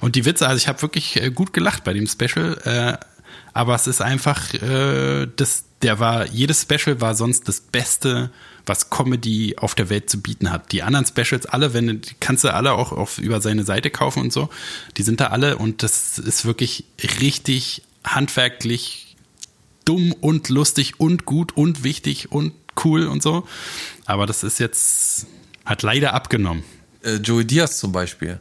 Und 0.00 0.16
die 0.16 0.24
Witze, 0.24 0.46
also 0.46 0.58
ich 0.58 0.68
habe 0.68 0.82
wirklich 0.82 1.20
äh, 1.20 1.30
gut 1.30 1.52
gelacht 1.52 1.84
bei 1.84 1.92
dem 1.92 2.06
Special, 2.06 2.58
äh, 2.64 3.06
aber 3.52 3.74
es 3.74 3.86
ist 3.86 4.00
einfach, 4.00 4.54
äh, 4.54 5.26
das, 5.36 5.64
der 5.82 5.98
war, 5.98 6.26
jedes 6.26 6.62
Special 6.62 7.00
war 7.00 7.14
sonst 7.14 7.48
das 7.48 7.60
Beste, 7.60 8.30
was 8.66 8.90
Comedy 8.90 9.56
auf 9.58 9.74
der 9.74 9.88
Welt 9.88 10.10
zu 10.10 10.20
bieten 10.20 10.50
hat. 10.50 10.72
Die 10.72 10.82
anderen 10.82 11.06
Specials, 11.06 11.46
alle, 11.46 11.72
wenn 11.72 12.00
die 12.00 12.14
kannst 12.20 12.44
du 12.44 12.52
alle 12.52 12.72
auch 12.72 12.92
auf, 12.92 13.18
über 13.18 13.40
seine 13.40 13.64
Seite 13.64 13.90
kaufen 13.90 14.22
und 14.22 14.32
so, 14.32 14.48
die 14.96 15.02
sind 15.02 15.20
da 15.20 15.28
alle 15.28 15.56
und 15.56 15.82
das 15.82 16.18
ist 16.18 16.44
wirklich 16.44 16.84
richtig 17.20 17.82
handwerklich 18.04 19.05
dumm 19.86 20.12
und 20.12 20.50
lustig 20.50 21.00
und 21.00 21.24
gut 21.24 21.56
und 21.56 21.82
wichtig 21.84 22.30
und 22.30 22.52
cool 22.84 23.06
und 23.06 23.22
so. 23.22 23.46
Aber 24.04 24.26
das 24.26 24.42
ist 24.42 24.58
jetzt, 24.60 25.26
hat 25.64 25.82
leider 25.82 26.12
abgenommen. 26.12 26.62
Äh, 27.02 27.14
Joey 27.16 27.46
Diaz 27.46 27.78
zum 27.78 27.92
Beispiel. 27.92 28.38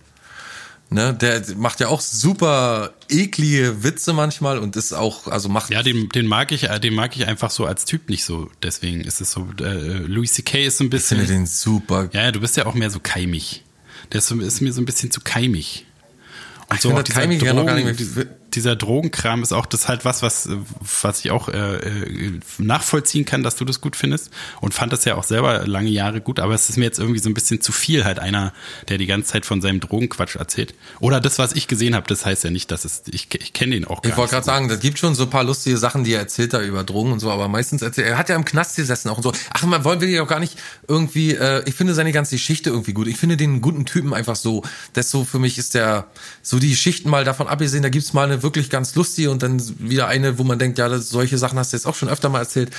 Ne, 0.92 1.16
der 1.16 1.42
macht 1.58 1.80
ja 1.80 1.88
auch 1.88 2.00
super 2.00 2.94
eklige 3.10 3.84
Witze 3.84 4.14
manchmal 4.14 4.60
und 4.60 4.76
ist 4.76 4.94
auch, 4.94 5.26
also 5.28 5.50
macht 5.50 5.72
Ja, 5.72 5.82
den, 5.82 6.10
den 6.10 6.28
mag 6.28 6.52
ich, 6.52 6.66
äh, 6.70 6.80
den 6.80 6.94
mag 6.94 7.16
ich 7.16 7.26
einfach 7.26 7.50
so 7.50 7.66
als 7.66 7.86
Typ 7.86 8.08
nicht 8.08 8.24
so. 8.24 8.52
Deswegen 8.62 9.02
ist 9.02 9.20
es 9.20 9.32
so, 9.32 9.48
äh, 9.62 9.98
Louis 10.06 10.34
C.K. 10.34 10.66
ist 10.68 10.78
so 10.78 10.84
ein 10.84 10.92
ich 10.94 11.02
finde 11.04 11.24
bisschen, 11.24 11.38
den 11.40 11.46
super. 11.48 12.10
ja, 12.14 12.32
du 12.32 12.40
bist 12.40 12.56
ja 12.56 12.68
auch 12.68 12.76
mehr 12.76 12.92
so 12.92 13.00
keimig. 13.00 13.64
Der 14.12 14.20
ist, 14.20 14.28
so, 14.28 14.40
ist 14.40 14.62
mir 14.62 14.72
so 14.74 14.82
ein 14.82 14.86
bisschen 14.86 15.10
zu 15.10 15.22
keimig. 15.22 15.88
Und 16.70 16.76
Ich 16.76 16.82
finde 16.82 17.04
das 17.04 17.16
keimig 17.16 17.42
ja 17.42 17.54
noch 17.54 17.66
gar 17.66 17.76
nicht 17.76 18.16
mehr- 18.16 18.28
dieser, 18.54 18.76
Drogenkram 18.76 19.44
ist 19.44 19.54
auch 19.54 19.66
das 19.66 19.88
halt 19.88 20.06
was, 20.06 20.22
was, 20.22 20.50
was 21.02 21.24
ich 21.24 21.32
auch 21.32 21.50
äh, 21.50 21.78
äh, 21.78 22.40
nachvollziehen 22.58 23.26
kann, 23.26 23.44
dass 23.44 23.56
du 23.56 23.66
das 23.66 23.82
gut 23.82 23.96
findest 23.96 24.32
und 24.62 24.74
fand 24.74 24.94
das 24.94 25.06
ja 25.06 25.16
auch 25.16 25.24
selber 25.24 25.68
lange 25.68 25.90
Jahre 25.90 26.22
gut, 26.22 26.40
aber 26.40 26.54
es 26.54 26.70
ist 26.70 26.78
mir 26.78 26.86
jetzt 26.86 27.00
irgendwie 27.00 27.20
so 27.20 27.30
ein 27.30 27.34
bisschen 27.34 27.62
zu 27.62 27.72
viel, 27.72 28.06
halt 28.06 28.20
einer, 28.20 28.54
der 28.90 28.98
die 28.98 29.06
ganze 29.06 29.32
Zeit 29.32 29.46
von 29.46 29.62
seinem 29.62 29.80
Drogenquatsch 29.80 30.36
erzählt. 30.36 30.74
Oder 31.00 31.20
das, 31.20 31.40
was 31.40 31.54
ich 31.54 31.68
gesehen 31.68 31.96
habe, 31.96 32.08
das 32.08 32.26
heißt 32.26 32.44
ja 32.44 32.50
nicht, 32.50 32.72
dass 32.72 32.86
es, 32.86 33.04
ich, 33.10 33.28
ich 33.34 33.54
kenne 33.54 33.76
den 33.76 33.86
auch 33.86 34.02
gar 34.02 34.12
Ich 34.12 34.18
wollte 34.18 34.34
gerade 34.34 34.46
sagen, 34.46 34.68
das 34.68 34.80
gibt 34.80 35.00
schon 35.00 35.16
so 35.16 35.24
ein 35.24 35.30
paar 35.30 35.44
lustige 35.44 35.78
Sachen, 35.78 36.04
die 36.04 36.14
er 36.14 36.20
erzählt 36.20 36.54
da 36.54 36.62
über 36.62 36.84
Drogen 36.84 37.12
und 37.12 37.20
so, 37.20 37.32
aber 37.32 37.48
meistens 37.48 37.82
erzählt, 37.82 38.08
er 38.08 38.18
hat 38.18 38.30
ja 38.30 38.36
im 38.36 38.46
Knast 38.46 38.76
gesessen 38.76 39.10
auch 39.10 39.18
und 39.18 39.24
so. 39.24 39.34
Ach, 39.54 39.64
man 39.64 39.84
wollen 39.84 40.02
wir 40.02 40.08
die 40.08 40.20
auch 40.20 40.28
gar 40.28 40.40
nicht 40.40 40.58
irgendwie, 40.88 41.34
äh, 41.34 41.64
ich 41.66 41.76
finde 41.76 41.94
seine 41.94 42.12
ganze 42.12 42.36
Geschichte 42.36 42.70
irgendwie 42.70 42.94
gut. 42.94 43.08
Ich 43.08 43.18
finde 43.18 43.38
den 43.38 43.62
guten 43.62 43.86
Typen 43.86 44.14
einfach 44.14 44.36
so. 44.36 44.64
Das 44.94 45.12
so 45.12 45.26
für 45.26 45.40
mich 45.40 45.58
ist 45.58 45.74
der, 45.74 46.08
so 46.42 46.60
die 46.60 46.70
Geschichten 46.70 47.10
mal 47.10 47.24
davon 47.24 47.48
abgesehen, 47.48 47.84
da 47.84 47.90
gibt's 47.90 48.14
mal 48.14 48.24
eine 48.24 48.35
wirklich 48.44 48.70
ganz 48.70 48.96
lustige 48.96 49.32
und 49.32 49.44
dann 49.44 49.62
wieder 49.80 50.08
eine, 50.08 50.38
wo 50.38 50.44
man 50.44 50.60
denkt, 50.60 50.78
ja, 50.78 50.90
das, 50.90 51.10
solche 51.10 51.38
Sachen 51.38 51.58
hast 51.60 51.74
du 51.74 51.78
jetzt 51.78 51.86
auch 51.86 51.96
schon 51.96 52.10
öfter 52.10 52.30
mal 52.30 52.40
erzählt. 52.40 52.72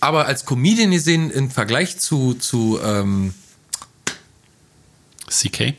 Aber 0.00 0.26
als 0.26 0.44
Comedian 0.44 0.90
gesehen, 0.90 1.30
im 1.30 1.50
Vergleich 1.50 1.98
zu, 1.98 2.34
zu, 2.34 2.80
ähm, 2.82 3.34
CK? 5.28 5.74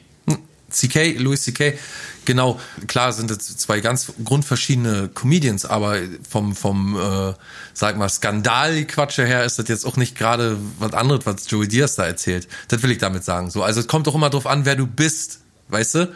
CK, 0.73 1.19
Louis 1.19 1.43
CK, 1.43 1.77
genau, 2.25 2.59
klar 2.87 3.13
sind 3.13 3.29
es 3.29 3.57
zwei 3.57 3.79
ganz 3.79 4.11
grundverschiedene 4.23 5.09
Comedians, 5.13 5.65
aber 5.65 5.97
vom, 6.27 6.55
vom 6.55 6.99
äh, 6.99 7.33
sag 7.73 7.97
mal, 7.97 8.09
Skandal-Quatsche 8.09 9.25
her 9.25 9.45
ist 9.45 9.59
das 9.59 9.67
jetzt 9.67 9.85
auch 9.85 9.97
nicht 9.97 10.17
gerade 10.17 10.57
was 10.79 10.93
anderes, 10.93 11.25
was 11.25 11.49
Joey 11.49 11.67
Diaz 11.67 11.95
da 11.95 12.05
erzählt. 12.05 12.47
Das 12.67 12.81
will 12.81 12.91
ich 12.91 12.97
damit 12.97 13.23
sagen. 13.23 13.51
So, 13.51 13.63
also 13.63 13.79
es 13.79 13.87
kommt 13.87 14.07
doch 14.07 14.15
immer 14.15 14.29
drauf 14.29 14.47
an, 14.47 14.65
wer 14.65 14.75
du 14.75 14.87
bist, 14.87 15.39
weißt 15.69 15.95
du? 15.95 16.13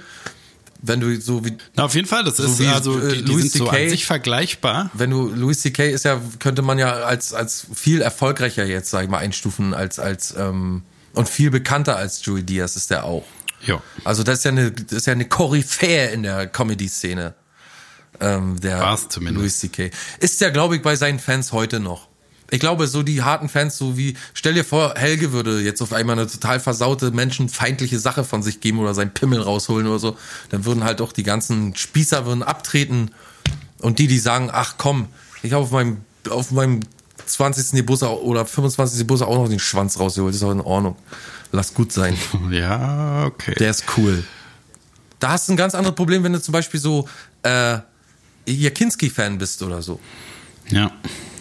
Wenn 0.82 1.00
du 1.00 1.20
so 1.20 1.44
wie. 1.44 1.58
Na, 1.76 1.86
auf 1.86 1.96
jeden 1.96 2.08
Fall, 2.08 2.24
das 2.24 2.38
so 2.38 2.44
ist 2.44 2.60
wie, 2.60 2.68
also, 2.68 3.00
äh, 3.00 3.16
die, 3.16 3.24
die 3.24 3.32
Louis 3.32 3.52
sind 3.52 3.58
so 3.58 3.66
CK. 3.66 3.74
an 3.74 3.90
sich 3.90 4.06
vergleichbar. 4.06 4.90
Wenn 4.94 5.10
du 5.10 5.28
Louis 5.28 5.60
C.K. 5.60 5.90
ist 5.90 6.06
ja, 6.06 6.22
könnte 6.40 6.62
man 6.62 6.78
ja 6.78 6.94
als 6.94 7.34
als 7.34 7.68
viel 7.74 8.02
erfolgreicher 8.02 8.66
jetzt, 8.66 8.90
sag 8.90 9.04
ich 9.04 9.10
mal, 9.10 9.18
einstufen 9.18 9.74
als 9.74 10.00
als 10.00 10.36
ähm, 10.38 10.84
und 11.14 11.28
viel 11.28 11.50
bekannter 11.50 11.96
als 11.96 12.24
Joey 12.24 12.44
Diaz 12.44 12.76
ist 12.76 12.92
der 12.92 13.06
auch. 13.06 13.26
Ja. 13.66 13.82
Also 14.04 14.24
das 14.24 14.40
ist 14.40 14.46
ja 14.46 14.52
eine 14.52 14.72
das 14.72 14.92
ist 14.92 15.08
ja 15.08 15.14
eine 15.14 15.26
Koryphäe 15.26 16.12
in 16.12 16.24
der 16.24 16.48
Comedy-Szene. 16.48 17.34
Ähm, 18.20 18.60
der 18.60 18.80
War's 18.80 19.10
zumindest. 19.10 19.40
Louis 19.40 19.60
C.K. 19.60 19.92
Ist 20.20 20.42
ja, 20.42 20.50
glaube 20.50 20.76
ich, 20.76 20.82
bei 20.82 20.96
seinen 20.96 21.20
Fans 21.20 21.52
heute 21.52 21.80
noch. 21.80 22.08
Ich 22.50 22.60
glaube, 22.60 22.88
so 22.88 23.04
die 23.04 23.24
harten 23.24 23.50
Fans, 23.50 23.78
so 23.78 23.98
wie, 23.98 24.16
stell 24.34 24.54
dir 24.54 24.64
vor, 24.64 24.94
Helge 24.96 25.34
würde 25.34 25.62
jetzt 25.62 25.82
auf 25.82 25.92
einmal 25.92 26.18
eine 26.18 26.28
total 26.28 26.60
versaute, 26.60 27.12
menschenfeindliche 27.12 28.00
Sache 28.00 28.24
von 28.24 28.42
sich 28.42 28.62
geben 28.62 28.80
oder 28.80 28.94
seinen 28.94 29.14
Pimmel 29.14 29.42
rausholen 29.42 29.86
oder 29.88 30.00
so, 30.00 30.18
dann 30.50 30.64
würden 30.64 30.84
halt 30.84 31.02
auch 31.02 31.12
die 31.12 31.24
ganzen 31.24 31.76
Spießer 31.76 32.26
würden 32.26 32.44
abtreten 32.44 33.12
und 33.80 34.00
die, 34.00 34.08
die 34.08 34.20
sagen, 34.20 34.50
ach 34.52 34.76
komm, 34.78 35.08
ich 35.44 35.52
habe 35.52 35.64
auf 35.64 35.72
meinem, 35.72 35.98
auf 36.30 36.52
meinem 36.52 36.80
20. 37.26 37.72
Geburtstag 37.72 38.12
oder 38.12 38.46
25. 38.46 39.00
Geburtstag 39.00 39.28
auch 39.28 39.36
noch 39.36 39.50
den 39.50 39.60
Schwanz 39.60 40.00
rausgeholt, 40.00 40.34
ist 40.34 40.44
auch 40.44 40.52
in 40.52 40.62
Ordnung. 40.62 40.96
Lass 41.52 41.74
gut 41.74 41.92
sein. 41.92 42.18
Ja, 42.52 43.26
okay. 43.26 43.56
Der 43.60 43.72
ist 43.72 43.84
cool. 43.98 44.24
Da 45.20 45.32
hast 45.32 45.48
du 45.50 45.54
ein 45.54 45.58
ganz 45.58 45.76
anderes 45.76 45.96
Problem, 45.96 46.24
wenn 46.24 46.34
du 46.34 46.42
zum 46.42 46.52
Beispiel 46.52 46.80
so 46.80 47.08
äh, 47.44 47.80
Jakinski-Fan 48.46 49.38
bist 49.38 49.62
oder 49.64 49.82
so. 49.82 50.00
ja. 50.70 50.92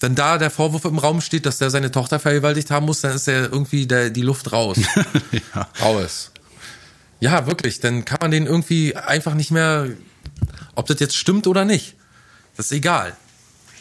Wenn 0.00 0.14
da 0.14 0.38
der 0.38 0.50
Vorwurf 0.50 0.84
im 0.84 0.98
Raum 0.98 1.20
steht, 1.20 1.46
dass 1.46 1.58
der 1.58 1.70
seine 1.70 1.90
Tochter 1.90 2.18
vergewaltigt 2.18 2.70
haben 2.70 2.86
muss, 2.86 3.00
dann 3.00 3.14
ist 3.16 3.26
ja 3.26 3.34
irgendwie 3.44 3.86
der, 3.86 4.10
die 4.10 4.22
Luft 4.22 4.52
raus. 4.52 4.78
ja. 5.54 5.68
Raus. 5.80 6.30
Ja, 7.20 7.46
wirklich. 7.46 7.80
Dann 7.80 8.04
kann 8.04 8.18
man 8.20 8.30
den 8.30 8.46
irgendwie 8.46 8.94
einfach 8.94 9.34
nicht 9.34 9.50
mehr, 9.50 9.88
ob 10.74 10.86
das 10.86 11.00
jetzt 11.00 11.16
stimmt 11.16 11.46
oder 11.46 11.64
nicht. 11.64 11.94
Das 12.56 12.66
ist 12.66 12.72
egal. 12.72 13.16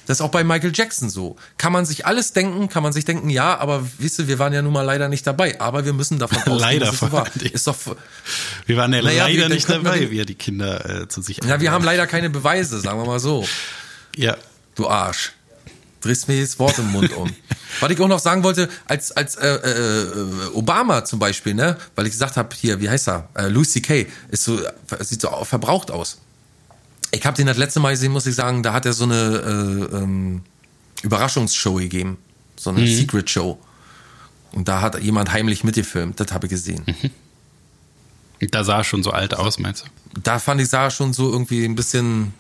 Das 0.08 0.18
ist 0.20 0.22
auch 0.22 0.30
bei 0.30 0.44
Michael 0.44 0.72
Jackson 0.74 1.10
so. 1.10 1.36
Kann 1.58 1.74
man 1.74 1.84
sich 1.86 2.06
alles 2.06 2.32
denken, 2.32 2.70
kann 2.70 2.84
man 2.84 2.94
sich 2.94 3.06
denken, 3.06 3.30
ja, 3.30 3.58
aber 3.58 3.86
wisst 3.98 4.20
ihr, 4.20 4.28
wir 4.28 4.38
waren 4.38 4.54
ja 4.54 4.62
nun 4.62 4.72
mal 4.72 4.84
leider 4.84 5.10
nicht 5.10 5.26
dabei. 5.26 5.60
Aber 5.60 5.84
wir 5.84 5.94
müssen 5.94 6.20
davon 6.20 6.38
ausgehen, 6.40 6.60
Leider 6.60 6.86
dass 6.86 6.94
es 6.96 7.00
so 7.00 7.12
war. 7.12 7.28
Ist 7.42 7.66
doch, 7.68 7.76
Wir 8.68 8.78
waren 8.78 8.94
ja 8.94 9.02
Naja, 9.02 9.24
leider 9.26 9.50
wir- 9.50 9.50
nicht 9.50 9.68
dann 9.70 9.84
dabei, 9.84 10.00
den- 10.00 10.12
wie 10.12 10.20
er 10.20 10.26
die 10.26 10.36
Kinder 10.36 11.02
äh, 11.04 11.08
zu 11.08 11.22
sich 11.22 11.40
ja, 11.44 11.60
wir 11.60 11.72
haben 11.72 11.84
leider 11.84 12.06
keine 12.08 12.30
Beweise, 12.30 12.80
sagen 12.80 13.00
wir 13.00 13.06
mal 13.06 13.20
so. 13.20 13.46
Ja. 14.16 14.38
Du 14.76 14.88
Arsch. 14.88 15.32
Drehst 16.06 16.28
mir 16.28 16.40
das 16.40 16.60
Wort 16.60 16.78
im 16.78 16.92
Mund 16.92 17.12
um. 17.14 17.32
Was 17.80 17.90
ich 17.90 18.00
auch 18.00 18.08
noch 18.08 18.20
sagen 18.20 18.44
wollte, 18.44 18.70
als, 18.86 19.12
als 19.12 19.38
äh, 19.38 19.48
äh, 19.48 20.08
Obama 20.54 21.04
zum 21.04 21.18
Beispiel, 21.18 21.56
ne, 21.56 21.78
weil 21.96 22.06
ich 22.06 22.12
gesagt 22.12 22.38
habe, 22.38 22.56
hier, 22.56 22.80
wie 22.80 22.88
heißt 22.88 23.08
er? 23.08 23.28
Äh, 23.34 23.48
Louis 23.48 23.72
C.K. 23.72 24.06
ist 24.30 24.44
so, 24.44 24.60
sieht 25.00 25.22
so 25.22 25.30
verbraucht 25.44 25.90
aus. 25.90 26.20
Ich 27.10 27.26
habe 27.26 27.36
den 27.36 27.48
das 27.48 27.58
letzte 27.58 27.80
Mal 27.80 27.92
gesehen, 27.92 28.12
muss 28.12 28.28
ich 28.28 28.36
sagen, 28.36 28.62
da 28.62 28.74
hat 28.74 28.86
er 28.86 28.94
so 28.94 29.06
eine 29.06 29.90
äh, 29.92 29.96
ähm, 29.98 30.44
Überraschungsshow 31.02 31.74
gegeben. 31.74 32.20
So 32.56 32.70
eine 32.70 32.86
Secret 32.86 33.28
Show. 33.28 33.58
Und 34.52 34.68
da 34.68 34.82
hat 34.82 35.02
jemand 35.02 35.34
heimlich 35.34 35.64
mitgefilmt, 35.64 36.20
das 36.20 36.32
habe 36.32 36.46
ich 36.46 36.52
gesehen. 36.52 36.86
Da 38.52 38.64
sah 38.64 38.78
er 38.78 38.84
schon 38.84 39.02
so 39.02 39.10
alt 39.10 39.34
aus, 39.34 39.58
meinst 39.58 39.86
du? 39.86 40.20
Da 40.22 40.38
fand 40.38 40.62
ich, 40.62 40.70
sah 40.70 40.92
schon 40.92 41.14
so 41.14 41.32
irgendwie 41.32 41.66
ein 41.66 41.76
bisschen 41.76 42.34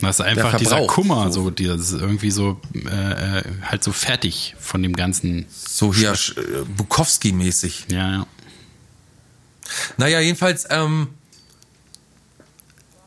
Das 0.00 0.20
ist 0.20 0.24
einfach 0.24 0.56
dieser 0.56 0.86
Kummer, 0.86 1.32
so. 1.32 1.44
so, 1.44 1.50
dieses 1.50 1.92
irgendwie 1.92 2.30
so 2.30 2.60
äh, 2.74 3.38
äh, 3.38 3.42
halt 3.62 3.82
so 3.82 3.92
fertig 3.92 4.54
von 4.60 4.82
dem 4.82 4.94
ganzen. 4.94 5.46
so 5.50 5.92
hier 5.92 6.12
äh, 6.12 6.64
Bukowski-mäßig. 6.76 7.90
Ja, 7.90 8.10
ja. 8.10 8.26
Naja, 9.96 10.20
jedenfalls, 10.20 10.66
ähm, 10.70 11.08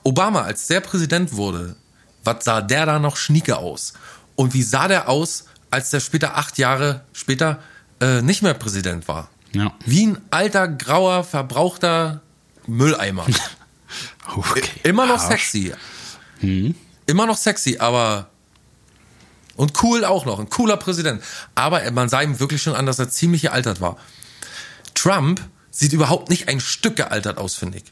Obama, 0.04 0.42
als 0.42 0.68
der 0.68 0.82
Präsident 0.82 1.34
wurde, 1.34 1.76
was 2.24 2.44
sah 2.46 2.62
der 2.62 2.86
da 2.86 3.00
noch 3.00 3.18
schnieke 3.18 3.58
aus? 3.58 3.94
Und 4.36 4.54
wie 4.54 4.64
sah 4.64 4.88
der 4.88 5.10
aus, 5.10 5.46
als 5.70 5.90
der 5.92 6.00
später, 6.00 6.38
acht 6.38 6.58
Jahre 6.58 7.02
später, 7.14 7.62
äh, 8.00 8.22
nicht 8.22 8.42
mehr 8.42 8.54
Präsident 8.54 9.08
war? 9.08 9.30
Ja. 9.54 9.74
Wie 9.86 10.08
ein 10.08 10.18
alter, 10.32 10.68
grauer, 10.68 11.24
verbrauchter 11.24 12.22
Mülleimer. 12.68 13.26
Okay. 14.34 14.64
Immer 14.84 15.06
noch 15.06 15.20
Arsch. 15.20 15.28
sexy. 15.28 15.74
Immer 16.42 17.26
noch 17.26 17.38
sexy, 17.38 17.78
aber. 17.80 18.28
Und 19.56 19.84
cool 19.84 20.06
auch 20.06 20.26
noch. 20.26 20.40
Ein 20.40 20.50
cooler 20.50 20.78
Präsident. 20.78 21.22
Aber 21.56 21.90
man 21.92 22.10
sah 22.10 22.22
ihm 22.22 22.40
wirklich 22.40 22.62
schon 22.62 22.74
an, 22.74 22.86
dass 22.86 23.00
er 23.00 23.10
ziemlich 23.10 23.44
gealtert 23.44 23.82
war. 23.82 23.98
Trump 24.96 25.42
sieht 25.72 25.94
überhaupt 25.94 26.30
nicht 26.30 26.48
ein 26.48 26.60
Stück 26.60 26.96
gealtert 26.96 27.38
aus, 27.38 27.56
finde 27.56 27.80
ich. 27.80 27.84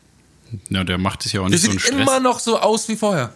Ja, 0.69 0.83
der 0.83 0.97
macht 0.97 1.25
es 1.25 1.31
ja 1.31 1.41
auch 1.41 1.45
Der 1.45 1.51
nicht 1.51 1.61
so 1.63 1.69
einen 1.69 1.79
sieht 1.79 1.87
Stress. 1.87 2.01
immer 2.01 2.19
noch 2.19 2.39
so 2.39 2.59
aus 2.59 2.87
wie 2.87 2.95
vorher. 2.95 3.33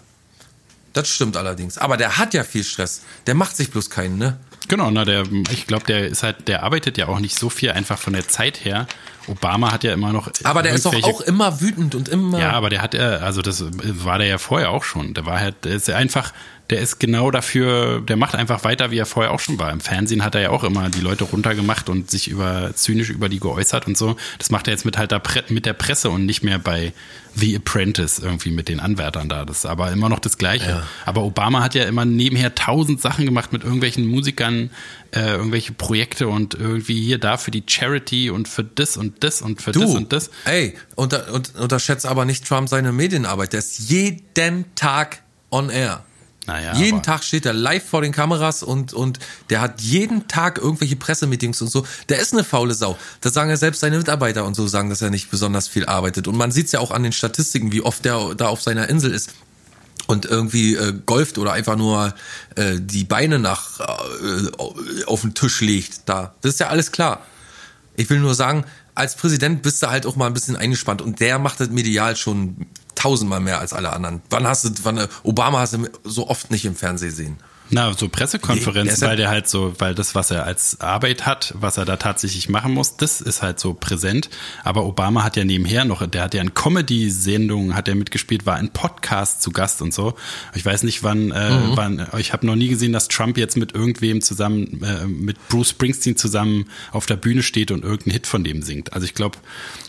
Das 0.93 1.07
stimmt 1.09 1.37
allerdings. 1.37 1.77
Aber 1.77 1.97
der 1.97 2.17
hat 2.17 2.33
ja 2.33 2.43
viel 2.43 2.63
Stress. 2.63 3.01
Der 3.27 3.35
macht 3.35 3.55
sich 3.55 3.71
bloß 3.71 3.89
keinen, 3.89 4.17
ne? 4.17 4.37
Genau, 4.67 4.89
na, 4.91 5.05
der, 5.05 5.25
ich 5.51 5.67
glaube, 5.67 5.85
der 5.85 6.07
ist 6.07 6.23
halt, 6.23 6.47
der 6.47 6.63
arbeitet 6.63 6.97
ja 6.97 7.07
auch 7.07 7.19
nicht 7.19 7.37
so 7.37 7.49
viel 7.49 7.71
einfach 7.71 7.97
von 7.99 8.13
der 8.13 8.27
Zeit 8.27 8.63
her. 8.63 8.87
Obama 9.27 9.71
hat 9.71 9.83
ja 9.83 9.93
immer 9.93 10.11
noch. 10.11 10.29
Aber 10.43 10.63
der 10.63 10.73
ist 10.73 10.85
doch 10.85 11.03
auch 11.03 11.21
immer 11.21 11.61
wütend 11.61 11.95
und 11.95 12.09
immer. 12.09 12.39
Ja, 12.39 12.51
aber 12.51 12.69
der 12.69 12.81
hat 12.81 12.93
ja, 12.93 13.17
also 13.17 13.41
das 13.41 13.63
war 13.83 14.17
der 14.17 14.27
ja 14.27 14.37
vorher 14.37 14.71
auch 14.71 14.83
schon. 14.83 15.13
Der 15.13 15.25
war 15.25 15.39
halt, 15.39 15.63
der 15.63 15.73
ist 15.73 15.87
ja 15.87 15.95
einfach, 15.95 16.33
der 16.69 16.79
ist 16.79 16.99
genau 16.99 17.29
dafür, 17.31 18.01
der 18.01 18.15
macht 18.15 18.35
einfach 18.35 18.63
weiter, 18.63 18.91
wie 18.91 18.97
er 18.97 19.05
vorher 19.05 19.31
auch 19.31 19.39
schon 19.39 19.59
war. 19.59 19.71
Im 19.71 19.79
Fernsehen 19.79 20.23
hat 20.23 20.35
er 20.35 20.41
ja 20.41 20.49
auch 20.49 20.63
immer 20.63 20.89
die 20.89 21.01
Leute 21.01 21.25
runtergemacht 21.25 21.89
und 21.89 22.09
sich 22.09 22.29
über 22.29 22.71
zynisch 22.73 23.09
über 23.09 23.29
die 23.29 23.39
geäußert 23.39 23.87
und 23.87 23.97
so. 23.97 24.15
Das 24.37 24.49
macht 24.49 24.67
er 24.67 24.71
jetzt 24.73 24.85
mit 24.85 24.97
halt 24.97 25.11
der, 25.11 25.19
Pre 25.19 25.43
mit 25.49 25.65
der 25.65 25.73
Presse 25.73 26.09
und 26.09 26.25
nicht 26.25 26.43
mehr 26.43 26.59
bei 26.59 26.93
The 27.35 27.55
Apprentice 27.55 28.19
irgendwie 28.19 28.51
mit 28.51 28.69
den 28.69 28.79
Anwärtern 28.79 29.27
da. 29.27 29.45
Das 29.45 29.59
ist 29.59 29.65
aber 29.65 29.91
immer 29.91 30.09
noch 30.09 30.19
das 30.19 30.37
Gleiche. 30.37 30.83
Aber 31.05 31.23
Obama 31.23 31.63
hat 31.63 31.75
ja 31.75 31.83
immer 31.83 32.05
nebenher 32.05 32.55
tausend 32.55 33.01
Sachen 33.01 33.25
gemacht 33.25 33.51
mit 33.51 33.63
irgendwelchen 33.63 34.07
Musikern, 34.07 34.69
äh, 35.13 35.35
irgendwelche 35.35 35.73
Projekte 35.73 36.27
und 36.27 36.55
irgendwie 36.55 37.01
hier 37.01 37.19
da 37.19 37.37
für 37.37 37.51
die 37.51 37.63
Charity 37.65 38.31
und 38.31 38.47
für 38.47 38.63
das 38.63 38.97
und 38.97 39.23
das 39.23 39.41
und 39.41 39.61
für 39.61 39.71
Du, 39.71 39.81
das 39.81 39.91
und 39.91 40.13
das. 40.13 40.29
ey, 40.45 40.75
unter, 40.95 41.31
und, 41.31 41.55
unterschätze 41.55 42.09
aber 42.09 42.25
nicht 42.25 42.47
Trump 42.47 42.67
seine 42.67 42.91
Medienarbeit. 42.91 43.53
Der 43.53 43.59
ist 43.59 43.89
jeden 43.89 44.65
Tag 44.75 45.21
on 45.51 45.69
air. 45.69 46.03
Naja, 46.45 46.75
jeden 46.75 47.01
Tag 47.03 47.23
steht 47.23 47.45
er 47.45 47.53
live 47.53 47.85
vor 47.87 48.01
den 48.01 48.11
Kameras 48.11 48.63
und, 48.63 48.91
und 48.91 49.19
der 49.49 49.61
hat 49.61 49.79
jeden 49.79 50.27
Tag 50.27 50.57
irgendwelche 50.57 50.97
Pressemeetings 50.97 51.61
und 51.61 51.69
so. 51.69 51.85
Der 52.09 52.19
ist 52.19 52.33
eine 52.33 52.43
faule 52.43 52.73
Sau. 52.73 52.97
Das 53.21 53.33
sagen 53.33 53.49
ja 53.49 53.55
selbst 53.55 53.79
seine 53.79 53.97
Mitarbeiter 53.97 54.43
und 54.43 54.53
so 54.53 54.67
sagen, 54.67 54.89
dass 54.89 55.01
er 55.01 55.09
nicht 55.09 55.31
besonders 55.31 55.69
viel 55.69 55.85
arbeitet. 55.85 56.27
Und 56.27 56.35
man 56.35 56.51
sieht 56.51 56.65
es 56.65 56.73
ja 56.73 56.81
auch 56.81 56.91
an 56.91 57.03
den 57.03 57.13
Statistiken, 57.13 57.71
wie 57.71 57.81
oft 57.81 58.03
der 58.03 58.35
da 58.35 58.47
auf 58.47 58.61
seiner 58.61 58.89
Insel 58.89 59.13
ist 59.13 59.29
und 60.07 60.25
irgendwie 60.25 60.75
äh, 60.75 60.93
golft 61.05 61.37
oder 61.37 61.53
einfach 61.53 61.75
nur 61.75 62.13
äh, 62.55 62.75
die 62.79 63.03
Beine 63.03 63.39
nach 63.39 63.79
äh, 63.79 65.05
auf 65.05 65.21
den 65.21 65.33
Tisch 65.33 65.61
legt. 65.61 66.07
Da, 66.07 66.33
das 66.41 66.53
ist 66.53 66.59
ja 66.59 66.67
alles 66.67 66.91
klar. 66.91 67.25
Ich 67.95 68.09
will 68.09 68.19
nur 68.19 68.35
sagen, 68.35 68.65
als 68.95 69.15
Präsident 69.15 69.61
bist 69.61 69.81
du 69.81 69.87
halt 69.87 70.05
auch 70.05 70.15
mal 70.15 70.27
ein 70.27 70.33
bisschen 70.33 70.55
eingespannt 70.55 71.01
und 71.01 71.19
der 71.19 71.39
macht 71.39 71.59
das 71.59 71.69
medial 71.69 72.15
schon 72.15 72.67
tausendmal 72.95 73.39
mehr 73.39 73.59
als 73.59 73.73
alle 73.73 73.91
anderen. 73.91 74.21
Wann 74.29 74.47
hast 74.47 74.65
du, 74.65 74.69
wann 74.83 74.97
äh, 74.97 75.07
Obama 75.23 75.59
hast 75.59 75.73
du 75.73 75.89
so 76.03 76.27
oft 76.29 76.51
nicht 76.51 76.65
im 76.65 76.75
Fernsehen 76.75 77.11
sehen? 77.11 77.37
Na, 77.69 77.91
so 77.93 78.05
der 78.05 78.07
Pressekonferenzen, 78.09 79.01
ja- 79.01 79.07
weil 79.07 79.17
der 79.17 79.29
halt 79.29 79.47
so, 79.47 79.73
weil 79.79 79.95
das, 79.95 80.13
was 80.15 80.29
er 80.31 80.45
als 80.45 80.79
Arbeit 80.81 81.25
hat, 81.25 81.53
was 81.57 81.77
er 81.77 81.85
da 81.85 81.97
tatsächlich 81.97 82.47
machen 82.49 82.73
muss, 82.73 82.97
das 82.97 83.19
ist 83.21 83.41
halt 83.41 83.59
so 83.59 83.73
präsent. 83.73 84.29
Aber 84.63 84.85
Obama 84.85 85.23
hat 85.23 85.37
ja 85.37 85.43
nebenher 85.43 85.83
noch, 85.85 86.05
der 86.05 86.21
hat 86.23 86.33
ja 86.33 86.41
in 86.41 86.53
Comedy-Sendungen, 86.53 87.75
hat 87.75 87.87
er 87.87 87.95
mitgespielt, 87.95 88.45
war 88.45 88.59
in 88.59 88.69
Podcasts 88.69 89.41
zu 89.41 89.51
Gast 89.51 89.81
und 89.81 89.93
so. 89.93 90.13
Ich 90.53 90.63
weiß 90.65 90.83
nicht, 90.83 91.03
wann, 91.03 91.31
äh, 91.31 91.51
Mhm. 91.51 91.71
wann 91.77 92.07
ich 92.19 92.33
habe 92.33 92.45
noch 92.45 92.55
nie 92.55 92.67
gesehen, 92.67 92.93
dass 92.93 93.07
Trump 93.07 93.37
jetzt 93.37 93.57
mit 93.57 93.73
irgendwem 93.73 94.21
zusammen, 94.21 94.83
äh, 94.83 95.05
mit 95.07 95.37
Bruce 95.49 95.69
Springsteen 95.69 96.15
zusammen 96.17 96.65
auf 96.91 97.05
der 97.05 97.15
Bühne 97.15 97.41
steht 97.43 97.71
und 97.71 97.83
irgendeinen 97.83 98.13
Hit 98.13 98.27
von 98.27 98.43
dem 98.43 98.61
singt. 98.61 98.93
Also 98.93 99.05
ich 99.05 99.13
glaube, 99.15 99.37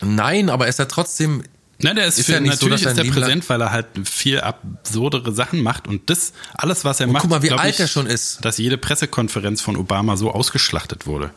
Nein, 0.01 0.49
aber 0.49 0.65
er 0.65 0.69
ist 0.69 0.79
ja 0.79 0.85
trotzdem 0.85 1.43
Na, 1.79 1.93
der 1.93 2.05
ist, 2.05 2.19
Ist 2.19 2.27
für, 2.27 2.33
ja 2.33 2.39
so, 2.39 2.45
natürlich 2.45 2.83
er 2.83 2.91
ist 2.91 2.97
der 2.97 3.03
präsent, 3.03 3.49
weil 3.49 3.61
er 3.61 3.71
halt 3.71 3.87
viel 4.05 4.39
absurdere 4.39 5.33
Sachen 5.33 5.61
macht 5.61 5.87
und 5.87 6.09
das, 6.09 6.31
alles 6.53 6.85
was 6.85 6.99
er 6.99 7.07
macht. 7.07 7.23
guck 7.23 7.31
mal, 7.31 7.41
wie 7.43 7.51
alt 7.51 7.73
ich, 7.73 7.79
er 7.79 7.87
schon 7.87 8.07
ist. 8.07 8.43
Dass 8.45 8.57
jede 8.57 8.77
Pressekonferenz 8.77 9.61
von 9.61 9.75
Obama 9.75 10.15
so 10.15 10.31
ausgeschlachtet 10.31 11.05
wurde. 11.05 11.31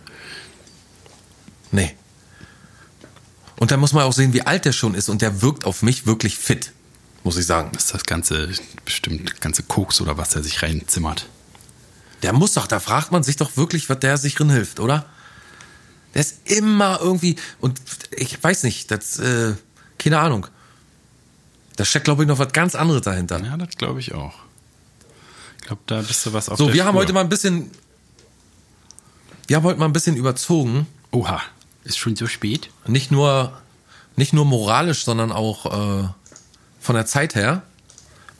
Nee. 1.72 1.94
Und 3.56 3.72
da 3.72 3.76
muss 3.76 3.92
man 3.92 4.04
auch 4.04 4.12
sehen, 4.12 4.32
wie 4.32 4.42
alt 4.42 4.64
der 4.64 4.72
schon 4.72 4.94
ist. 4.94 5.08
Und 5.08 5.22
der 5.22 5.42
wirkt 5.42 5.64
auf 5.64 5.82
mich 5.82 6.06
wirklich 6.06 6.38
fit, 6.38 6.72
muss 7.24 7.36
ich 7.36 7.46
sagen. 7.46 7.70
Das 7.72 7.86
ist 7.86 7.94
das 7.94 8.04
ganze, 8.04 8.48
bestimmt 8.84 9.40
ganze 9.40 9.64
Koks 9.64 10.00
oder 10.00 10.16
was 10.16 10.36
er 10.36 10.44
sich 10.44 10.62
reinzimmert. 10.62 11.26
Der 12.22 12.32
muss 12.32 12.52
doch, 12.52 12.68
da 12.68 12.78
fragt 12.78 13.10
man 13.10 13.24
sich 13.24 13.36
doch 13.36 13.56
wirklich, 13.56 13.88
was 13.88 13.98
der 13.98 14.16
sich 14.16 14.36
drin 14.36 14.50
hilft, 14.50 14.78
oder? 14.78 15.06
Der 16.14 16.22
ist 16.22 16.50
immer 16.50 17.00
irgendwie, 17.00 17.36
und 17.60 17.80
ich 18.16 18.42
weiß 18.42 18.62
nicht, 18.62 18.90
das, 18.90 19.18
äh, 19.18 19.54
keine 19.98 20.18
Ahnung. 20.20 20.46
Da 21.76 21.84
steckt, 21.84 22.04
glaube 22.06 22.22
ich, 22.24 22.28
noch 22.28 22.38
was 22.38 22.52
ganz 22.52 22.74
anderes 22.74 23.02
dahinter. 23.02 23.40
Ja, 23.42 23.56
das 23.56 23.70
glaube 23.76 24.00
ich 24.00 24.14
auch. 24.14 24.34
Ich 25.60 25.66
glaube, 25.66 25.82
da 25.86 26.00
bist 26.02 26.24
du 26.26 26.32
was 26.32 26.48
auf 26.48 26.58
So, 26.58 26.66
der 26.66 26.74
wir 26.74 26.84
haben 26.84 26.94
Spur. 26.94 27.02
heute 27.02 27.12
mal 27.12 27.20
ein 27.20 27.28
bisschen. 27.28 27.70
Wir 29.46 29.56
haben 29.56 29.64
heute 29.64 29.78
mal 29.78 29.86
ein 29.86 29.92
bisschen 29.92 30.16
überzogen. 30.16 30.86
Oha, 31.10 31.40
ist 31.84 31.98
schon 31.98 32.16
so 32.16 32.26
spät? 32.26 32.70
Nicht 32.86 33.10
nur, 33.10 33.58
nicht 34.16 34.32
nur 34.32 34.44
moralisch, 34.44 35.04
sondern 35.04 35.30
auch 35.32 35.66
äh, 35.66 36.08
von 36.80 36.94
der 36.94 37.06
Zeit 37.06 37.34
her. 37.34 37.62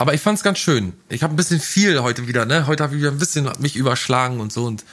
Aber 0.01 0.15
ich 0.15 0.21
fand's 0.21 0.45
ganz 0.45 0.59
schön. 0.59 0.93
Ich 1.09 1.25
habe 1.25 1.35
ein 1.35 1.37
bisschen 1.37 1.59
viel 1.59 2.01
heute 2.03 2.29
wieder, 2.29 2.47
ne? 2.47 2.69
Heute 2.69 2.85
habe 2.85 2.95
ich 2.95 3.01
wieder 3.01 3.11
ein 3.11 3.19
bisschen 3.19 3.51
mich 3.59 3.75
überschlagen 3.75 4.39
und 4.41 4.53
so. 4.53 4.65
Und, 4.65 4.85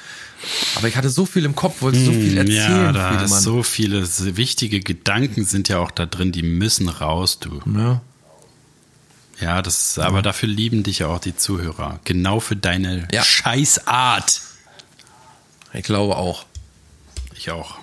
aber 0.76 0.88
ich 0.88 0.95
hatte 0.98 1.10
so 1.11 1.27
viel 1.27 1.45
im 1.45 1.56
Kopf, 1.56 1.84
wollte 1.84 1.99
so 2.03 2.11
viel 2.11 2.38
erzählen, 2.38 2.88
Hm, 2.90 2.95
ja, 2.95 3.18
da 3.19 3.27
so 3.27 3.61
viele 3.61 4.03
wichtige 4.36 4.80
Gedanken 4.80 5.45
sind 5.45 5.69
ja 5.69 5.77
auch 5.77 5.91
da 5.91 6.07
drin, 6.07 6.32
die 6.32 6.41
müssen 6.41 6.90
raus, 6.90 7.40
du. 7.40 7.61
ja. 7.77 8.02
Ja, 9.41 9.61
das, 9.61 9.99
aber 9.99 10.22
dafür 10.22 10.48
lieben 10.48 10.84
dich 10.84 10.99
ja 10.99 11.07
auch 11.07 11.19
die 11.19 11.36
Zuhörer. 11.36 11.99
Genau 12.06 12.40
für 12.40 12.56
deine 12.56 13.06
Ja. 13.11 13.22
Scheißart. 13.22 14.41
Ich 15.73 15.84
glaube 15.84 16.15
auch. 16.15 16.45
Ich 17.36 17.52
auch. 17.52 17.76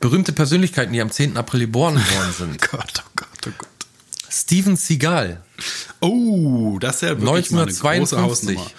Berühmte 0.00 0.32
Persönlichkeiten, 0.32 0.92
die 0.92 1.00
am 1.00 1.10
10. 1.12 1.36
April 1.36 1.60
geboren 1.60 1.94
worden 1.94 2.32
sind. 2.36 2.60
Gott, 2.70 2.92
oh 2.98 3.10
Gott, 3.14 3.28
oh 3.46 3.50
Gott. 3.56 3.68
Steven 4.34 4.76
Seagal 4.76 5.40
Oh, 6.00 6.78
das 6.80 6.96
ist 6.96 7.02
ja 7.02 7.20
wirklich 7.20 7.50
mal 7.52 7.62
eine 7.62 7.72
große 7.72 7.88
1952. 8.16 8.58
Hausnummer. 8.58 8.70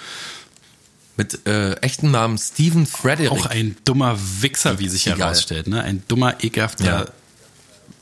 mit 1.18 1.48
äh, 1.48 1.74
echten 1.76 2.12
Namen 2.12 2.38
Steven 2.38 2.86
Frederick. 2.86 3.32
Auch 3.32 3.46
ein 3.46 3.78
dummer 3.86 4.18
Wichser, 4.42 4.80
wie 4.80 4.90
sich 4.90 5.08
Egal. 5.08 5.20
herausstellt. 5.20 5.68
Ne? 5.68 5.82
Ein 5.82 6.04
dummer, 6.10 6.44
ekelhafter 6.44 6.84
Ja. 6.86 7.06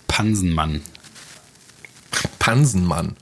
Pansenmann. 0.07 0.81
Pansenmann. 2.39 3.15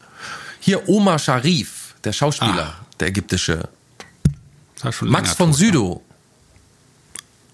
Hier 0.59 0.87
Omar 0.87 1.19
Sharif, 1.19 1.95
der 2.03 2.13
Schauspieler, 2.13 2.77
Ah. 2.79 2.85
der 2.99 3.09
ägyptische. 3.09 3.67
Schon 4.91 5.09
Max 5.09 5.33
von 5.33 5.51
tot, 5.51 5.59
ne? 5.59 5.65
Südow, 5.65 6.01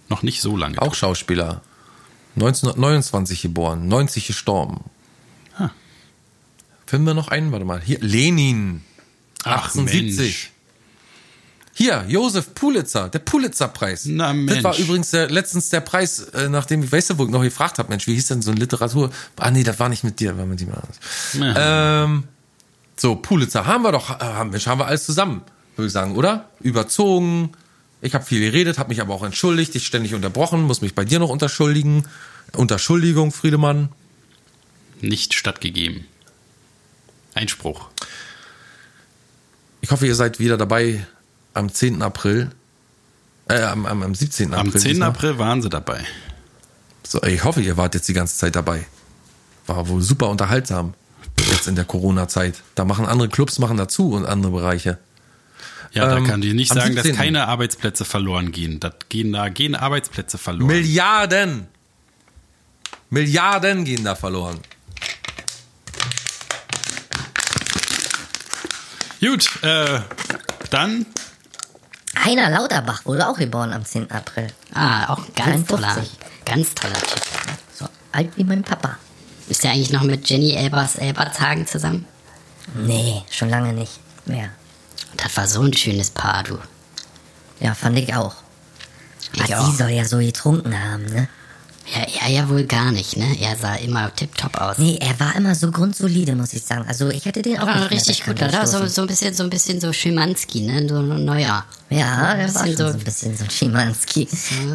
Noch 0.09 0.23
nicht 0.23 0.41
so 0.41 0.55
lange. 0.55 0.81
auch 0.81 0.93
Schauspieler. 0.95 1.61
1929 2.35 3.41
geboren, 3.41 3.87
90 3.87 4.27
gestorben. 4.27 4.83
Finden 6.87 7.05
wir 7.05 7.13
noch 7.13 7.27
einen? 7.27 7.51
Warte 7.51 7.65
mal. 7.65 7.81
Hier, 7.81 7.99
Lenin. 7.99 8.81
Ach, 9.43 9.67
1870. 9.75 10.17
Mensch. 10.17 10.51
Hier, 11.73 12.05
Josef 12.07 12.55
Pulitzer, 12.55 13.07
der 13.09 13.19
Pulitzer-Preis. 13.19 14.05
Na, 14.05 14.33
Das 14.33 14.63
war 14.63 14.71
Mensch. 14.71 14.79
übrigens 14.79 15.11
der, 15.11 15.29
letztens 15.29 15.69
der 15.69 15.81
Preis, 15.81 16.19
äh, 16.33 16.49
nachdem 16.49 16.81
ich, 16.81 16.91
weißt 16.91 17.11
du, 17.11 17.17
wo 17.19 17.25
ich 17.25 17.29
noch 17.29 17.43
gefragt 17.43 17.77
habe, 17.77 17.89
Mensch, 17.89 18.07
wie 18.07 18.15
hieß 18.15 18.27
denn 18.29 18.41
so 18.41 18.49
eine 18.49 18.59
Literatur? 18.59 19.11
Ah, 19.35 19.51
nee, 19.51 19.61
das 19.61 19.77
war 19.79 19.87
nicht 19.89 20.03
mit 20.03 20.19
dir, 20.19 20.35
war 20.39 20.47
mit 20.47 20.59
jemand 20.59 20.79
anderes. 20.79 20.97
Ähm, 21.55 22.23
so, 22.95 23.15
Pulitzer 23.15 23.67
haben 23.67 23.83
wir 23.83 23.91
doch, 23.91 24.09
äh, 24.09 24.23
haben, 24.23 24.49
Mensch, 24.49 24.65
haben 24.65 24.79
wir 24.79 24.87
alles 24.87 25.05
zusammen, 25.05 25.43
würde 25.75 25.85
ich 25.87 25.93
sagen, 25.93 26.15
oder? 26.15 26.49
Überzogen. 26.61 27.51
Ich 28.01 28.15
habe 28.15 28.25
viel 28.25 28.39
geredet, 28.39 28.79
habe 28.79 28.89
mich 28.89 29.01
aber 29.01 29.13
auch 29.13 29.23
entschuldigt, 29.23 29.75
dich 29.75 29.85
ständig 29.85 30.15
unterbrochen, 30.15 30.63
muss 30.63 30.81
mich 30.81 30.95
bei 30.95 31.05
dir 31.05 31.19
noch 31.19 31.29
unterschuldigen. 31.29 32.05
Unterschuldigung, 32.53 33.31
Friedemann. 33.31 33.89
Nicht 35.01 35.35
stattgegeben. 35.35 36.05
Einspruch. 37.37 37.89
Ich 39.81 39.91
hoffe, 39.91 40.05
ihr 40.07 40.15
seid 40.15 40.39
wieder 40.39 40.57
dabei 40.57 41.05
am 41.53 41.71
10. 41.73 42.01
April. 42.01 42.49
Äh, 43.47 43.61
am, 43.61 43.85
am, 43.85 44.03
am 44.03 44.15
17. 44.15 44.53
April. 44.53 44.59
Am 44.59 44.71
10. 44.71 44.81
diesmal. 44.89 45.09
April 45.09 45.37
waren 45.37 45.61
sie 45.61 45.69
dabei. 45.69 46.03
So, 47.03 47.23
ich 47.23 47.43
hoffe, 47.43 47.61
ihr 47.61 47.77
wart 47.77 47.95
jetzt 47.95 48.09
die 48.09 48.13
ganze 48.13 48.37
Zeit 48.37 48.55
dabei. 48.55 48.85
War 49.65 49.87
wohl 49.87 50.01
super 50.01 50.29
unterhaltsam. 50.29 50.93
Jetzt 51.51 51.67
in 51.67 51.75
der 51.75 51.85
Corona-Zeit. 51.85 52.61
Da 52.75 52.83
machen 52.83 53.05
andere 53.05 53.29
Clubs 53.29 53.59
machen 53.59 53.77
dazu 53.77 54.11
und 54.11 54.25
andere 54.25 54.51
Bereiche. 54.51 54.97
Ja, 55.93 56.17
Ähm, 56.17 56.23
da 56.23 56.31
kann 56.31 56.41
ich 56.41 56.53
nicht 56.53 56.73
sagen, 56.73 56.95
dass 56.95 57.03
17.. 57.05 57.15
keine 57.15 57.47
Arbeitsplätze 57.47 58.03
verloren 58.03 58.51
gehen. 58.51 58.79
Das 58.79 58.93
gehen 59.09 59.31
da 59.31 59.49
gehen 59.49 59.75
Arbeitsplätze 59.75 60.37
verloren. 60.37 60.67
Milliarden! 60.67 61.67
Milliarden 63.09 63.85
gehen 63.85 64.03
da 64.03 64.15
verloren. 64.15 64.59
Gut, 69.19 69.63
äh, 69.63 69.99
dann 70.69 71.05
Heiner 72.23 72.49
Lauterbach 72.49 73.05
wurde 73.05 73.27
auch 73.27 73.37
geboren 73.37 73.73
am 73.73 73.85
10. 73.85 74.11
April. 74.11 74.47
Ah, 74.73 75.13
auch 75.13 75.21
ganz 75.35 75.65
53. 75.67 75.67
toller, 75.67 75.95
ganz 76.45 76.75
toller 76.75 76.93
Typ. 76.99 77.21
So 77.73 77.87
alt 78.11 78.29
wie 78.35 78.43
mein 78.43 78.63
Papa. 78.63 78.97
Ist 79.49 79.63
der 79.63 79.71
eigentlich 79.71 79.91
noch 79.91 80.03
mit 80.03 80.29
Jenny 80.29 80.53
Elbers 80.53 80.95
Elbertagen 80.95 81.65
zusammen? 81.67 82.05
Nee, 82.75 83.23
schon 83.31 83.49
lange 83.49 83.73
nicht 83.73 83.99
mehr. 84.25 84.49
Das 85.15 85.35
war 85.37 85.47
so 85.47 85.61
ein 85.61 85.73
schönes 85.73 86.09
Paar, 86.09 86.43
du. 86.43 86.57
Ja, 87.59 87.73
fand 87.73 87.97
ich 87.97 88.13
auch. 88.13 88.35
Ich 89.33 89.41
Aber 89.53 89.61
auch. 89.61 89.69
sie 89.71 89.75
soll 89.77 89.89
ja 89.89 90.05
so 90.05 90.17
getrunken 90.17 90.77
haben, 90.77 91.05
ne? 91.05 91.29
Ja, 91.95 92.05
er 92.25 92.29
ja 92.31 92.49
wohl 92.49 92.65
gar 92.65 92.91
nicht, 92.91 93.15
ne? 93.15 93.37
Er 93.39 93.55
sah 93.55 93.75
immer 93.75 94.13
tipptopp 94.13 94.59
aus. 94.59 94.77
Nee, 94.77 94.97
er 94.99 95.17
war 95.21 95.35
immer 95.37 95.55
so 95.55 95.71
grundsolide, 95.71 96.35
muss 96.35 96.51
ich 96.51 96.61
sagen. 96.63 96.85
Also 96.87 97.09
ich 97.09 97.23
hätte 97.25 97.41
den 97.41 97.59
auch 97.59 97.65
war 97.67 97.89
richtig 97.89 98.25
gut. 98.25 98.41
Da 98.41 98.51
war 98.51 98.67
so, 98.67 98.85
so 98.87 99.01
ein 99.01 99.07
bisschen, 99.07 99.33
so 99.33 99.43
ein 99.43 99.49
bisschen 99.49 99.79
so 99.79 99.93
Schimanski, 99.93 100.61
ne? 100.61 100.85
So 100.89 100.97
ein 100.99 101.23
neuer. 101.23 101.63
Ja, 101.89 102.17
ein 102.33 102.39
der 102.39 102.53
war 102.55 102.67
so, 102.67 102.75
so- 102.75 102.85
ein 102.87 102.99
bisschen 102.99 103.37
so 103.37 103.45
ein 103.45 103.49
Schimanski. 103.49 104.27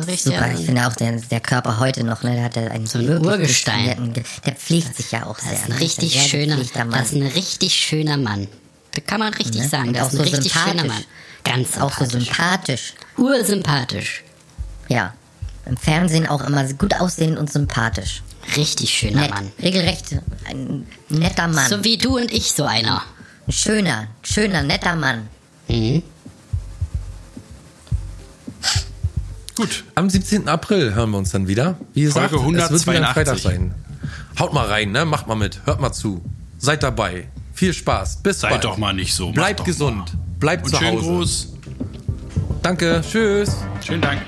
richtig, 0.07 0.23
Super, 0.23 0.47
ja. 0.53 0.59
ich 0.59 0.65
finde 0.65 0.87
auch 0.87 0.95
der, 0.95 1.13
der 1.21 1.41
Körper 1.41 1.79
heute 1.79 2.03
noch, 2.03 2.23
ne, 2.23 2.35
der 2.35 2.45
hat 2.45 2.57
ja 2.57 2.63
einen 2.69 2.87
So 2.87 2.99
ein 2.99 3.23
Urgestein. 3.23 4.15
Ge- 4.15 4.25
Der 4.47 4.55
pflegt 4.55 4.97
sich 4.97 5.13
ja 5.13 5.27
auch 5.27 5.37
Das 5.37 5.45
sehr. 5.45 5.53
ist 5.59 5.65
ein 5.67 5.71
ne? 5.73 5.81
richtig 5.81 6.13
Sehr 6.15 6.23
schöner, 6.23 6.57
das 6.57 6.67
ist 7.11 7.15
ein 7.15 7.23
richtig 7.27 7.75
schöner 7.75 8.17
Mann. 8.17 8.49
Das 8.95 9.05
kann 9.07 9.21
man 9.21 9.35
richtig 9.35 9.61
Ne? 9.63 9.69
sagen. 9.69 9.89
Und 9.89 9.97
Das 9.99 10.05
auch 10.05 10.13
ist 10.15 10.21
ein 10.21 10.27
so 10.27 10.37
richtig 10.37 10.53
schöner. 10.55 10.85
Mann. 10.85 11.05
Ganz 11.45 11.77
auch 11.79 11.99
so 11.99 12.05
sympathisch. 12.07 12.95
Ursympathisch. 13.19 14.23
Ja. 14.89 15.13
Im 15.67 15.77
Fernsehen 15.77 16.27
auch 16.27 16.43
immer 16.45 16.65
gut 16.75 16.95
aussehend 17.01 17.39
und 17.39 17.53
sympathisch. 17.53 18.23
Richtig 18.57 18.91
schöner 18.91 19.23
Nett. 19.23 19.31
Mann. 19.31 19.53
Regelrecht 19.61 20.17
ein 20.49 20.87
netter 21.09 21.49
Mann. 21.49 21.69
So 21.69 21.85
wie 21.85 21.97
du 21.97 22.17
und 22.17 22.33
ich, 22.33 22.53
so 22.53 22.65
einer. 22.65 23.03
ein 23.47 23.53
schöner, 23.53 24.09
schöner, 24.23 24.63
netter 24.63 24.97
Mann. 24.97 25.29
Mhm. 25.69 26.03
gut. 29.55 29.85
Am 29.95 30.11
17. 30.11 30.49
April 30.49 30.95
hören 30.95 31.11
wir 31.11 31.19
uns 31.19 31.31
dann 31.31 31.47
wieder. 31.47 31.79
Wie 31.95 32.03
gesagt, 32.03 32.31
Folge 32.31 32.59
es 32.59 32.71
wird 32.71 32.87
wieder 32.87 32.99
ein 32.99 33.05
182. 33.05 33.15
Freitag 33.15 33.39
sein. 33.39 33.75
Haut 34.39 34.53
mal 34.53 34.67
rein, 34.67 34.91
ne? 34.93 35.05
Macht 35.05 35.29
mal 35.29 35.37
mit. 35.37 35.61
Hört 35.67 35.81
mal 35.81 35.93
zu. 35.93 36.23
Seid 36.59 36.83
dabei. 36.83 37.29
Viel 37.55 37.73
Spaß. 37.73 38.23
Bis 38.23 38.41
Seid 38.41 38.51
bald. 38.51 38.65
doch 38.65 38.77
mal 38.79 38.93
nicht 38.93 39.15
so. 39.15 39.31
Bleibt 39.31 39.65
gesund. 39.65 39.99
Mal. 39.99 40.39
Bleibt 40.41 40.65
Und 40.65 40.71
zu 40.71 40.77
schönen 40.77 40.97
Hause. 40.99 41.07
Gruß. 41.07 41.49
Danke. 42.63 43.03
Tschüss. 43.09 43.57
Schönen 43.85 44.03
Dank. 44.03 44.23